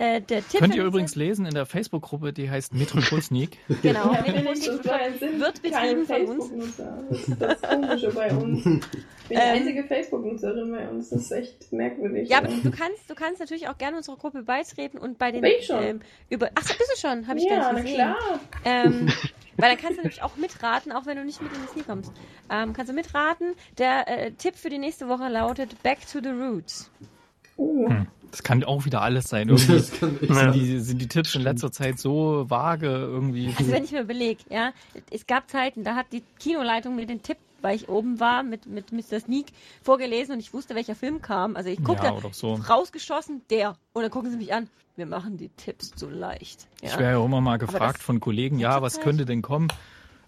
Äh, 0.00 0.22
der 0.22 0.40
Tipp 0.48 0.60
Könnt 0.60 0.74
ihr 0.74 0.82
übrigens 0.82 1.14
lesen 1.14 1.44
in 1.44 1.52
der 1.52 1.66
Facebook-Gruppe, 1.66 2.32
die 2.32 2.50
heißt 2.50 2.72
Metropol 2.72 3.20
Sneak. 3.20 3.58
Genau. 3.82 4.14
Ja, 4.14 4.24
sind, 4.54 5.40
wird 5.40 5.60
betrieben 5.60 6.06
von 6.06 6.24
uns. 6.40 6.76
Das 6.78 7.28
ist 7.28 7.36
das 7.38 7.60
Komische 7.60 8.10
bei 8.10 8.32
uns. 8.34 8.58
Ich 8.60 8.64
bin 8.64 8.80
die 9.28 9.34
Ähm. 9.34 9.56
einzige 9.56 9.84
Facebook-Nutzerin 9.84 10.72
bei 10.72 10.88
uns. 10.88 11.10
Das 11.10 11.20
ist 11.20 11.32
echt 11.32 11.70
merkwürdig. 11.74 12.30
Ja, 12.30 12.38
aber 12.38 12.48
du 12.48 12.70
kannst, 12.70 13.10
du 13.10 13.14
kannst 13.14 13.40
natürlich 13.40 13.68
auch 13.68 13.76
gerne 13.76 13.98
unserer 13.98 14.16
Gruppe 14.16 14.42
beitreten 14.42 14.96
und 14.96 15.18
bei 15.18 15.32
den 15.32 15.42
Bin 15.42 15.52
ich 15.58 15.66
schon. 15.66 15.82
Ähm, 15.82 16.00
über. 16.30 16.48
Ach, 16.54 16.62
so 16.62 16.72
bist 16.78 16.92
du 16.94 16.98
schon? 17.06 17.26
Habe 17.28 17.38
ich 17.38 17.44
ja, 17.44 17.58
gar 17.58 17.72
nicht 17.74 17.82
gesehen. 17.82 17.96
klar. 17.96 18.16
Ähm, 18.64 19.12
weil 19.58 19.68
dann 19.68 19.78
kannst 19.78 19.98
du 19.98 20.02
nämlich 20.02 20.22
auch 20.22 20.36
mitraten, 20.36 20.92
auch 20.92 21.04
wenn 21.04 21.18
du 21.18 21.26
nicht 21.26 21.42
mit 21.42 21.52
in 21.52 21.60
die 21.60 21.68
Sneak 21.68 21.86
kommst. 21.86 22.10
Ähm, 22.50 22.72
kannst 22.72 22.90
du 22.90 22.94
mitraten. 22.94 23.52
Der 23.76 24.08
äh, 24.08 24.30
Tipp 24.32 24.56
für 24.56 24.70
die 24.70 24.78
nächste 24.78 25.08
Woche 25.08 25.28
lautet 25.28 25.82
Back 25.82 25.98
to 26.10 26.20
the 26.22 26.30
Roots. 26.30 26.90
Uh. 27.58 27.86
Hm. 27.90 28.06
Das 28.30 28.42
kann 28.42 28.62
auch 28.64 28.84
wieder 28.84 29.02
alles 29.02 29.28
sein. 29.28 29.48
Irgendwie 29.50 29.72
Das 29.74 29.92
kann 29.98 30.16
echt 30.20 30.30
Ja. 30.30 30.34
sind, 30.36 30.54
die, 30.54 30.78
sind 30.78 30.98
die 31.02 31.08
Tipps 31.08 31.34
in 31.34 31.42
letzter 31.42 31.72
Zeit 31.72 31.98
so 31.98 32.44
vage 32.48 32.86
irgendwie. 32.88 33.52
Also 33.58 33.70
wenn 33.72 33.84
ich 33.84 33.92
mir 33.92 34.02
überlege, 34.02 34.42
ja, 34.50 34.72
es 35.10 35.26
gab 35.26 35.50
Zeiten, 35.50 35.84
da 35.84 35.96
hat 35.96 36.06
die 36.12 36.22
Kinoleitung 36.38 36.94
mir 36.96 37.06
den 37.06 37.22
Tipp, 37.22 37.38
weil 37.62 37.76
ich 37.76 37.88
oben 37.88 38.20
war, 38.20 38.42
mit, 38.42 38.66
mit 38.66 38.92
Mr. 38.92 39.20
Sneak 39.20 39.46
vorgelesen 39.82 40.34
und 40.34 40.40
ich 40.40 40.54
wusste, 40.54 40.74
welcher 40.74 40.94
Film 40.94 41.20
kam. 41.20 41.56
Also 41.56 41.68
ich 41.70 41.82
guckte, 41.82 42.06
Ja, 42.06 42.16
so. 42.32 42.54
rausgeschossen, 42.54 43.42
der. 43.50 43.76
Und 43.92 44.02
dann 44.02 44.10
gucken 44.10 44.30
sie 44.30 44.36
mich 44.36 44.52
an. 44.54 44.68
Wir 44.96 45.06
machen 45.06 45.36
die 45.36 45.48
Tipps 45.50 45.92
so 45.96 46.08
leicht. 46.08 46.68
Ich 46.82 46.92
Ja. 46.92 46.98
wäre 46.98 47.12
ja 47.12 47.18
auch 47.18 47.26
immer 47.26 47.40
mal 47.40 47.56
gefragt 47.58 48.02
von 48.02 48.20
Kollegen, 48.20 48.58
ja, 48.58 48.80
was 48.82 49.00
könnte 49.00 49.24
denn 49.24 49.40
kommen? 49.42 49.68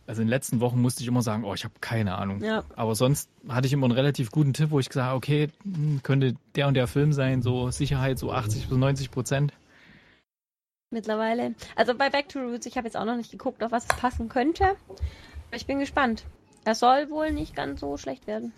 Also 0.06 0.20
in 0.20 0.26
den 0.26 0.30
letzten 0.30 0.60
Wochen 0.60 0.80
musste 0.80 1.02
ich 1.02 1.08
immer 1.08 1.22
sagen, 1.22 1.44
oh, 1.44 1.54
ich 1.54 1.64
habe 1.64 1.74
keine 1.80 2.16
Ahnung. 2.16 2.42
Ja. 2.42 2.64
Aber 2.74 2.94
sonst 2.94 3.30
hatte 3.48 3.66
ich 3.66 3.72
immer 3.72 3.86
einen 3.86 3.94
relativ 3.94 4.30
guten 4.30 4.52
Tipp, 4.52 4.70
wo 4.70 4.80
ich 4.80 4.88
gesagt 4.88 5.06
habe, 5.06 5.16
okay, 5.16 5.48
hm, 5.62 6.00
könnte 6.02 6.34
der 6.56 6.68
und 6.68 6.74
der 6.74 6.86
Film 6.88 7.12
sein, 7.12 7.42
so 7.42 7.70
Sicherheit, 7.70 8.18
so 8.18 8.32
80 8.32 8.68
bis 8.68 8.76
90 8.76 9.10
Prozent. 9.10 9.52
mittlerweile. 10.90 11.54
Also 11.76 11.94
bei 11.94 12.10
Back 12.10 12.28
to 12.28 12.40
Roots, 12.40 12.66
ich 12.66 12.76
habe 12.76 12.86
jetzt 12.86 12.96
auch 12.96 13.04
noch 13.04 13.16
nicht 13.16 13.30
geguckt, 13.30 13.62
auf 13.62 13.72
was 13.72 13.84
es 13.84 13.96
passen 13.96 14.28
könnte. 14.28 14.64
Aber 14.64 15.56
ich 15.56 15.66
bin 15.66 15.78
gespannt. 15.78 16.24
Er 16.64 16.74
soll 16.74 17.10
wohl 17.10 17.32
nicht 17.32 17.56
ganz 17.56 17.80
so 17.80 17.96
schlecht 17.96 18.26
werden. 18.26 18.52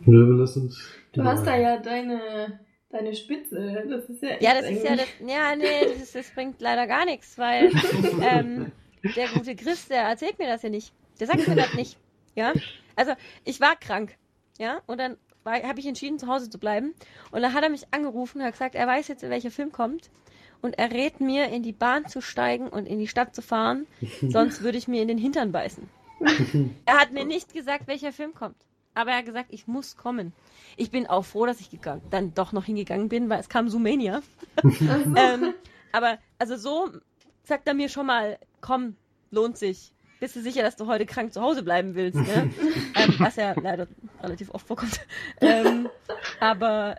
Nö, 0.00 0.26
wir 0.28 0.36
lassen 0.36 0.62
uns. 0.66 0.80
Du 1.12 1.24
hast 1.24 1.44
da 1.46 1.56
ja 1.56 1.78
deine, 1.78 2.60
deine 2.90 3.14
Spitze. 3.14 3.84
Das 3.88 4.04
ist 4.08 4.22
ja 4.22 4.28
echt 4.30 4.42
Ja, 4.42 4.54
das 4.54 4.70
ist 4.70 4.84
ja 4.84 4.96
das, 4.96 5.06
ja, 5.26 5.56
nee, 5.56 5.88
das, 5.88 6.02
ist, 6.02 6.14
das 6.14 6.30
bringt 6.30 6.60
leider 6.60 6.86
gar 6.86 7.04
nichts, 7.04 7.36
weil 7.38 7.72
ähm, 8.22 8.70
der 9.16 9.28
gute 9.28 9.56
Chris, 9.56 9.88
der 9.88 10.02
erzählt 10.02 10.38
mir 10.38 10.48
das 10.48 10.62
ja 10.62 10.68
nicht. 10.68 10.92
Der 11.20 11.26
sagt 11.26 11.46
mir 11.46 11.56
das 11.56 11.74
nicht. 11.74 11.98
Ja? 12.34 12.52
Also, 12.96 13.12
ich 13.44 13.60
war 13.60 13.76
krank. 13.76 14.16
Ja? 14.58 14.80
Und 14.86 14.98
dann 14.98 15.16
habe 15.44 15.80
ich 15.80 15.86
entschieden, 15.86 16.18
zu 16.18 16.26
Hause 16.26 16.50
zu 16.50 16.58
bleiben. 16.58 16.94
Und 17.30 17.42
dann 17.42 17.54
hat 17.54 17.62
er 17.62 17.70
mich 17.70 17.86
angerufen 17.92 18.38
und 18.38 18.44
hat 18.44 18.52
gesagt, 18.52 18.74
er 18.74 18.86
weiß 18.86 19.08
jetzt, 19.08 19.22
welcher 19.22 19.50
Film 19.50 19.72
kommt. 19.72 20.10
Und 20.60 20.78
er 20.78 20.90
rät 20.90 21.20
mir, 21.20 21.48
in 21.48 21.62
die 21.62 21.72
Bahn 21.72 22.06
zu 22.08 22.20
steigen 22.20 22.68
und 22.68 22.86
in 22.86 22.98
die 22.98 23.06
Stadt 23.06 23.34
zu 23.34 23.42
fahren, 23.42 23.86
sonst 24.28 24.62
würde 24.62 24.78
ich 24.78 24.88
mir 24.88 25.02
in 25.02 25.08
den 25.08 25.18
Hintern 25.18 25.52
beißen. 25.52 25.88
er 26.84 26.98
hat 26.98 27.12
mir 27.12 27.24
nicht 27.24 27.54
gesagt, 27.54 27.86
welcher 27.86 28.12
Film 28.12 28.34
kommt. 28.34 28.56
Aber 28.94 29.12
er 29.12 29.18
hat 29.18 29.26
gesagt, 29.26 29.48
ich 29.50 29.68
muss 29.68 29.96
kommen. 29.96 30.32
Ich 30.76 30.90
bin 30.90 31.06
auch 31.06 31.24
froh, 31.24 31.46
dass 31.46 31.60
ich 31.60 31.70
gegangen, 31.70 32.02
dann 32.10 32.34
doch 32.34 32.52
noch 32.52 32.64
hingegangen 32.64 33.08
bin, 33.08 33.28
weil 33.28 33.38
es 33.38 33.48
kam 33.48 33.68
Sumania. 33.68 34.22
ähm, 34.80 35.54
aber 35.92 36.18
also 36.38 36.56
so 36.56 36.90
sagt 37.48 37.66
er 37.66 37.74
mir 37.74 37.88
schon 37.88 38.06
mal, 38.06 38.38
komm, 38.60 38.96
lohnt 39.30 39.56
sich. 39.56 39.92
Bist 40.20 40.36
du 40.36 40.40
sicher, 40.40 40.62
dass 40.62 40.76
du 40.76 40.86
heute 40.86 41.06
krank 41.06 41.32
zu 41.32 41.40
Hause 41.40 41.62
bleiben 41.62 41.94
willst? 41.94 42.16
Ne? 42.18 42.50
ähm, 42.96 43.14
was 43.18 43.36
ja 43.36 43.54
leider 43.60 43.86
relativ 44.22 44.50
oft 44.52 44.66
vorkommt. 44.66 45.00
Ähm, 45.40 45.88
aber 46.40 46.96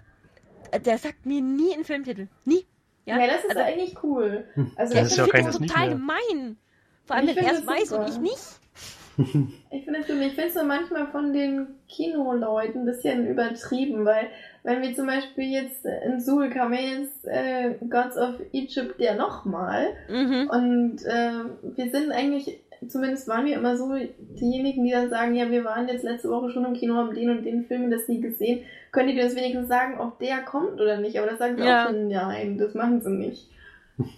der 0.86 0.98
sagt 0.98 1.26
mir 1.26 1.42
nie 1.42 1.74
einen 1.74 1.84
Filmtitel. 1.84 2.28
Nie. 2.46 2.66
Ja, 3.06 3.20
Ja, 3.20 3.28
das 3.28 3.44
ist 3.44 3.50
also, 3.58 3.62
eigentlich 3.62 4.04
cool. 4.04 4.46
Also 4.76 4.94
der 4.94 5.04
Das 5.04 5.12
ist 5.12 5.18
ja 5.18 5.28
kein 5.28 5.52
total 5.52 5.88
mehr. 5.88 5.96
gemein. 5.96 6.58
Vor 7.06 7.16
allem, 7.16 7.30
Ich 7.30 7.36
wenn 7.36 7.46
er 7.46 7.52
es 7.52 7.58
finde 7.60 7.74
das 7.76 7.82
weiß 7.82 7.92
und 7.94 8.10
ich 8.10 8.20
nicht. 8.20 8.60
Ich 9.72 9.84
finde 9.84 10.00
es. 10.00 10.10
Ich 10.10 10.34
finde 10.34 10.48
es 10.48 10.56
nur 10.56 10.64
manchmal 10.64 11.08
von 11.08 11.34
den 11.34 11.68
Kinoleuten 11.90 12.82
ein 12.82 12.86
bisschen 12.86 13.28
übertrieben, 13.28 14.06
weil 14.06 14.30
wenn 14.70 14.82
wir 14.84 14.94
zum 14.96 15.08
Beispiel 15.08 15.52
jetzt 15.52 15.84
in 16.06 16.20
Suhl 16.22 16.50
kam 16.52 16.74
ja 16.74 16.80
jetzt 16.80 17.26
äh, 17.26 17.74
Gods 17.90 18.18
of 18.18 18.36
Egypt 18.54 18.96
ja 19.00 19.16
nochmal 19.16 19.88
Mhm. 20.10 20.50
und 20.50 21.06
äh, 21.06 21.32
wir 21.76 21.90
sind 21.92 22.12
eigentlich, 22.12 22.60
zumindest 22.88 23.28
waren 23.28 23.46
wir 23.46 23.56
immer 23.58 23.76
so 23.78 23.96
diejenigen, 24.40 24.84
die 24.86 24.92
dann 24.92 25.10
sagen, 25.10 25.34
ja, 25.36 25.50
wir 25.50 25.64
waren 25.64 25.88
jetzt 25.88 26.04
letzte 26.04 26.30
Woche 26.30 26.52
schon 26.52 26.66
im 26.66 26.74
Kino, 26.74 26.94
haben 26.96 27.16
den 27.16 27.30
und 27.32 27.44
den 27.44 27.66
Film 27.66 27.90
das 27.90 28.08
nie 28.08 28.22
gesehen. 28.22 28.62
Könnt 28.92 29.10
ihr 29.12 29.22
das 29.24 29.36
wenigstens 29.36 29.68
sagen, 29.68 30.00
ob 30.00 30.20
der 30.20 30.42
kommt 30.44 30.80
oder 30.80 31.00
nicht? 31.00 31.18
Aber 31.20 31.28
das 31.32 31.40
sagen 31.40 31.58
sie 31.58 31.64
Ja. 31.64 31.86
auch 31.86 31.90
schon, 31.90 32.08
nein, 32.08 32.58
das 32.60 32.74
machen 32.76 33.02
sie 33.02 33.10
nicht. 33.12 33.50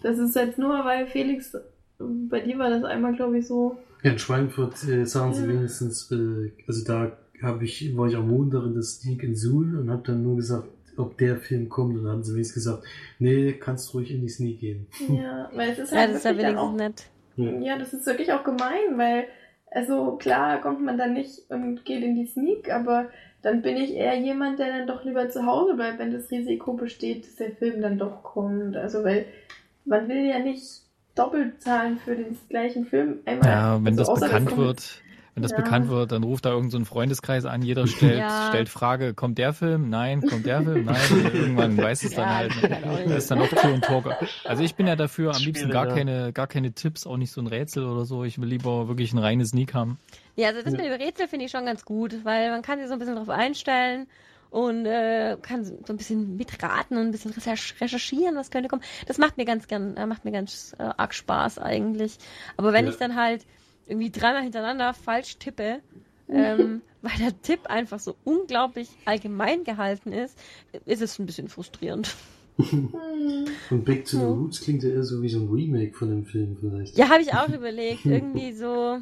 Das 0.03 0.17
ist 0.17 0.35
jetzt 0.35 0.59
nur, 0.59 0.83
weil 0.85 1.07
Felix, 1.07 1.55
bei 1.97 2.39
dir 2.41 2.57
war 2.59 2.69
das 2.69 2.83
einmal, 2.83 3.13
glaube 3.13 3.37
ich, 3.39 3.47
so. 3.47 3.77
Ja, 4.03 4.11
in 4.11 4.19
Schweinfurt 4.19 4.75
äh, 4.87 5.05
sagen 5.05 5.33
sie 5.33 5.43
Ja. 5.43 5.47
wenigstens, 5.49 6.11
äh, 6.11 6.51
also 6.67 6.85
da 6.85 7.11
hab 7.41 7.61
ich, 7.61 7.95
war 7.97 8.07
ich 8.07 8.15
am 8.15 8.29
Montag 8.29 8.65
in 8.65 8.73
der 8.73 8.83
Sneak 8.83 9.23
in 9.23 9.35
Suhl 9.35 9.77
und 9.79 9.89
habe 9.89 10.03
dann 10.05 10.23
nur 10.23 10.35
gesagt, 10.35 10.67
ob 10.97 11.17
der 11.17 11.37
Film 11.37 11.69
kommt 11.69 11.97
und 11.97 12.03
dann 12.03 12.13
haben 12.13 12.23
sie 12.23 12.33
wenigstens 12.33 12.63
gesagt, 12.63 12.83
nee, 13.19 13.53
kannst 13.53 13.93
ruhig 13.93 14.11
in 14.11 14.21
die 14.21 14.29
Sneak 14.29 14.59
gehen. 14.59 14.87
Ja, 15.09 15.49
weil 15.53 15.71
es 15.71 15.79
ist 15.79 15.91
Ja, 15.91 15.99
halt 15.99 16.09
das 16.09 16.17
ist 16.17 16.25
ja 16.25 16.37
wirklich 16.37 16.57
auch 16.57 16.73
nett. 16.73 17.05
Ja, 17.37 17.77
das 17.77 17.93
ist 17.93 18.05
wirklich 18.05 18.31
auch 18.33 18.43
gemein, 18.43 18.97
weil, 18.97 19.25
also 19.71 20.17
klar 20.17 20.61
kommt 20.61 20.81
man 20.83 20.97
dann 20.97 21.13
nicht 21.13 21.49
und 21.49 21.85
geht 21.85 22.03
in 22.03 22.15
die 22.15 22.27
Sneak, 22.27 22.71
aber 22.71 23.09
dann 23.41 23.61
bin 23.61 23.77
ich 23.77 23.93
eher 23.93 24.19
jemand, 24.19 24.59
der 24.59 24.67
dann 24.67 24.87
doch 24.87 25.03
lieber 25.03 25.29
zu 25.29 25.45
Hause 25.45 25.75
bleibt, 25.75 25.97
wenn 25.97 26.11
das 26.11 26.29
Risiko 26.29 26.73
besteht, 26.73 27.25
dass 27.25 27.35
der 27.37 27.51
Film 27.51 27.81
dann 27.81 27.97
doch 27.97 28.21
kommt. 28.21 28.75
Also, 28.75 29.03
weil 29.03 29.25
man 29.85 30.07
will 30.07 30.25
ja 30.25 30.39
nicht 30.39 30.83
doppelt 31.15 31.61
zahlen 31.61 31.97
für 31.97 32.15
den 32.15 32.37
gleichen 32.49 32.85
Film. 32.85 33.19
Einmal, 33.25 33.49
Ja, 33.49 33.83
wenn 33.83 33.97
also 33.97 34.13
das 34.13 34.21
bekannt 34.21 34.57
wird, 34.57 35.01
wenn 35.33 35.43
das 35.43 35.51
Ja. 35.51 35.57
bekannt 35.57 35.87
wird, 35.89 36.11
dann 36.11 36.23
ruft 36.23 36.45
da 36.45 36.49
irgendein 36.49 36.71
so 36.71 36.77
ein 36.79 36.85
Freundeskreis 36.85 37.45
an, 37.45 37.61
jeder 37.61 37.87
stellt, 37.87 38.19
Ja. 38.19 38.47
stellt 38.49 38.67
Frage, 38.69 39.13
kommt 39.13 39.37
der 39.37 39.53
Film? 39.53 39.89
Nein, 39.89 40.21
kommt 40.21 40.45
der 40.45 40.61
Film? 40.61 40.85
Nein, 40.85 40.97
Und 41.11 41.33
irgendwann 41.33 41.77
weiß 41.77 42.03
es 42.03 42.15
dann 42.15 42.27
Ja, 42.27 42.35
halt. 42.35 42.51
Da 43.09 43.15
ist 43.15 43.31
dann 43.31 43.39
auch 43.39 43.47
Tür 43.47 43.73
und 43.73 43.83
Tor. 43.85 44.03
ge- 44.03 44.13
Also 44.43 44.63
ich 44.63 44.75
bin 44.75 44.87
ja 44.87 44.95
dafür, 44.95 45.33
am 45.35 45.41
liebsten 45.41 45.69
gar 45.69 45.87
keine, 45.87 46.33
gar 46.33 46.47
keine 46.47 46.73
Tipps, 46.73 47.07
auch 47.07 47.17
nicht 47.17 47.31
so 47.31 47.39
ein 47.41 47.47
Rätsel 47.47 47.85
oder 47.85 48.03
so. 48.05 48.23
Ich 48.25 48.39
will 48.41 48.47
lieber 48.49 48.87
wirklich 48.87 49.13
ein 49.13 49.19
reines 49.19 49.49
Sneak 49.49 49.73
haben. 49.73 49.97
Ja, 50.35 50.49
also 50.49 50.61
das 50.61 50.71
mit 50.73 50.81
dem 50.81 50.91
Rätsel 50.93 51.27
finde 51.27 51.45
ich 51.45 51.51
schon 51.51 51.65
ganz 51.65 51.85
gut, 51.85 52.23
weil 52.23 52.49
man 52.51 52.61
kann 52.61 52.79
sich 52.79 52.87
so 52.87 52.93
ein 52.93 52.99
bisschen 52.99 53.15
drauf 53.15 53.29
einstellen 53.29 54.07
und 54.49 54.85
äh, 54.85 55.37
kann 55.41 55.63
so 55.63 55.75
ein 55.89 55.95
bisschen 55.97 56.35
mitraten 56.35 56.97
und 56.97 57.05
ein 57.05 57.11
bisschen 57.11 57.31
recherch- 57.31 57.79
recherchieren, 57.79 58.35
was 58.35 58.51
könnte 58.51 58.67
kommen. 58.67 58.81
Das 59.07 59.17
macht 59.17 59.37
mir 59.37 59.45
ganz 59.45 59.67
gern, 59.69 59.95
äh, 59.95 60.05
macht 60.05 60.25
mir 60.25 60.31
ganz 60.33 60.75
äh, 60.77 60.83
arg 60.97 61.13
Spaß 61.13 61.57
eigentlich. 61.59 62.17
Aber 62.57 62.73
wenn 62.73 62.85
Ja. 62.85 62.91
ich 62.91 62.97
dann 62.97 63.15
halt 63.15 63.45
irgendwie 63.87 64.11
dreimal 64.11 64.43
hintereinander 64.43 64.93
falsch 64.93 65.37
tippe, 65.37 65.79
ähm, 66.29 66.81
weil 67.01 67.17
der 67.19 67.41
Tipp 67.41 67.67
einfach 67.67 67.99
so 67.99 68.15
unglaublich 68.23 68.89
allgemein 69.05 69.63
gehalten 69.63 70.11
ist, 70.11 70.37
ist 70.85 71.01
es 71.01 71.19
ein 71.19 71.25
bisschen 71.25 71.49
frustrierend. 71.49 72.15
Und 72.57 73.85
Back 73.85 74.05
to 74.05 74.17
the. 74.17 74.23
Roots 74.23 74.61
klingt 74.61 74.83
ja 74.83 74.89
eher 74.89 75.03
so 75.03 75.21
wie 75.21 75.29
so 75.29 75.39
ein 75.39 75.49
Remake 75.49 75.93
von 75.93 76.09
dem 76.09 76.25
Film 76.25 76.57
vielleicht. 76.59 76.97
Ja, 76.97 77.09
habe 77.09 77.21
ich 77.21 77.33
auch 77.33 77.49
überlegt, 77.53 78.05
irgendwie 78.05 78.51
so. 78.53 78.99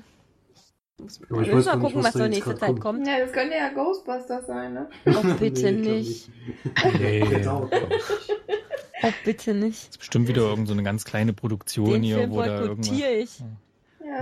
Muss, 0.97 1.19
Aber 1.29 1.41
ich 1.41 1.47
wir 1.47 1.55
müssen 1.55 1.55
weiß 1.55 1.65
mal 1.65 1.75
nicht, 1.75 1.83
gucken, 1.83 1.97
was 1.99 2.05
was 2.05 2.13
da 2.13 2.19
so 2.19 2.27
nächste 2.27 2.55
Zeit 2.55 2.67
kommt. 2.69 2.81
kommt. 2.81 3.07
Ja, 3.07 3.19
das 3.19 3.31
könnte 3.31 3.55
ja 3.55 3.69
Ghostbusters 3.69 4.47
sein, 4.47 4.73
ne? 4.73 4.89
Oh, 5.07 5.23
bitte 5.39 5.71
Nee, 5.71 5.81
glaub 5.81 5.95
nicht. 5.95 6.29
Nee, 6.99 7.19
das. 7.43 7.47
Oh, 9.01 9.11
bitte 9.23 9.53
nicht. 9.53 9.89
ist 9.89 9.97
bestimmt 9.99 10.27
wieder 10.27 10.41
irgendeine 10.41 10.67
so 10.67 10.73
eine 10.73 10.83
ganz 10.83 11.05
kleine 11.05 11.31
Produktion 11.33 11.89
Den 11.89 12.03
hier, 12.03 12.17
Film 12.17 12.31
wo 12.31 12.41
da 12.41 12.61
irgendwas. 12.61 12.91
ich. 12.91 13.39
Ja, 13.39 13.45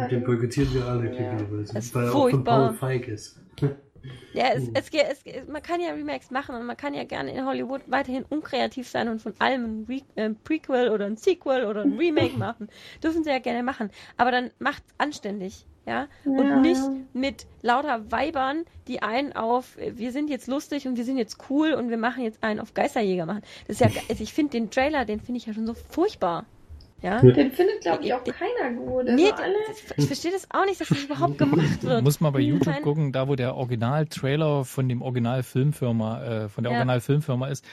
Und 0.01 0.11
den 0.11 0.23
boykottieren 0.23 0.73
wir 0.73 0.85
alle 0.85 1.01
glücklicherweise. 1.09 1.73
Das 1.73 1.85
ist 1.85 1.95
weil 1.95 2.03
er 2.05 2.09
auch 2.09 2.13
von 2.21 2.31
furchtbar. 2.31 2.67
Paul 2.69 2.73
Feig 2.77 3.07
ist. 3.07 3.39
Ja, 4.33 4.51
es, 4.53 4.67
Hm. 4.67 4.73
es, 4.75 4.89
geht- 4.89 5.05
es, 5.11 5.19
es, 5.25 5.47
man 5.49 5.61
kann 5.61 5.81
ja 5.81 5.89
Remakes 5.91 6.31
machen 6.31 6.55
und 6.55 6.65
man 6.65 6.77
kann 6.77 6.93
ja 6.93 7.03
gerne 7.03 7.33
in 7.33 7.45
Hollywood 7.45 7.81
weiterhin 7.87 8.23
unkreativ 8.29 8.87
sein 8.87 9.09
und 9.09 9.21
von 9.21 9.33
allem 9.39 9.65
ein 9.81 9.85
Re 9.89 10.01
äh, 10.15 10.29
Prequel 10.45 10.89
oder 10.89 11.05
ein 11.05 11.17
Sequel 11.17 11.65
oder 11.65 11.81
ein 11.81 11.97
Remake 11.97 12.37
machen. 12.37 12.69
Dürfen 13.03 13.25
sie 13.25 13.31
ja 13.31 13.39
gerne 13.39 13.63
machen. 13.63 13.89
Aber 14.15 14.31
dann 14.31 14.51
macht 14.59 14.81
anständig. 14.97 15.65
Ja? 15.85 16.07
Ja. 16.23 16.31
Und 16.31 16.61
nicht 16.61 16.81
mit 17.13 17.47
lauter 17.63 18.09
Weibern, 18.09 18.63
die 18.87 19.01
einen 19.01 19.33
auf, 19.33 19.75
wir 19.77 20.11
sind 20.13 20.29
jetzt 20.29 20.47
lustig 20.47 20.87
und 20.87 20.95
wir 20.95 21.03
sind 21.03 21.17
jetzt 21.17 21.37
cool 21.49 21.73
und 21.73 21.89
wir 21.89 21.97
machen 21.97 22.23
jetzt 22.23 22.41
einen 22.43 22.61
auf 22.61 22.73
Geisterjäger 22.73 23.25
machen. 23.25 23.41
Das 23.67 23.81
ist 23.81 23.93
ja, 23.93 24.01
also 24.09 24.23
ich 24.23 24.31
finde 24.33 24.51
den 24.51 24.69
Trailer, 24.69 25.03
den 25.03 25.19
finde 25.19 25.39
ich 25.39 25.47
ja 25.47 25.53
schon 25.53 25.65
so 25.67 25.73
furchtbar. 25.73 26.45
Ja? 27.01 27.21
Den 27.21 27.51
findet, 27.51 27.81
glaube 27.81 28.03
ich, 28.03 28.13
auch 28.13 28.23
keiner 28.23 28.75
gut. 28.75 29.01
Also 29.07 29.13
Nee, 29.13 29.31
alle, 29.31 29.53
das, 29.67 29.83
ich 29.97 30.07
verstehe 30.07 30.31
das 30.31 30.47
auch 30.49 30.65
nicht, 30.65 30.81
dass 30.81 30.87
das 30.89 31.03
überhaupt 31.03 31.37
gemacht 31.37 31.83
wird. 31.83 32.03
Muss 32.03 32.19
mal 32.19 32.31
bei 32.31 32.39
YouTube 32.39 32.73
Kein- 32.73 32.81
gucken, 32.83 33.11
da 33.11 33.27
wo 33.27 33.35
der 33.35 33.55
Original-Trailer 33.55 34.65
von 34.65 34.89
dem 34.89 35.01
Original-Filmfirma, 35.03 36.23
äh, 36.23 36.49
von 36.49 36.63
der 36.63 36.73
Ja. 36.73 36.79
Original-Filmfirma 36.79 37.47
ist, 37.47 37.63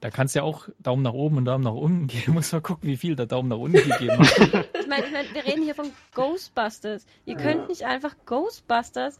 da 0.00 0.10
kannst 0.10 0.34
du 0.34 0.40
ja 0.40 0.42
auch 0.44 0.68
Daumen 0.80 1.02
nach 1.02 1.14
oben 1.14 1.38
und 1.38 1.46
Daumen 1.46 1.64
nach 1.64 1.72
unten 1.72 2.06
geben. 2.08 2.34
Muss 2.34 2.52
mal 2.52 2.60
gucken, 2.60 2.88
wie 2.90 2.96
viel 2.98 3.16
der 3.16 3.24
Daumen 3.26 3.48
nach 3.48 3.56
unten 3.56 3.78
gegeben 3.88 4.18
hat. 4.18 4.38
Ich 4.78 4.86
meine, 4.86 5.06
ich 5.06 5.12
mein, 5.12 5.24
wir 5.32 5.44
reden 5.46 5.62
hier 5.62 5.74
von 5.74 5.86
Ghostbusters. 6.14 7.06
Ihr 7.24 7.36
könnt 7.36 7.68
nicht 7.70 7.84
einfach 7.86 8.14
Ghostbusters 8.26 9.18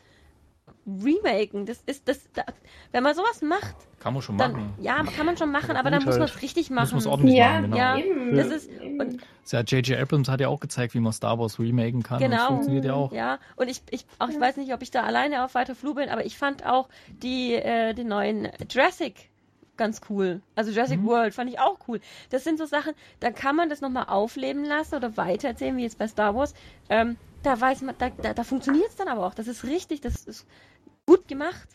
remaken. 0.86 1.66
Das 1.66 1.80
ist 1.86 2.08
das. 2.08 2.20
Da, 2.32 2.44
wenn 2.92 3.02
man 3.02 3.14
sowas 3.14 3.42
macht, 3.42 3.74
Kann 4.00 4.12
man 4.14 4.22
schon 4.22 4.36
dann 4.38 4.52
machen. 4.52 4.74
ja, 4.80 5.02
kann 5.04 5.26
man 5.26 5.36
schon 5.36 5.50
machen, 5.50 5.76
Aber 5.76 5.90
dann 5.90 6.04
muss 6.04 6.14
man 6.14 6.20
halt. 6.26 6.34
es 6.36 6.42
richtig 6.42 6.70
Muss 6.70 6.76
machen. 6.76 6.88
man 6.90 6.98
es 6.98 7.06
ordentlich 7.06 7.36
Ja, 7.36 7.48
machen, 7.52 7.62
genau. 7.64 7.76
ja. 7.76 7.98
eben. 7.98 8.36
Das 8.36 8.46
ist- 8.48 8.70
eben. 8.70 9.00
und- 9.00 9.20
Ja, 9.50 9.60
J.J. 9.60 9.98
Abrams 9.98 10.28
hat 10.28 10.40
ja 10.40 10.48
auch 10.48 10.60
gezeigt, 10.60 10.94
wie 10.94 11.00
man 11.00 11.12
Star 11.12 11.38
Wars 11.38 11.58
remaken 11.58 12.02
kann. 12.02 12.22
Und 12.22 12.30
das 12.30 12.38
Genau. 12.38 12.48
funktioniert 12.48 12.84
ja 12.84 12.94
auch. 12.94 13.12
Ja, 13.12 13.38
und 13.56 13.68
ich, 13.68 13.82
ich, 13.90 14.06
auch, 14.18 14.28
ich 14.28 14.38
weiß 14.40 14.56
nicht, 14.58 14.72
ob 14.72 14.82
ich 14.82 14.90
da 14.90 15.02
alleine 15.02 15.44
auf 15.44 15.54
weiter 15.54 15.74
Flur 15.74 15.94
bin, 15.94 16.08
aber 16.08 16.24
ich 16.24 16.36
fand 16.38 16.64
auch 16.66 16.88
die, 17.08 17.54
äh, 17.54 17.94
den 17.94 18.08
neuen 18.08 18.48
Jurassic 18.70 19.30
ganz 19.76 20.00
cool. 20.08 20.40
Also 20.54 20.70
Jurassic 20.70 21.00
Mhm. 21.00 21.06
World 21.06 21.34
fand 21.34 21.50
ich 21.50 21.58
auch 21.58 21.78
cool. 21.88 22.00
Das 22.30 22.44
sind 22.44 22.58
so 22.58 22.64
Sachen, 22.64 22.92
da 23.20 23.32
kann 23.32 23.56
man 23.56 23.68
das 23.68 23.80
nochmal 23.80 24.04
aufleben 24.08 24.64
lassen 24.64 24.94
oder 24.94 25.16
weitererzählen, 25.16 25.76
wie 25.76 25.82
jetzt 25.82 25.98
bei 25.98 26.06
Star 26.06 26.34
Wars. 26.36 26.54
Ähm, 26.88 27.16
da 27.42 27.60
weiß 27.60 27.82
man, 27.82 27.94
da, 27.98 28.08
da, 28.10 28.32
da 28.34 28.44
funktioniert 28.44 28.88
es 28.88 28.96
dann 28.96 29.08
aber 29.08 29.26
auch. 29.26 29.34
Das 29.34 29.48
ist 29.48 29.64
richtig, 29.64 30.00
das 30.00 30.24
ist 30.26 30.46
gut 31.06 31.28
gemacht. 31.28 31.68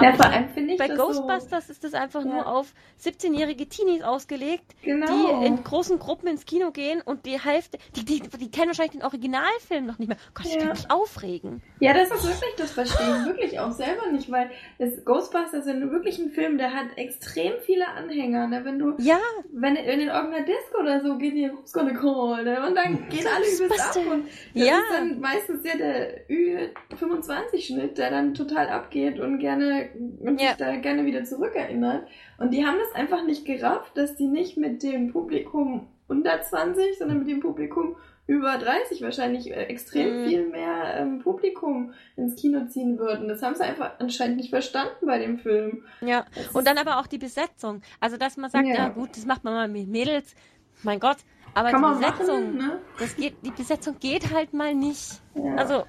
Ja, 0.00 0.12
vor 0.14 0.26
allem 0.26 0.48
finde 0.50 0.72
ich 0.74 0.78
bei 0.78 0.88
das 0.88 0.96
Ghostbusters 0.98 1.70
ist 1.70 1.84
das 1.84 1.94
einfach 1.94 2.24
Ja. 2.24 2.30
nur 2.32 2.46
auf 2.46 2.72
17-jährige 3.02 3.68
Teenies 3.68 4.02
ausgelegt, 4.02 4.64
so, 4.82 4.86
genau. 4.90 5.06
die 5.40 5.46
in 5.46 5.62
großen 5.62 5.98
Gruppen 5.98 6.26
ins 6.28 6.44
Kino 6.46 6.70
gehen 6.70 7.00
und 7.02 7.26
die 7.26 7.38
Hälfte, 7.38 7.78
die, 7.96 8.04
die, 8.04 8.20
die 8.20 8.50
kennen 8.50 8.68
wahrscheinlich 8.68 8.92
den 8.92 9.02
Originalfilm 9.04 9.86
noch 9.86 9.98
nicht 9.98 10.08
mehr. 10.08 10.16
Gott, 10.34 10.46
ich 10.46 10.54
Ja. 10.54 10.60
kann 10.60 10.68
mich 10.70 10.90
aufregen. 10.90 11.60
Ja, 11.80 11.92
das 11.92 12.10
ist 12.10 12.24
wirklich, 12.24 12.54
das 12.56 12.70
verstehe 12.72 13.06
ich 13.20 13.26
wirklich 13.26 13.60
auch 13.60 13.72
selber 13.72 14.10
nicht, 14.10 14.30
weil 14.30 14.50
das 14.78 15.04
Ghostbusters 15.04 15.66
ist 15.66 15.90
wirklich 15.90 16.18
ein 16.18 16.30
Film, 16.30 16.56
der 16.56 16.72
hat 16.72 16.86
extrem 16.96 17.52
viele 17.66 17.86
Anhänger. 17.88 18.46
Ne? 18.46 18.64
Wenn 18.64 18.78
du, 18.78 18.94
Ja, 18.98 19.18
wenn 19.52 19.76
in 19.76 19.98
den 19.98 20.08
irgendeiner 20.08 20.44
Disco 20.46 20.80
oder 20.80 21.00
so 21.02 21.18
geht 21.18 21.34
hier 21.34 21.52
Who's 21.52 21.72
gonna 21.72 21.92
call, 21.92 22.44
ne? 22.44 22.66
und 22.66 22.74
dann 22.74 23.08
gehen 23.10 23.26
alle 23.26 23.44
übelst 23.44 23.80
ab. 23.80 23.96
Und 24.10 24.26
das 24.54 24.64
Ja. 24.66 24.76
ist 24.78 24.92
dann 24.92 25.20
meistens 25.20 25.64
ja 25.64 25.76
der 25.76 26.28
Ü25-Schnitt, 26.28 27.98
der 27.98 28.10
dann 28.10 28.34
total 28.34 28.68
abgeht 28.68 29.18
und 29.20 29.38
gerne 29.38 29.73
und 30.20 30.40
Ja. 30.40 30.48
sich 30.48 30.56
da 30.58 30.76
gerne 30.76 31.04
wieder 31.06 31.24
zurückerinnert. 31.24 32.06
Und 32.38 32.50
die 32.52 32.64
haben 32.66 32.78
das 32.78 32.94
einfach 32.94 33.24
nicht 33.24 33.44
gerafft, 33.44 33.96
dass 33.96 34.16
die 34.16 34.26
nicht 34.26 34.56
mit 34.56 34.82
dem 34.82 35.12
Publikum 35.12 35.88
unter 36.08 36.40
20, 36.42 36.98
sondern 36.98 37.18
mit 37.20 37.28
dem 37.28 37.40
Publikum 37.40 37.96
über 38.26 38.56
30 38.56 39.02
wahrscheinlich 39.02 39.50
äh, 39.50 39.64
extrem 39.64 40.22
Mhm. 40.22 40.28
viel 40.28 40.48
mehr 40.48 40.94
ähm, 40.98 41.18
Publikum 41.20 41.92
ins 42.16 42.36
Kino 42.36 42.66
ziehen 42.66 42.98
würden. 42.98 43.28
Das 43.28 43.42
haben 43.42 43.54
sie 43.54 43.64
einfach 43.64 43.92
anscheinend 43.98 44.38
nicht 44.38 44.48
verstanden 44.50 45.06
bei 45.06 45.18
dem 45.18 45.38
Film. 45.38 45.84
ja. 46.00 46.24
Das 46.34 46.48
Und 46.54 46.66
dann 46.66 46.78
aber 46.78 46.98
auch 47.00 47.06
die 47.06 47.18
Besetzung. 47.18 47.82
Also, 48.00 48.16
dass 48.16 48.36
man 48.38 48.50
sagt, 48.50 48.66
ja, 48.66 48.74
Ja. 48.74 48.88
gut, 48.88 49.10
das 49.16 49.26
macht 49.26 49.44
man 49.44 49.52
mal 49.54 49.68
mit 49.68 49.88
Mädels. 49.88 50.34
Mein 50.82 51.00
Gott. 51.00 51.18
Aber 51.56 51.70
kann 51.70 51.82
die 51.82 52.00
Besetzung, 52.06 52.56
machen, 52.56 52.56
ne? 52.56 52.78
das 52.98 53.14
geht, 53.14 53.34
die 53.44 53.50
Besetzung 53.52 53.96
geht 54.00 54.32
halt 54.34 54.52
mal 54.54 54.74
nicht. 54.74 55.20
Ja. 55.34 55.54
Also, 55.56 55.84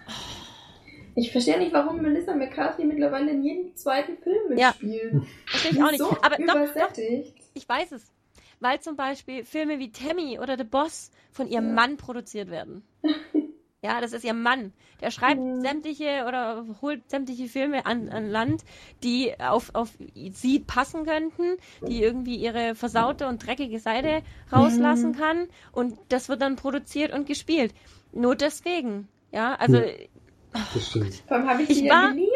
Ich 1.15 1.31
verstehe 1.31 1.57
nicht, 1.57 1.73
warum 1.73 2.01
Melissa 2.01 2.35
McCarthy 2.35 2.83
mittlerweile 2.83 3.31
in 3.31 3.43
jedem 3.43 3.75
zweiten 3.75 4.17
Film 4.17 4.57
Ja. 4.57 4.73
mitspielt. 4.79 5.23
Verstehe 5.47 5.71
Die 5.71 5.77
ich 5.77 5.83
auch 5.83 5.91
nicht. 5.91 5.99
So 5.99 6.09
Aber 6.21 6.35
doch, 6.37 6.73
doch, 6.73 6.97
ich 7.53 7.67
weiß 7.69 7.93
es. 7.93 8.11
Weil 8.59 8.79
zum 8.81 8.95
Beispiel 8.95 9.45
Filme 9.45 9.79
wie 9.79 9.91
Tammy 9.91 10.39
oder 10.39 10.57
The 10.57 10.63
Boss 10.65 11.11
von 11.31 11.47
ihrem 11.47 11.67
Ja. 11.67 11.73
Mann 11.73 11.97
produziert 11.97 12.49
werden. 12.49 12.83
Ja, 13.81 14.01
das 14.01 14.13
ist 14.13 14.23
ihr 14.25 14.33
Mann. 14.33 14.73
Der 15.01 15.11
schreibt 15.11 15.39
Mhm. 15.39 15.61
sämtliche 15.61 16.25
oder 16.27 16.65
holt 16.81 17.07
sämtliche 17.09 17.47
Filme 17.47 17.85
an, 17.85 18.09
an 18.09 18.27
Land, 18.29 18.63
die 19.03 19.39
auf, 19.39 19.69
auf 19.75 19.91
sie 20.31 20.59
passen 20.59 21.05
könnten, 21.05 21.57
die 21.87 22.01
irgendwie 22.01 22.35
ihre 22.37 22.73
versaute 22.75 23.27
und 23.27 23.45
dreckige 23.45 23.79
Seite 23.79 24.21
rauslassen 24.51 25.11
Mhm. 25.11 25.15
kann. 25.15 25.47
Und 25.71 25.97
das 26.09 26.29
wird 26.29 26.41
dann 26.41 26.55
produziert 26.55 27.13
und 27.13 27.27
gespielt. 27.27 27.73
Nur 28.11 28.35
deswegen. 28.35 29.07
Ja, 29.31 29.53
also 29.55 29.77
Hm. 29.77 29.91
Das 30.73 30.87
stimmt. 30.89 31.13
Vor 31.27 31.37
allem 31.37 31.49
habe 31.49 31.61
ich, 31.63 31.69
Ich 31.69 31.81
die 31.83 31.89
war- 31.89 32.03
ja 32.07 32.09
geliebt 32.11 32.31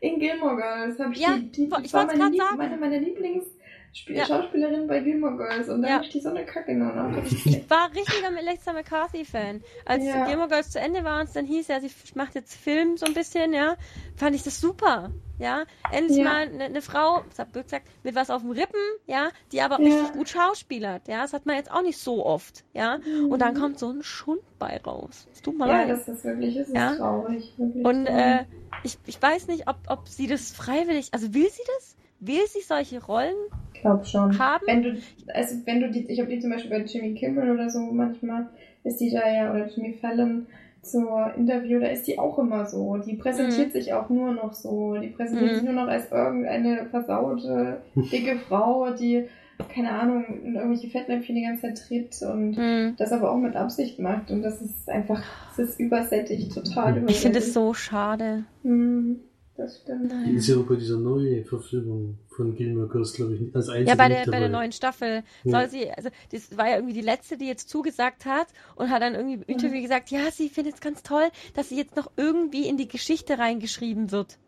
in 0.00 0.18
Gilmore 0.20 0.56
Girls. 0.56 0.98
Hab 0.98 1.12
ich 1.12 1.18
Ja, 1.20 1.36
die, 1.36 1.50
die, 1.50 1.68
das 1.68 1.80
ich 1.84 1.92
meine, 1.92 2.12
grad 2.18 2.30
Lieb 2.32 2.40
sagen. 2.42 2.56
meine 2.56 2.76
meiner 2.76 2.98
Lieblings 2.98 3.44
Spiel 3.92 4.16
Ja. 4.16 4.26
Schauspielerin 4.26 4.86
bei 4.86 5.00
Gilmore 5.00 5.36
Girls 5.36 5.68
und 5.68 5.82
dann 5.82 5.90
Ja. 5.90 5.94
habe 5.96 6.04
ich 6.04 6.10
die 6.10 6.20
so 6.20 6.28
eine 6.30 6.44
Kacke 6.44 6.74
nur 6.74 6.92
noch. 6.92 7.14
Das 7.16 7.32
ist 7.32 7.46
Ich 7.46 7.70
war 7.70 7.90
richtiger 7.94 8.30
Melissa 8.30 8.72
McCarthy-Fan. 8.72 9.62
Als 9.86 10.04
Ja. 10.04 10.24
Gilmore 10.26 10.48
Girls 10.48 10.70
zu 10.70 10.78
Ende 10.78 11.02
war 11.04 11.20
und 11.20 11.26
es 11.26 11.32
dann 11.32 11.46
hieß, 11.46 11.68
ja, 11.68 11.80
sie 11.80 11.90
macht 12.14 12.34
jetzt 12.34 12.54
Film 12.54 12.96
so 12.96 13.06
ein 13.06 13.14
bisschen, 13.14 13.52
ja, 13.52 13.76
fand 14.16 14.36
ich 14.36 14.42
das 14.42 14.60
super. 14.60 15.10
Ja, 15.40 15.64
endlich 15.92 16.18
Ja. 16.18 16.24
mal 16.24 16.42
eine, 16.48 16.64
eine 16.64 16.82
Frau, 16.82 17.22
das 17.28 17.38
hat 17.38 17.52
Birk 17.52 17.66
gesagt, 17.66 17.86
mit 18.02 18.16
was 18.16 18.28
auf 18.28 18.42
dem 18.42 18.50
Rippen, 18.50 18.80
ja, 19.06 19.30
die 19.52 19.60
aber 19.62 19.80
Ja. 19.80 19.86
richtig 19.86 20.12
gut 20.12 20.28
schauspielert, 20.28 21.06
ja, 21.06 21.22
das 21.22 21.32
hat 21.32 21.46
man 21.46 21.54
jetzt 21.54 21.70
auch 21.70 21.82
nicht 21.82 21.96
so 21.98 22.26
oft, 22.26 22.64
ja, 22.72 22.98
und 23.28 23.40
dann 23.40 23.54
kommt 23.54 23.78
so 23.78 23.88
ein 23.88 24.02
Schund 24.02 24.40
bei 24.58 24.78
raus. 24.84 25.28
Es 25.32 25.40
tut 25.40 25.56
mir 25.56 25.68
ja, 25.68 25.78
leid. 25.84 25.90
das 25.90 26.08
ist 26.08 26.24
wirklich, 26.24 26.56
das 26.56 26.66
ist 26.66 26.74
Ja. 26.74 26.96
traurig. 26.96 27.54
Wirklich 27.56 27.84
Und 27.86 28.06
traurig. 28.06 28.20
äh, 28.20 28.44
ich, 28.82 28.98
ich 29.06 29.22
weiß 29.22 29.46
nicht, 29.46 29.68
ob, 29.68 29.76
ob 29.86 30.08
sie 30.08 30.26
das 30.26 30.50
freiwillig, 30.50 31.10
also 31.14 31.32
will 31.32 31.48
sie 31.48 31.62
das? 31.76 31.96
Will 32.20 32.46
sie 32.48 32.60
solche 32.60 33.02
Rollen? 33.04 33.36
Ich 33.74 33.80
glaube 33.80 34.04
schon. 34.04 34.36
haben? 34.38 34.62
Wenn 34.66 34.82
du, 34.82 34.96
also 35.34 35.56
wenn 35.64 35.80
du 35.80 35.90
die, 35.90 36.06
ich 36.10 36.18
habe 36.20 36.28
die 36.30 36.40
zum 36.40 36.50
Beispiel 36.50 36.70
bei 36.70 36.84
Jimmy 36.84 37.14
Kimmel 37.14 37.50
oder 37.50 37.70
so 37.70 37.78
manchmal, 37.80 38.48
ist 38.84 38.98
die 39.00 39.10
da 39.10 39.30
ja, 39.32 39.50
oder 39.52 39.68
Jimmy 39.68 39.94
Fallon 40.00 40.46
zur 40.82 41.32
Interview, 41.36 41.78
da 41.80 41.86
ist 41.88 42.06
die 42.06 42.18
auch 42.18 42.38
immer 42.38 42.66
so. 42.66 42.96
Die 42.96 43.14
präsentiert 43.14 43.68
Mhm. 43.68 43.72
sich 43.72 43.92
auch 43.92 44.08
nur 44.08 44.32
noch 44.32 44.52
so. 44.52 44.96
Die 44.96 45.08
präsentiert 45.08 45.50
Mhm. 45.50 45.54
sich 45.56 45.64
nur 45.64 45.74
noch 45.74 45.86
als 45.88 46.10
irgendeine 46.10 46.86
versaute, 46.90 47.82
dicke 47.94 48.36
Frau, 48.48 48.90
die, 48.90 49.24
keine 49.72 49.90
Ahnung, 49.92 50.24
in 50.42 50.54
irgendwelche 50.56 50.88
Fettnäpfchen 50.88 51.36
die 51.36 51.42
ganze 51.42 51.62
Zeit 51.62 51.78
tritt 51.86 52.20
und 52.22 52.56
Hm. 52.56 52.94
das 52.96 53.12
aber 53.12 53.30
auch 53.30 53.36
mit 53.38 53.54
Absicht 53.54 53.98
macht. 54.00 54.30
Und 54.30 54.42
das 54.42 54.60
ist 54.60 54.88
einfach, 54.88 55.22
das 55.56 55.68
ist 55.70 55.80
übersättigt, 55.80 56.52
total 56.52 56.92
übersättigt. 56.98 57.10
Ich 57.10 57.20
finde 57.20 57.38
es 57.40 57.52
so 57.52 57.74
schade. 57.74 58.44
Mhm, 58.62 59.20
das 59.58 59.80
stimmt. 59.82 60.12
Die 60.26 60.34
ist 60.34 60.46
ja 60.46 60.56
auch 60.56 60.62
bei 60.64 60.76
dieser 60.76 60.98
neuen 60.98 61.44
Verfilmung 61.44 62.16
von 62.28 62.54
Gilmore 62.54 62.88
Girls, 62.88 63.12
glaube 63.12 63.34
ich, 63.34 63.54
als 63.54 63.68
einzige 63.68 63.90
Ja, 63.90 63.96
bei 63.96 64.08
der, 64.08 64.24
bei 64.30 64.38
der 64.38 64.48
neuen 64.48 64.70
Staffel 64.72 65.24
Ja. 65.44 65.50
soll 65.50 65.68
sie, 65.68 65.90
also 65.90 66.08
das 66.30 66.56
war 66.56 66.68
ja 66.68 66.76
irgendwie 66.76 66.94
die 66.94 67.00
letzte, 67.02 67.36
die 67.36 67.46
jetzt 67.46 67.68
zugesagt 67.68 68.24
hat 68.24 68.46
und 68.76 68.88
hat 68.90 69.02
dann 69.02 69.14
irgendwie 69.14 69.34
im 69.34 69.42
Interview 69.42 69.82
gesagt, 69.82 70.10
ja, 70.10 70.30
sie 70.30 70.48
findet 70.48 70.74
es 70.76 70.80
ganz 70.80 71.02
toll, 71.02 71.28
dass 71.54 71.68
sie 71.68 71.76
jetzt 71.76 71.96
noch 71.96 72.10
irgendwie 72.16 72.68
in 72.68 72.76
die 72.76 72.88
Geschichte 72.88 73.38
reingeschrieben 73.38 74.10
wird. 74.12 74.38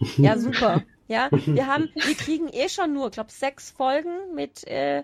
Ja, 0.16 0.38
super. 0.38 0.82
Ja, 1.08 1.28
wir 1.30 1.66
haben, 1.66 1.90
wir 1.94 2.14
kriegen 2.14 2.48
eh 2.52 2.68
schon 2.68 2.94
nur, 2.94 3.10
glaube 3.10 3.30
sechs 3.32 3.70
Folgen 3.70 4.34
mit 4.34 4.64
äh, 4.66 5.02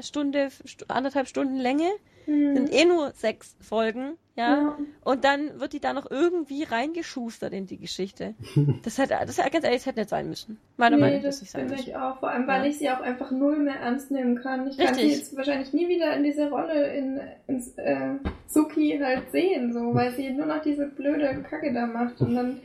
Stunde, 0.00 0.48
st 0.66 0.86
anderthalb 0.90 1.28
Stunden 1.28 1.56
Länge. 1.58 1.88
Mhm. 2.26 2.54
Sind 2.56 2.72
eh 2.72 2.84
nur 2.86 3.12
sechs 3.12 3.56
Folgen, 3.60 4.16
ja. 4.40 4.50
Ja. 4.62 4.78
Und 5.04 5.24
dann 5.24 5.60
wird 5.60 5.72
die 5.72 5.80
da 5.80 5.92
noch 5.92 6.10
irgendwie 6.10 6.64
reingeschustert 6.64 7.52
in 7.52 7.66
die 7.66 7.78
Geschichte. 7.78 8.34
Das 8.82 8.98
hätte, 8.98 9.14
das 9.26 9.38
hätte, 9.38 9.50
ganz 9.50 9.64
ehrlich, 9.64 9.80
das 9.80 9.86
hätte 9.86 10.00
nicht 10.00 10.08
sein 10.10 10.28
müssen. 10.28 10.58
Meiner 10.76 10.96
nee, 10.96 11.02
Meinung 11.02 11.16
nach, 11.18 11.24
das 11.26 11.40
sein 11.40 11.68
finde 11.68 11.82
ich 11.82 11.94
auch. 11.96 12.18
Vor 12.20 12.30
allem, 12.30 12.46
weil 12.46 12.62
Ja. 12.62 12.68
ich 12.70 12.78
sie 12.78 12.90
auch 12.90 13.00
einfach 13.00 13.30
null 13.30 13.58
mehr 13.58 13.76
ernst 13.76 14.10
nehmen 14.10 14.36
kann. 14.42 14.66
Ich 14.68 14.78
kann 14.78 14.94
sie 14.94 15.02
Richtig. 15.02 15.18
jetzt 15.18 15.36
wahrscheinlich 15.36 15.72
nie 15.72 15.88
wieder 15.88 16.14
in 16.16 16.24
diese 16.24 16.48
Rolle 16.50 16.94
in, 16.94 17.20
ins 17.46 17.74
äh, 17.76 18.14
Suki 18.46 18.98
halt 19.02 19.30
sehen, 19.32 19.72
so, 19.72 19.94
weil 19.94 20.12
sie 20.12 20.30
nur 20.30 20.46
noch 20.46 20.62
diese 20.62 20.86
blöde 20.86 21.42
Kacke 21.48 21.72
da 21.72 21.86
macht. 21.86 22.20
Und 22.20 22.34
dann, 22.34 22.60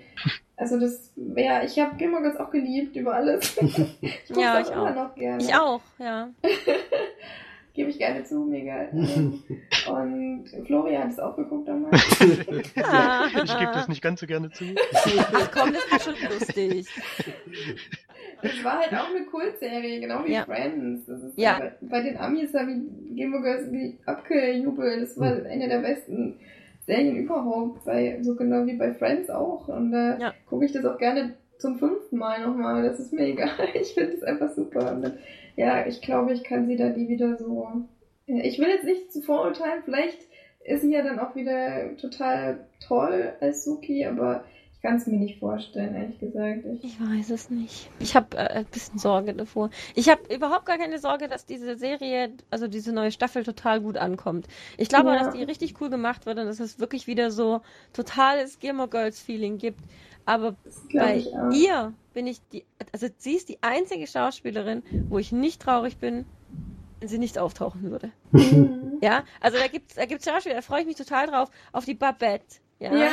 also 0.57 0.79
das, 0.79 1.11
ja, 1.35 1.63
ich 1.63 1.77
habe 1.79 1.95
Gilmore 1.97 2.23
Girls 2.23 2.39
auch 2.39 2.51
geliebt 2.51 2.95
über 2.95 3.13
alles. 3.15 3.57
ich 4.01 4.29
Ja, 4.35 4.55
auch 4.57 4.61
ich 4.61 4.71
immer 4.71 4.91
auch. 4.91 4.95
noch 4.95 5.15
gerne. 5.15 5.43
Ich 5.43 5.53
auch, 5.55 5.81
ja. 5.99 6.29
Gebe 7.75 7.89
ich 7.89 7.97
gerne 7.97 8.23
zu, 8.23 8.39
mega. 8.45 8.87
Und 8.93 10.45
Florian 10.65 11.03
hat 11.03 11.11
es 11.11 11.19
auch 11.19 11.35
geguckt 11.35 11.67
damals. 11.67 12.01
Ich 12.21 13.57
gebe 13.59 13.71
das 13.73 13.87
nicht 13.89 14.01
ganz 14.01 14.21
so 14.21 14.25
gerne 14.27 14.49
zu. 14.51 14.63
Ach 15.33 15.51
komm, 15.51 15.73
das 15.73 15.91
war 15.91 15.99
schon 15.99 16.15
lustig. 16.31 16.87
Das 18.41 18.63
war 18.63 18.79
halt 18.79 18.93
auch 18.93 19.09
eine 19.13 19.25
Kultserie, 19.25 19.99
genau 19.99 20.23
wie 20.25 20.33
Ja. 20.33 20.45
Friends. 20.45 21.09
Ja. 21.35 21.59
bei, 21.59 21.71
bei 21.81 22.01
den 22.01 22.17
Amis 22.17 22.51
da 22.53 22.65
wie 22.67 23.13
Gilmore 23.15 23.43
Girls 23.43 23.71
wie 23.71 23.97
abgejubelt. 24.05 25.01
Das 25.01 25.19
war 25.19 25.31
Hm. 25.35 25.45
eine 25.45 25.67
der 25.67 25.79
besten 25.79 26.39
Serien 26.85 27.15
überhaupt, 27.17 27.83
bei, 27.85 28.19
so 28.21 28.35
genau 28.35 28.65
wie 28.65 28.75
bei 28.77 28.93
Friends 28.93 29.29
auch. 29.29 29.67
Und 29.67 29.91
da 29.91 30.17
Ja. 30.17 30.33
gucke 30.47 30.65
ich 30.65 30.71
das 30.71 30.85
auch 30.85 30.97
gerne 30.97 31.33
zum 31.59 31.77
fünften 31.79 32.17
Mal 32.17 32.45
nochmal. 32.45 32.83
Das 32.83 32.99
ist 32.99 33.13
mir 33.13 33.25
egal. 33.27 33.49
Ich 33.73 33.93
finde 33.93 34.13
das 34.13 34.23
einfach 34.23 34.51
super. 34.51 34.79
Dann, 34.79 35.17
ja, 35.55 35.85
ich 35.85 36.01
glaube, 36.01 36.33
ich 36.33 36.43
kann 36.43 36.67
sie 36.67 36.75
da 36.75 36.89
nie 36.89 37.07
wieder 37.09 37.37
so. 37.37 37.67
Ich 38.27 38.57
will 38.59 38.69
jetzt 38.69 38.85
nicht 38.85 39.11
zu 39.13 39.21
vorurteilen, 39.21 39.83
vielleicht 39.85 40.17
ist 40.63 40.81
sie 40.81 40.91
ja 40.91 41.03
dann 41.03 41.19
auch 41.19 41.35
wieder 41.35 41.95
total 41.97 42.65
toll 42.87 43.33
als 43.39 43.63
Suki, 43.65 44.03
aber 44.05 44.43
ich 44.73 44.81
kann 44.81 44.95
es 44.95 45.05
mir 45.05 45.17
nicht 45.19 45.37
vorstellen, 45.39 45.93
ehrlich 45.93 46.19
gesagt. 46.19 46.61
Ich, 46.81 46.83
Ich 46.83 46.99
weiß 46.99 47.29
es 47.29 47.51
nicht. 47.51 47.87
Ich 47.99 48.15
habe 48.15 48.35
äh, 48.35 48.47
ein 48.49 48.65
bisschen 48.65 48.97
Sorge 48.97 49.33
davor. 49.35 49.69
Ich 49.93 50.09
habe 50.09 50.21
überhaupt 50.33 50.65
gar 50.65 50.79
keine 50.79 50.97
Sorge, 50.97 51.27
dass 51.27 51.45
diese 51.45 51.77
Serie, 51.77 52.31
also 52.49 52.67
diese 52.67 52.93
neue 52.93 53.11
Staffel 53.11 53.43
total 53.43 53.79
gut 53.81 53.97
ankommt. 53.97 54.47
Ich 54.77 54.89
glaube, 54.89 55.09
Ja. 55.09 55.19
dass 55.23 55.33
die 55.35 55.43
richtig 55.43 55.79
cool 55.81 55.91
gemacht 55.91 56.25
wird 56.25 56.39
und 56.39 56.45
dass 56.47 56.59
es 56.59 56.79
wirklich 56.79 57.05
wieder 57.05 57.29
so 57.29 57.61
totales 57.93 58.59
Gilmore 58.59 58.89
Girls 58.89 59.19
Feeling 59.19 59.59
gibt. 59.59 59.79
Aber 60.25 60.55
bei 60.93 61.23
ihr 61.53 61.93
bin 62.13 62.27
ich 62.27 62.39
die, 62.51 62.65
also 62.91 63.07
sie 63.17 63.33
ist 63.35 63.49
die 63.49 63.59
einzige 63.61 64.07
Schauspielerin, 64.07 64.83
wo 65.09 65.19
ich 65.19 65.31
nicht 65.31 65.61
traurig 65.61 65.97
bin, 65.97 66.25
wenn 66.99 67.07
sie 67.09 67.17
nicht 67.19 67.37
auftauchen 67.37 67.91
würde. 67.91 68.11
Mhm. 68.31 68.97
Ja, 69.01 69.23
also 69.41 69.57
da 69.57 69.67
gibt's, 69.67 69.95
da 69.95 70.05
gibt's 70.05 70.25
Schauspieler, 70.27 70.55
da 70.55 70.61
freue 70.61 70.81
ich 70.81 70.87
mich 70.87 70.95
total 70.95 71.27
drauf, 71.27 71.49
auf 71.73 71.85
die 71.85 71.93
Babette. 71.93 72.45
Ja. 72.79 72.93
Ja. 72.93 73.09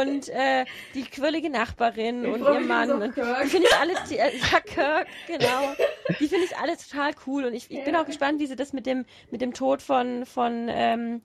Und 0.00 0.28
äh, 0.30 0.64
die 0.94 1.02
quirlige 1.04 1.50
Nachbarin 1.50 2.24
Ich 2.24 2.32
und 2.32 2.40
ihr 2.40 2.60
Mann. 2.60 2.90
auf 2.90 3.02
Und 3.02 3.12
Kirk. 3.14 3.42
Die 3.42 3.48
finde 3.48 3.66
ich 3.68 3.76
alle, 3.78 3.94
die, 4.08 4.16
äh, 4.18 4.30
ja, 4.38 4.60
Kirk, 4.60 5.06
genau. 5.26 5.74
Die 6.18 6.28
finde 6.28 6.44
ich 6.46 6.56
alle 6.56 6.76
total 6.78 7.12
cool. 7.26 7.44
Und 7.44 7.52
ich, 7.52 7.70
ich 7.70 7.84
bin 7.84 7.92
Ja. 7.94 8.00
auch 8.02 8.06
gespannt, 8.06 8.40
wie 8.40 8.46
sie 8.46 8.56
das 8.56 8.72
mit 8.72 8.86
dem, 8.86 9.04
mit 9.30 9.42
dem 9.42 9.52
Tod 9.52 9.82
von, 9.82 10.24
von 10.24 10.66
ähm, 10.70 11.20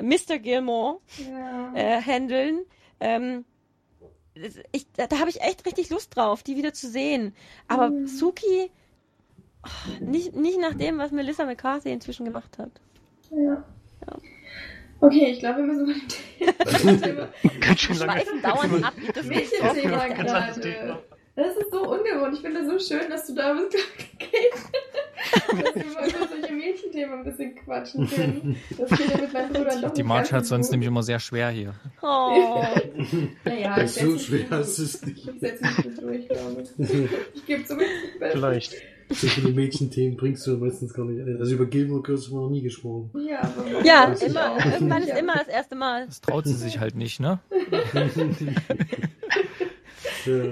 Mr. 0.00 0.38
Gilmore 0.40 0.98
Ja. 1.30 1.72
äh, 1.74 2.00
handeln. 2.02 2.62
Ähm, 2.98 3.44
ich, 4.72 4.86
da 4.96 5.18
habe 5.18 5.30
ich 5.30 5.40
echt 5.40 5.64
richtig 5.66 5.90
Lust 5.90 6.16
drauf, 6.16 6.42
die 6.42 6.56
wieder 6.56 6.72
zu 6.72 6.88
sehen. 6.88 7.34
Aber 7.68 7.90
Mhm. 7.90 8.06
Suki, 8.06 8.70
oh, 9.64 9.68
nicht, 10.04 10.34
nicht 10.34 10.58
nach 10.60 10.74
dem, 10.74 10.98
was 10.98 11.10
Melissa 11.12 11.44
McCarthy 11.44 11.90
inzwischen 11.92 12.24
gemacht 12.24 12.58
hat. 12.58 12.70
ja. 13.30 13.64
Ja. 14.06 14.16
Okay, 15.00 15.26
ich 15.30 15.38
glaube, 15.38 15.58
wir 15.58 15.64
müssen 15.66 15.86
mal 15.86 15.94
dem 15.94 17.00
Thema, 17.02 17.28
Ganz 17.60 17.80
schön 17.80 17.96
lange. 17.98 18.12
Schweifen 18.20 18.42
dauernd 18.42 18.84
ab. 18.84 18.94
Der 18.96 19.12
Ganz 19.12 19.28
anderes 19.30 20.56
gerade. 20.56 20.60
Thema. 20.60 20.98
Das 21.36 21.56
ist 21.56 21.70
so 21.70 21.82
ungewohnt. 21.88 22.34
Ich 22.34 22.40
finde 22.40 22.64
das 22.64 22.68
so 22.68 22.94
schön, 22.94 23.08
dass 23.08 23.26
du 23.28 23.34
da 23.34 23.52
bist, 23.54 23.76
Kate. 24.18 25.62
dass 25.64 25.74
wir 25.76 25.94
mal 25.94 26.10
solche 26.28 26.47
Mädchenthemen 26.72 27.18
ein 27.18 27.24
bisschen 27.24 27.54
quatschen 27.56 28.08
können. 28.08 28.56
Das 28.76 28.90
geht 28.90 29.10
ja 29.10 29.16
mit 29.18 29.32
meinen 29.32 29.52
Brüdern 29.52 29.82
doch 29.82 29.92
Die 29.92 30.02
Marge 30.02 30.30
hat 30.32 30.44
so 30.44 30.50
sonst 30.50 30.66
gut. 30.66 30.72
nämlich 30.72 30.88
immer 30.88 31.02
sehr 31.02 31.18
schwer 31.20 31.50
hier. 31.50 31.74
Oh. 32.02 32.62
Naja, 33.44 33.82
ich 33.82 33.92
so 33.92 34.18
schwer 34.18 34.60
ist 34.60 34.78
es 34.78 35.04
nicht. 35.04 35.28
Ich 35.28 35.40
setze 35.40 35.62
mich 35.64 35.76
gut 35.76 36.02
durch, 36.02 36.28
glaube 36.28 36.62
ich. 36.62 36.70
Ich 37.34 37.46
gebe 37.46 37.64
zumindest 37.64 37.94
das. 38.20 38.32
Vielleicht. 38.32 38.74
So 39.10 39.26
viele 39.26 39.52
Mädchenthemen 39.52 40.18
bringst 40.18 40.46
du 40.46 40.58
meistens 40.58 40.92
gar 40.92 41.06
nicht 41.06 41.20
ein. 41.26 41.38
Also 41.38 41.54
über 41.54 41.64
Gilmore 41.64 42.02
Girls 42.02 42.26
haben 42.26 42.34
wir 42.34 42.40
noch 42.42 42.50
nie 42.50 42.60
gesprochen. 42.60 43.10
Ja, 43.26 43.40
aber 43.40 43.82
Ja, 43.84 44.12
immer. 44.24 44.52
auch. 44.52 44.64
Irgendwann 44.64 45.02
ist 45.02 45.18
immer 45.18 45.34
das 45.36 45.48
erste 45.48 45.76
Mal. 45.76 46.04
Das 46.06 46.20
traut 46.20 46.44
sie 46.46 46.52
sich 46.54 46.78
halt 46.78 46.94
nicht, 46.94 47.18
ne? 47.20 47.38
Ja. 50.26 50.44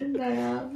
Naja. 0.00 0.70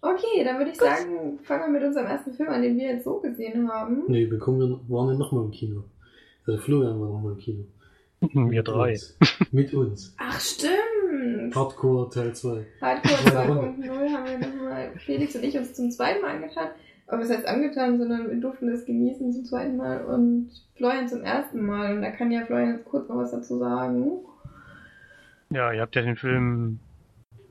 Okay, 0.00 0.44
dann 0.44 0.58
würde 0.58 0.70
ich 0.70 0.76
sagen, 0.76 1.38
fangen 1.42 1.72
wir 1.72 1.80
mit 1.80 1.88
unserem 1.88 2.06
ersten 2.06 2.32
Film 2.34 2.48
an, 2.50 2.62
den 2.62 2.76
wir 2.76 2.92
jetzt 2.92 3.04
so 3.04 3.18
gesehen 3.20 3.68
haben. 3.70 4.04
Nee, 4.06 4.30
wir 4.30 4.38
kommen 4.38 4.60
ja, 4.60 4.78
waren 4.88 5.08
ja 5.08 5.14
nochmal 5.18 5.44
im 5.44 5.50
Kino. 5.50 5.82
Also 6.46 6.60
Florian 6.60 7.00
war 7.00 7.08
nochmal 7.08 7.32
im 7.32 7.38
Kino. 7.38 7.64
Wir 8.20 8.42
Mit 8.42 8.68
drei. 8.68 8.92
uns. 8.92 9.18
Mit 9.52 9.74
uns. 9.74 10.14
Ach, 10.18 10.40
stimmt. 10.40 11.54
Hardcore 11.54 12.10
Teil 12.10 12.34
2. 12.34 12.66
Hardcore 12.80 13.34
Ja. 13.34 13.42
2.0 13.44 14.12
haben 14.12 14.26
wir 14.26 14.38
nochmal, 14.48 14.92
Felix 14.98 15.34
und 15.34 15.44
ich 15.44 15.56
uns 15.58 15.74
zum 15.74 15.90
zweiten 15.90 16.22
Mal 16.22 16.36
angetan. 16.36 16.68
Aber 17.06 17.22
was 17.22 17.30
heißt 17.30 17.46
angetan, 17.46 17.98
sondern 17.98 18.28
wir 18.28 18.38
durften 18.40 18.70
das 18.70 18.84
genießen 18.84 19.32
zum 19.32 19.44
zweiten 19.44 19.76
Mal 19.78 20.04
und 20.04 20.50
Florian 20.76 21.08
zum 21.08 21.22
ersten 21.22 21.64
Mal. 21.64 21.94
Und 21.96 22.02
da 22.02 22.10
kann 22.10 22.30
ja 22.30 22.44
Florian 22.44 22.76
jetzt 22.76 22.84
kurz 22.84 23.08
noch 23.08 23.16
was 23.16 23.30
dazu 23.30 23.58
sagen. 23.58 24.18
Ja, 25.50 25.72
ihr 25.72 25.80
habt 25.80 25.96
ja 25.96 26.02
den 26.02 26.16
Film 26.16 26.80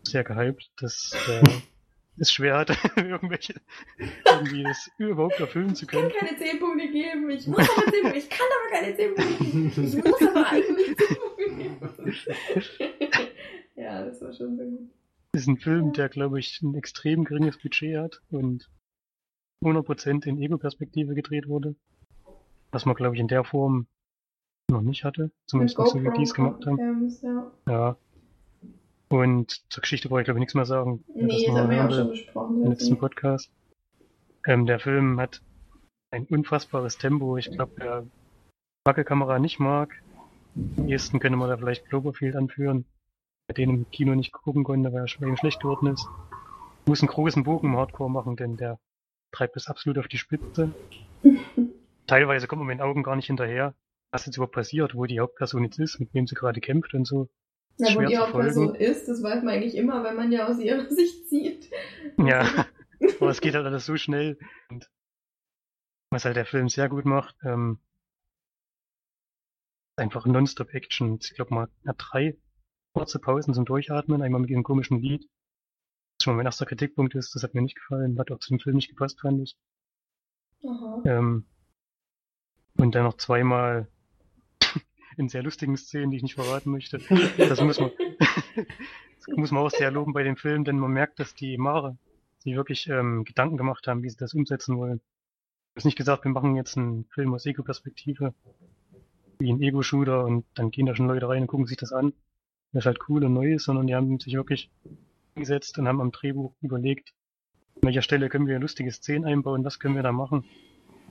sehr 0.04 0.24
gehypt. 0.24 0.70
Das 0.80 1.12
äh, 1.28 1.44
ist 2.18 2.32
schwer, 2.34 2.58
hat, 2.58 2.70
irgendwelche 2.98 3.56
irgendwie 4.26 4.64
das 4.64 4.90
überhaupt 4.98 5.40
erfüllen 5.40 5.76
zu 5.76 5.86
Ich 5.86 5.92
kann 5.92 6.02
können. 6.02 6.14
keine 6.20 6.38
10 6.38 6.60
Punkte 6.60 6.88
geben. 6.90 7.30
Ich 7.30 7.48
muss 7.48 7.60
aber 7.60 7.92
10 7.92 8.02
Punkte. 8.02 8.18
Ich 8.20 8.30
kann 8.30 8.48
aber 8.60 8.80
keine 8.80 8.96
10 8.96 9.16
Punkte 9.16 9.44
geben. 9.44 9.72
Ich 9.76 10.04
muss 10.04 10.22
aber 10.28 10.48
eigentlich 10.52 10.98
10 10.98 11.18
Punkte 11.18 11.56
geben. 11.56 11.78
ja, 13.76 14.06
das 14.06 14.22
war 14.22 14.34
schon 14.34 14.56
sehr 14.58 14.66
gut. 14.66 14.90
ist 15.34 15.48
ein 15.48 15.58
Film, 15.58 15.94
der, 15.94 16.10
glaube 16.10 16.40
ich, 16.40 16.62
ein 16.62 16.76
extrem 16.76 17.24
geringes 17.24 17.58
Budget 17.58 17.98
hat 17.98 18.22
und 18.30 18.70
100% 19.64 20.26
in 20.28 20.42
Ego-Perspektive 20.42 21.14
gedreht 21.16 21.48
wurde. 21.48 21.76
Was 22.72 22.86
man, 22.86 22.96
glaube 22.96 23.16
ich, 23.16 23.22
in 23.22 23.28
der 23.28 23.44
Form 23.44 23.88
noch 24.70 24.82
nicht 24.82 25.04
hatte. 25.04 25.32
Zumindest 25.46 25.80
nicht 25.80 25.90
so, 25.90 26.04
wie 26.04 26.12
die 26.18 26.24
es 26.24 26.34
gemacht 26.34 26.66
haben. 26.66 27.10
Ja. 27.22 27.52
Ja. 27.68 27.98
Und 29.10 29.62
zur 29.72 29.82
Geschichte 29.82 30.10
brauche 30.10 30.22
ich, 30.22 30.26
glaube 30.26 30.40
ich, 30.40 30.42
nichts 30.42 30.56
mehr 30.56 30.66
sagen. 30.66 31.04
Nee, 31.14 31.46
das 31.46 31.56
haben 31.56 31.70
wir 31.70 31.78
ja 31.78 31.88
auch 31.88 31.92
schon 31.92 32.10
besprochen. 32.10 32.64
im 32.64 32.70
letzten 32.72 32.98
Podcast. 32.98 33.50
Ähm, 34.46 34.66
der 34.66 34.80
Film 34.80 35.20
hat 35.20 35.42
ein 36.12 36.26
unfassbares 36.26 36.98
Tempo. 36.98 37.38
Ich 37.38 37.52
glaube, 37.52 37.72
wer 37.78 38.06
Wackelkamera 38.86 39.40
nicht 39.40 39.60
mag, 39.60 40.02
am 40.56 40.88
ehesten 40.88 41.20
könnte 41.20 41.38
man 41.38 41.50
da 41.50 41.58
vielleicht 41.58 41.86
Cloverfield 41.86 42.36
anführen, 42.36 42.86
bei 43.48 43.54
dem 43.54 43.70
im 43.70 43.92
Kino 43.92 44.16
nicht 44.16 44.32
gucken 44.32 44.64
konnte, 44.64 44.92
weil 44.92 45.02
er 45.02 45.08
schon 45.08 45.38
schlecht 45.38 45.62
geworden 45.62 45.88
ist. 45.88 46.08
Muss 46.86 47.02
einen 47.02 47.10
großen 47.10 47.44
Bogen 47.44 47.68
im 47.68 47.78
Hardcore 47.78 48.10
machen, 48.10 48.36
denn 48.36 48.58
der 48.58 48.80
treibt 49.32 49.56
es 49.58 49.68
absolut 49.68 49.98
auf 49.98 50.08
die 50.08 50.18
Spitze. 50.18 50.72
Teilweise 52.08 52.48
kommt 52.48 52.62
man 52.62 52.68
mit 52.68 52.78
den 52.78 52.82
Augen 52.82 53.04
gar 53.04 53.16
nicht 53.18 53.28
hinterher, 53.28 53.74
was 54.12 54.26
jetzt 54.26 54.38
überhaupt 54.38 54.56
passiert, 54.56 54.96
wo 54.96 55.06
die 55.06 55.20
Hauptperson 55.20 55.66
jetzt 55.66 55.80
ist, 55.80 56.00
mit 56.00 56.14
wem 56.14 56.26
sie 56.26 56.36
gerade 56.36 56.62
kämpft 56.62 56.94
und 56.94 57.06
so. 57.06 57.28
Na, 57.78 57.94
wo 57.96 58.02
die 58.02 58.18
Hauptperson 58.18 58.76
ist, 58.76 59.08
das 59.08 59.22
weiß 59.22 59.44
man 59.44 59.54
eigentlich 59.54 59.76
immer, 59.76 60.04
wenn 60.04 60.16
man 60.16 60.32
ja 60.32 60.48
aus 60.48 60.60
ihrer 60.60 60.90
Sicht 60.90 61.30
sieht. 61.30 61.70
Ja, 62.18 62.66
aber 63.20 63.30
es 63.30 63.42
geht 63.42 63.56
halt 63.56 63.66
alles 63.66 63.86
so 63.86 63.98
schnell. 63.98 64.40
Und 64.70 64.90
was 66.10 66.26
halt 66.26 66.36
der 66.36 66.46
Film 66.46 66.70
sehr 66.70 66.90
gut 66.90 67.06
macht, 67.06 67.36
ähm, 67.44 67.80
einfach 69.96 70.26
Nonstop-Action. 70.26 71.20
Ich 71.22 71.36
glaube, 71.36 71.54
man 71.54 71.68
hat 71.86 71.98
drei 71.98 72.38
kurze 72.94 73.20
Pausen 73.20 73.54
zum 73.54 73.66
Durchatmen, 73.66 74.22
einmal 74.22 74.42
mit 74.42 74.50
diesem 74.50 74.64
komischen 74.64 75.00
Lied. 75.00 75.30
Was 76.18 76.24
schon 76.24 76.34
mal 76.34 76.38
mein 76.38 76.46
erster 76.48 76.66
Kritikpunkt 76.66 77.14
ist, 77.14 77.36
das 77.36 77.44
hat 77.44 77.54
mir 77.54 77.62
nicht 77.62 77.76
gefallen, 77.76 78.18
hat 78.18 78.32
auch 78.32 78.40
zu 78.40 78.50
dem 78.50 78.60
Film 78.60 78.78
nicht 78.78 78.90
gepasst, 78.90 79.22
fand 79.22 79.42
ich. 79.42 79.56
Aha. 80.64 81.04
Ähm, 81.06 81.46
und 82.78 82.96
dann 82.96 83.04
noch 83.04 83.18
zweimal 83.18 83.88
in 85.18 85.30
sehr 85.30 85.44
lustigen 85.44 85.76
Szenen, 85.78 86.12
die 86.12 86.18
ich 86.18 86.24
nicht 86.24 86.36
verraten 86.36 86.72
möchte. 86.72 87.00
Das 87.38 87.62
muss 87.62 87.80
man, 87.80 87.92
das 88.20 89.28
muss 89.36 89.52
man 89.52 89.64
auch 89.64 89.72
sehr 89.72 89.92
loben 89.92 90.14
bei 90.14 90.24
dem 90.24 90.38
Film, 90.38 90.64
denn 90.64 90.80
man 90.80 90.92
merkt, 90.92 91.20
dass 91.20 91.34
die 91.34 91.58
Mare 91.58 91.98
sich 92.40 92.56
wirklich 92.56 92.88
ähm, 92.88 93.24
Gedanken 93.24 93.58
gemacht 93.58 93.88
haben, 93.88 94.04
wie 94.04 94.10
sie 94.10 94.18
das 94.18 94.34
umsetzen 94.34 94.78
wollen. 94.78 95.02
Es 95.74 95.82
ist 95.82 95.86
nicht 95.86 95.98
gesagt, 95.98 96.24
wir 96.24 96.32
machen 96.32 96.56
jetzt 96.56 96.78
einen 96.78 97.06
Film 97.06 97.34
aus 97.34 97.46
Ego-Perspektive, 97.46 98.34
wie 99.40 99.52
ein 99.52 99.62
Ego-Shooter 99.62 100.26
und 100.26 100.46
dann 100.54 100.72
gehen 100.72 100.86
da 100.86 100.96
schon 100.96 101.08
Leute 101.08 101.28
rein 101.28 101.44
und 101.44 101.48
gucken 101.48 101.68
sich 101.68 101.78
das 101.78 101.94
an, 101.94 102.14
das 102.72 102.86
halt 102.86 103.00
cool 103.10 103.24
und 103.24 103.34
neu 103.34 103.54
ist, 103.54 103.66
sondern 103.66 103.88
die 103.88 103.96
haben 103.96 104.20
sich 104.20 104.34
wirklich 104.34 104.72
hingesetzt 105.34 105.78
und 105.78 105.88
haben 105.88 106.02
am 106.02 106.12
Drehbuch 106.12 106.54
überlegt, 106.62 107.14
an 107.76 107.84
welcher 107.84 108.02
Stelle 108.02 108.30
können 108.30 108.48
wir 108.48 108.60
lustige 108.60 108.92
Szenen 108.92 109.26
einbauen, 109.26 109.64
was 109.64 109.80
können 109.80 109.96
wir 109.96 110.04
da 110.04 110.12
machen. 110.12 110.46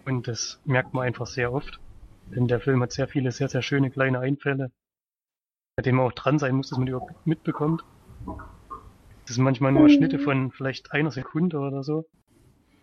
Und 0.05 0.27
das 0.29 0.61
merkt 0.65 0.95
man 0.95 1.05
einfach 1.05 1.27
sehr 1.27 1.53
oft. 1.53 1.81
Denn 2.35 2.49
der 2.49 2.61
Film 2.61 2.83
hat 2.83 2.93
sehr 2.93 3.09
viele 3.09 3.33
sehr, 3.33 3.49
sehr 3.49 3.63
schöne 3.63 3.91
kleine 3.91 4.21
Einfälle, 4.21 4.73
bei 5.77 5.83
denen 5.83 5.99
man 5.99 6.07
auch 6.07 6.13
dran 6.13 6.39
sein 6.39 6.57
muss, 6.57 6.69
dass 6.69 6.79
man 6.79 6.87
die 6.87 6.93
überhaupt 6.93 7.27
mitbekommt. 7.27 7.85
Das 9.27 9.35
sind 9.35 9.45
manchmal 9.45 9.73
nur 9.73 9.89
Schnitte 9.89 10.19
von 10.19 10.53
vielleicht 10.53 10.93
einer 10.93 11.11
Sekunde 11.11 11.59
oder 11.59 11.83
so, 11.83 12.09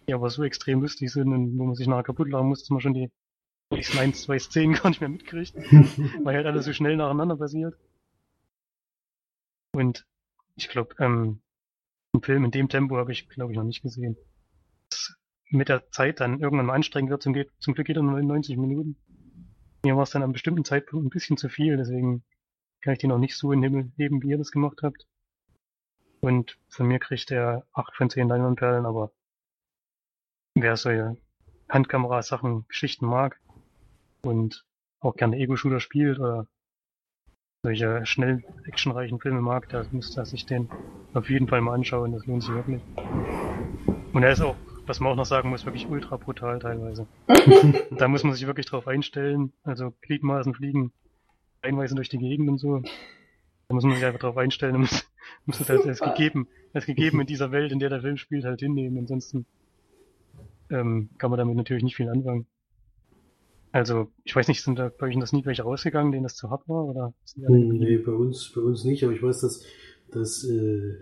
die 0.08 0.14
aber 0.14 0.30
so 0.30 0.44
extrem 0.44 0.82
lustig 0.82 1.12
sind 1.12 1.32
und 1.34 1.58
wo 1.58 1.66
man 1.66 1.76
sich 1.76 1.88
nachher 1.88 2.04
kaputt 2.04 2.30
lachen 2.30 2.48
muss, 2.48 2.62
dass 2.62 2.70
man 2.70 2.82
schon 2.82 2.94
die 2.94 3.12
nächsten 3.72 3.98
ein, 3.98 4.14
zwei 4.14 4.40
Szenen 4.40 4.74
gar 4.82 4.90
nicht 4.90 5.02
mehr 5.02 5.10
mitkriegt, 5.10 5.56
weil 6.24 6.36
halt 6.36 6.46
alles 6.46 6.66
so 6.66 6.74
schnell 6.74 6.96
nacheinander 6.96 7.38
passiert. 7.38 7.76
Und 9.74 10.06
ich 10.56 10.70
glaube, 10.70 10.96
ähm, 11.00 11.42
einen 12.14 12.24
Film 12.24 12.46
in 12.46 12.52
dem 12.52 12.70
Tempo 12.70 12.98
habe 12.98 13.12
ich, 13.12 13.28
glaube 13.30 13.52
ich, 13.52 13.58
noch 13.58 13.66
nicht 13.66 13.82
gesehen. 13.82 14.18
Das 14.90 15.16
mit 15.50 15.70
der 15.70 15.90
Zeit 15.92 16.20
dann 16.20 16.40
irgendwann 16.40 16.66
mal 16.66 16.74
anstrengend 16.74 17.12
wird, 17.12 17.22
zum, 17.22 17.36
zum 17.60 17.74
Glück 17.74 17.88
geht 17.88 17.96
er 17.96 18.04
nur 18.04 18.20
in 18.20 18.28
90 18.28 18.58
Minuten. 18.58 18.98
Mir 19.86 19.98
war 19.98 20.04
es 20.04 20.12
dann 20.12 20.22
an 20.22 20.28
einem 20.28 20.34
bestimmten 20.34 20.64
Zeitpunkt 20.64 21.06
ein 21.06 21.10
bisschen 21.10 21.36
zu 21.36 21.50
viel, 21.50 21.76
deswegen 21.76 22.24
kann 22.82 22.94
ich 22.94 23.00
den 23.00 23.12
auch 23.12 23.18
nicht 23.18 23.36
so 23.36 23.52
in 23.52 23.62
den 23.62 23.72
Himmel 23.72 23.92
heben, 23.98 24.24
wie 24.24 24.30
ihr 24.30 24.38
das 24.38 24.52
gemacht 24.52 24.80
habt. 24.82 25.06
Und 26.22 26.58
von 26.70 26.88
mir 26.88 27.00
kriegt 27.00 27.32
er 27.32 27.68
8 27.74 27.96
von 27.96 28.10
10 28.10 28.30
Leinwandperlen, 28.30 28.86
aber 28.86 29.12
wer 30.56 30.78
solche 30.78 31.18
Handkamera-Sachen, 31.68 32.66
Geschichten 32.70 33.08
mag 33.08 33.42
und 34.22 34.66
auch 35.02 35.18
gerne 35.18 35.38
Ego-Shooter 35.38 35.82
spielt 35.82 36.18
oder 36.18 36.48
solche 37.66 38.06
schnell 38.06 38.44
actionreichen 38.66 39.20
Filme 39.20 39.42
mag, 39.42 39.68
der 39.68 39.86
muss 39.92 40.14
da 40.14 40.24
sich 40.24 40.46
den 40.46 40.70
auf 41.14 41.30
jeden 41.30 41.50
Fall 41.50 41.60
mal 41.60 41.74
anschauen, 41.74 42.14
das 42.14 42.26
lohnt 42.26 42.44
sich 42.44 42.54
wirklich. 42.54 42.82
Und 44.14 44.24
er 44.24 44.32
ist 44.32 44.42
auch, 44.42 44.56
was 44.86 45.00
man 45.00 45.12
auch 45.12 45.16
noch 45.16 45.26
sagen 45.26 45.50
muss, 45.50 45.66
wirklich 45.66 45.88
ultra 45.88 46.18
brutal 46.18 46.60
teilweise. 46.60 47.08
Da 47.92 48.08
muss 48.08 48.24
man 48.24 48.34
sich 48.34 48.48
wirklich 48.48 48.66
drauf 48.66 48.88
einstellen, 48.88 49.54
also 49.64 49.94
Gliedmaßen 50.02 50.54
fliegen 50.54 50.92
einweisen 51.62 51.96
durch 51.96 52.10
die 52.10 52.18
Gegend 52.18 52.50
und 52.50 52.58
so. 52.58 52.82
Da 53.68 53.76
muss 53.76 53.84
man 53.84 53.96
sich 53.96 54.06
einfach 54.06 54.20
drauf 54.20 54.38
einstellen 54.38 54.76
und 54.76 54.82
muss, 54.82 55.06
muss 55.46 55.58
das 55.60 55.70
halt 55.70 55.86
als 55.86 56.00
Super. 56.00 56.12
gegeben, 56.12 56.48
als 56.74 56.86
gegeben 56.86 57.22
in 57.22 57.28
dieser 57.34 57.52
Welt, 57.52 57.72
in 57.72 57.80
der 57.80 57.90
der 57.90 58.02
Film 58.02 58.18
spielt, 58.18 58.46
halt 58.46 58.60
hinnehmen. 58.60 58.98
Ansonsten 58.98 59.46
ähm, 60.70 61.10
kann 61.18 61.30
man 61.30 61.38
damit 61.38 61.56
natürlich 61.56 61.84
nicht 61.84 61.96
viel 61.96 62.10
anfangen. 62.10 62.48
Also, 63.72 64.12
ich 64.24 64.36
weiß 64.36 64.48
nicht, 64.50 64.62
sind 64.62 64.78
da 64.78 64.90
bei 64.96 65.08
euch 65.08 65.16
in 65.16 65.20
das 65.20 65.30
Sneak 65.30 65.48
welche 65.48 65.64
rausgegangen, 65.64 66.12
denen 66.12 66.24
das 66.24 66.36
zu 66.36 66.52
hart 66.52 66.68
war? 66.70 66.86
Oder 66.86 67.14
sind 67.26 67.42
die 67.42 67.48
alle 67.48 67.58
Hm? 67.58 67.78
Nee, 67.78 67.98
bei 67.98 68.12
uns, 68.12 68.52
bei 68.54 68.62
uns 68.62 68.84
nicht, 68.84 69.04
aber 69.04 69.14
ich 69.14 69.24
weiß, 69.24 69.42
dass, 69.42 69.66
dass 70.12 70.44
äh, 70.44 70.96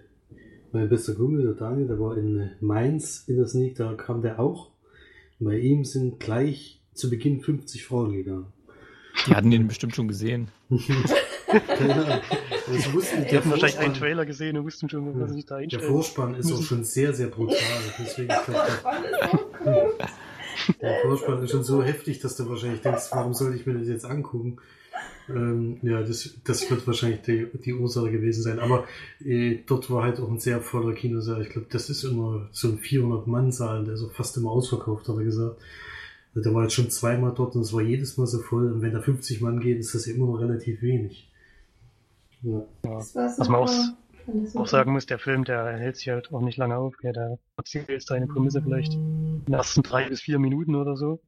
mein 0.73 0.89
bester 0.89 1.15
Kumpel, 1.15 1.43
der 1.43 1.53
Daniel, 1.53 1.87
der 1.87 1.99
war 1.99 2.17
in 2.17 2.51
Mainz 2.59 3.25
in 3.27 3.37
der 3.37 3.47
Sneak, 3.47 3.75
da 3.75 3.93
kam 3.93 4.21
der 4.21 4.39
auch. 4.39 4.71
Und 5.39 5.47
bei 5.47 5.57
ihm 5.57 5.85
sind 5.85 6.19
gleich 6.19 6.81
zu 6.93 7.09
Beginn 7.09 7.41
50 7.41 7.85
Frauen 7.85 8.13
gegangen. 8.13 8.47
Die 9.27 9.35
hatten 9.35 9.51
den 9.51 9.67
bestimmt 9.67 9.95
schon 9.95 10.07
gesehen. 10.07 10.49
Keine 11.77 12.05
Ahnung. 12.05 12.21
Das 12.67 12.93
wussten, 12.93 13.25
Die 13.29 13.37
hatten 13.37 13.51
wahrscheinlich 13.51 13.79
einen 13.79 13.93
Trailer 13.93 14.25
gesehen 14.25 14.57
und 14.57 14.65
wussten 14.65 14.89
schon, 14.89 15.19
was 15.19 15.31
sich 15.31 15.45
da 15.45 15.55
der 15.55 15.63
einstellen. 15.63 15.91
Vorspann 15.91 16.35
ist 16.35 16.51
auch 16.51 16.61
schon 16.61 16.83
sehr, 16.83 17.13
sehr 17.13 17.27
brutal. 17.27 17.57
Deswegen, 17.99 18.27
glaub, 18.27 18.45
Vorspann 18.45 19.03
ist 19.03 19.23
auch 19.23 19.45
cool. 19.65 19.93
der, 20.79 20.89
der 20.89 21.01
Vorspann 21.01 21.43
ist 21.43 21.51
schon 21.51 21.63
so 21.63 21.83
heftig, 21.83 22.19
dass 22.19 22.37
du 22.37 22.47
wahrscheinlich 22.49 22.81
denkst, 22.81 23.07
warum 23.11 23.33
sollte 23.33 23.57
ich 23.57 23.65
mir 23.65 23.73
das 23.73 23.87
jetzt 23.87 24.05
angucken? 24.05 24.57
Ähm, 25.35 25.77
ja, 25.81 26.01
das, 26.01 26.37
das 26.43 26.69
wird 26.69 26.85
wahrscheinlich 26.87 27.21
die, 27.21 27.47
die 27.65 27.73
Ursache 27.73 28.11
gewesen 28.11 28.43
sein. 28.43 28.59
Aber 28.59 28.85
äh, 29.23 29.59
dort 29.65 29.89
war 29.89 30.03
halt 30.03 30.19
auch 30.19 30.29
ein 30.29 30.39
sehr 30.39 30.61
voller 30.61 30.93
Kinosaal. 30.93 31.41
Ich 31.41 31.49
glaube, 31.49 31.67
das 31.69 31.89
ist 31.89 32.03
immer 32.03 32.47
so 32.51 32.69
ein 32.69 32.79
400-Mann-Saal, 32.79 33.85
der 33.85 33.95
ist 33.95 34.03
auch 34.03 34.11
fast 34.11 34.37
immer 34.37 34.51
ausverkauft, 34.51 35.07
hat 35.07 35.17
er 35.17 35.23
gesagt. 35.23 35.61
Also 36.33 36.49
Der 36.49 36.55
war 36.55 36.63
jetzt 36.63 36.73
schon 36.73 36.89
zweimal 36.89 37.33
dort 37.35 37.55
und 37.55 37.61
es 37.61 37.73
war 37.73 37.81
jedes 37.81 38.17
Mal 38.17 38.27
so 38.27 38.39
voll. 38.39 38.71
Und 38.71 38.81
wenn 38.81 38.93
da 38.93 39.01
50 39.01 39.41
Mann 39.41 39.59
geht, 39.59 39.79
ist 39.79 39.93
das 39.93 40.07
immer 40.07 40.27
noch 40.27 40.39
relativ 40.39 40.81
wenig. 40.81 41.29
Ja. 42.41 42.63
Das 42.83 43.15
war 43.15 43.25
Was 43.37 43.49
man 43.49 43.61
auch, 43.61 43.71
auch 44.55 44.67
sagen 44.67 44.93
muss, 44.93 45.05
der 45.05 45.19
Film, 45.19 45.43
der 45.43 45.77
hält 45.77 45.97
sich 45.97 46.09
halt 46.09 46.31
auch 46.33 46.41
nicht 46.41 46.57
lange 46.57 46.77
auf. 46.77 46.95
Gell? 46.97 47.13
Der 47.13 47.37
erzählt 47.57 48.01
seine 48.01 48.27
Prämisse 48.27 48.61
vielleicht 48.61 48.93
in 48.93 49.43
den 49.45 49.53
ersten 49.53 49.83
drei 49.83 50.07
bis 50.07 50.21
vier 50.21 50.39
Minuten 50.39 50.75
oder 50.75 50.95
so. 50.95 51.21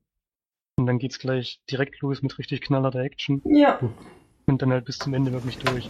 Und 0.75 0.87
dann 0.87 0.97
geht's 0.97 1.19
gleich 1.19 1.59
direkt 1.69 2.01
los 2.01 2.21
mit 2.21 2.37
richtig 2.39 2.61
knallerter 2.61 2.99
Action. 3.01 3.41
Ja, 3.45 3.79
Und 4.47 4.61
dann 4.61 4.71
halt 4.71 4.85
bis 4.85 4.97
zum 4.97 5.13
Ende 5.13 5.31
wirklich 5.31 5.57
durch. 5.59 5.87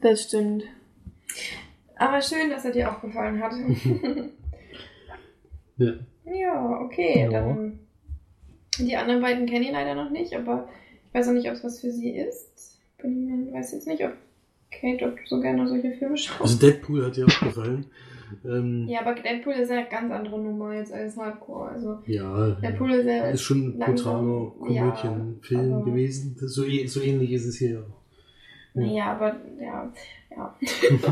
das 0.00 0.24
stimmt. 0.24 0.64
Aber 1.96 2.20
schön, 2.20 2.50
dass 2.50 2.64
er 2.66 2.72
dir 2.72 2.90
auch 2.92 3.00
gefallen 3.00 3.42
hat. 3.42 3.52
Ja. 5.78 5.92
ja, 6.24 6.80
okay. 6.80 7.24
Ja. 7.24 7.30
Dann 7.30 7.80
die 8.78 8.96
anderen 8.96 9.20
beiden 9.20 9.44
kenne 9.46 9.66
ich 9.66 9.72
leider 9.72 9.94
noch 9.94 10.08
nicht, 10.08 10.32
aber 10.34 10.70
ich 11.06 11.12
weiß 11.14 11.28
auch 11.28 11.32
nicht, 11.32 11.46
ob 11.48 11.52
es 11.52 11.64
was 11.64 11.80
für 11.82 11.90
sie 11.90 12.12
ist. 12.16 12.80
Bin 12.96 13.26
mir, 13.50 13.52
weiß 13.52 13.72
jetzt 13.72 13.86
nicht, 13.86 14.02
ob 14.02 14.12
Kate, 14.70 15.04
ob 15.04 15.16
du 15.16 15.22
so 15.26 15.38
gerne 15.38 15.68
solche 15.68 15.92
Filme 15.92 16.16
schaust. 16.16 16.40
Also 16.40 16.58
Deadpool 16.58 17.04
hat 17.04 17.16
dir 17.16 17.26
auch 17.26 17.40
gefallen. 17.40 17.84
Ähm, 18.44 18.86
Ja, 18.88 19.00
aber 19.00 19.14
Deadpool 19.14 19.54
ist 19.54 19.70
ja 19.70 19.78
eine 19.78 19.88
ganz 19.88 20.12
andere 20.12 20.40
Nummer 20.40 20.74
jetzt 20.74 20.92
als 20.92 21.16
Hardcore. 21.16 21.70
Also 21.70 22.02
ja, 22.06 22.50
Deadpool 22.52 22.92
ist 22.92 23.06
ja 23.06 23.24
ist 23.28 23.42
schon 23.42 23.58
ein 23.74 23.78
langsam- 23.78 24.52
brutaler 24.58 24.74
ja, 24.74 24.90
Komödienfilm 24.90 25.72
aber- 25.74 25.84
gewesen. 25.84 26.36
So, 26.38 26.64
so 26.86 27.00
ähnlich 27.02 27.32
ist 27.32 27.46
es 27.46 27.56
hier 27.56 27.70
ja 27.70 27.80
auch. 27.80 28.02
Naja, 28.74 29.12
aber 29.12 29.36
ja, 29.60 29.92
ja. 30.30 30.56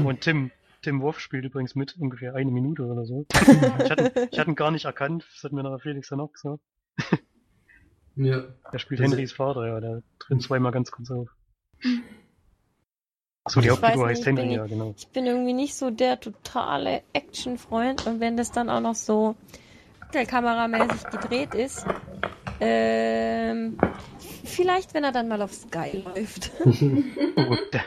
Und 0.04 0.20
Tim, 0.20 0.50
Tim 0.82 1.00
Wolf 1.00 1.18
spielt 1.18 1.44
übrigens 1.46 1.74
mit, 1.74 1.96
ungefähr 1.98 2.34
eine 2.34 2.50
Minute 2.50 2.84
oder 2.84 3.04
so. 3.06 3.24
Ich 3.84 3.90
hatte, 3.90 4.28
ich 4.30 4.38
hatte 4.38 4.50
ihn 4.50 4.54
gar 4.56 4.70
nicht 4.70 4.84
erkannt, 4.84 5.24
das 5.34 5.44
hat 5.44 5.52
mir 5.52 5.62
nachher 5.62 5.78
Felix 5.78 6.08
dann 6.10 6.20
auch 6.20 6.32
gesagt. 6.32 6.60
Ja. 8.16 8.44
Er 8.70 8.78
spielt 8.78 9.00
Also- 9.00 9.12
Henrys 9.12 9.32
Vater, 9.32 9.66
ja, 9.66 9.80
der 9.80 10.02
tritt 10.18 10.42
zweimal 10.42 10.72
ganz 10.72 10.90
kurz 10.90 11.10
auf. 11.10 11.28
Achso, 13.44 13.60
die 13.60 13.70
Hauptfigur 13.70 14.06
nicht, 14.06 14.16
heißt 14.18 14.26
Henry, 14.26 14.54
ja, 14.54 14.66
genau. 14.66 14.94
Ich 14.96 15.08
bin 15.08 15.26
irgendwie 15.26 15.52
nicht 15.52 15.74
so 15.74 15.90
der 15.90 16.18
totale 16.18 17.02
Action-Freund 17.12 18.06
und 18.06 18.20
wenn 18.20 18.36
das 18.38 18.50
dann 18.52 18.70
auch 18.70 18.80
noch 18.80 18.94
so 18.94 19.36
kameramäßig 20.12 21.04
gedreht 21.10 21.54
ist, 21.54 21.84
ähm, 22.60 23.76
vielleicht, 24.44 24.94
wenn 24.94 25.04
er 25.04 25.12
dann 25.12 25.28
mal 25.28 25.42
auf 25.42 25.52
Sky 25.52 26.02
läuft. 26.04 26.52
Oh, 26.64 27.56
da, 27.72 27.80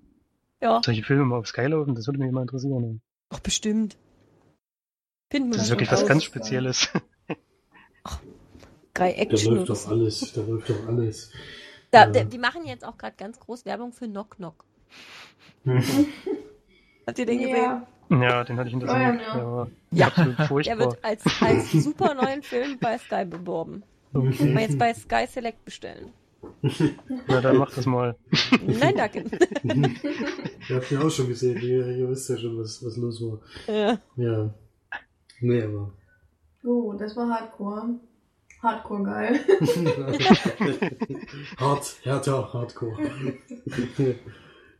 ja, 0.60 0.80
solche 0.84 1.02
Filme 1.02 1.24
mal 1.24 1.38
auf 1.38 1.46
Sky 1.46 1.66
laufen, 1.66 1.94
das 1.94 2.06
würde 2.06 2.18
mich 2.18 2.32
mal 2.32 2.42
interessieren. 2.42 3.00
doch 3.28 3.40
bestimmt. 3.40 3.96
Finden 5.30 5.50
wir 5.50 5.56
Das 5.58 5.66
ist 5.66 5.70
wirklich 5.70 5.92
was 5.92 6.06
ganz 6.06 6.24
Spezielles. 6.24 6.88
Sky 6.88 6.98
Da 8.94 9.04
Action. 9.06 9.54
läuft 9.56 9.70
oder 9.70 9.78
doch 9.80 9.88
alles, 9.88 10.32
da 10.32 10.40
läuft 10.40 10.70
doch 10.70 10.88
alles. 10.88 11.30
Da, 11.90 12.10
Ja. 12.10 12.24
die 12.24 12.38
machen 12.38 12.64
jetzt 12.66 12.84
auch 12.84 12.96
gerade 12.96 13.14
ganz 13.16 13.38
groß 13.38 13.64
Werbung 13.66 13.92
für 13.92 14.06
Knock 14.08 14.36
Knock. 14.36 14.64
Habt 17.06 17.18
ihr 17.18 17.26
den 17.26 17.38
gesehen? 17.38 17.56
Ja, 17.56 17.86
Ja, 18.22 18.44
den 18.44 18.56
hatte 18.58 18.68
ich 18.68 18.74
in 18.74 18.80
der 18.80 18.88
Oh 18.88 18.92
ja, 18.92 19.06
Sendung. 19.18 19.26
ja. 19.90 19.98
Ja. 19.98 20.06
absolut 20.08 20.38
Der 20.38 20.46
furchtbar. 20.46 20.78
wird 20.78 21.04
als, 21.04 21.22
als 21.40 21.72
super 21.72 22.14
neuen 22.14 22.42
Film 22.42 22.78
bei 22.78 22.98
Sky 22.98 23.24
beworben. 23.24 23.82
Kann 24.12 24.24
man 24.24 24.32
Okay. 24.32 24.58
jetzt 24.60 24.78
bei 24.78 24.94
Sky 24.94 25.26
Select 25.28 25.64
bestellen. 25.64 26.12
Na, 27.26 27.40
dann 27.40 27.56
mach 27.56 27.74
das 27.74 27.86
mal. 27.86 28.14
Nein, 28.64 28.94
danke. 28.96 29.24
Ihr 29.64 30.76
habt 30.76 30.90
ja 30.90 31.00
auch 31.00 31.10
schon 31.10 31.26
gesehen, 31.28 31.56
ihr, 31.60 31.86
ihr 31.88 32.08
wisst 32.08 32.30
ja 32.30 32.36
schon, 32.36 32.56
was, 32.58 32.84
was 32.84 32.96
los 32.96 33.20
war. 33.20 33.40
ja. 33.66 33.98
Ja. 34.16 34.54
Nee, 35.40 35.62
aber. 35.62 35.92
so, 36.62 36.92
das 36.94 37.16
war 37.16 37.28
Hardcore. 37.28 37.96
Hardcore 38.62 39.02
geil. 39.02 39.40
Hart, 41.58 41.96
härter, 42.04 42.52
Hardcore. 42.52 42.96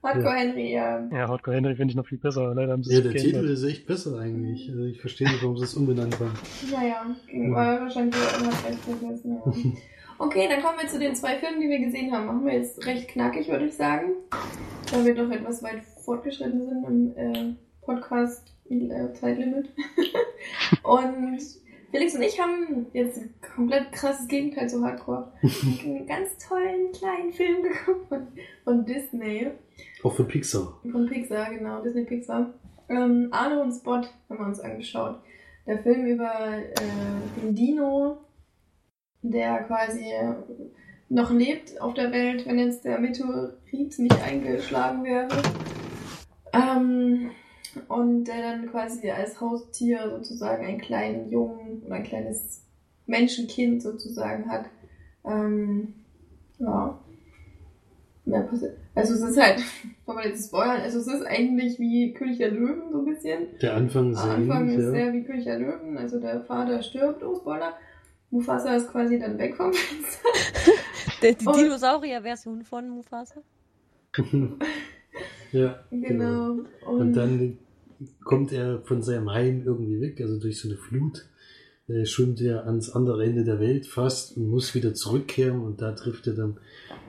Hardcore 0.07 0.35
Henry, 0.35 0.73
ja. 0.73 1.09
Ja, 1.13 1.29
Hardcore 1.29 1.57
Henry 1.57 1.75
finde 1.75 1.93
ich 1.93 1.97
noch 1.97 2.07
viel 2.07 2.19
besser. 2.19 2.55
Leider 2.55 2.73
haben 2.73 2.85
sie 2.85 2.95
ja, 2.95 3.01
der 3.01 3.13
geändert. 3.13 3.43
Titel 3.43 3.53
ist 3.53 3.65
echt 3.65 3.87
besser 3.87 4.19
eigentlich. 4.19 4.69
Also 4.71 4.85
ich 4.85 5.01
verstehe 5.01 5.29
nicht, 5.29 5.43
warum 5.43 5.59
sie 5.59 5.65
es 5.65 5.75
umbenannt 5.75 6.19
haben. 6.21 6.33
Naja, 6.71 7.07
ging 7.27 7.55
war 7.55 7.81
wahrscheinlich 7.81 8.15
irgendwas 8.17 8.67
recht 8.67 8.79
vergessen. 8.81 9.41
Ja. 9.45 9.73
Okay, 10.19 10.49
dann 10.49 10.63
kommen 10.63 10.79
wir 10.81 10.89
zu 10.89 10.99
den 10.99 11.15
zwei 11.15 11.37
Filmen, 11.37 11.61
die 11.61 11.69
wir 11.69 11.79
gesehen 11.79 12.11
haben. 12.11 12.25
Machen 12.25 12.47
wir 12.47 12.55
jetzt 12.55 12.87
recht 12.87 13.09
knackig, 13.09 13.49
würde 13.49 13.67
ich 13.67 13.75
sagen. 13.75 14.13
Da 14.91 15.05
wir 15.05 15.15
doch 15.15 15.31
etwas 15.31 15.63
weit 15.63 15.83
fortgeschritten 16.05 16.67
sind 16.67 16.85
im 16.87 17.17
äh, 17.17 17.55
Podcast-Zeitlimit. 17.83 19.69
und 20.83 21.39
Felix 21.97 22.15
und 22.15 22.23
ich 22.23 22.39
haben 22.39 22.87
jetzt 22.93 23.17
ein 23.17 23.35
komplett 23.55 23.91
krasses 23.91 24.29
Gegenteil 24.29 24.69
zu 24.69 24.85
Hardcore. 24.85 25.33
einen 25.83 26.07
ganz 26.07 26.37
tollen 26.37 26.93
kleinen 26.93 27.33
Film 27.33 27.63
geguckt 27.63 28.09
von, 28.09 28.27
von 28.65 28.85
Disney. 28.85 29.51
Auch 30.03 30.15
für 30.15 30.25
Pixar. 30.25 30.79
Von 30.83 31.07
Pixar, 31.07 31.55
genau, 31.55 31.83
Disney 31.83 32.05
Pixar. 32.05 32.53
Ähm, 32.91 33.29
Arno 33.31 33.63
und 33.63 33.73
Spot 33.73 34.03
haben 34.03 34.39
wir 34.39 34.47
uns 34.47 34.61
angeschaut. 34.61 35.21
Der 35.67 35.79
Film 35.79 36.05
über 36.05 36.59
äh, 36.59 37.43
den 37.43 37.55
Dino, 37.55 38.19
der 39.23 39.65
quasi 39.65 40.13
noch 41.09 41.31
lebt 41.31 41.81
auf 41.81 41.95
der 41.95 42.13
Welt, 42.13 42.47
wenn 42.47 42.59
jetzt 42.59 42.85
der 42.85 42.99
Meteorit 42.99 43.99
nicht 43.99 44.23
eingeschlagen 44.23 45.03
wäre. 45.05 45.29
Ähm, 46.53 47.31
und 47.89 48.25
der 48.25 48.41
dann 48.43 48.71
quasi 48.71 49.11
als 49.11 49.41
Haustier 49.41 50.11
sozusagen 50.11 50.65
einen 50.65 50.81
kleinen 50.81 51.31
Jungen 51.31 51.83
oder 51.85 51.97
ein 51.97 52.03
kleines 52.03 52.65
Menschenkind 53.07 53.83
sozusagen 53.83 54.51
hat. 54.51 54.67
Ähm, 55.25 55.95
ja. 56.59 56.99
Mehr 58.25 58.43
passiert. 58.43 58.77
Also 58.95 59.15
es 59.15 59.21
ist 59.21 59.41
halt, 59.41 59.63
wollen 60.07 60.19
wir 60.19 60.29
jetzt 60.29 60.49
spoilern, 60.49 60.81
also 60.81 60.99
es 60.99 61.07
ist 61.07 61.25
eigentlich 61.27 61.79
wie 61.79 62.13
König 62.13 62.39
der 62.39 62.51
Löwen 62.51 62.91
so 62.91 62.99
ein 62.99 63.05
bisschen. 63.05 63.47
Der 63.63 63.75
Anfang 63.75 64.15
sehr 64.15 64.33
Anfang 64.33 64.69
ist 64.69 64.83
ja. 64.83 64.91
sehr 64.91 65.13
wie 65.13 65.23
König 65.23 65.45
der 65.45 65.59
Löwen, 65.59 65.97
also 65.97 66.19
der 66.19 66.41
Vater 66.41 66.83
stirbt, 66.83 67.23
oh 67.23 67.37
Spoiler. 67.37 67.75
Mufasa 68.31 68.75
ist 68.75 68.91
quasi 68.91 69.19
dann 69.19 69.39
weg 69.39 69.57
vom 69.57 69.73
Fenster. 69.73 70.29
Der, 71.23 71.33
die 71.33 71.47
Dinosaurier-Version 71.47 72.65
von 72.65 72.89
Mufasa. 72.89 73.41
ja, 75.53 75.79
Genau. 75.91 76.51
Und, 76.87 77.01
Und 77.01 77.13
dann 77.15 77.59
kommt 78.25 78.53
er 78.53 78.81
von 78.83 79.03
seinem 79.03 79.31
Heim 79.31 79.63
irgendwie 79.65 80.01
weg, 80.01 80.21
also 80.21 80.39
durch 80.39 80.59
so 80.61 80.69
eine 80.69 80.77
Flut. 80.77 81.27
Äh, 81.89 82.05
schwimmt 82.05 82.41
er 82.41 82.67
ans 82.67 82.91
andere 82.91 83.25
Ende 83.25 83.45
der 83.45 83.61
Welt 83.61 83.87
fast 83.87 84.37
und 84.37 84.49
muss 84.49 84.75
wieder 84.75 84.93
zurückkehren 84.93 85.61
und 85.61 85.81
da 85.81 85.93
trifft 85.93 86.27
er 86.27 86.35
dann 86.35 86.59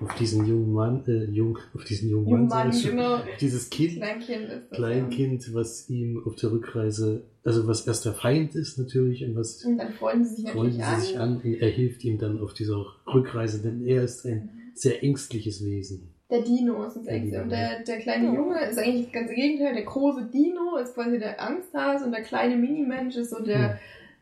auf 0.01 0.13
diesen 0.13 0.45
jungen 0.45 0.71
Mann, 0.71 1.03
äh, 1.07 1.25
jung, 1.25 1.57
auf 1.73 1.83
diesen 1.83 2.11
jungen 2.11 2.29
Mann, 2.29 2.47
Mann, 2.47 2.69
ich 2.69 2.83
schon. 2.83 2.91
genau. 2.91 3.17
dieses 3.41 3.71
Kind, 3.71 3.95
Kleinkind 3.95 4.49
das. 4.51 4.69
Kleinkind, 4.69 5.53
was 5.55 5.89
ihm 5.89 6.21
auf 6.23 6.35
der 6.35 6.51
Rückreise, 6.51 7.23
also 7.43 7.65
was 7.65 7.87
erst 7.87 8.05
der 8.05 8.13
Feind 8.13 8.53
ist 8.53 8.77
natürlich 8.77 9.25
und 9.25 9.35
was 9.35 9.63
Ja. 9.63 9.69
Und 9.69 9.77
dann 9.79 9.93
freuen 9.93 10.23
sie 10.23 10.43
sich 10.43 10.49
freuen 10.51 10.71
sie 10.71 11.01
sich 11.01 11.17
an. 11.17 11.37
an 11.37 11.41
und 11.41 11.55
er 11.55 11.69
hilft 11.69 12.03
ihm 12.03 12.19
dann 12.19 12.39
auf 12.39 12.53
dieser 12.53 12.85
Rückreise, 13.11 13.63
denn 13.63 13.83
er 13.83 14.03
ist 14.03 14.27
ein 14.27 14.49
sehr 14.75 15.03
ängstliches 15.03 15.65
Wesen. 15.65 16.09
Der 16.29 16.41
Dino 16.41 16.83
ist 16.83 16.97
das 16.97 17.05
Ängste. 17.07 17.41
Und 17.41 17.49
der, 17.49 17.79
der 17.83 17.99
kleine 17.99 18.25
Ja. 18.27 18.33
Junge 18.33 18.59
ist 18.65 18.77
eigentlich 18.77 19.05
das 19.05 19.13
ganze 19.13 19.33
Gegenteil. 19.33 19.73
Der 19.73 19.85
große 19.85 20.25
Dino 20.25 20.75
ist 20.75 20.93
quasi 20.93 21.19
der 21.19 21.41
Angsthase 21.41 22.03
und 22.05 22.11
der 22.11 22.21
kleine 22.23 22.57
Minimensch 22.57 23.15
ist 23.15 23.29
so 23.29 23.41
der, 23.41 23.69
Hm. 23.69 23.77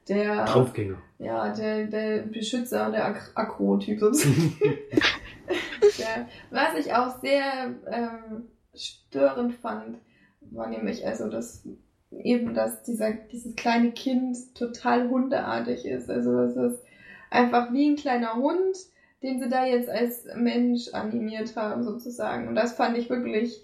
der, 0.09 0.45
Draufgänger. 0.45 0.97
ja, 1.17 1.51
der, 1.51 1.87
der 1.87 2.17
Beschützer 2.23 2.85
und 2.85 2.91
der 2.93 3.05
Ak- 3.05 3.31
Akro-Typ 3.33 3.99
sozusagen. 3.99 4.53
der, 5.97 6.27
was 6.51 6.77
ich 6.85 6.93
auch 6.93 7.19
sehr 7.21 7.73
ähm, 7.91 8.49
störend 8.75 9.55
fand, 9.55 9.97
war 10.51 10.69
nämlich 10.69 11.05
also, 11.07 11.27
dass 11.29 11.67
eben, 12.11 12.53
dass 12.53 12.83
dieser, 12.83 13.11
dieses 13.13 13.55
kleine 13.55 13.91
Kind 13.91 14.37
total 14.55 15.09
hundeartig 15.09 15.85
ist. 15.85 16.09
Also, 16.09 16.33
das 16.37 16.55
ist 16.55 16.83
einfach 17.31 17.73
wie 17.73 17.89
ein 17.89 17.95
kleiner 17.95 18.35
Hund, 18.35 18.77
den 19.25 19.39
sie 19.39 19.49
da 19.49 19.65
jetzt 19.65 19.89
als 19.89 20.25
Mensch 20.35 20.93
animiert 20.93 21.55
haben, 21.55 21.83
sozusagen. 21.83 22.47
Und 22.47 22.55
das 22.55 22.73
fand 22.73 22.97
ich 22.97 23.09
wirklich, 23.09 23.61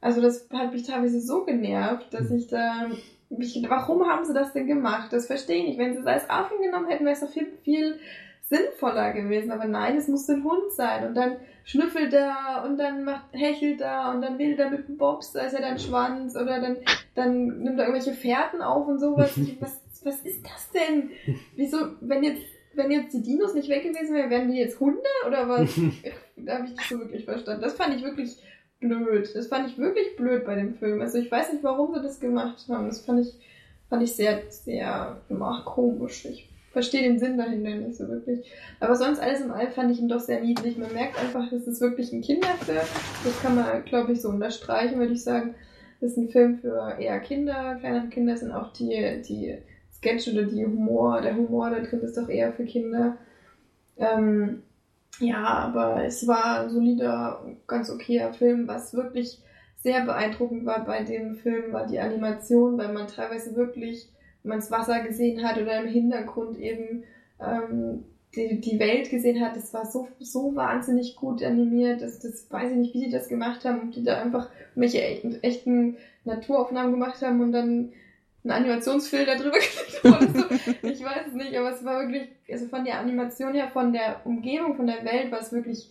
also 0.00 0.20
das 0.20 0.48
hat 0.52 0.72
mich 0.72 0.84
teilweise 0.84 1.20
so 1.20 1.44
genervt, 1.44 2.12
dass 2.14 2.30
ich 2.30 2.46
da, 2.46 2.88
mich, 3.28 3.64
warum 3.68 4.06
haben 4.06 4.24
sie 4.24 4.34
das 4.34 4.52
denn 4.52 4.66
gemacht? 4.66 5.12
Das 5.12 5.26
verstehe 5.26 5.58
ich 5.58 5.68
nicht. 5.68 5.78
Wenn 5.78 5.94
sie 5.94 6.00
es 6.00 6.06
als 6.06 6.30
Affen 6.30 6.62
genommen 6.62 6.88
hätten, 6.88 7.04
wäre 7.04 7.14
es 7.14 7.20
doch 7.20 7.30
viel, 7.30 7.48
viel 7.62 7.98
sinnvoller 8.42 9.12
gewesen. 9.12 9.52
Aber 9.52 9.66
nein, 9.66 9.96
es 9.96 10.08
muss 10.08 10.28
ein 10.28 10.44
Hund 10.44 10.72
sein. 10.72 11.06
Und 11.06 11.14
dann 11.14 11.36
schnüffelt 11.64 12.12
er 12.12 12.64
und 12.66 12.78
dann 12.78 13.04
macht, 13.04 13.32
hechelt 13.32 13.80
er 13.80 14.10
und 14.10 14.22
dann 14.22 14.38
will 14.38 14.58
er 14.58 14.70
mit 14.70 14.88
dem 14.88 14.96
Bobs, 14.96 15.32
da 15.32 15.42
ist 15.42 15.54
er 15.54 15.60
dann 15.60 15.78
Schwanz 15.78 16.34
oder 16.34 16.60
dann, 16.60 16.78
dann 17.14 17.62
nimmt 17.62 17.78
er 17.78 17.86
irgendwelche 17.86 18.18
Fährten 18.18 18.60
auf 18.60 18.88
und 18.88 18.98
sowas. 18.98 19.38
was, 19.60 19.80
was 20.04 20.20
ist 20.22 20.44
das 20.44 20.70
denn? 20.72 21.10
Wieso, 21.56 21.78
wenn 22.00 22.24
jetzt, 22.24 22.42
wenn 22.74 22.90
jetzt 22.90 23.12
die 23.12 23.22
Dinos 23.22 23.54
nicht 23.54 23.68
weg 23.68 23.82
gewesen 23.82 24.14
wären, 24.14 24.30
wären 24.30 24.50
die 24.50 24.58
jetzt 24.58 24.80
Hunde 24.80 25.00
oder 25.26 25.48
was? 25.48 25.68
da 26.36 26.58
habe 26.58 26.66
ich 26.66 26.72
nicht 26.72 26.88
so 26.88 26.98
wirklich 26.98 27.24
verstanden. 27.24 27.62
Das 27.62 27.74
fand 27.74 27.96
ich 27.96 28.02
wirklich 28.02 28.36
blöd. 28.80 29.30
Das 29.34 29.46
fand 29.48 29.68
ich 29.68 29.78
wirklich 29.78 30.16
blöd 30.16 30.44
bei 30.44 30.54
dem 30.54 30.74
Film. 30.74 31.00
Also 31.00 31.18
ich 31.18 31.30
weiß 31.30 31.52
nicht, 31.52 31.64
warum 31.64 31.94
sie 31.94 32.02
das 32.02 32.20
gemacht 32.20 32.64
haben. 32.68 32.86
Das 32.86 33.04
fand 33.04 33.26
ich, 33.26 33.34
fand 33.88 34.02
ich 34.02 34.12
sehr, 34.12 34.42
sehr 34.50 35.20
ach, 35.40 35.64
komisch. 35.64 36.24
Ich 36.26 36.48
verstehe 36.72 37.02
den 37.02 37.18
Sinn 37.18 37.36
dahinter 37.36 37.70
nicht 37.70 37.96
so 37.96 38.08
wirklich. 38.08 38.48
Aber 38.78 38.94
sonst 38.94 39.20
alles 39.20 39.40
im 39.40 39.50
All 39.50 39.70
fand 39.70 39.90
ich 39.90 39.98
ihn 39.98 40.08
doch 40.08 40.20
sehr 40.20 40.40
niedlich. 40.40 40.78
Man 40.78 40.92
merkt 40.92 41.18
einfach, 41.18 41.50
das 41.50 41.66
ist 41.66 41.80
wirklich 41.80 42.12
ein 42.12 42.22
Kinderfilm. 42.22 42.78
Das 43.24 43.42
kann 43.42 43.56
man, 43.56 43.84
glaube 43.84 44.12
ich, 44.12 44.20
so 44.20 44.28
unterstreichen, 44.28 44.98
würde 44.98 45.12
ich 45.12 45.22
sagen. 45.22 45.54
Das 46.00 46.12
ist 46.12 46.16
ein 46.16 46.28
Film 46.28 46.58
für 46.58 46.96
eher 46.98 47.20
Kinder. 47.20 47.76
Kleinere 47.80 48.08
Kinder 48.08 48.36
sind 48.36 48.52
auch 48.52 48.72
die, 48.72 49.20
die 49.28 49.58
Sketch 50.00 50.28
oder 50.28 50.44
die 50.44 50.64
Humor. 50.64 51.20
Der 51.20 51.36
Humor 51.36 51.70
da 51.70 51.80
drin 51.80 52.00
ist 52.00 52.16
doch 52.16 52.28
eher 52.28 52.52
für 52.52 52.64
Kinder. 52.64 53.18
Ähm, 53.98 54.62
ja, 55.18 55.44
aber 55.44 56.04
es 56.04 56.26
war 56.26 56.60
ein 56.60 56.70
solider, 56.70 57.44
ganz 57.66 57.90
okayer 57.90 58.32
Film. 58.32 58.66
Was 58.66 58.94
wirklich 58.94 59.38
sehr 59.82 60.04
beeindruckend 60.04 60.64
war 60.64 60.84
bei 60.84 61.04
dem 61.04 61.36
Film, 61.36 61.72
war 61.72 61.86
die 61.86 62.00
Animation, 62.00 62.78
weil 62.78 62.92
man 62.92 63.08
teilweise 63.08 63.54
wirklich, 63.56 64.08
wenn 64.42 64.50
man 64.50 64.58
das 64.58 64.70
Wasser 64.70 65.00
gesehen 65.02 65.44
hat 65.44 65.58
oder 65.58 65.82
im 65.82 65.88
Hintergrund 65.88 66.58
eben 66.58 67.04
ähm, 67.40 68.04
die, 68.34 68.60
die 68.60 68.78
Welt 68.78 69.10
gesehen 69.10 69.44
hat, 69.44 69.56
das 69.56 69.74
war 69.74 69.84
so, 69.86 70.08
so 70.18 70.54
wahnsinnig 70.54 71.16
gut 71.16 71.42
animiert. 71.42 72.00
Das, 72.00 72.20
das 72.20 72.50
weiß 72.50 72.70
ich 72.70 72.76
nicht, 72.78 72.94
wie 72.94 73.04
die 73.04 73.10
das 73.10 73.28
gemacht 73.28 73.64
haben, 73.64 73.88
ob 73.88 73.92
die 73.92 74.04
da 74.04 74.20
einfach 74.20 74.48
welche 74.74 75.02
echten, 75.02 75.42
echten 75.42 75.96
Naturaufnahmen 76.24 76.92
gemacht 76.92 77.20
haben 77.22 77.40
und 77.42 77.52
dann 77.52 77.92
einen 78.44 78.52
Animationsfilter 78.52 79.36
drüber 79.36 79.58
gelegt 80.02 80.04
oder 80.04 80.20
so. 80.26 80.88
Ich 80.88 81.02
weiß 81.04 81.28
es 81.28 81.34
nicht, 81.34 81.54
aber 81.56 81.72
es 81.72 81.84
war 81.84 82.00
wirklich, 82.00 82.28
also 82.50 82.66
von 82.68 82.84
der 82.84 82.98
Animation 82.98 83.54
her, 83.54 83.68
von 83.72 83.92
der 83.92 84.22
Umgebung, 84.24 84.76
von 84.76 84.86
der 84.86 85.04
Welt 85.04 85.30
war 85.30 85.40
es 85.40 85.52
wirklich 85.52 85.90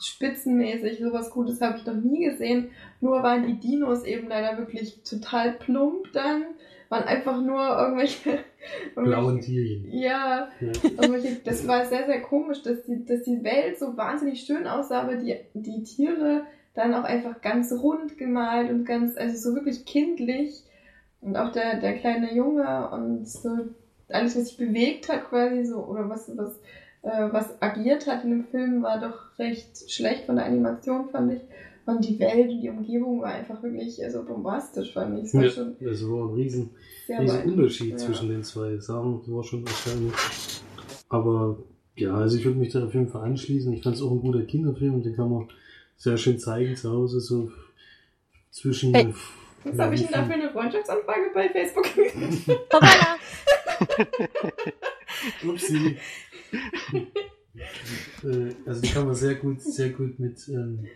spitzenmäßig. 0.00 0.98
Sowas 1.00 1.30
Gutes 1.30 1.60
habe 1.60 1.78
ich 1.78 1.86
noch 1.86 1.94
nie 1.94 2.24
gesehen. 2.24 2.70
Nur 3.00 3.22
waren 3.22 3.46
die 3.46 3.58
Dinos 3.60 4.04
eben 4.04 4.28
leider 4.28 4.58
wirklich 4.58 5.02
total 5.02 5.52
plump 5.52 6.12
dann. 6.12 6.44
Waren 6.88 7.04
einfach 7.04 7.40
nur 7.40 7.60
irgendwelche. 7.78 8.38
Blauen 8.94 9.40
Tierchen. 9.40 9.90
Ja, 9.92 10.50
Ja. 10.60 10.68
irgendwelche, 10.84 11.36
das 11.44 11.66
war 11.66 11.84
sehr, 11.86 12.06
sehr 12.06 12.20
komisch, 12.20 12.62
dass 12.62 12.84
die, 12.84 13.04
dass 13.04 13.22
die 13.22 13.42
Welt 13.42 13.78
so 13.78 13.96
wahnsinnig 13.96 14.40
schön 14.42 14.66
aussah, 14.66 15.02
aber 15.02 15.16
die, 15.16 15.36
die 15.54 15.82
Tiere 15.82 16.42
dann 16.74 16.94
auch 16.94 17.04
einfach 17.04 17.40
ganz 17.40 17.72
rund 17.72 18.18
gemalt 18.18 18.70
und 18.70 18.84
ganz, 18.84 19.16
also 19.16 19.36
so 19.50 19.54
wirklich 19.56 19.84
kindlich. 19.84 20.62
Und 21.22 21.36
auch 21.36 21.52
der, 21.52 21.80
der 21.80 21.96
kleine 21.98 22.34
Junge 22.34 22.90
und 22.90 23.26
so 23.28 23.48
alles, 24.08 24.36
was 24.36 24.48
sich 24.48 24.56
bewegt 24.58 25.08
hat 25.08 25.28
quasi 25.30 25.64
so, 25.64 25.76
oder 25.78 26.08
was, 26.08 26.30
was, 26.36 26.52
äh, 27.02 27.32
was 27.32 27.62
agiert 27.62 28.06
hat 28.06 28.24
in 28.24 28.30
dem 28.30 28.44
Film, 28.44 28.82
war 28.82 29.00
doch 29.00 29.38
recht 29.38 29.90
schlecht 29.90 30.24
von 30.26 30.36
der 30.36 30.44
Animation, 30.46 31.08
fand 31.10 31.32
ich. 31.32 31.40
Und 31.86 32.04
die 32.06 32.18
Welt 32.20 32.50
und 32.50 32.60
die 32.60 32.68
Umgebung 32.68 33.22
war 33.22 33.32
einfach 33.32 33.62
wirklich 33.62 34.04
also 34.04 34.22
bombastisch, 34.24 34.92
fand 34.92 35.18
ich. 35.18 35.24
Es 35.26 35.34
war 35.34 35.42
Ja, 35.44 35.50
schon 35.50 35.76
das 35.80 36.08
war 36.08 36.28
ein 36.28 36.34
riesen, 36.34 36.70
sehr 37.06 37.20
riesen. 37.20 37.52
Unterschied 37.52 37.90
Ja. 37.92 37.96
zwischen 37.96 38.28
den 38.28 38.44
zwei 38.44 38.76
Sachen. 38.78 39.20
Das 39.20 39.34
war 39.34 39.42
schon 39.42 39.66
erstaunlich. 39.66 40.14
Aber 41.08 41.58
ja, 41.96 42.14
also 42.14 42.36
ich 42.36 42.44
würde 42.44 42.58
mich 42.58 42.72
da 42.72 42.84
auf 42.84 42.94
jeden 42.94 43.08
Fall 43.08 43.22
anschließen. 43.22 43.72
Ich 43.72 43.82
fand 43.82 43.96
es 43.96 44.02
auch 44.02 44.12
ein 44.12 44.20
guter 44.20 44.42
Kinderfilm 44.42 44.94
und 44.94 45.04
den 45.04 45.16
kann 45.16 45.30
man 45.30 45.48
sehr 45.96 46.16
schön 46.16 46.38
zeigen 46.38 46.76
zu 46.76 46.90
Hause, 46.90 47.20
so 47.20 47.50
zwischen. 48.50 48.94
Hey. 48.94 49.14
Was 49.64 49.78
habe 49.78 49.94
ich 49.94 50.02
denn 50.02 50.12
da 50.12 50.24
für 50.24 50.32
eine 50.32 50.50
Freundschaftsanfrage 50.50 51.30
bei 51.34 51.48
Facebook? 51.48 51.86
Hoppala! 52.72 53.16
Upsi. 55.46 55.96
äh, 58.24 58.54
also 58.66 58.80
die 58.80 58.88
kann 58.88 59.06
man 59.06 59.14
sehr 59.14 59.34
gut, 59.36 59.60
sehr 59.60 59.90
gut 59.90 60.18
mit 60.18 60.48
ähm, 60.48 60.86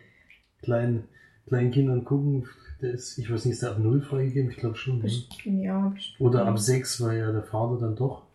kleinen, 0.63 1.09
kleinen 1.47 1.71
Kindern 1.71 2.05
gucken. 2.05 2.49
Der 2.81 2.93
ist, 2.93 3.19
ich 3.19 3.31
weiß 3.31 3.45
nicht, 3.45 3.55
ist 3.55 3.63
der 3.63 3.71
ab 3.71 3.79
0 3.79 4.03
freigegeben? 4.03 4.51
Ich 4.51 4.57
glaube 4.59 4.77
schon. 4.77 4.99
Ne? 4.99 5.11
ja, 5.63 5.89
bestimmt. 5.89 6.21
Oder 6.21 6.47
ab 6.47 6.59
6, 6.59 7.01
weil 7.03 7.19
ja 7.19 7.33
der 7.33 7.43
Vater 7.43 7.79
dann 7.81 7.97
doch. 7.97 8.27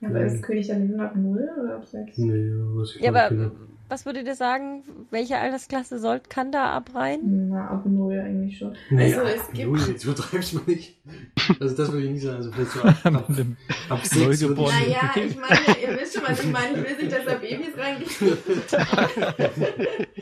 Ja, 0.00 0.08
aber 0.08 0.24
ist 0.24 0.42
König 0.42 0.66
der 0.66 0.80
Löwen 0.80 1.00
ab 1.00 1.14
0 1.14 1.48
oder 1.62 1.76
ab 1.76 1.86
6? 1.86 2.18
Nee, 2.18 2.32
weiß 2.32 2.96
ich 2.96 3.02
Ja, 3.02 3.10
aber 3.10 3.30
nicht 3.30 3.52
was 3.88 4.06
würdet 4.06 4.26
ihr 4.26 4.34
sagen, 4.34 4.82
welche 5.10 5.36
Altersklasse 5.38 5.98
soll, 5.98 6.20
kann 6.28 6.50
da 6.52 6.70
abrein? 6.72 7.48
Na, 7.50 7.68
ab 7.68 7.84
0 7.86 8.18
eigentlich 8.20 8.58
schon. 8.58 8.74
Nee, 8.90 9.14
Also, 9.14 9.26
es 9.26 9.50
gibt- 9.52 9.68
null, 9.70 9.80
jetzt 9.88 10.04
übertreibst 10.04 10.52
du 10.52 10.56
mal 10.56 10.64
nicht. 10.66 10.96
Also 11.60 11.76
das 11.76 11.92
würde 11.92 12.06
ich 12.06 12.12
nicht 12.12 12.22
sagen. 12.22 12.36
Also 12.36 12.52
vielleicht 12.52 12.70
so 12.72 12.80
ab, 12.82 12.96
ab, 13.04 13.14
ab 13.90 14.00
6 14.06 14.16
würde 14.16 14.34
ich 14.34 14.40
Neugeborenen. 14.42 14.80
Naja, 14.82 15.10
ich 15.16 15.36
meine, 15.36 15.78
ihr 15.82 16.00
wisst 16.00 16.14
schon, 16.14 16.22
was 16.26 16.42
ich 16.42 16.50
meine. 16.50 16.78
Ich 16.78 16.84
will 16.84 16.96
nicht, 16.96 17.12
dass 17.12 17.24
da 17.24 17.34
Babys 17.34 17.76
reingehen. 17.78 18.38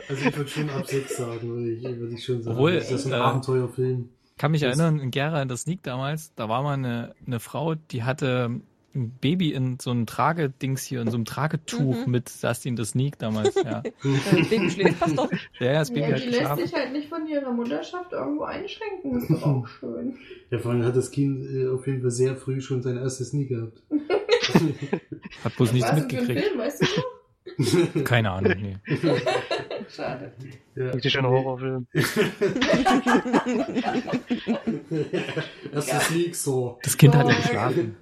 Also 0.09 0.27
ich 0.27 0.35
würde 0.37 0.49
schon 0.49 0.69
ab 0.69 0.85
6 0.85 1.17
sagen, 1.17 1.47
würde 1.49 1.71
ich, 1.71 1.83
würde 1.83 2.13
ich 2.13 2.23
schon 2.25 2.41
sagen. 2.41 2.57
Obwohl, 2.57 2.73
das 2.75 2.91
ist 2.91 3.05
ein 3.05 3.13
äh, 3.13 3.15
Abenteuerfilm. 3.15 4.09
kann 4.37 4.51
mich 4.51 4.61
Das- 4.61 4.77
erinnern, 4.77 4.99
in 4.99 5.11
Gera 5.11 5.41
in 5.41 5.47
der 5.47 5.57
Sneak 5.57 5.81
damals, 5.83 6.33
da 6.35 6.49
war 6.49 6.61
mal 6.63 6.73
eine, 6.73 7.15
eine 7.25 7.39
Frau, 7.39 7.75
die 7.75 8.03
hatte 8.03 8.49
ein 8.95 9.17
Baby 9.19 9.53
in 9.53 9.77
so 9.81 9.91
einem 9.91 10.05
Tragedings 10.05 10.83
hier, 10.83 11.01
in 11.01 11.09
so 11.09 11.17
einem 11.17 11.25
Tragetuch 11.25 12.05
Mhm. 12.05 12.11
mit, 12.11 12.29
saß 12.29 12.61
die 12.61 12.69
in 12.69 12.75
der 12.75 12.85
Sneak 12.85 13.17
damals, 13.17 13.55
ja. 13.63 13.81
Das 14.03 14.49
Baby 14.49 14.69
schläft 14.69 14.97
fast 14.99 15.17
doch. 15.17 15.31
Ja, 15.59 15.65
ja, 15.67 15.73
das 15.79 15.89
Baby 15.89 16.01
Ja, 16.01 16.15
hat 16.15 16.21
die 16.23 16.29
lässt 16.29 16.55
sich 16.57 16.73
halt 16.73 16.93
nicht 16.93 17.09
von 17.09 17.25
ihrer 17.27 17.51
Mutterschaft 17.51 18.11
irgendwo 18.11 18.43
einschränken. 18.43 19.13
Das 19.13 19.23
ist 19.23 19.31
doch 19.31 19.45
auch 19.45 19.67
schön. 19.67 20.17
Ja, 20.51 20.59
vor 20.59 20.71
allem 20.71 20.83
hat 20.85 20.95
das 20.95 21.09
Kind 21.09 21.43
äh, 21.49 21.67
auf 21.69 21.87
jeden 21.87 22.01
Fall 22.01 22.11
sehr 22.11 22.35
früh 22.35 22.61
schon 22.61 22.83
sein 22.83 22.97
erstes 22.97 23.33
Nie 23.33 23.47
gehabt. 23.47 23.81
Hat 25.43 25.55
bloß 25.55 25.73
nichts 25.73 25.91
mitgekriegt. 25.93 26.45
Film, 26.45 26.59
weißt 26.59 26.81
du? 26.81 26.85
Keine 28.03 28.31
Ahnung, 28.31 28.53
nee. 28.61 28.75
Schade. 29.89 30.31
ja. 30.75 30.89
Richtig 30.91 31.17
ein 31.17 31.25
Horrorfilm. 31.27 31.87
erstes 35.73 36.03
Sneak 36.07 36.35
so. 36.35 36.77
Das 36.83 36.97
Kind 36.97 37.15
hat 37.15 37.25
Oh, 37.25 37.29
ja 37.29 37.35
geschlafen. 37.35 37.95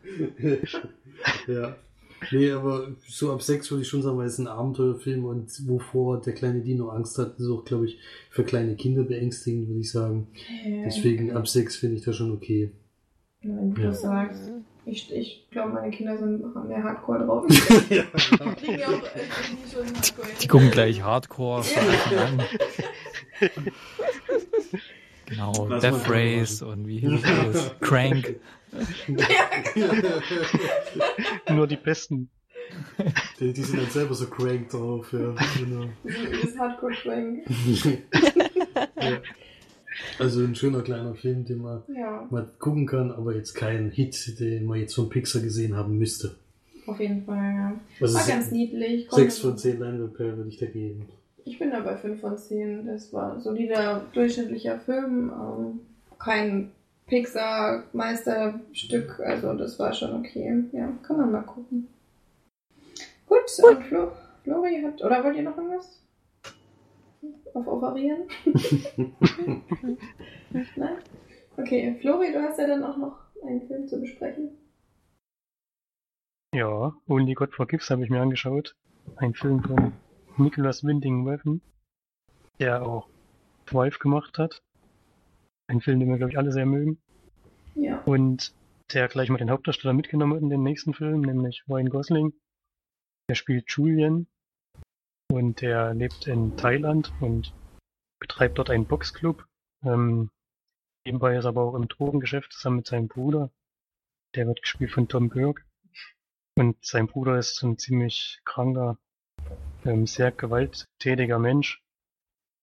ja. 1.47 1.75
Nee, 2.31 2.51
aber 2.51 2.89
so 3.07 3.33
ab 3.33 3.41
6 3.41 3.71
würde 3.71 3.81
ich 3.81 3.87
schon 3.87 4.03
sagen, 4.03 4.17
weil 4.17 4.27
es 4.27 4.37
ein 4.37 4.45
Abenteuerfilm 4.47 5.25
und 5.25 5.49
wovor 5.67 6.21
der 6.21 6.33
kleine 6.33 6.61
Dino 6.61 6.89
Angst 6.89 7.17
hat, 7.17 7.39
ist 7.39 7.49
auch, 7.49 7.65
glaube 7.65 7.87
ich, 7.87 7.97
für 8.29 8.43
kleine 8.43 8.75
Kinder 8.75 9.01
beängstigend, 9.03 9.67
würde 9.67 9.79
ich 9.79 9.91
sagen. 9.91 10.27
Deswegen 10.85 11.31
ab 11.31 11.47
6 11.47 11.77
finde 11.77 11.95
ich 11.97 12.03
das 12.03 12.15
schon 12.15 12.31
okay. 12.31 12.71
Wenn 13.41 13.73
du 13.73 13.81
Ja. 13.81 13.87
das 13.87 14.01
sagst. 14.01 14.51
Ich, 14.85 15.11
ich 15.13 15.47
glaube, 15.51 15.73
meine 15.73 15.91
Kinder 15.91 16.17
sind 16.17 16.43
haben 16.55 16.67
mehr 16.67 16.83
Hardcore 16.83 17.25
drauf. 17.25 17.45
ja, 17.89 18.03
Kriegen 18.55 18.79
ja 18.79 18.87
auch 18.87 19.03
äh, 19.15 19.21
die 19.77 19.95
Hardcore. 19.95 20.27
Die 20.41 20.47
gucken 20.47 20.71
gleich 20.71 21.01
Hardcore. 21.01 21.63
Ja. 22.11 22.27
Genau, 25.25 25.67
Lass 25.67 25.81
Death 25.81 26.09
Race 26.09 26.61
und 26.61 26.87
wie 26.87 26.99
hieß 26.99 27.21
das? 27.21 27.79
Crank. 27.79 28.35
Nur 31.49 31.67
die 31.67 31.77
Besten. 31.77 32.29
die, 33.39 33.53
die 33.53 33.63
sind 33.63 33.79
dann 33.79 33.89
selber 33.89 34.13
so 34.13 34.27
crank 34.27 34.69
drauf, 34.69 35.11
ja. 35.13 35.33
Genau. 35.57 35.85
Das 36.03 36.43
ist 36.43 36.59
Hardcore-Schwenk. 36.59 37.45
ja. 38.99 39.21
Also 40.19 40.41
ein 40.41 40.55
schöner 40.55 40.81
kleiner 40.81 41.15
Film, 41.15 41.45
den 41.45 41.61
man 41.61 41.81
Ja, 41.95 42.27
mal 42.29 42.47
gucken 42.59 42.85
kann, 42.85 43.11
aber 43.11 43.35
jetzt 43.35 43.53
kein 43.53 43.89
Hit, 43.89 44.39
den 44.39 44.65
man 44.65 44.79
jetzt 44.79 44.95
von 44.95 45.09
Pixar 45.09 45.41
gesehen 45.41 45.75
haben 45.75 45.97
müsste. 45.97 46.35
auf 46.87 46.99
jeden 46.99 47.23
Fall, 47.25 47.37
ja. 47.53 47.79
Also 47.99 48.15
War 48.17 48.27
ganz 48.27 48.51
niedlich. 48.51 49.07
konnte- 49.07 49.23
6 49.25 49.39
von 49.39 49.57
10 49.57 49.79
Leinwandperlen 49.79 50.37
würde 50.37 50.49
ich 50.49 50.57
da 50.57 50.65
geben. 50.67 51.07
Ich 51.45 51.57
bin 51.57 51.71
da 51.71 51.79
bei 51.79 51.95
5 51.97 52.21
von 52.21 52.37
10. 52.37 52.85
Das 52.85 53.11
war 53.13 53.33
ein 53.33 53.41
solider, 53.41 54.05
durchschnittlicher 54.13 54.79
Film. 54.79 55.31
Ähm, 55.31 55.79
kein 56.19 56.71
Pixar-Meisterstück. 57.07 59.19
Also 59.25 59.53
das 59.53 59.79
war 59.79 59.91
schon 59.93 60.13
okay. 60.15 60.63
Ja, 60.71 60.89
kann 61.03 61.17
man 61.17 61.31
mal 61.31 61.41
gucken. 61.41 61.87
Gut, 63.25 63.39
und 63.63 63.83
Flo, 63.85 64.11
Flori 64.43 64.81
hat... 64.83 65.01
Oder 65.03 65.23
wollt 65.23 65.35
ihr 65.37 65.43
noch 65.43 65.57
irgendwas? 65.57 65.99
Auf 67.53 67.68
Offerieren? 67.68 68.23
Nein? 70.76 70.98
Okay, 71.57 71.98
Flori, 72.02 72.31
du 72.31 72.41
hast 72.41 72.57
ja 72.60 72.68
dann 72.68 72.84
auch 72.84 72.98
noch 72.98 73.19
einen 73.45 73.68
Film 73.68 73.88
zu 73.88 73.99
besprechen. 73.99 74.57
Ja, 76.53 76.93
Only 77.07 77.34
God 77.34 77.53
Forgives 77.53 77.89
habe 77.89 78.03
ich 78.03 78.10
mir 78.10 78.22
angeschaut. 78.22 78.76
Ein 79.18 79.34
Film 79.34 79.64
von 79.64 79.93
Nicholas 80.38 80.84
Winding 80.84 81.27
Refn, 81.27 81.61
der 82.60 82.85
auch 82.85 83.07
Drive 83.65 83.99
gemacht 83.99 84.38
hat. 84.38 84.64
Ein 85.68 85.81
Film, 85.81 85.99
den 85.99 86.10
wir, 86.10 86.18
glaube 86.18 86.31
ich, 86.31 86.38
alle 86.38 86.52
sehr 86.52 86.65
mögen. 86.65 86.98
Ja. 87.76 88.02
Und 88.02 88.53
der 88.93 89.07
gleich 89.07 89.30
mal 89.30 89.38
den 89.38 89.52
Hauptdarsteller 89.52 89.93
mitgenommen 89.93 90.34
hat 90.34 90.41
in 90.41 90.49
den 90.49 90.64
nächsten 90.64 90.93
Film, 90.93 91.22
nämlich 91.22 91.64
Ryan 91.69 91.89
Gosling. 91.89 92.34
Der 93.30 93.35
spielt 93.35 93.69
Julian 93.69 94.27
und 95.41 95.61
der 95.61 95.93
lebt 95.93 96.27
in 96.27 96.55
Thailand 96.55 97.11
und 97.19 97.53
betreibt 98.19 98.57
dort 98.57 98.69
einen 98.69 98.85
Boxclub. 98.85 99.45
Ähm, 99.84 100.30
nebenbei 101.05 101.35
ist 101.35 101.45
er 101.45 101.49
aber 101.49 101.63
auch 101.63 101.76
im 101.76 101.88
Drogengeschäft 101.88 102.53
zusammen 102.53 102.77
mit 102.77 102.88
seinem 102.88 103.07
Bruder. 103.07 103.51
Der 104.35 104.45
wird 104.47 104.61
gespielt 104.61 104.91
von 104.91 105.07
Tom 105.07 105.30
Burke. 105.30 105.63
Und 106.55 106.85
sein 106.85 107.07
Bruder 107.07 107.39
ist 107.39 107.61
ein 107.63 107.77
ziemlich 107.77 108.39
kranker, 108.45 108.97
ähm, 109.84 110.05
sehr 110.05 110.31
gewalttätiger 110.31 111.39
Mensch. 111.39 111.81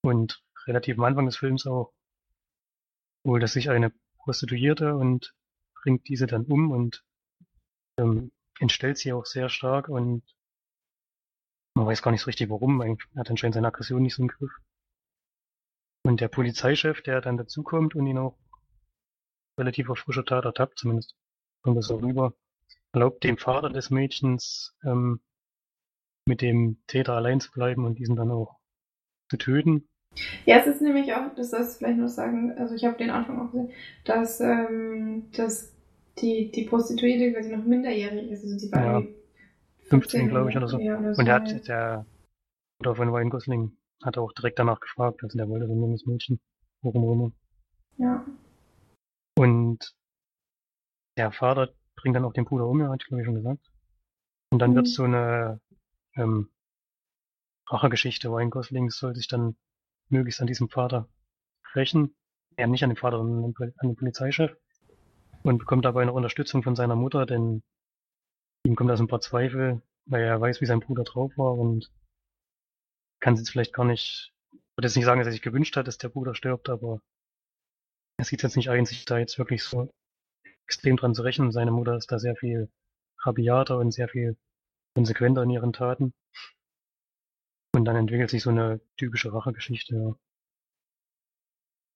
Und 0.03 0.43
relativ 0.67 0.99
am 0.99 1.05
Anfang 1.05 1.27
des 1.27 1.37
Films 1.37 1.67
auch 1.67 1.93
holt 3.25 3.43
er 3.43 3.49
sich 3.49 3.71
eine 3.71 3.93
Prostituierte 4.19 4.95
und 4.95 5.35
bringt 5.83 6.09
diese 6.09 6.27
dann 6.27 6.45
um 6.45 6.71
und 6.71 7.05
ähm, 7.99 8.31
entstellt 8.61 8.99
sie 8.99 9.13
auch 9.13 9.27
sehr 9.27 9.49
stark 9.49 9.89
und 9.89 10.23
man 11.79 11.87
weiß 11.87 12.03
gar 12.03 12.11
nicht 12.11 12.23
so 12.23 12.27
richtig 12.27 12.51
warum. 12.51 12.81
Er 12.81 12.97
hat 13.17 13.31
anscheinend 13.31 13.55
seine 13.55 13.69
Aggression 13.69 14.03
nicht 14.03 14.15
so 14.15 14.23
im 14.23 14.29
Griff. 14.29 14.51
Und 16.05 16.21
der 16.21 16.29
Polizeichef, 16.29 17.03
der 17.03 17.21
dann 17.21 17.37
dazukommt 17.37 17.95
und 17.95 18.07
ihn 18.07 18.19
auch 18.19 18.37
relativ 19.59 19.89
auf 19.89 19.99
frischer 19.99 20.25
Tat 20.25 20.45
ertappt, 20.45 20.79
zumindest 20.79 21.15
kommt 21.63 21.77
das 21.77 21.87
so 21.87 21.97
rüber, 21.97 22.35
erlaubt 22.93 23.23
dem 23.25 23.39
Vater 23.39 23.71
des 23.71 23.91
Mädchens 23.91 24.77
ähm, 24.85 25.21
mit 26.27 26.43
dem 26.43 26.83
Täter 26.87 27.15
allein 27.15 27.41
zu 27.41 27.51
bleiben 27.53 27.85
und 27.85 27.99
diesen 27.99 28.17
dann 28.17 28.31
auch 28.31 28.59
zu 29.31 29.37
töten. 29.37 29.89
Ja, 30.47 30.59
es 30.59 30.67
ist 30.67 30.83
nämlich 30.83 31.13
auch, 31.15 31.35
das 31.37 31.51
sollst 31.51 31.75
du 31.75 31.79
vielleicht 31.79 31.99
noch 31.99 32.09
sagen, 32.09 32.53
also 32.59 32.75
ich 32.75 32.85
habe 32.85 32.97
den 32.97 33.11
Anfang 33.11 33.41
auch 33.41 33.53
gesehen, 33.53 33.71
dass, 34.05 34.41
ähm, 34.41 35.31
dass 35.33 35.75
die, 36.19 36.51
die 36.51 36.65
Prostituierte 36.65 37.33
quasi 37.33 37.55
noch 37.55 37.65
minderjährig 37.65 38.31
ist. 38.31 38.45
Also 38.45 38.67
die 38.67 38.73
war 38.73 39.01
Ja. 39.01 39.18
Irgendwie 39.91 40.09
15, 40.09 40.29
glaube 40.29 40.51
ich, 40.51 40.57
oder 40.57 40.69
so. 40.69 40.79
Ja, 40.79 40.99
oder 40.99 41.15
so. 41.15 41.21
Und 41.21 41.27
der 41.27 41.35
hat, 41.35 41.69
der 41.69 42.07
Bruder 42.79 42.97
von 42.97 43.09
Ryan 43.09 43.31
Gosling 43.31 43.77
hat 44.03 44.19
auch 44.19 44.33
direkt 44.33 44.59
danach 44.59 44.81
gefragt, 44.81 45.21
also 45.23 45.37
der 45.37 45.49
wollte 45.49 45.67
so 45.67 45.73
ein 45.75 45.81
junges 45.81 46.07
Mädchen. 46.07 46.41
Warum 46.83 47.05
auch 47.05 47.13
immer. 47.13 47.33
Ja. 47.97 48.25
Und 49.37 49.95
der 51.17 51.33
Vater 51.33 51.73
bringt 51.97 52.15
dann 52.15 52.25
auch 52.25 52.33
den 52.33 52.45
Bruder 52.45 52.67
um, 52.67 52.81
ja, 52.81 52.89
hatte 52.89 53.03
ich 53.03 53.09
glaube 53.09 53.23
ich 53.23 53.27
schon 53.27 53.35
gesagt. 53.35 53.67
Und 54.51 54.61
dann 54.61 54.71
Mhm. 54.71 54.75
wird 54.77 54.89
so 54.89 55.03
eine 55.05 55.61
ähm, 56.15 56.51
Rachegeschichte. 57.69 58.29
Ryan 58.29 58.51
Gosling 58.51 58.91
soll 58.91 59.15
sich 59.15 59.29
dann 59.29 59.57
möglichst 60.09 60.41
an 60.41 60.47
diesem 60.47 60.69
Vater 60.69 61.09
rächen. 61.75 62.15
Ja, 62.57 62.67
nicht 62.67 62.83
an 62.83 62.91
dem 62.91 62.97
Vater, 62.97 63.19
sondern 63.19 63.45
an 63.45 63.53
den, 63.59 63.75
an 63.79 63.89
den 63.89 63.97
Polizeichef. 63.97 64.57
Und 65.43 65.59
bekommt 65.59 65.85
dabei 65.85 66.05
noch 66.05 66.15
Unterstützung 66.15 66.63
von 66.63 66.77
seiner 66.77 66.97
Mutter, 66.97 67.27
denn 67.27 67.63
ihm 68.69 68.77
kommt 68.77 68.91
das 68.91 69.01
ein 69.01 69.09
paar 69.09 69.21
Zweifel, 69.21 69.83
weil 70.07 70.23
er 70.23 70.41
weiß, 70.41 70.61
wie 70.61 70.67
sein 70.67 70.81
Bruder 70.81 71.05
drauf 71.05 71.33
war 71.37 71.55
und 71.55 71.91
kann 73.21 73.35
es 73.35 73.41
jetzt 73.41 73.51
vielleicht 73.51 73.73
gar 73.73 73.85
nicht 73.85 74.33
würde 74.79 74.87
jetzt 74.87 74.95
nicht 74.95 75.07
sagen, 75.07 75.19
dass 75.19 75.27
er 75.27 75.33
sich 75.33 75.43
gewünscht 75.43 75.77
hat, 75.77 75.89
dass 75.89 75.99
der 75.99 76.09
Bruder 76.09 76.37
stirbt, 76.37 76.69
aber 76.69 77.03
er 78.17 78.25
sieht 78.25 78.45
jetzt 78.45 78.55
nicht 78.55 78.71
ein, 78.71 78.87
sich 78.87 79.05
da 79.05 79.19
jetzt 79.19 79.37
wirklich 79.37 79.65
so 79.65 79.93
extrem 80.67 80.97
dran 80.97 81.17
zu 81.17 81.23
rechnen. 81.23 81.51
Seine 81.51 81.73
Mutter 81.73 81.97
ist 81.97 82.13
da 82.13 82.21
sehr 82.21 82.37
viel 82.37 82.71
rabiater 83.19 83.79
und 83.79 83.91
sehr 83.91 84.09
viel 84.09 84.37
konsequenter 84.95 85.43
in 85.43 85.51
ihren 85.51 85.73
Taten. 85.73 86.15
Und 87.75 87.87
dann 87.87 87.97
entwickelt 87.97 88.31
sich 88.31 88.45
so 88.45 88.51
eine 88.51 88.81
typische 88.97 89.33
Rachegeschichte, 89.33 89.97
ja. 89.97 90.15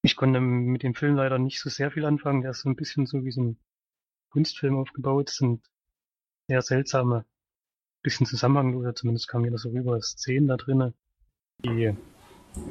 Ich 0.05 0.17
konnte 0.17 0.41
mit 0.41 0.83
dem 0.83 0.97
Film 0.97 1.15
leider 1.15 1.39
nicht 1.39 1.61
so 1.61 1.71
sehr 1.71 1.93
viel 1.93 2.05
anfangen. 2.05 2.43
Der 2.43 2.51
ist 2.51 2.63
so 2.63 2.69
ein 2.69 2.75
bisschen 2.75 3.07
so 3.07 3.25
wie 3.25 3.31
so 3.31 3.43
ein 3.43 3.59
Kunstfilm 4.33 4.77
aufgebaut. 4.77 5.31
Es 5.31 5.37
sind 5.37 5.65
sehr 6.53 6.61
seltsame, 6.63 7.25
bisschen 8.03 8.27
zusammenhanglose, 8.27 8.95
zumindest 8.95 9.29
kam 9.29 9.43
mir 9.43 9.51
das 9.51 9.63
so 9.63 9.71
rüber, 9.71 10.01
Szenen 10.03 10.49
da 10.49 10.57
drinnen, 10.57 10.93
die, 11.65 11.97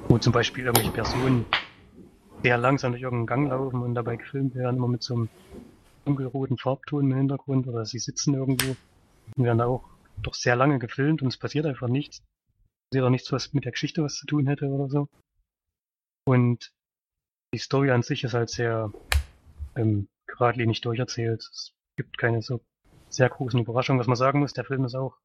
wo 0.07 0.19
zum 0.19 0.33
Beispiel 0.33 0.65
irgendwelche 0.65 0.91
Personen 0.91 1.45
sehr 2.43 2.57
langsam 2.57 2.91
durch 2.91 3.01
irgendeinen 3.01 3.27
Gang 3.27 3.49
laufen 3.49 3.81
und 3.81 3.95
dabei 3.95 4.17
gefilmt 4.17 4.53
werden, 4.53 4.77
immer 4.77 4.87
mit 4.87 5.01
so 5.01 5.15
einem 5.15 5.29
dunkelroten 6.05 6.57
Farbton 6.57 7.11
im 7.11 7.17
Hintergrund 7.17 7.67
oder 7.67 7.85
sie 7.85 7.99
sitzen 7.99 8.35
irgendwo 8.35 8.75
und 9.35 9.43
werden 9.43 9.59
da 9.59 9.65
auch 9.65 9.89
doch 10.21 10.33
sehr 10.35 10.55
lange 10.55 10.77
gefilmt 10.77 11.21
und 11.21 11.29
es 11.29 11.37
passiert 11.37 11.65
einfach 11.65 11.87
nichts. 11.87 12.17
Es 12.17 12.89
passiert 12.91 13.05
auch 13.05 13.11
nichts, 13.11 13.31
was 13.31 13.53
mit 13.53 13.65
der 13.65 13.71
Geschichte 13.71 14.03
was 14.03 14.15
zu 14.15 14.27
tun 14.27 14.47
hätte 14.47 14.67
oder 14.67 14.89
so. 14.89 15.07
Und 16.27 16.71
die 17.53 17.59
Story 17.59 17.91
an 17.91 18.03
sich 18.03 18.23
ist 18.23 18.33
halt 18.33 18.49
sehr 18.49 18.91
ähm, 19.75 20.07
geradlinig 20.27 20.81
durcherzählt. 20.81 21.41
Es 21.41 21.73
gibt 21.97 22.17
keine 22.17 22.41
so 22.41 22.61
sehr 23.13 23.29
großen 23.29 23.59
Überraschungen. 23.59 23.99
Was 23.99 24.07
man 24.07 24.15
sagen 24.15 24.39
muss, 24.39 24.53
der 24.53 24.65
Film 24.65 24.85
ist 24.85 24.95
auch 24.95 25.17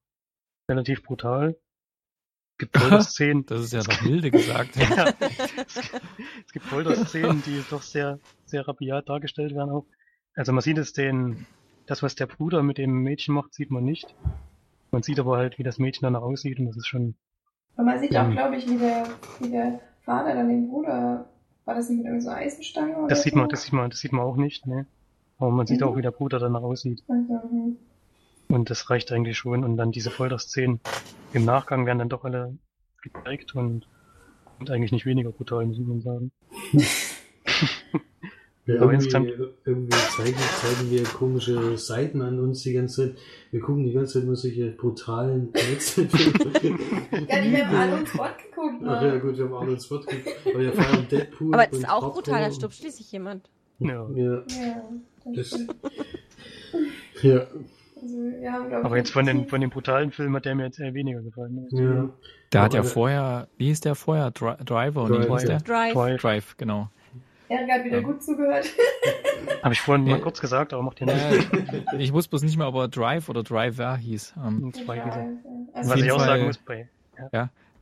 relativ 0.71 1.03
brutal. 1.03 1.57
Es 2.53 2.59
gibt 2.59 2.77
Folterszenen. 2.79 3.47
Das 3.47 3.61
ist 3.61 3.73
ja 3.73 3.83
noch 3.83 4.03
milde 4.03 4.31
gesagt. 4.31 4.77
ja, 4.77 5.13
es, 5.21 5.37
es 6.47 6.53
gibt 6.53 6.65
Folterszenen, 6.67 7.43
die 7.45 7.63
doch 7.71 7.83
sehr, 7.83 8.19
sehr 8.47 8.67
rabiat 8.67 9.09
dargestellt 9.09 9.55
werden 9.55 9.71
auch. 9.71 9.87
Also 10.35 10.53
man 10.53 10.63
sieht 10.63 10.79
es 10.79 10.93
den, 10.93 11.47
das 11.87 12.03
was 12.03 12.15
der 12.15 12.27
Bruder 12.27 12.63
mit 12.63 12.79
dem 12.79 12.91
Mädchen 13.03 13.35
macht, 13.35 13.55
sieht 13.55 13.71
man 13.71 13.85
nicht. 13.85 14.15
Man 14.91 15.03
sieht 15.03 15.19
aber 15.19 15.37
halt, 15.37 15.59
wie 15.59 15.63
das 15.63 15.79
Mädchen 15.79 16.03
danach 16.05 16.23
aussieht 16.23 16.59
und 16.59 16.67
das 16.67 16.77
ist 16.77 16.87
schon. 16.87 17.17
Aber 17.75 17.85
man 17.87 17.99
sieht 17.99 18.13
Ja. 18.13 18.27
auch, 18.27 18.31
glaube 18.31 18.57
ich, 18.57 18.69
wie 18.69 18.79
der, 18.79 19.07
wie 19.41 19.51
der 19.51 19.81
Vater 20.03 20.35
dann 20.35 20.49
den 20.49 20.69
Bruder, 20.69 21.29
war 21.65 21.75
das 21.75 21.89
nicht 21.89 21.99
mit 21.99 22.07
irgendeiner 22.07 22.37
so 22.37 22.43
Eisenstange 22.45 22.97
oder 22.97 23.09
Das 23.09 23.23
sieht 23.23 23.33
so? 23.35 23.39
man, 23.41 23.49
das 23.49 23.63
sieht 23.65 23.73
man, 23.73 23.91
das 23.91 23.99
sieht 24.01 24.13
man 24.13 24.23
auch 24.25 24.37
nicht, 24.37 24.67
ne? 24.67 24.87
Aber 25.39 25.51
man 25.51 25.67
sieht 25.67 25.81
Mhm. 25.81 25.87
auch, 25.87 25.97
wie 25.97 26.03
der 26.03 26.11
Bruder 26.13 26.39
danach 26.39 26.63
aussieht. 26.63 27.03
Also, 27.09 27.43
hm. 27.51 27.77
Und 28.49 28.71
das 28.71 28.89
reicht 28.91 29.11
eigentlich 29.13 29.37
schon. 29.37 29.65
Und 29.65 29.77
dann 29.77 29.91
diese 29.93 30.11
Folterszenen 30.11 30.81
im 31.33 31.45
Nachgang 31.45 31.85
werden 31.87 31.99
dann 31.99 32.09
doch 32.09 32.25
alle 32.25 32.57
gezeigt 33.03 33.55
und, 33.55 33.87
und 34.61 34.71
eigentlich 34.71 34.93
nicht 34.93 35.05
weniger 35.07 35.31
brutal, 35.33 35.67
muss 35.67 35.79
man 35.79 36.01
sagen. 36.01 36.31
Ja, 38.67 38.77
Aber 38.81 38.93
irgendwie, 38.93 39.33
irgendwie 39.65 39.97
zeigen, 40.17 40.37
zeigen 40.61 40.91
wir 40.91 41.05
komische 41.05 41.77
Seiten 41.79 42.21
an 42.23 42.39
uns 42.41 42.63
die 42.63 42.73
ganze 42.73 43.09
Zeit. 43.11 43.19
Wir 43.51 43.61
gucken 43.61 43.85
die 43.85 43.93
ganze 43.93 44.15
Zeit 44.15 44.25
nur 44.25 44.37
solche 44.37 44.71
brutalen 44.73 45.51
Netzfilme. 45.53 46.11
Ja, 47.29 47.41
die 47.43 47.57
haben 47.65 47.75
alle 47.77 47.97
uns 47.97 48.11
Spot 48.11 48.25
geguckt, 48.25 48.83
Ach 48.87 49.03
ja, 49.03 49.17
gut, 49.19 49.37
wir 49.39 49.45
haben 49.45 49.55
Arnold 49.55 49.83
Spot 49.83 50.01
geguckt. 50.01 50.37
Aber 50.47 50.59
wir 50.61 50.73
feiern 50.73 51.07
Deadpool. 51.09 51.55
Aber 51.55 51.73
es 51.73 51.79
ist 51.79 51.89
auch 51.89 52.01
Popcorn. 52.01 52.13
brutal, 52.15 52.43
da 52.43 52.53
stirbt 52.53 52.75
schließlich 52.75 53.11
jemand. 53.13 53.49
Ja. 53.79 54.07
Ja, 54.15 54.43
Ja, 54.49 54.83
das 55.35 55.61
ja, 57.23 57.41
Also, 58.01 58.17
wir 58.41 58.53
haben, 58.53 58.69
glaub 58.69 58.81
ich, 58.81 58.85
Aber 58.87 58.97
jetzt 58.97 59.11
von 59.11 59.27
den, 59.27 59.47
von 59.49 59.61
den 59.61 59.71
brutalen 59.71 60.13
Filmen 60.13 60.37
hat 60.37 60.45
der 60.45 60.55
mir 60.55 60.65
jetzt 60.65 60.79
eher 60.81 60.95
weniger 60.95 61.21
gefallen. 61.23 61.67
ja. 61.71 62.09
Der 62.53 62.63
hat 62.63 62.75
ja 62.75 62.83
vorher, 62.85 63.49
wie 63.59 63.67
hieß 63.67 63.81
der 63.81 63.95
vorher? 63.97 64.31
Dri 64.31 64.55
Driver, 64.65 65.09
nee, 65.09 65.27
wie 65.27 65.33
hieß 65.33 65.45
der? 65.45 65.59
Drive. 65.61 65.93
Drive. 65.93 65.95
Drive. 65.95 66.21
Drive, 66.23 66.57
genau. 66.57 66.89
Erik 67.49 67.71
hat 67.71 67.85
wieder 67.85 67.99
Ja. 67.99 68.03
gut 68.03 68.23
zugehört. 68.23 68.67
Habe 69.63 69.73
ich 69.75 69.81
vorhin 69.81 70.05
mal 70.05 70.21
kurz 70.21 70.41
gesagt, 70.41 70.73
aber 70.73 70.83
macht 70.83 71.01
ja 71.01 71.07
Äh, 71.07 71.31
nichts. 71.39 71.47
ich 71.99 72.13
wusste 72.13 72.31
bloß 72.31 72.43
nicht 72.43 72.57
mehr, 72.57 72.67
ob 72.69 72.75
er 72.77 72.89
Drive 72.89 73.29
oder 73.29 73.43
Driver 73.43 73.97
hieß. 73.97 74.35
Ähm, 74.45 74.73
gesagt. 74.73 74.89
Also, 75.75 75.91
Was 75.91 76.01
ich 76.01 76.11
auch 76.13 76.21
sagen 76.21 76.45
muss, 76.45 76.59
bei, 76.59 76.89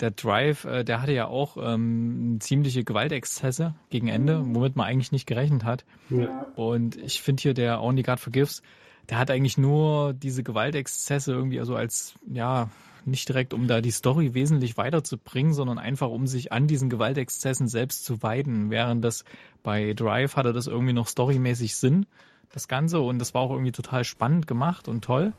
der 0.00 0.10
Drive, 0.10 0.64
äh, 0.64 0.84
der 0.84 1.00
hatte 1.00 1.12
ja 1.12 1.26
auch 1.26 1.56
ähm, 1.60 2.38
ziemliche 2.40 2.84
Gewaltexzesse 2.84 3.74
gegen 3.90 4.08
Ende, 4.08 4.40
womit 4.44 4.76
man 4.76 4.86
eigentlich 4.86 5.12
nicht 5.12 5.26
gerechnet 5.26 5.64
hat. 5.64 5.84
ja. 6.10 6.46
Und 6.56 6.96
ich 6.96 7.22
finde 7.22 7.42
hier 7.42 7.54
der 7.54 7.82
Only 7.82 8.02
God 8.02 8.20
Forgives, 8.20 8.62
der 9.08 9.18
hat 9.18 9.30
eigentlich 9.30 9.58
nur 9.58 10.14
diese 10.14 10.42
Gewaltexzesse 10.42 11.32
irgendwie 11.32 11.60
also 11.60 11.76
als, 11.76 12.14
ja, 12.30 12.70
nicht 13.06 13.28
direkt, 13.28 13.52
um 13.52 13.68
da 13.68 13.80
die 13.80 13.90
Story 13.90 14.34
wesentlich 14.34 14.76
weiterzubringen, 14.76 15.52
sondern 15.52 15.78
einfach, 15.78 16.08
um 16.08 16.26
sich 16.26 16.52
an 16.52 16.66
diesen 16.66 16.88
Gewaltexzessen 16.88 17.68
selbst 17.68 18.04
zu 18.04 18.22
weiden. 18.22 18.70
Während 18.70 19.04
das 19.04 19.24
bei 19.62 19.92
Drive 19.92 20.36
hatte 20.36 20.52
das 20.52 20.66
irgendwie 20.66 20.94
noch 20.94 21.06
storymäßig 21.06 21.76
Sinn, 21.76 22.06
das 22.52 22.66
Ganze. 22.66 23.00
Und 23.00 23.18
das 23.18 23.34
war 23.34 23.42
auch 23.42 23.50
irgendwie 23.50 23.72
total 23.72 24.04
spannend 24.04 24.46
gemacht 24.46 24.88
und 24.88 25.04
toll. 25.04 25.34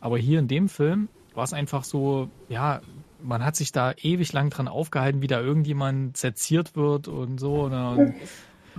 Aber 0.00 0.16
hier 0.16 0.38
in 0.38 0.48
dem 0.48 0.68
Film 0.68 1.08
war 1.34 1.44
es 1.44 1.52
einfach 1.52 1.84
so, 1.84 2.30
ja, 2.48 2.80
man 3.22 3.44
hat 3.44 3.56
sich 3.56 3.72
da 3.72 3.92
ewig 4.00 4.32
lang 4.32 4.50
dran 4.50 4.68
aufgehalten, 4.68 5.22
wie 5.22 5.26
da 5.26 5.40
irgendjemand 5.40 6.16
seziert 6.16 6.76
wird 6.76 7.08
und 7.08 7.38
so. 7.38 7.68
Ne? 7.68 7.90
Und 7.90 8.14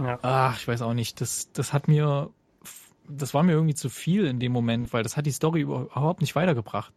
ja. 0.06 0.20
Ach, 0.22 0.58
ich 0.58 0.68
weiß 0.68 0.82
auch 0.82 0.94
nicht. 0.94 1.22
Das, 1.22 1.52
das 1.52 1.74
hat 1.74 1.88
mir, 1.88 2.30
das 3.08 3.34
war 3.34 3.44
mir 3.44 3.54
irgendwie 3.54 3.76
zu 3.76 3.90
viel 3.90 4.26
in 4.26 4.40
dem 4.40 4.52
Moment, 4.52 4.94
weil 4.94 5.04
das 5.04 5.18
hat 5.18 5.26
die 5.26 5.32
Story 5.32 5.62
überhaupt 5.62 6.22
nicht 6.22 6.36
weitergebracht. 6.36 6.94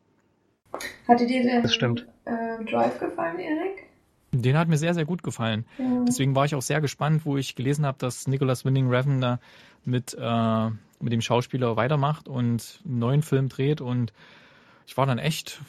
Hatte 1.06 1.26
dir 1.26 1.42
denn 1.42 1.62
Das 1.62 1.74
stimmt. 1.74 2.06
Äh, 2.24 2.64
Drive 2.64 2.98
gefallen, 2.98 3.38
Erik? 3.38 3.84
Den 4.32 4.58
hat 4.58 4.66
mir 4.68 4.78
sehr, 4.78 4.94
sehr 4.94 5.04
gut 5.04 5.22
gefallen. 5.22 5.64
Ja. 5.78 6.04
Deswegen 6.06 6.34
war 6.34 6.44
ich 6.44 6.54
auch 6.54 6.62
sehr 6.62 6.80
gespannt, 6.80 7.24
wo 7.24 7.36
ich 7.36 7.54
gelesen 7.54 7.86
habe, 7.86 7.98
dass 7.98 8.26
Nicholas 8.26 8.64
Winding 8.64 8.88
Refn 8.88 9.20
da 9.20 9.38
mit, 9.84 10.16
äh, 10.18 10.70
mit 11.00 11.12
dem 11.12 11.20
Schauspieler 11.20 11.76
weitermacht 11.76 12.26
und 12.26 12.80
einen 12.84 12.98
neuen 12.98 13.22
Film 13.22 13.48
dreht 13.48 13.80
und 13.80 14.12
ich 14.86 14.96
war 14.96 15.06
dann 15.06 15.18
echt 15.18 15.60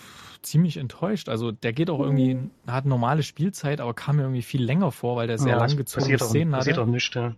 ziemlich 0.45 0.77
enttäuscht. 0.77 1.29
Also 1.29 1.51
der 1.51 1.73
geht 1.73 1.89
auch 1.89 1.99
irgendwie, 1.99 2.37
hat 2.67 2.85
normale 2.85 3.23
Spielzeit, 3.23 3.81
aber 3.81 3.93
kam 3.93 4.17
mir 4.17 4.23
irgendwie 4.23 4.41
viel 4.41 4.63
länger 4.63 4.91
vor, 4.91 5.15
weil 5.17 5.27
der 5.27 5.37
sehr 5.37 5.53
ja, 5.53 5.57
lang 5.59 5.75
gezogene 5.75 6.03
passiert 6.17 6.21
auch, 6.21 6.27
Szenen 6.29 6.51
passiert 6.51 6.77
hatte. 6.77 6.85
auch 6.87 6.91
nichts. 6.91 7.13
Ja. 7.15 7.33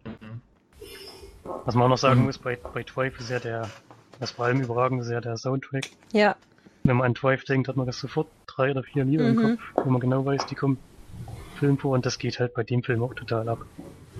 Was 1.65 1.75
man 1.75 1.85
auch 1.85 1.89
noch 1.89 1.97
sagen 1.97 2.19
Mhm. 2.21 2.25
muss, 2.27 2.38
bei, 2.38 2.57
bei 2.73 2.84
Drive 2.84 3.19
ist 3.19 3.29
ja 3.29 3.39
der, 3.39 3.69
was 4.19 4.31
vor 4.31 4.45
allem 4.45 4.61
überragend 4.61 5.01
ist 5.01 5.09
ja 5.09 5.21
der 5.21 5.38
Soundtrack. 5.38 5.85
Ja. 6.11 6.35
Wenn 6.84 6.97
man 6.97 7.07
an 7.07 7.13
Drive 7.13 7.43
denkt, 7.45 7.67
hat 7.67 7.75
man 7.75 7.85
das 7.85 7.99
sofort 7.99 8.27
drei 8.47 8.71
oder 8.71 8.84
vier 8.84 9.03
Lieder 9.05 9.27
im 9.27 9.35
Mhm. 9.35 9.57
Kopf, 9.57 9.85
wo 9.85 9.89
man 9.89 9.99
genau 10.01 10.25
weiß, 10.25 10.45
die 10.45 10.55
kommen 10.55 10.77
im 11.17 11.57
Film 11.59 11.77
vor 11.77 11.91
und 11.93 12.05
das 12.05 12.17
geht 12.19 12.39
halt 12.39 12.53
bei 12.53 12.63
dem 12.63 12.84
Film 12.84 13.03
auch 13.03 13.13
total 13.13 13.49
ab. 13.49 13.59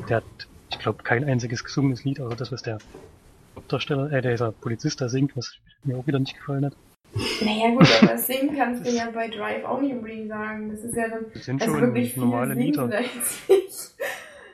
Der 0.09 0.18
hat, 0.18 0.23
ich 0.72 0.80
glaube, 0.80 1.03
kein 1.03 1.23
einziges 1.23 1.64
gesungenes 1.64 2.03
Lied, 2.03 2.19
außer 2.19 2.35
das, 2.35 2.51
was 2.51 2.64
der 2.64 2.80
Hauptdarsteller, 3.55 4.11
äh, 4.11 4.22
dieser 4.22 4.51
Polizist 4.51 5.01
da 5.01 5.09
singt, 5.09 5.35
was 5.38 5.55
mir 5.84 5.97
auch 5.97 6.05
wieder 6.07 6.19
nicht 6.19 6.35
gefallen 6.38 6.65
hat. 6.65 6.73
Naja, 7.41 7.69
gut, 7.71 7.88
aber 8.03 8.17
singen 8.17 8.55
kannst 8.55 8.85
du 8.85 8.91
ja 8.91 9.09
bei 9.11 9.27
Drive 9.27 9.63
auch 9.65 9.81
nicht 9.81 9.93
unbedingt 9.93 10.27
sagen. 10.29 10.69
Das 10.69 10.81
ist 10.84 10.95
ja 10.95 11.07
dann 11.07 11.25
Das 11.34 11.45
sind 11.45 11.61
also 11.61 11.73
schon 11.73 11.81
wirklich 11.81 12.13
viel 12.13 12.23
normale 12.23 12.53
Lieder. 12.53 12.85
sie 12.85 12.91
da 12.91 12.99
jetzt 12.99 13.49
nicht. 13.49 13.95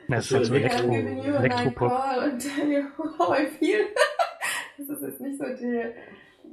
Na, 0.08 0.16
es 0.18 0.26
ist 0.26 0.32
halt 0.32 0.46
so 0.46 0.54
Elektro, 0.54 0.92
Elektropop. 0.92 1.92
und 2.32 2.42
feel. 2.42 3.84
Das 4.76 4.88
ist 4.88 5.02
jetzt 5.02 5.20
nicht 5.20 5.38
so 5.38 5.44
die 5.44 5.82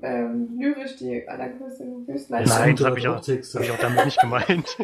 ähm, 0.03 0.57
lyrisch 0.60 0.95
die 0.98 1.28
allergrößte 1.28 1.86
Höchstleistung. 2.07 2.60
Nein, 2.60 2.76
das 2.76 2.86
habe 2.86 2.99
ich, 2.99 3.07
auch 3.07 3.22
hab 3.22 3.61
ich 3.61 3.72
auch 3.72 3.80
damit 3.80 4.06
nicht 4.06 4.19
gemeint. 4.19 4.78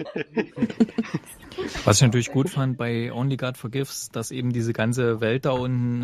Was 1.85 1.98
ich 1.98 2.03
natürlich 2.03 2.31
gut 2.31 2.49
fand 2.49 2.77
bei 2.77 3.11
Only 3.11 3.38
God 3.38 3.57
Forgives, 3.57 4.10
dass 4.10 4.31
eben 4.31 4.53
diese 4.53 4.73
ganze 4.73 5.22
Welt 5.22 5.45
da 5.45 5.52
unten 5.52 6.03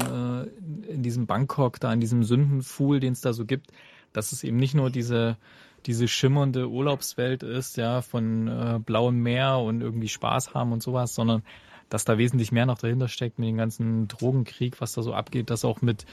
äh, 0.87 0.91
in 0.91 1.03
diesem 1.03 1.27
Bangkok, 1.27 1.79
da 1.79 1.93
in 1.93 1.99
diesem 1.99 2.23
Sündenfuhl, 2.23 2.99
den 2.99 3.13
es 3.13 3.21
da 3.21 3.33
so 3.33 3.45
gibt, 3.45 3.71
dass 4.13 4.31
es 4.31 4.43
eben 4.43 4.57
nicht 4.57 4.75
nur 4.75 4.89
diese 4.89 5.37
diese 5.85 6.07
schimmernde 6.07 6.69
Urlaubswelt 6.69 7.43
ist, 7.43 7.77
ja, 7.77 8.01
von 8.01 8.47
äh, 8.47 8.79
blauem 8.79 9.21
Meer 9.21 9.57
und 9.57 9.81
irgendwie 9.81 10.07
Spaß 10.07 10.53
haben 10.53 10.71
und 10.71 10.81
sowas, 10.81 11.13
sondern 11.13 11.43
dass 11.89 12.05
da 12.05 12.17
wesentlich 12.17 12.51
mehr 12.51 12.65
noch 12.65 12.79
dahinter 12.79 13.07
steckt 13.07 13.37
mit 13.37 13.49
dem 13.49 13.57
ganzen 13.57 14.07
Drogenkrieg, 14.07 14.81
was 14.81 14.93
da 14.93 15.01
so 15.01 15.13
abgeht, 15.13 15.49
dass 15.49 15.65
auch 15.65 15.81
mit 15.81 16.05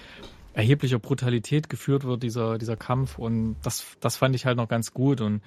erheblicher 0.53 0.99
Brutalität 0.99 1.69
geführt 1.69 2.05
wird, 2.05 2.23
dieser, 2.23 2.59
dieser 2.59 2.77
Kampf. 2.77 3.19
Und 3.19 3.57
das, 3.63 3.87
das 4.01 4.17
fand 4.17 4.35
ich 4.35 4.45
halt 4.45 4.57
noch 4.57 4.69
ganz 4.69 4.93
gut. 4.93 5.21
Und 5.21 5.43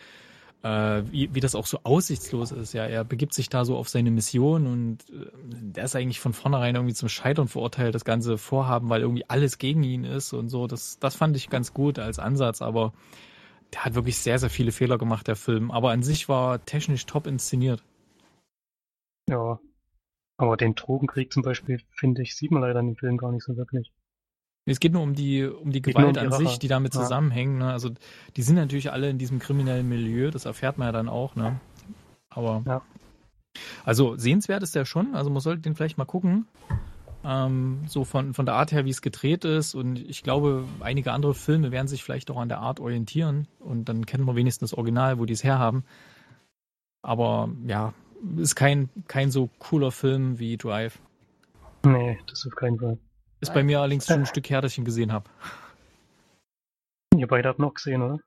äh, 0.63 1.03
wie, 1.11 1.35
wie 1.35 1.39
das 1.39 1.55
auch 1.55 1.65
so 1.65 1.79
aussichtslos 1.83 2.51
ist. 2.51 2.73
Ja, 2.73 2.85
er 2.85 3.03
begibt 3.03 3.33
sich 3.33 3.49
da 3.49 3.65
so 3.65 3.77
auf 3.77 3.89
seine 3.89 4.11
Mission 4.11 4.65
und 4.65 5.09
äh, 5.09 5.29
der 5.43 5.83
ist 5.83 5.95
eigentlich 5.95 6.19
von 6.19 6.33
vornherein 6.33 6.75
irgendwie 6.75 6.93
zum 6.93 7.09
Scheitern 7.09 7.47
verurteilt, 7.47 7.93
das 7.93 8.05
ganze 8.05 8.37
Vorhaben, 8.37 8.89
weil 8.89 9.01
irgendwie 9.01 9.29
alles 9.29 9.57
gegen 9.57 9.83
ihn 9.83 10.05
ist 10.05 10.33
und 10.33 10.49
so. 10.49 10.67
Das, 10.67 10.99
das 10.99 11.15
fand 11.15 11.35
ich 11.35 11.49
ganz 11.49 11.73
gut 11.73 11.99
als 11.99 12.17
Ansatz, 12.17 12.61
aber 12.61 12.93
der 13.73 13.85
hat 13.85 13.95
wirklich 13.95 14.17
sehr, 14.17 14.39
sehr 14.39 14.49
viele 14.49 14.71
Fehler 14.71 14.97
gemacht, 14.97 15.27
der 15.27 15.35
Film. 15.35 15.69
Aber 15.69 15.91
an 15.91 16.03
sich 16.03 16.29
war 16.29 16.63
technisch 16.65 17.05
top 17.05 17.27
inszeniert. 17.27 17.83
ja. 19.29 19.59
Aber 20.35 20.57
den 20.57 20.73
Drogenkrieg 20.73 21.31
zum 21.31 21.43
Beispiel, 21.43 21.79
finde 21.91 22.23
ich, 22.23 22.35
sieht 22.35 22.51
man 22.51 22.63
leider 22.63 22.79
in 22.79 22.87
dem 22.87 22.95
Film 22.95 23.17
gar 23.17 23.31
nicht 23.31 23.43
so 23.43 23.55
wirklich. 23.55 23.91
Es 24.65 24.79
geht 24.79 24.93
nur 24.93 25.01
um 25.01 25.13
die, 25.13 25.43
um 25.43 25.71
die 25.71 25.79
um 25.79 25.83
Gewalt 25.83 26.15
die 26.15 26.19
an 26.21 26.31
sich, 26.31 26.59
die 26.59 26.67
damit 26.67 26.93
Ja. 26.93 27.01
zusammenhängen. 27.01 27.57
Ne? 27.57 27.71
Also 27.71 27.89
die 28.37 28.41
sind 28.43 28.55
natürlich 28.55 28.91
alle 28.91 29.09
in 29.09 29.17
diesem 29.17 29.39
kriminellen 29.39 29.87
Milieu, 29.89 30.31
das 30.31 30.45
erfährt 30.45 30.77
man 30.77 30.87
ja 30.87 30.91
dann 30.93 31.09
auch. 31.09 31.35
Ne? 31.35 31.59
Aber 32.29 32.63
Ja. 32.65 32.81
Also 33.85 34.15
sehenswert 34.17 34.63
ist 34.63 34.73
der 34.75 34.85
schon, 34.85 35.13
also 35.15 35.29
man 35.29 35.41
sollte 35.41 35.61
den 35.61 35.75
vielleicht 35.75 35.97
mal 35.97 36.05
gucken. 36.05 36.47
Ähm, 37.25 37.83
so 37.87 38.03
von, 38.03 38.33
von 38.33 38.45
der 38.45 38.55
Art 38.55 38.71
her, 38.71 38.83
wie 38.83 38.89
es 38.89 39.01
gedreht 39.01 39.45
ist. 39.45 39.75
Und 39.75 39.97
ich 39.97 40.23
glaube, 40.23 40.65
einige 40.81 41.11
andere 41.13 41.33
Filme 41.33 41.71
werden 41.71 41.87
sich 41.87 42.03
vielleicht 42.03 42.29
auch 42.31 42.37
an 42.37 42.49
der 42.49 42.59
Art 42.59 42.79
orientieren. 42.79 43.47
Und 43.59 43.87
dann 43.87 44.05
kennen 44.05 44.25
wir 44.25 44.35
wenigstens 44.35 44.71
das 44.71 44.77
Original, 44.77 45.19
wo 45.19 45.25
die 45.25 45.33
es 45.33 45.43
herhaben. 45.43 45.85
Aber 47.01 47.49
ja, 47.65 47.93
ist 48.37 48.55
kein, 48.55 48.89
kein 49.07 49.31
so 49.31 49.49
cooler 49.59 49.91
Film 49.91 50.39
wie 50.39 50.57
Drive. 50.57 50.99
Nee, 51.85 52.19
das 52.27 52.45
auf 52.45 52.55
keinen 52.55 52.79
Fall. 52.79 52.97
Ist 53.43 53.53
bei 53.53 53.61
mir 53.61 53.81
allerdings 53.81 54.05
schon 54.05 54.21
ein 54.21 54.25
Stück 54.25 54.49
her, 54.49 54.61
dass 54.61 54.71
ich 54.71 54.77
ihn 54.77 54.85
gesehen 54.85 55.11
habe. 55.11 55.29
Ihr 57.17 57.27
beide 57.27 57.49
habt 57.49 57.59
noch 57.59 57.73
gesehen, 57.73 58.01
oder? 58.01 58.19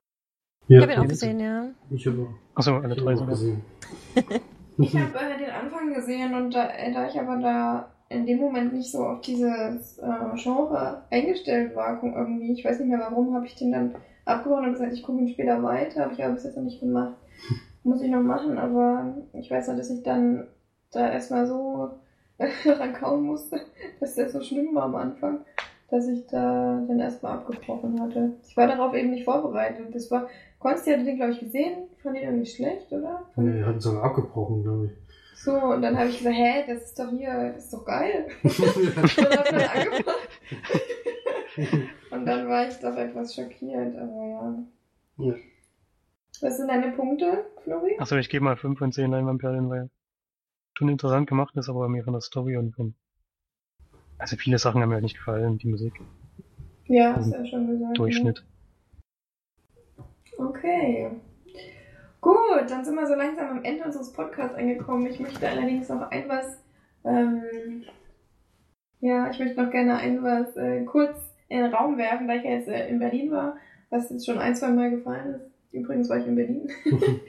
Ich 0.69 0.83
habe 0.83 0.93
ihn 0.93 0.99
auch 0.99 1.09
gesehen, 1.09 1.41
ja. 1.41 1.71
Ich 1.89 2.07
habe 2.07 2.29
Achso, 2.55 2.77
alle 2.77 2.95
drei 2.95 3.17
sogar. 3.17 3.31
gesehen. 3.31 3.63
Ich 4.79 4.95
habe 4.95 5.19
äh, 5.19 5.39
den 5.39 5.51
Anfang 5.51 5.95
gesehen 5.95 6.35
und 6.35 6.55
da, 6.55 6.69
äh, 6.69 6.93
da 6.93 7.09
ich 7.09 7.19
aber 7.19 7.39
da 7.39 7.91
in 8.11 8.27
dem 8.27 8.41
Moment 8.41 8.75
nicht 8.75 8.93
so 8.93 9.07
auf 9.07 9.23
dieses 9.23 9.97
äh, 9.97 10.37
Genre 10.37 11.03
eingestellt 11.11 11.75
war, 11.75 11.99
irgendwie, 12.03 12.53
ich 12.53 12.63
weiß 12.63 12.81
nicht 12.81 12.91
mehr 12.91 12.99
warum, 12.99 13.35
habe 13.35 13.47
ich 13.47 13.55
den 13.55 13.73
dann 13.73 13.95
abgebrochen 14.27 14.67
und 14.67 14.73
gesagt, 14.73 14.93
ich 14.93 15.03
gucke 15.03 15.19
ihn 15.19 15.31
später 15.31 15.63
weiter, 15.63 16.03
habe 16.03 16.13
ich 16.13 16.23
aber 16.23 16.35
bis 16.35 16.45
jetzt 16.45 16.59
noch 16.59 16.65
nicht 16.65 16.81
gemacht. 16.81 17.15
Muss 17.85 18.03
ich 18.03 18.11
noch 18.11 18.21
machen, 18.21 18.59
aber 18.59 19.17
ich 19.33 19.51
weiß 19.51 19.69
noch, 19.69 19.79
dass 19.79 19.89
ich 19.89 20.03
dann 20.03 20.47
da 20.93 21.11
erstmal 21.11 21.47
so 21.47 21.99
rankauen 22.67 23.25
musste, 23.25 23.61
dass 24.01 24.15
der 24.15 24.29
so 24.29 24.41
schlimm 24.43 24.75
war 24.75 24.85
am 24.85 24.97
Anfang, 24.97 25.45
dass 25.91 26.09
ich 26.09 26.27
da 26.27 26.85
dann 26.87 26.99
erstmal 27.01 27.39
abgebrochen 27.39 28.01
hatte. 28.01 28.33
Ich 28.47 28.57
war 28.57 28.67
darauf 28.67 28.95
eben 28.95 29.11
nicht 29.11 29.25
vorbereitet. 29.25 29.95
Das 29.95 30.11
war, 30.11 30.29
Konsti 30.59 30.91
hatte 30.91 31.05
den, 31.05 31.17
glaube 31.17 31.33
ich, 31.33 31.41
gesehen, 31.41 31.89
fand 32.03 32.17
ihn 32.17 32.25
irgendwie 32.25 32.47
schlecht, 32.47 32.93
oder? 32.93 33.23
Nee, 33.37 33.61
er 33.61 33.67
hat 33.67 33.81
sogar 33.81 34.05
abgebrochen, 34.05 34.63
glaube 34.63 34.91
So, 35.37 35.53
und 35.53 35.83
dann 35.83 35.99
habe 35.99 36.09
ich 36.09 36.19
gesagt, 36.19 36.37
hä, 36.37 36.65
das 36.67 36.85
ist 36.85 36.99
doch 36.99 37.11
hier, 37.11 37.53
das 37.55 37.65
ist 37.65 37.73
doch 37.73 37.85
geil. 37.85 38.27
ich 38.43 38.57
und 42.11 42.27
dann 42.27 42.49
war 42.49 42.69
ich 42.69 42.77
doch 42.77 42.97
etwas 42.97 43.35
schockiert, 43.35 43.97
aber 43.97 44.25
ja. 44.25 44.59
Ja. 45.19 45.35
Was 46.43 46.59
sind 46.59 46.69
deine 46.69 46.93
Punkte, 46.93 47.47
Flori? 47.65 47.97
Achso, 47.99 48.17
ich 48.17 48.29
gebe 48.29 48.45
mal 48.45 48.57
5 48.57 48.79
von 48.79 48.93
10 48.93 49.11
Leinwandperlen, 49.11 49.71
weil 49.71 49.89
schon 50.77 50.89
interessant 50.89 51.29
gemacht 51.29 51.57
ist, 51.57 51.69
aber 51.69 51.89
mir 51.89 52.05
von 52.05 52.13
der 52.13 52.23
Story 52.23 52.57
und 52.57 52.75
von. 52.75 52.95
Also 54.19 54.37
viele 54.37 54.59
Sachen 54.59 54.81
haben 54.81 54.89
mir 54.89 54.97
halt 54.97 55.05
nicht 55.05 55.17
gefallen, 55.17 55.59
die 55.59 55.69
Musik, 55.69 55.93
Ja, 56.87 57.15
hast 57.17 57.33
du 57.33 57.37
ja 57.37 57.47
schon 57.47 57.67
gesagt. 57.67 57.99
Durchschnitt. 57.99 58.45
Ja. 59.97 60.05
Okay. 60.39 61.11
Gut, 62.21 62.71
dann 62.71 62.85
sind 62.85 62.95
wir 62.95 63.07
so 63.07 63.15
langsam 63.15 63.59
am 63.59 63.65
Ende 63.65 63.85
unseres 63.85 64.13
Podcasts 64.13 64.57
angekommen. 64.57 65.07
Ich 65.07 65.21
möchte 65.21 65.49
allerdings 65.49 65.89
noch 65.89 66.11
ein 66.11 66.29
was, 66.29 66.63
ähm, 67.05 67.85
ja, 69.01 69.31
ich 69.31 69.39
möchte 69.39 69.63
noch 69.63 69.71
gerne 69.71 69.97
ein 69.97 70.23
was 70.23 70.57
äh, 70.57 70.85
kurz 70.85 71.17
in 71.49 71.59
den 71.59 71.73
Raum 71.73 71.97
werfen, 71.99 72.27
da 72.27 72.35
ich 72.35 72.45
ja 72.45 72.51
jetzt 72.51 72.69
äh, 72.69 72.89
in 72.89 72.99
Berlin 72.99 73.31
war, 73.31 73.57
was 73.91 74.11
jetzt 74.11 74.27
schon 74.27 74.39
ein, 74.39 74.57
zwei 74.57 74.71
Mal 74.71 74.91
gefallen 74.91 75.35
ist. 75.35 75.56
Übrigens 75.77 76.09
war 76.09 76.19
ich 76.19 76.27
in 76.27 76.35
Berlin. 76.35 76.69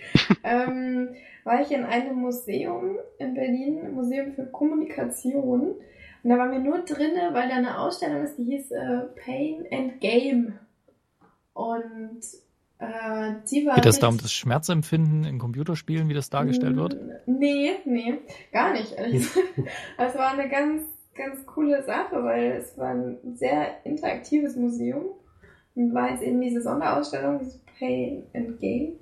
ähm, 0.43 1.09
war 1.43 1.61
ich 1.61 1.71
in 1.71 1.83
einem 1.83 2.15
Museum 2.15 2.97
in 3.19 3.33
Berlin, 3.33 3.93
Museum 3.93 4.33
für 4.33 4.45
Kommunikation. 4.45 5.75
Und 6.23 6.29
da 6.29 6.37
waren 6.37 6.51
wir 6.51 6.59
nur 6.59 6.79
drinne, 6.79 7.29
weil 7.33 7.49
da 7.49 7.55
eine 7.55 7.79
Ausstellung 7.79 8.23
ist, 8.23 8.37
die 8.37 8.43
hieß 8.43 8.71
äh, 8.71 9.01
Pain 9.23 9.65
and 9.71 10.01
Game. 10.01 10.59
Und 11.53 12.21
äh, 12.79 13.33
die 13.49 13.65
war. 13.65 13.75
Geht 13.75 13.85
das 13.85 13.99
da 13.99 14.07
um 14.07 14.17
das 14.17 14.31
Schmerzempfinden 14.31 15.23
in 15.23 15.39
Computerspielen, 15.39 16.09
wie 16.09 16.13
das 16.13 16.29
dargestellt 16.29 16.75
wird? 16.75 16.97
Nee, 17.25 17.77
nee, 17.85 18.19
gar 18.51 18.73
nicht. 18.73 18.95
Es 19.97 20.15
war 20.15 20.31
eine 20.31 20.49
ganz, 20.49 20.83
ganz 21.15 21.45
coole 21.45 21.83
Sache, 21.83 22.23
weil 22.23 22.51
es 22.51 22.77
war 22.77 22.89
ein 22.89 23.17
sehr 23.35 23.85
interaktives 23.85 24.55
Museum 24.55 25.05
und 25.75 25.93
war 25.93 26.11
jetzt 26.11 26.23
eben 26.23 26.41
diese 26.41 26.61
Sonderausstellung, 26.61 27.39
diese 27.39 27.59
Pain 27.79 28.23
and 28.33 28.59
Game. 28.59 28.93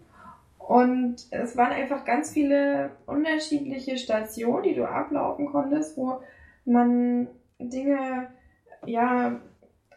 Und 0.57 1.27
es 1.29 1.55
waren 1.55 1.71
einfach 1.71 2.05
ganz 2.05 2.31
viele 2.31 2.91
unterschiedliche 3.05 3.97
Stationen, 3.97 4.63
die 4.63 4.73
du 4.73 4.89
ablaufen 4.89 5.47
konntest, 5.47 5.95
wo 5.95 6.21
man 6.65 7.27
Dinge 7.59 8.29
ja 8.85 9.39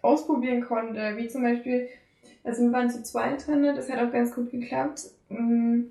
ausprobieren 0.02 0.62
konnte, 0.62 1.16
wie 1.16 1.28
zum 1.28 1.42
Beispiel, 1.42 1.88
also 2.44 2.62
wir 2.62 2.72
waren 2.72 2.90
zu 2.90 3.02
zweit 3.02 3.46
drin, 3.46 3.62
das 3.74 3.90
hat 3.90 3.98
auch 3.98 4.12
ganz 4.12 4.34
gut 4.34 4.50
geklappt. 4.50 5.04
Mm, 5.30 5.84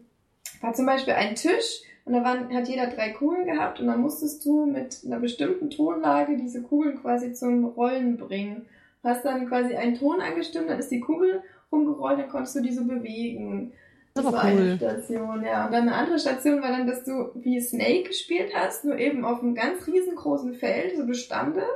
War 0.61 0.73
zum 0.73 0.85
Beispiel 0.85 1.13
ein 1.13 1.35
Tisch 1.35 1.81
und 2.05 2.13
da 2.13 2.23
waren, 2.23 2.53
hat 2.55 2.67
jeder 2.67 2.87
drei 2.87 3.09
Kugeln 3.09 3.45
gehabt 3.45 3.79
und 3.79 3.87
dann 3.87 4.01
musstest 4.01 4.45
du 4.45 4.65
mit 4.65 5.01
einer 5.05 5.19
bestimmten 5.19 5.69
Tonlage 5.69 6.37
diese 6.37 6.61
Kugeln 6.61 7.01
quasi 7.01 7.33
zum 7.33 7.65
Rollen 7.65 8.17
bringen. 8.17 8.65
Du 9.01 9.09
hast 9.09 9.25
dann 9.25 9.47
quasi 9.47 9.75
einen 9.75 9.95
Ton 9.95 10.21
angestimmt, 10.21 10.69
dann 10.69 10.79
ist 10.79 10.91
die 10.91 10.99
Kugel 10.99 11.41
rumgerollt, 11.71 12.19
dann 12.19 12.29
konntest 12.29 12.55
du 12.55 12.61
die 12.61 12.73
so 12.73 12.85
bewegen. 12.85 13.73
Das 14.13 14.25
Das 14.25 14.33
war 14.33 14.43
cool. 14.45 14.49
eine 14.49 14.77
Station, 14.77 15.43
ja. 15.43 15.65
Und 15.65 15.73
dann 15.73 15.83
eine 15.83 15.95
andere 15.95 16.19
Station 16.19 16.61
war 16.61 16.69
dann, 16.69 16.87
dass 16.87 17.03
du 17.03 17.31
wie 17.35 17.59
Snake 17.59 18.03
gespielt 18.03 18.51
hast, 18.55 18.85
nur 18.85 18.97
eben 18.97 19.25
auf 19.25 19.41
einem 19.41 19.55
ganz 19.55 19.85
riesengroßen 19.85 20.55
Feld, 20.55 20.97
so 20.97 21.05
bestandest. 21.05 21.67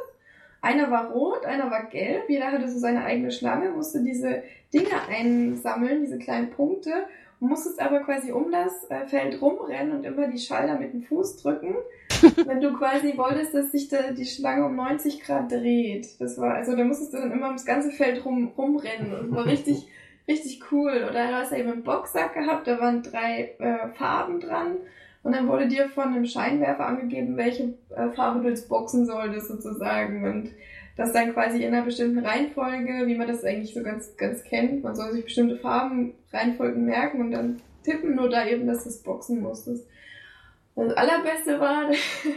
Einer 0.61 0.91
war 0.91 1.11
rot, 1.11 1.45
einer 1.45 1.71
war 1.71 1.85
gelb, 1.85 2.29
jeder 2.29 2.51
hatte 2.51 2.69
so 2.69 2.77
seine 2.77 3.03
eigene 3.03 3.31
Schlange, 3.31 3.71
musste 3.71 4.03
diese 4.03 4.43
Dinge 4.73 5.07
einsammeln, 5.09 6.01
diese 6.01 6.19
kleinen 6.19 6.51
Punkte, 6.51 6.91
musstest 7.47 7.81
aber 7.81 7.99
quasi 8.01 8.31
um 8.31 8.51
das 8.51 8.89
äh, 8.89 9.07
Feld 9.07 9.41
rumrennen 9.41 9.97
und 9.97 10.05
immer 10.05 10.27
die 10.27 10.37
Schalter 10.37 10.77
mit 10.77 10.93
dem 10.93 11.01
Fuß 11.01 11.37
drücken, 11.37 11.75
wenn 12.45 12.61
du 12.61 12.73
quasi 12.73 13.17
wolltest, 13.17 13.53
dass 13.53 13.71
sich 13.71 13.87
da 13.89 14.11
die 14.11 14.25
Schlange 14.25 14.65
um 14.65 14.75
90 14.75 15.23
Grad 15.23 15.51
dreht. 15.51 16.21
Das 16.21 16.37
war, 16.37 16.53
also 16.53 16.75
da 16.75 16.83
musstest 16.83 17.13
du 17.13 17.17
dann 17.17 17.31
immer 17.31 17.47
ums 17.47 17.65
ganze 17.65 17.89
Feld 17.91 18.23
rum, 18.25 18.51
rumrennen 18.55 19.13
und 19.13 19.35
war 19.35 19.45
richtig, 19.45 19.87
richtig 20.27 20.61
cool. 20.71 21.07
Oder 21.09 21.27
du 21.27 21.35
hast 21.35 21.51
ja 21.51 21.57
eben 21.57 21.71
einen 21.71 21.83
Boxsack 21.83 22.35
gehabt, 22.35 22.67
da 22.67 22.79
waren 22.79 23.01
drei 23.01 23.55
äh, 23.57 23.87
Farben 23.89 24.39
dran. 24.39 24.77
Und 25.23 25.35
dann 25.35 25.47
wurde 25.47 25.67
dir 25.67 25.87
von 25.89 26.05
einem 26.05 26.25
Scheinwerfer 26.25 26.85
angegeben, 26.85 27.37
welche 27.37 27.75
äh, 27.95 28.09
Farbe 28.09 28.41
du 28.41 28.49
jetzt 28.49 28.69
boxen 28.69 29.05
solltest, 29.05 29.47
sozusagen. 29.47 30.25
Und 30.25 30.51
das 30.97 31.13
dann 31.13 31.33
quasi 31.33 31.63
in 31.63 31.73
einer 31.73 31.85
bestimmten 31.85 32.25
Reihenfolge, 32.25 33.07
wie 33.07 33.15
man 33.15 33.27
das 33.27 33.43
eigentlich 33.43 33.73
so 33.73 33.83
ganz, 33.83 34.15
ganz 34.17 34.43
kennt. 34.43 34.83
Man 34.83 34.95
soll 34.95 35.11
sich 35.13 35.23
bestimmte 35.23 35.57
Farben, 35.57 36.13
Reihenfolgen 36.31 36.85
merken 36.85 37.21
und 37.21 37.31
dann 37.31 37.61
tippen, 37.83 38.15
nur 38.15 38.29
da 38.29 38.45
eben, 38.45 38.67
dass 38.67 38.83
du 38.83 38.89
es 38.89 39.01
boxen 39.01 39.41
musstest. 39.41 39.87
Und 40.75 40.89
das 40.89 40.97
allerbeste 40.97 41.59
war, 41.59 41.89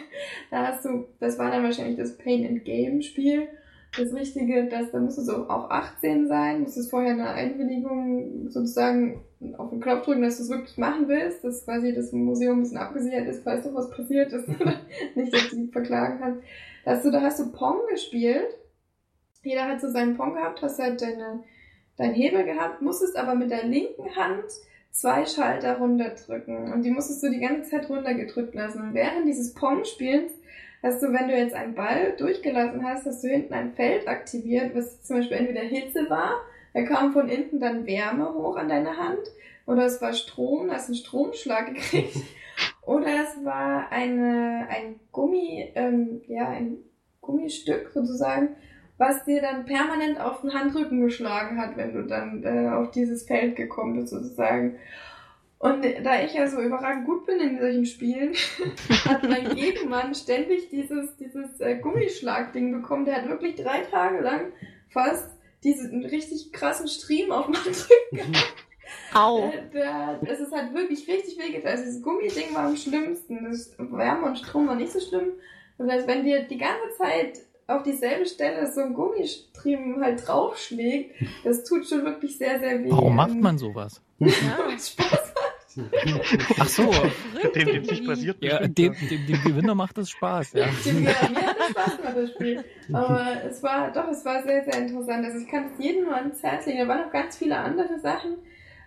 da 0.51 0.69
hast 0.69 0.85
du, 0.85 1.07
das 1.21 1.39
war 1.39 1.51
dann 1.51 1.63
wahrscheinlich 1.63 1.97
das 1.97 2.17
Pain 2.17 2.47
and 2.47 2.65
Game 2.65 3.03
Spiel. 3.03 3.49
Das 3.97 4.13
Richtige, 4.13 4.69
dass 4.69 4.91
da 4.91 4.99
musstest 4.99 5.29
du 5.29 5.49
auch 5.49 5.71
18 5.71 6.27
sein, 6.27 6.63
musstest 6.63 6.91
vorher 6.91 7.13
eine 7.13 7.29
Einwilligung 7.29 8.51
sozusagen 8.51 9.23
auf 9.57 9.71
den 9.71 9.81
Knopf 9.81 10.05
drücken, 10.05 10.23
dass 10.23 10.39
du 10.39 10.45
es 10.45 10.51
wirklich 10.51 10.77
machen 10.79 11.07
willst, 11.07 11.45
dass 11.45 11.65
quasi 11.65 11.95
das 11.95 12.13
Museum 12.13 12.59
ein 12.59 12.63
bisschen 12.63 12.79
abgesichert 12.79 13.29
ist, 13.29 13.45
falls 13.45 13.65
doch 13.65 13.75
was 13.75 13.91
passiert 13.91 14.33
ist. 14.33 14.49
Nicht, 15.15 15.33
dass 15.33 15.51
du 15.51 15.69
verklagen 15.71 16.19
kannst. 16.19 16.43
Da 16.85 16.93
hast 16.93 17.05
du, 17.05 17.11
da 17.11 17.21
hast 17.21 17.39
du 17.39 17.53
Pong 17.53 17.81
gespielt. 17.91 18.59
Jeder 19.43 19.69
hat 19.69 19.81
so 19.81 19.91
seinen 19.91 20.17
Pong 20.17 20.35
gehabt, 20.35 20.63
hast 20.63 20.79
halt 20.79 21.01
deine, 21.01 21.45
deinen 21.97 22.15
Hebel 22.15 22.45
gehabt, 22.45 22.83
musstest 22.83 23.17
aber 23.17 23.35
mit 23.35 23.51
der 23.51 23.65
linken 23.65 24.17
Hand 24.17 24.45
zwei 24.91 25.27
Schalter 25.27 25.79
runterdrücken. 25.79 26.73
Und 26.73 26.83
die 26.83 26.91
musstest 26.91 27.23
du 27.23 27.31
die 27.31 27.41
ganze 27.41 27.71
Zeit 27.71 27.89
runtergedrückt 27.89 28.55
lassen. 28.55 28.81
Und 28.81 28.95
während 28.95 29.27
dieses 29.27 29.53
Pong-Spiels 29.55 30.33
hast 30.85 31.03
du, 31.03 31.13
wenn 31.13 31.29
du 31.29 31.37
jetzt 31.37 31.55
einen 31.55 31.75
Ball 31.75 32.15
durchgelassen 32.17 32.85
hast, 32.85 33.07
hast 33.07 33.25
du 33.25 33.29
hinten 33.29 33.55
ein 33.55 33.73
Feld 33.73 34.07
aktiviert, 34.07 34.75
was 34.77 35.03
zum 35.03 35.17
Beispiel 35.17 35.39
entweder 35.39 35.63
Hitze 35.63 36.09
war, 36.11 36.43
da 36.75 36.83
kam 36.83 37.13
von 37.13 37.29
hinten 37.29 37.59
dann 37.59 37.87
Wärme 37.87 38.35
hoch 38.35 38.57
an 38.57 38.69
deine 38.69 38.97
Hand, 38.97 39.23
oder 39.67 39.87
es 39.87 40.03
war 40.03 40.13
Strom, 40.13 40.71
hast 40.71 40.89
einen 40.89 40.97
Stromschlag 40.97 41.75
gekriegt, 41.75 42.17
oder 42.83 43.07
es 43.07 43.45
war 43.45 43.91
eine, 43.91 44.67
ein 44.69 45.01
Gummi, 45.11 45.73
ähm, 45.75 46.21
ja, 46.29 46.49
ein 46.49 46.77
Gummistück 47.23 47.91
sozusagen, 47.95 48.51
was 48.99 49.25
dir 49.25 49.41
dann 49.41 49.65
permanent 49.65 50.21
auf 50.21 50.43
den 50.43 50.53
Handrücken 50.53 51.01
geschlagen 51.01 51.59
hat, 51.59 51.77
wenn 51.77 51.95
du 51.95 52.03
dann 52.03 52.45
äh, 52.45 52.69
auf 52.69 52.91
dieses 52.91 53.25
Feld 53.25 53.57
gekommen 53.57 53.95
bist 53.95 54.11
sozusagen. 54.11 54.77
Und 55.65 55.83
da 56.03 56.23
ich 56.23 56.35
ja 56.35 56.47
so 56.47 56.61
überragend 56.61 57.07
gut 57.07 57.25
bin 57.25 57.41
in 57.41 57.59
solchen 57.59 57.87
Spielen, 57.87 58.35
hat 59.07 59.23
mein 59.23 59.55
Gegenmann 59.55 60.15
ständig 60.15 60.69
dieses, 60.69 61.17
dieses 61.17 61.59
äh, 61.59 61.77
Gummischlagding 61.77 62.71
bekommen. 62.71 63.07
Der 63.07 63.17
hat 63.17 63.31
wirklich 63.31 63.55
drei 63.55 63.81
Tage 63.81 64.21
lang 64.21 64.53
fast 64.91 65.31
diesen 65.63 66.05
richtig 66.05 66.53
krassen 66.53 66.87
Stream 66.87 67.33
auf 67.33 67.47
dem 67.47 67.55
Handrücken 67.55 68.11
gehabt. 68.13 68.55
Au. 69.15 69.51
Der, 69.73 70.21
es 70.27 70.41
ist 70.41 70.53
halt 70.53 70.75
wirklich 70.75 71.09
richtig 71.09 71.39
wehgetan. 71.39 71.71
Also 71.71 71.85
dieses 71.85 72.03
Gummiding 72.03 72.55
war 72.55 72.67
am 72.67 72.77
schlimmsten. 72.77 73.45
Das 73.45 73.75
Wärme 73.79 74.27
und 74.27 74.37
Strom 74.37 74.69
war 74.69 74.75
nicht 74.75 74.93
so 74.93 75.01
schlimm. 75.01 75.33
Das 75.79 75.89
heißt, 75.91 76.07
wenn 76.07 76.25
dir 76.25 76.43
die 76.43 76.59
ganze 76.59 76.91
Zeit 76.99 77.39
auf 77.69 77.83
dieselbe 77.85 78.27
Stelle 78.27 78.71
so 78.71 78.83
ein 78.83 78.93
Gummistriemen 78.93 80.05
halt 80.05 80.29
draufschlägt, 80.29 81.15
das 81.43 81.65
tut 81.65 81.89
schon 81.89 82.05
wirklich 82.05 82.37
sehr, 82.37 82.61
sehr 82.61 82.85
weh. 82.85 82.91
Warum 82.91 83.17
macht 83.17 83.41
man 83.41 83.57
sowas? 83.57 84.03
Ja. 84.19 84.29
Spaß. 84.79 85.34
Ach 86.59 86.69
so, 86.69 86.91
Dem, 87.55 87.67
dem 87.67 87.83
nicht 87.83 88.07
passiert. 88.07 88.37
ja, 88.41 88.61
dem, 88.61 88.95
dem, 88.95 89.27
dem 89.27 89.43
Gewinner 89.43 89.75
macht 89.75 89.99
das 89.99 90.11
Spaß, 90.11 90.53
ja. 90.53 90.67
Dem, 90.85 90.97
mir, 90.97 91.03
mir 91.05 91.47
hat 91.47 91.59
das 91.59 91.71
Spaß 91.71 91.97
gemacht, 91.97 92.17
das 92.17 92.31
Spiel. 92.31 92.65
Aber 92.93 93.27
es 93.49 93.63
war, 93.63 93.91
doch, 93.93 94.09
es 94.09 94.25
war 94.25 94.43
sehr, 94.43 94.65
sehr 94.65 94.79
interessant. 94.79 95.25
Also 95.25 95.39
ich 95.39 95.49
kann 95.49 95.67
es 95.67 95.85
jedem 95.85 96.05
nur 96.05 96.15
ans 96.15 96.43
Herz 96.43 96.67
legen. 96.67 96.79
Da 96.79 96.89
waren 96.89 97.01
noch 97.03 97.13
ganz 97.13 97.37
viele 97.37 97.57
andere 97.57 97.99
Sachen. 97.99 98.37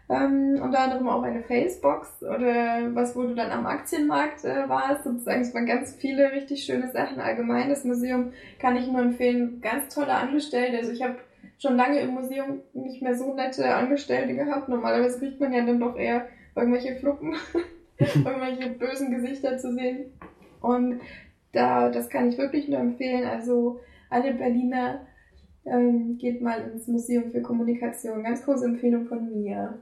Ähm, 0.10 0.62
unter 0.62 0.80
anderem 0.80 1.10
auch 1.10 1.24
eine 1.24 1.44
Facebox 1.44 2.24
oder 2.24 2.96
was, 2.96 3.14
wo 3.14 3.24
du 3.24 3.36
dann 3.36 3.52
am 3.52 3.66
Aktienmarkt 3.66 4.46
äh, 4.46 4.70
warst. 4.70 5.04
Sozusagen, 5.04 5.42
es 5.42 5.54
waren 5.54 5.66
ganz 5.66 5.96
viele 5.96 6.32
richtig 6.32 6.64
schöne 6.64 6.90
Sachen. 6.92 7.20
Allgemein, 7.20 7.70
das 7.70 7.84
Museum 7.84 8.32
kann 8.60 8.78
ich 8.78 8.88
nur 8.88 9.02
empfehlen. 9.02 9.60
Ganz 9.62 9.94
tolle 9.94 10.14
Angestellte. 10.14 10.78
Also 10.78 10.92
ich 10.94 11.02
habe 11.02 11.18
schon 11.60 11.76
lange 11.76 12.00
im 12.00 12.12
Museum 12.12 12.62
nicht 12.74 13.02
mehr 13.02 13.16
so 13.16 13.34
nette 13.34 13.76
Angestellte 13.76 14.34
gehabt. 14.36 14.70
Normalerweise 14.70 15.20
kriegt 15.20 15.42
man 15.42 15.52
ja 15.52 15.66
dann 15.66 15.80
doch 15.80 15.98
eher 15.98 16.28
irgendwelche 16.58 16.96
Fluppen, 16.96 17.36
irgendwelche 17.98 18.70
bösen 18.72 19.12
Gesichter 19.12 19.58
zu 19.58 19.74
sehen. 19.74 20.12
Und 20.62 21.00
da, 21.54 21.90
das 21.90 22.10
kann 22.10 22.30
ich 22.30 22.38
wirklich 22.38 22.68
nur 22.68 22.80
empfehlen. 22.80 23.26
Also 23.28 23.80
alle 24.10 24.34
Berliner 24.34 25.02
ähm, 25.66 26.18
geht 26.18 26.42
mal 26.42 26.62
ins 26.72 26.88
Museum 26.88 27.32
für 27.32 27.42
Kommunikation. 27.42 28.24
Ganz 28.24 28.44
große 28.44 28.66
Empfehlung 28.66 29.08
von 29.08 29.42
mir. 29.42 29.80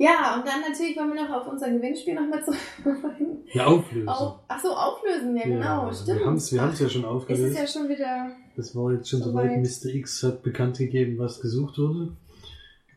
Ja, 0.00 0.36
und 0.36 0.46
dann 0.46 0.60
natürlich 0.60 0.96
wollen 0.96 1.12
wir 1.12 1.24
noch 1.24 1.42
auf 1.42 1.48
unser 1.48 1.70
Gewinnspiel 1.70 2.14
nochmal 2.14 2.44
zurückkommen. 2.80 3.44
Ja, 3.52 3.66
auflösen. 3.66 4.08
Auf, 4.08 4.38
ach 4.46 4.60
so, 4.62 4.68
auflösen, 4.68 5.36
ja, 5.36 5.42
genau, 5.42 5.92
stimmt. 5.92 6.20
Wir 6.20 6.26
haben 6.26 6.36
es 6.36 6.52
wir 6.52 6.62
haben's 6.62 6.78
ja 6.80 6.88
schon 6.88 7.02
Ist 7.02 7.08
aufgelöst. 7.08 7.52
es 7.52 7.58
ja 7.58 7.66
schon 7.66 7.88
wieder. 7.88 8.30
Das 8.56 8.76
war 8.76 8.92
jetzt 8.92 9.08
schon 9.08 9.20
Soweit. 9.20 9.50
soweit. 9.50 9.92
Mr. 9.92 9.94
X 9.96 10.22
hat 10.22 10.42
bekannt 10.44 10.78
gegeben, 10.78 11.18
was 11.18 11.40
gesucht 11.40 11.78
wurde. 11.78 12.12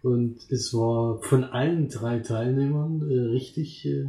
Und 0.04 0.40
es 0.50 0.74
war 0.74 1.22
von 1.22 1.44
allen 1.44 1.90
drei 1.90 2.20
Teilnehmern 2.20 3.10
äh, 3.10 3.20
richtig, 3.20 3.86
äh, 3.86 4.08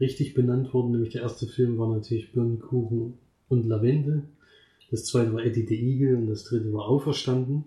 richtig 0.00 0.34
benannt 0.34 0.74
worden. 0.74 0.92
Nämlich 0.92 1.12
der 1.12 1.22
erste 1.22 1.46
Film 1.46 1.78
war 1.78 1.94
natürlich 1.94 2.32
Birnenkuchen 2.32 3.14
und 3.48 3.66
Lavende. 3.66 4.24
Das 4.90 5.04
zweite 5.04 5.32
war 5.32 5.44
Eddie 5.44 5.66
the 5.66 5.76
Eagle 5.76 6.16
und 6.16 6.26
das 6.28 6.44
dritte 6.44 6.72
war 6.72 6.86
Auferstanden. 6.86 7.64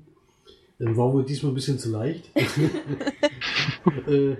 Ähm, 0.80 0.98
war 0.98 1.14
wohl 1.14 1.26
diesmal 1.26 1.52
ein 1.52 1.56
bisschen 1.56 1.80
zu 1.80 1.90
leicht. 1.90 2.30
äh, 4.08 4.36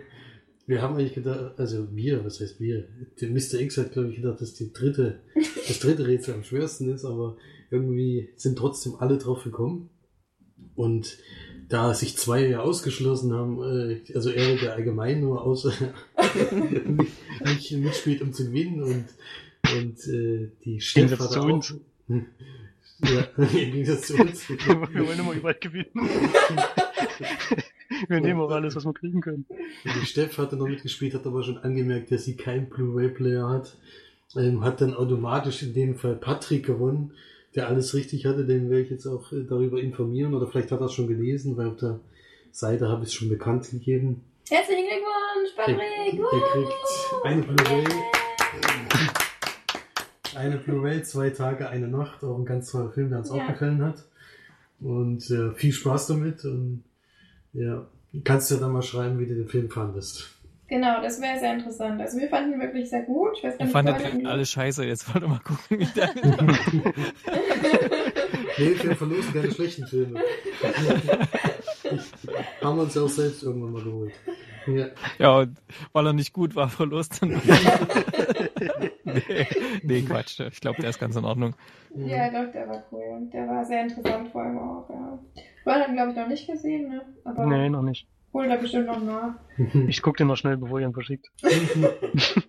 wir 0.68 0.82
haben 0.82 0.96
eigentlich 0.96 1.16
gedacht, 1.16 1.58
also 1.58 1.88
wir, 1.96 2.26
was 2.26 2.42
heißt 2.42 2.60
wir? 2.60 2.88
Der 3.22 3.30
Mr. 3.30 3.60
X 3.62 3.78
hat, 3.78 3.94
glaube 3.94 4.10
ich, 4.10 4.18
gedacht, 4.18 4.42
dass 4.42 4.54
die 4.54 4.74
dritte, 4.74 5.20
das 5.68 5.80
dritte 5.80 6.06
Rätsel 6.06 6.34
am 6.34 6.44
schwersten 6.44 6.94
ist, 6.94 7.06
aber 7.06 7.38
irgendwie 7.72 8.30
sind 8.36 8.58
trotzdem 8.58 8.96
alle 9.00 9.18
drauf 9.18 9.44
gekommen. 9.44 9.90
Und 10.76 11.18
da 11.70 11.94
sich 11.94 12.18
zwei 12.18 12.48
ja 12.48 12.60
ausgeschlossen 12.60 13.34
haben, 13.34 13.62
äh, 13.62 14.02
also 14.14 14.30
Erik 14.30 14.64
ja 14.64 14.72
allgemein 14.72 15.22
nur 15.22 15.44
außer 15.44 15.74
nicht, 16.86 17.12
nicht 17.44 17.72
mitspielt, 17.74 18.22
um 18.22 18.34
zu 18.34 18.46
gewinnen 18.46 18.84
und, 18.84 19.06
und 19.76 20.08
äh, 20.08 20.50
die 20.64 20.80
zu 20.80 21.06
auch, 21.06 21.46
uns. 21.46 21.76
Ja, 23.00 23.28
im 23.38 23.72
Gegensatz 23.74 24.08
zu 24.08 24.16
uns. 24.16 24.50
Wir 24.50 25.08
wollen 25.08 25.20
immer 25.20 25.34
überall 25.34 25.54
gewinnen. 25.60 25.92
wir 28.08 28.20
nehmen 28.22 28.40
auch 28.40 28.50
alles, 28.50 28.76
was 28.76 28.86
wir 28.86 28.94
kriegen 28.94 29.22
können. 29.22 29.46
Die 29.84 30.06
Steff 30.08 30.40
hatte 30.40 30.56
noch 30.56 30.68
mitgespielt, 30.68 31.14
hat 31.14 31.28
aber 31.28 31.44
schon 31.44 31.60
angemerkt, 31.60 32.12
dass 32.12 32.26
sie 32.26 32.36
keinen 32.36 32.70
Blu-ray-Player 32.70 33.48
hat. 33.48 33.78
Ähm, 34.36 34.64
hat 34.64 34.82
dann 34.82 34.96
automatisch 34.96 35.62
in 35.62 35.76
dem 35.76 35.96
Fall 35.96 36.16
Patrick 36.16 36.66
gewonnen, 36.66 37.12
der 37.58 37.68
alles 37.68 37.94
richtig 37.94 38.26
hatte. 38.26 38.46
Den 38.46 38.70
werde 38.70 38.84
ich 38.84 38.90
jetzt 38.90 39.06
auch 39.08 39.32
äh, 39.34 39.44
darüber 39.44 39.80
informieren. 39.82 40.34
Oder 40.34 40.48
vielleicht 40.48 40.72
hat 40.72 40.80
er 40.80 40.86
es 40.86 40.94
schon 40.94 41.08
gelesen, 41.08 41.58
weil 41.58 41.68
auf 41.68 41.76
der 41.78 42.00
Seite 42.52 42.88
habe 42.88 43.04
ich 43.04 43.10
es 43.10 43.14
schon 43.16 43.28
bekannt 43.30 43.70
gegeben. 43.70 44.22
Herzlichen 44.50 44.86
Glückwunsch, 44.88 45.52
Er, 45.58 45.66
Patrick! 45.66 46.20
er 46.22 46.42
kriegt 46.52 47.26
eine 47.26 47.42
Blu-ray. 47.44 47.84
Eine 50.36 50.58
Blu-ray, 50.58 51.02
zwei 51.04 51.32
Tage, 51.32 51.68
eine 51.70 51.88
Nacht. 51.88 52.24
Auch 52.24 52.38
ein 52.38 52.46
ganz 52.46 52.72
toller 52.72 52.92
Film, 52.92 53.10
der 53.10 53.20
uns 53.20 53.30
Ja. 53.30 53.36
auch 53.44 53.48
gefallen 53.48 53.82
hat. 53.84 54.04
Und 54.80 55.30
äh, 55.32 55.52
viel 55.54 55.72
Spaß 55.74 56.08
damit. 56.08 56.46
Und 56.46 56.84
ja, 57.54 57.88
kannst 58.24 58.52
ja 58.52 58.58
dann 58.58 58.72
mal 58.72 58.84
schreiben, 58.84 59.18
wie 59.20 59.26
du 59.26 59.34
den 59.34 59.48
Film 59.48 59.70
fandest. 59.72 60.37
Genau, 60.70 61.02
das 61.02 61.22
wäre 61.22 61.40
sehr 61.40 61.54
interessant. 61.54 62.02
Also 62.02 62.18
wir 62.20 62.28
fanden 62.28 62.54
ihn 62.54 62.60
wirklich 62.60 62.90
sehr 62.90 63.04
gut. 63.04 63.38
Ich 63.38 63.44
weiß 63.44 63.54
gar 63.54 63.60
Ihr 63.62 63.66
nicht, 63.66 63.72
fandet 63.74 63.96
vorher 63.96 64.12
hatten 64.14 64.24
wir- 64.24 64.30
alle 64.32 64.46
scheiße, 64.46 64.84
jetzt 64.86 65.14
wollt 65.14 65.24
ihr 65.24 65.30
mal 65.30 65.40
gucken, 65.40 65.80
wie 65.80 65.86
der 65.86 66.10
Nee, 68.60 68.76
wir 68.82 68.96
verlosen 68.96 69.34
keine 69.34 69.52
schlechten 69.52 69.86
Filme. 69.88 70.20
Haben 72.62 72.78
wir 72.78 72.84
uns 72.84 72.96
ja 72.96 73.02
auch 73.04 73.08
selbst 73.10 73.44
irgendwann 73.44 73.72
mal 73.72 73.84
geholt. 73.84 74.14
Ja, 74.68 74.88
Ja, 75.20 75.38
und 75.40 75.58
weil 75.94 76.08
er 76.08 76.14
nicht 76.14 76.34
gut 76.34 76.56
war, 76.56 76.68
verlost 76.68 77.22
dann. 77.22 77.40
nee, 79.04 79.48
nee, 79.84 80.02
Quatsch. 80.02 80.40
Ich 80.42 80.60
glaube, 80.60 80.82
der 80.82 80.90
ist 80.90 81.00
ganz 81.00 81.16
in 81.16 81.24
Ordnung. 81.24 81.54
Ja, 81.96 82.30
doch, 82.30 82.52
der 82.52 82.68
war 82.68 82.84
cool. 82.92 83.30
Der 83.32 83.48
war 83.48 83.64
sehr 83.64 83.84
interessant 83.84 84.30
vor 84.32 84.42
allem 84.42 84.58
auch, 84.58 84.90
ja. 84.90 85.20
Vorher 85.64 85.84
hat 85.84 85.90
ihn, 85.90 85.96
glaube 85.96 86.12
ich, 86.12 86.18
noch 86.18 86.28
nicht 86.28 86.48
gesehen, 86.48 86.90
ne? 86.90 87.02
Aber 87.24 87.46
Nee, 87.46 87.70
noch 87.70 87.84
nicht. 87.84 88.08
Holt 88.34 88.50
er 88.50 88.58
bestimmt 88.58 88.88
noch 88.88 89.02
nach. 89.02 89.36
Ich 89.88 90.02
guck 90.02 90.18
den 90.18 90.28
noch 90.28 90.38
schnell, 90.38 90.58
bevor 90.58 90.80
ihr 90.80 90.88
ihn 90.88 90.94
verschickt. 90.94 91.28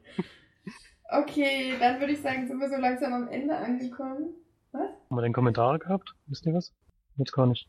Okay, 1.10 1.72
dann 1.80 2.00
würde 2.00 2.12
ich 2.12 2.20
sagen, 2.20 2.46
sind 2.46 2.60
wir 2.60 2.68
so 2.68 2.76
langsam 2.76 3.14
am 3.14 3.28
Ende 3.28 3.56
angekommen. 3.56 4.34
Haben 4.74 5.16
wir 5.16 5.22
denn 5.22 5.32
Kommentare 5.32 5.78
gehabt? 5.78 6.14
Wisst 6.26 6.44
ihr 6.44 6.52
was? 6.52 6.74
Jetzt 7.16 7.32
gar 7.32 7.46
nicht. 7.46 7.66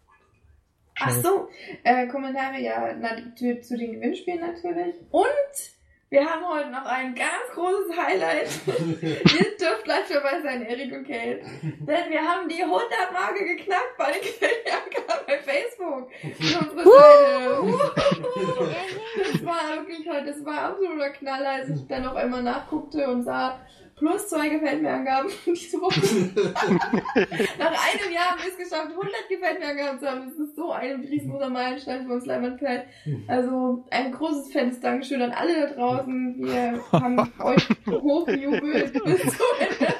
Ach 0.99 1.11
so, 1.11 1.47
äh, 1.83 2.07
Kommentare, 2.07 2.59
ja, 2.59 2.93
na, 2.99 3.33
zu, 3.35 3.61
zu 3.61 3.77
den 3.77 3.93
Gewinnspielen 3.93 4.41
natürlich. 4.41 4.95
Und 5.11 5.78
wir 6.09 6.25
haben 6.25 6.47
heute 6.47 6.69
noch 6.69 6.85
ein 6.85 7.13
ganz 7.13 7.53
großes 7.53 7.95
Highlight. 7.95 8.49
Ihr 9.01 9.57
dürft 9.57 9.83
gleich 9.83 10.07
dabei 10.09 10.41
sein, 10.41 10.65
Erik 10.65 10.91
und 10.91 11.07
Kate. 11.07 11.41
Denn 11.61 12.09
wir 12.09 12.21
haben 12.21 12.49
die 12.49 12.63
100-Marke 12.63 13.45
geknackt 13.45 13.97
bei 13.97 14.13
den 14.13 14.21
bei 15.29 15.37
Facebook. 15.39 16.09
Das 19.31 19.45
war 19.45 19.75
wirklich 19.75 20.09
heute, 20.09 20.25
das 20.25 20.45
war 20.45 20.61
absoluter 20.69 21.09
Knaller, 21.11 21.49
als 21.49 21.69
ich 21.69 21.87
dann 21.87 22.05
auf 22.07 22.15
einmal 22.15 22.41
nachguckte 22.43 23.07
und 23.07 23.23
sah, 23.23 23.59
plus 23.99 24.29
zwei 24.29 24.49
gefällt 24.49 24.81
mir 24.81 24.91
Angaben 24.91 25.29
diese 25.45 25.79
Woche. 25.79 25.99
Nach 27.59 27.67
einem 27.67 28.13
Jahr 28.13 28.31
haben 28.31 28.41
wir 28.41 28.49
es 28.49 28.57
geschafft, 28.57 28.91
100 28.91 29.29
gefällt 29.29 29.59
mir 29.59 29.67
Angaben 29.67 29.99
zu 29.99 30.09
haben. 30.09 30.29
Das 30.29 30.39
ist 30.39 30.55
so 30.55 30.71
ein 30.71 31.01
riesengroßer 31.01 31.49
Meilenstein 31.49 32.07
für 32.07 32.13
uns 32.13 32.25
Leimann-Pad. 32.25 32.85
Also 33.27 33.85
ein 33.91 34.11
großes 34.11 34.51
fettes 34.51 34.79
Dankeschön 34.79 35.21
an 35.21 35.31
alle 35.31 35.67
da 35.67 35.73
draußen. 35.73 36.35
Wir 36.37 36.81
haben 36.91 37.19
euch 37.43 37.67
hochgejubelt 37.87 38.93
bis 39.03 39.21
zum 39.21 39.45
Ende. 39.59 39.93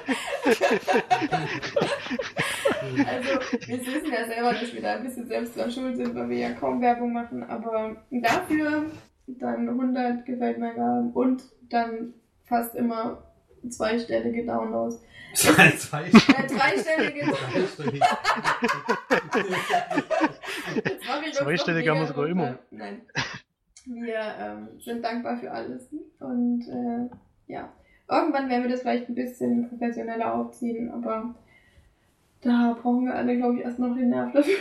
also 3.06 3.30
wir 3.68 3.86
wissen 3.86 4.12
ja 4.12 4.26
selber, 4.28 4.54
dass 4.54 4.74
wir 4.74 4.82
da 4.82 4.94
ein 4.94 5.04
bisschen 5.04 5.28
selbst 5.28 5.58
dran 5.58 5.72
schuld 5.72 5.98
sind, 5.98 6.16
weil 6.16 6.30
wir 6.30 6.38
ja 6.38 6.52
kaum 6.52 6.82
Werbung 6.82 7.12
machen. 7.12 7.44
Aber 7.44 7.98
dafür 8.10 8.86
dann 9.28 9.68
100 9.68 10.26
gefällt 10.26 10.58
mir 10.58 10.70
Angaben 10.70 11.12
und 11.12 11.44
dann 11.70 12.14
fast 12.46 12.76
immer 12.76 13.29
zweistellige 13.68 14.46
Downloads. 14.46 15.02
Zwei, 15.34 15.72
zwei. 15.78 16.06
Äh, 16.06 16.48
dreistellige 16.48 17.26
Downloads. 17.32 17.76
Zweistellig. 17.76 18.04
Jetzt 20.86 21.04
mach 21.08 21.22
ich 21.22 21.28
uns 21.28 21.38
Zweistellig 21.38 21.86
noch 21.86 21.96
haben 21.96 22.00
wir 22.00 22.02
mega 22.02 22.08
sogar 22.08 22.28
immer. 22.28 22.60
Nein. 22.72 23.02
Wir 23.86 24.36
ähm, 24.40 24.68
sind 24.80 25.04
dankbar 25.04 25.38
für 25.38 25.52
alles. 25.52 25.90
Und 26.20 26.68
äh, 26.68 27.52
ja, 27.52 27.72
irgendwann 28.10 28.50
werden 28.50 28.64
wir 28.64 28.70
das 28.70 28.82
vielleicht 28.82 29.10
ein 29.10 29.16
bisschen 29.16 29.70
professioneller 29.70 30.34
aufziehen, 30.36 30.92
aber 30.92 31.34
da 32.42 32.78
brauchen 32.82 33.06
wir 33.06 33.16
alle, 33.16 33.38
glaube 33.38 33.58
ich, 33.58 33.66
erst 33.66 33.80
noch 33.80 33.96
den 33.96 34.10
Nerv 34.10 34.32
dafür. 34.32 34.58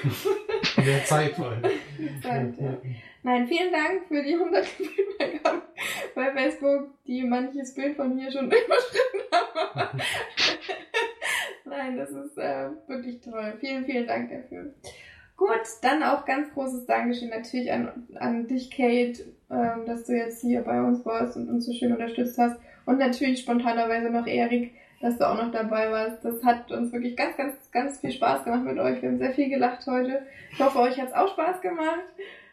Mehr 0.85 1.05
Zeit 1.05 1.33
vor 1.33 1.51
allem. 1.51 1.63
Zeit, 2.23 2.59
ja. 2.59 2.77
Nein, 3.23 3.49
vielen 3.49 3.73
Dank 3.73 4.07
für 4.07 4.23
die 4.23 4.35
100 4.35 4.67
Bildmerkungen 4.79 5.63
bei 6.15 6.33
Facebook, 6.33 6.91
die 7.07 7.25
manches 7.25 7.75
Bild 7.75 7.97
von 7.97 8.17
hier 8.17 8.31
schon 8.31 8.47
überschritten 8.47 9.23
haben. 9.33 10.01
Nein, 11.65 11.97
das 11.97 12.11
ist 12.11 12.39
äh, 12.39 12.71
wirklich 12.87 13.21
toll. 13.21 13.55
Vielen, 13.61 13.85
vielen 13.85 14.07
Dank 14.07 14.31
dafür. 14.31 14.73
Gut, 15.37 15.63
dann 15.83 16.03
auch 16.03 16.25
ganz 16.25 16.53
großes 16.53 16.87
Dankeschön 16.87 17.29
natürlich 17.29 17.71
an, 17.71 18.09
an 18.17 18.49
dich, 18.49 18.71
Kate, 18.71 19.25
ähm, 19.51 19.87
dass 19.87 20.05
du 20.05 20.13
jetzt 20.13 20.41
hier 20.41 20.63
bei 20.63 20.81
uns 20.81 21.05
warst 21.05 21.37
und 21.37 21.49
uns 21.49 21.67
so 21.67 21.73
schön 21.73 21.93
unterstützt 21.93 22.39
hast. 22.39 22.59
Und 22.87 22.99
natürlich 22.99 23.41
spontanerweise 23.41 24.11
noch 24.11 24.27
Erik, 24.27 24.73
dass 25.01 25.17
du 25.19 25.29
auch 25.29 25.37
noch 25.37 25.53
dabei 25.53 25.91
warst. 25.91 26.25
Das 26.25 26.43
hat 26.45 26.73
uns 26.73 26.93
wirklich 26.93 27.17
ganz, 27.17 27.37
ganz, 27.37 27.55
ganz 27.71 28.01
viel 28.01 28.11
Spaß 28.11 28.45
gemacht 28.45 28.65
mit 28.65 28.79
euch. 28.79 29.01
Wir 29.01 29.11
haben 29.11 29.19
sehr 29.19 29.33
viel 29.33 29.49
gelacht 29.49 29.87
heute. 29.87 30.23
Ich 30.51 30.59
hoffe, 30.59 30.81
euch 30.81 31.01
hat 31.01 31.09
es 31.09 31.15
auch 31.15 31.29
Spaß 31.29 31.61
gemacht. 31.61 32.03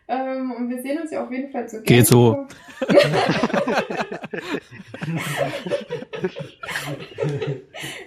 Ähm, 0.08 0.52
und 0.52 0.70
wir 0.70 0.82
sehen 0.84 1.00
uns 1.02 1.10
ja 1.12 1.24
auf 1.24 1.32
jeden 1.32 1.52
Fall 1.52 1.68
zu 1.68 1.82
Geht 1.82 2.06
so. 2.06 2.46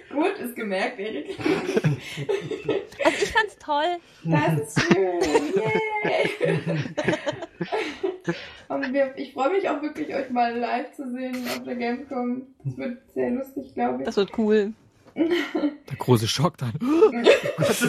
Gut, 0.09 0.39
ist 0.39 0.55
gemerkt, 0.55 0.97
Erik. 0.99 1.37
Also 3.03 3.23
ich 3.23 3.31
fand's 3.31 3.57
toll. 3.59 3.97
Das 4.23 4.59
ist 4.59 4.81
schön. 4.81 5.19
Yay. 5.55 6.29
Und 8.69 8.93
wir, 8.93 9.13
ich 9.17 9.33
freue 9.33 9.49
mich 9.51 9.67
auch 9.67 9.81
wirklich, 9.81 10.13
euch 10.13 10.29
mal 10.29 10.55
live 10.57 10.93
zu 10.93 11.09
sehen 11.11 11.35
auf 11.49 11.63
der 11.63 11.75
Gamescom. 11.75 12.43
Das 12.63 12.77
wird 12.77 12.99
sehr 13.13 13.31
lustig, 13.31 13.73
glaube 13.73 13.99
ich. 13.99 14.05
Das 14.05 14.15
wird 14.15 14.37
cool. 14.37 14.73
Der 15.15 15.97
große 15.97 16.27
Schock 16.27 16.57
dann. 16.57 16.73
Was, 17.57 17.79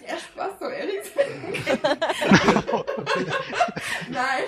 der 0.00 0.18
Spaß 0.18 0.58
sein. 0.60 0.81
Nein. 4.10 4.44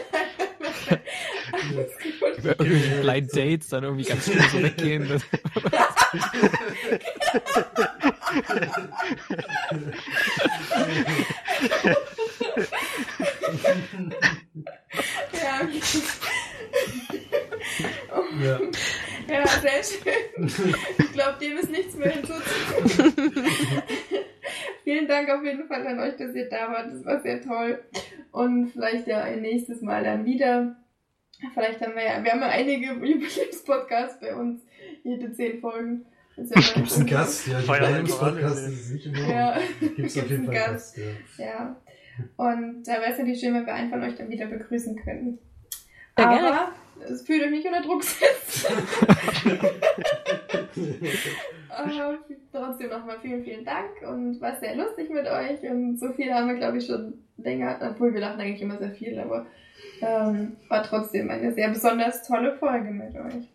Über 2.39 2.51
irgendwelche 2.61 3.01
Blind 3.01 3.37
Dates 3.37 3.69
dann 3.69 3.85
irgendwie 3.85 4.05
ganz 4.05 4.25
schnell 4.25 4.49
so 4.51 4.63
weggehen. 4.63 5.09
Das, 5.09 5.23
Ja. 15.33 15.61
Ja. 18.41 18.59
Ja, 19.29 19.47
sehr 19.47 19.83
schön. 19.83 20.47
Ich 20.99 21.13
glaube, 21.13 21.39
dem 21.41 21.57
ist 21.59 21.71
nichts 21.71 21.97
mehr 21.97 22.11
hinzuzufügen. 22.11 23.45
Vielen 24.85 25.09
Dank 25.09 25.31
auf 25.31 25.43
jeden 25.45 25.67
Fall 25.67 25.87
an 25.87 25.99
euch, 26.01 26.17
dass 26.17 26.35
ihr 26.35 26.49
da 26.49 26.71
wart. 26.71 26.93
Das 26.93 27.05
war 27.05 27.21
sehr 27.21 27.41
toll. 27.41 27.83
Und 28.33 28.71
vielleicht 28.73 29.07
ja 29.07 29.23
ein 29.23 29.41
nächstes 29.41 29.81
Mal 29.81 30.05
dann 30.05 30.25
wieder. 30.25 30.77
Vielleicht 31.53 31.81
haben 31.81 31.95
wir 31.95 32.05
ja, 32.05 32.23
wir 32.23 32.33
haben 32.33 32.41
ja 32.41 32.49
einige 32.49 32.93
Jubiläumspodcasts 32.93 34.21
bei 34.21 34.35
uns, 34.35 34.63
jede 35.03 35.33
zehn 35.33 35.61
Folgen. 35.61 36.07
Gibt 36.37 36.87
es 36.89 36.97
einen 36.97 37.07
Gast? 37.07 37.47
Ja, 37.47 37.61
die 37.61 37.67
Feier 37.67 38.03
Podcast 38.03 38.25
einfach 38.25 38.49
ist 38.49 38.81
es 38.81 38.91
nicht 38.91 39.07
immer. 39.07 39.29
Ja, 39.29 39.59
Gibt 39.81 39.99
es 39.99 40.17
auf 40.19 40.27
gibt's 40.27 40.31
jeden 40.31 40.35
einen 40.35 40.47
Fall 40.47 40.57
einen 40.57 40.73
Gast. 40.73 40.97
Gast, 40.97 41.39
ja. 41.39 41.45
Ja. 41.47 41.77
Und 42.37 42.83
da 42.85 42.93
wäre 42.95 43.13
es 43.13 43.19
natürlich 43.19 43.41
schön, 43.41 43.55
wenn 43.55 43.67
wir 43.67 43.75
einen 43.75 43.91
von 43.91 44.03
euch 44.03 44.15
dann 44.17 44.31
wieder 44.31 44.47
begrüßen 44.47 44.97
könnten. 44.97 45.39
Aber 46.17 46.73
fühlt 47.25 47.43
euch 47.43 47.51
nicht 47.51 47.67
unter 47.67 47.83
Druck 47.83 48.01
gesetzt. 48.01 48.67
Aber 51.69 52.19
trotzdem 52.53 52.91
nochmal 52.91 53.19
vielen, 53.21 53.45
vielen 53.45 53.65
Dank 53.65 53.91
und 54.07 54.41
war 54.41 54.57
sehr 54.57 54.77
lustig 54.77 55.11
mit 55.11 55.27
euch. 55.27 55.63
Und 55.69 55.99
so 55.99 56.13
viel 56.13 56.33
haben 56.33 56.49
wir, 56.49 56.57
glaube 56.57 56.79
ich, 56.79 56.87
schon 56.87 57.15
länger, 57.37 57.79
obwohl 57.83 58.15
wir 58.15 58.21
lachen 58.21 58.41
eigentlich 58.41 58.63
immer 58.63 58.79
sehr 58.79 58.93
viel, 58.93 59.19
aber 59.19 59.47
ähm, 60.01 60.57
war 60.69 60.83
trotzdem 60.83 61.31
eine 61.31 61.53
sehr 61.53 61.69
besonders 61.69 62.27
tolle 62.27 62.57
Folge 62.57 62.91
mit 62.91 63.15
euch. 63.15 63.49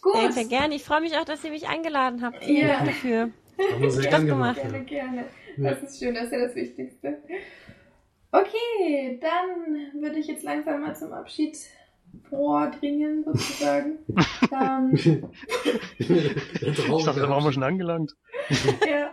Gut. 0.00 0.16
Sehr, 0.16 0.32
sehr 0.32 0.44
gerne. 0.44 0.74
Ich 0.74 0.84
freue 0.84 1.00
mich 1.00 1.16
auch, 1.16 1.24
dass 1.24 1.44
ihr 1.44 1.50
mich 1.50 1.68
eingeladen 1.68 2.22
habt. 2.22 2.46
Ja. 2.46 2.84
Dafür. 2.84 3.30
Haben 3.72 3.82
wir 3.82 3.90
sehr 3.90 4.02
Spaß 4.02 4.10
gern 4.10 4.26
gemacht. 4.26 4.62
gemacht. 4.62 4.86
Gerne, 4.86 5.22
gerne. 5.22 5.24
Ja. 5.56 5.70
Das 5.70 5.82
ist 5.82 5.98
schön, 6.02 6.14
das 6.14 6.24
ist 6.24 6.32
ja 6.32 6.38
das 6.40 6.54
Wichtigste. 6.54 7.18
Okay, 8.32 9.20
dann 9.20 10.00
würde 10.02 10.18
ich 10.18 10.26
jetzt 10.26 10.42
langsam 10.42 10.80
mal 10.80 10.96
zum 10.96 11.12
Abschied 11.12 11.56
vordringen, 12.28 13.24
sozusagen. 13.24 13.98
ähm, 14.52 14.92
Ich 15.98 17.04
dachte, 17.04 17.20
da 17.20 17.28
waren 17.28 17.44
wir 17.44 17.52
schon 17.52 17.62
angelangt. 17.62 18.14
ja, 18.88 19.10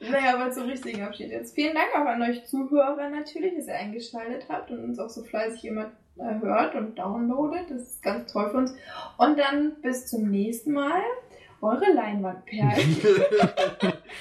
naja, 0.00 0.34
aber 0.34 0.50
zum 0.50 0.64
richtigen 0.64 1.02
Abschied 1.02 1.30
jetzt. 1.30 1.54
Vielen 1.54 1.74
Dank 1.74 1.88
auch 1.94 2.06
an 2.06 2.22
euch 2.22 2.44
Zuhörer 2.46 3.10
natürlich, 3.10 3.56
dass 3.56 3.68
ihr 3.68 3.74
eingeschaltet 3.74 4.46
habt 4.48 4.70
und 4.70 4.84
uns 4.84 4.98
auch 4.98 5.10
so 5.10 5.22
fleißig 5.22 5.64
immer 5.64 5.92
äh, 6.18 6.40
hört 6.40 6.74
und 6.74 6.98
downloadet. 6.98 7.70
Das 7.70 7.82
ist 7.82 8.02
ganz 8.02 8.32
toll 8.32 8.50
für 8.50 8.58
uns. 8.58 8.74
Und 9.18 9.38
dann 9.38 9.80
bis 9.82 10.06
zum 10.06 10.30
nächsten 10.30 10.72
Mal. 10.72 11.02
Eure 11.62 11.92
Leinwandperlen. 11.92 12.96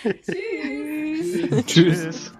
Tschüss. 0.21 1.65
Tschüss. 1.65 2.33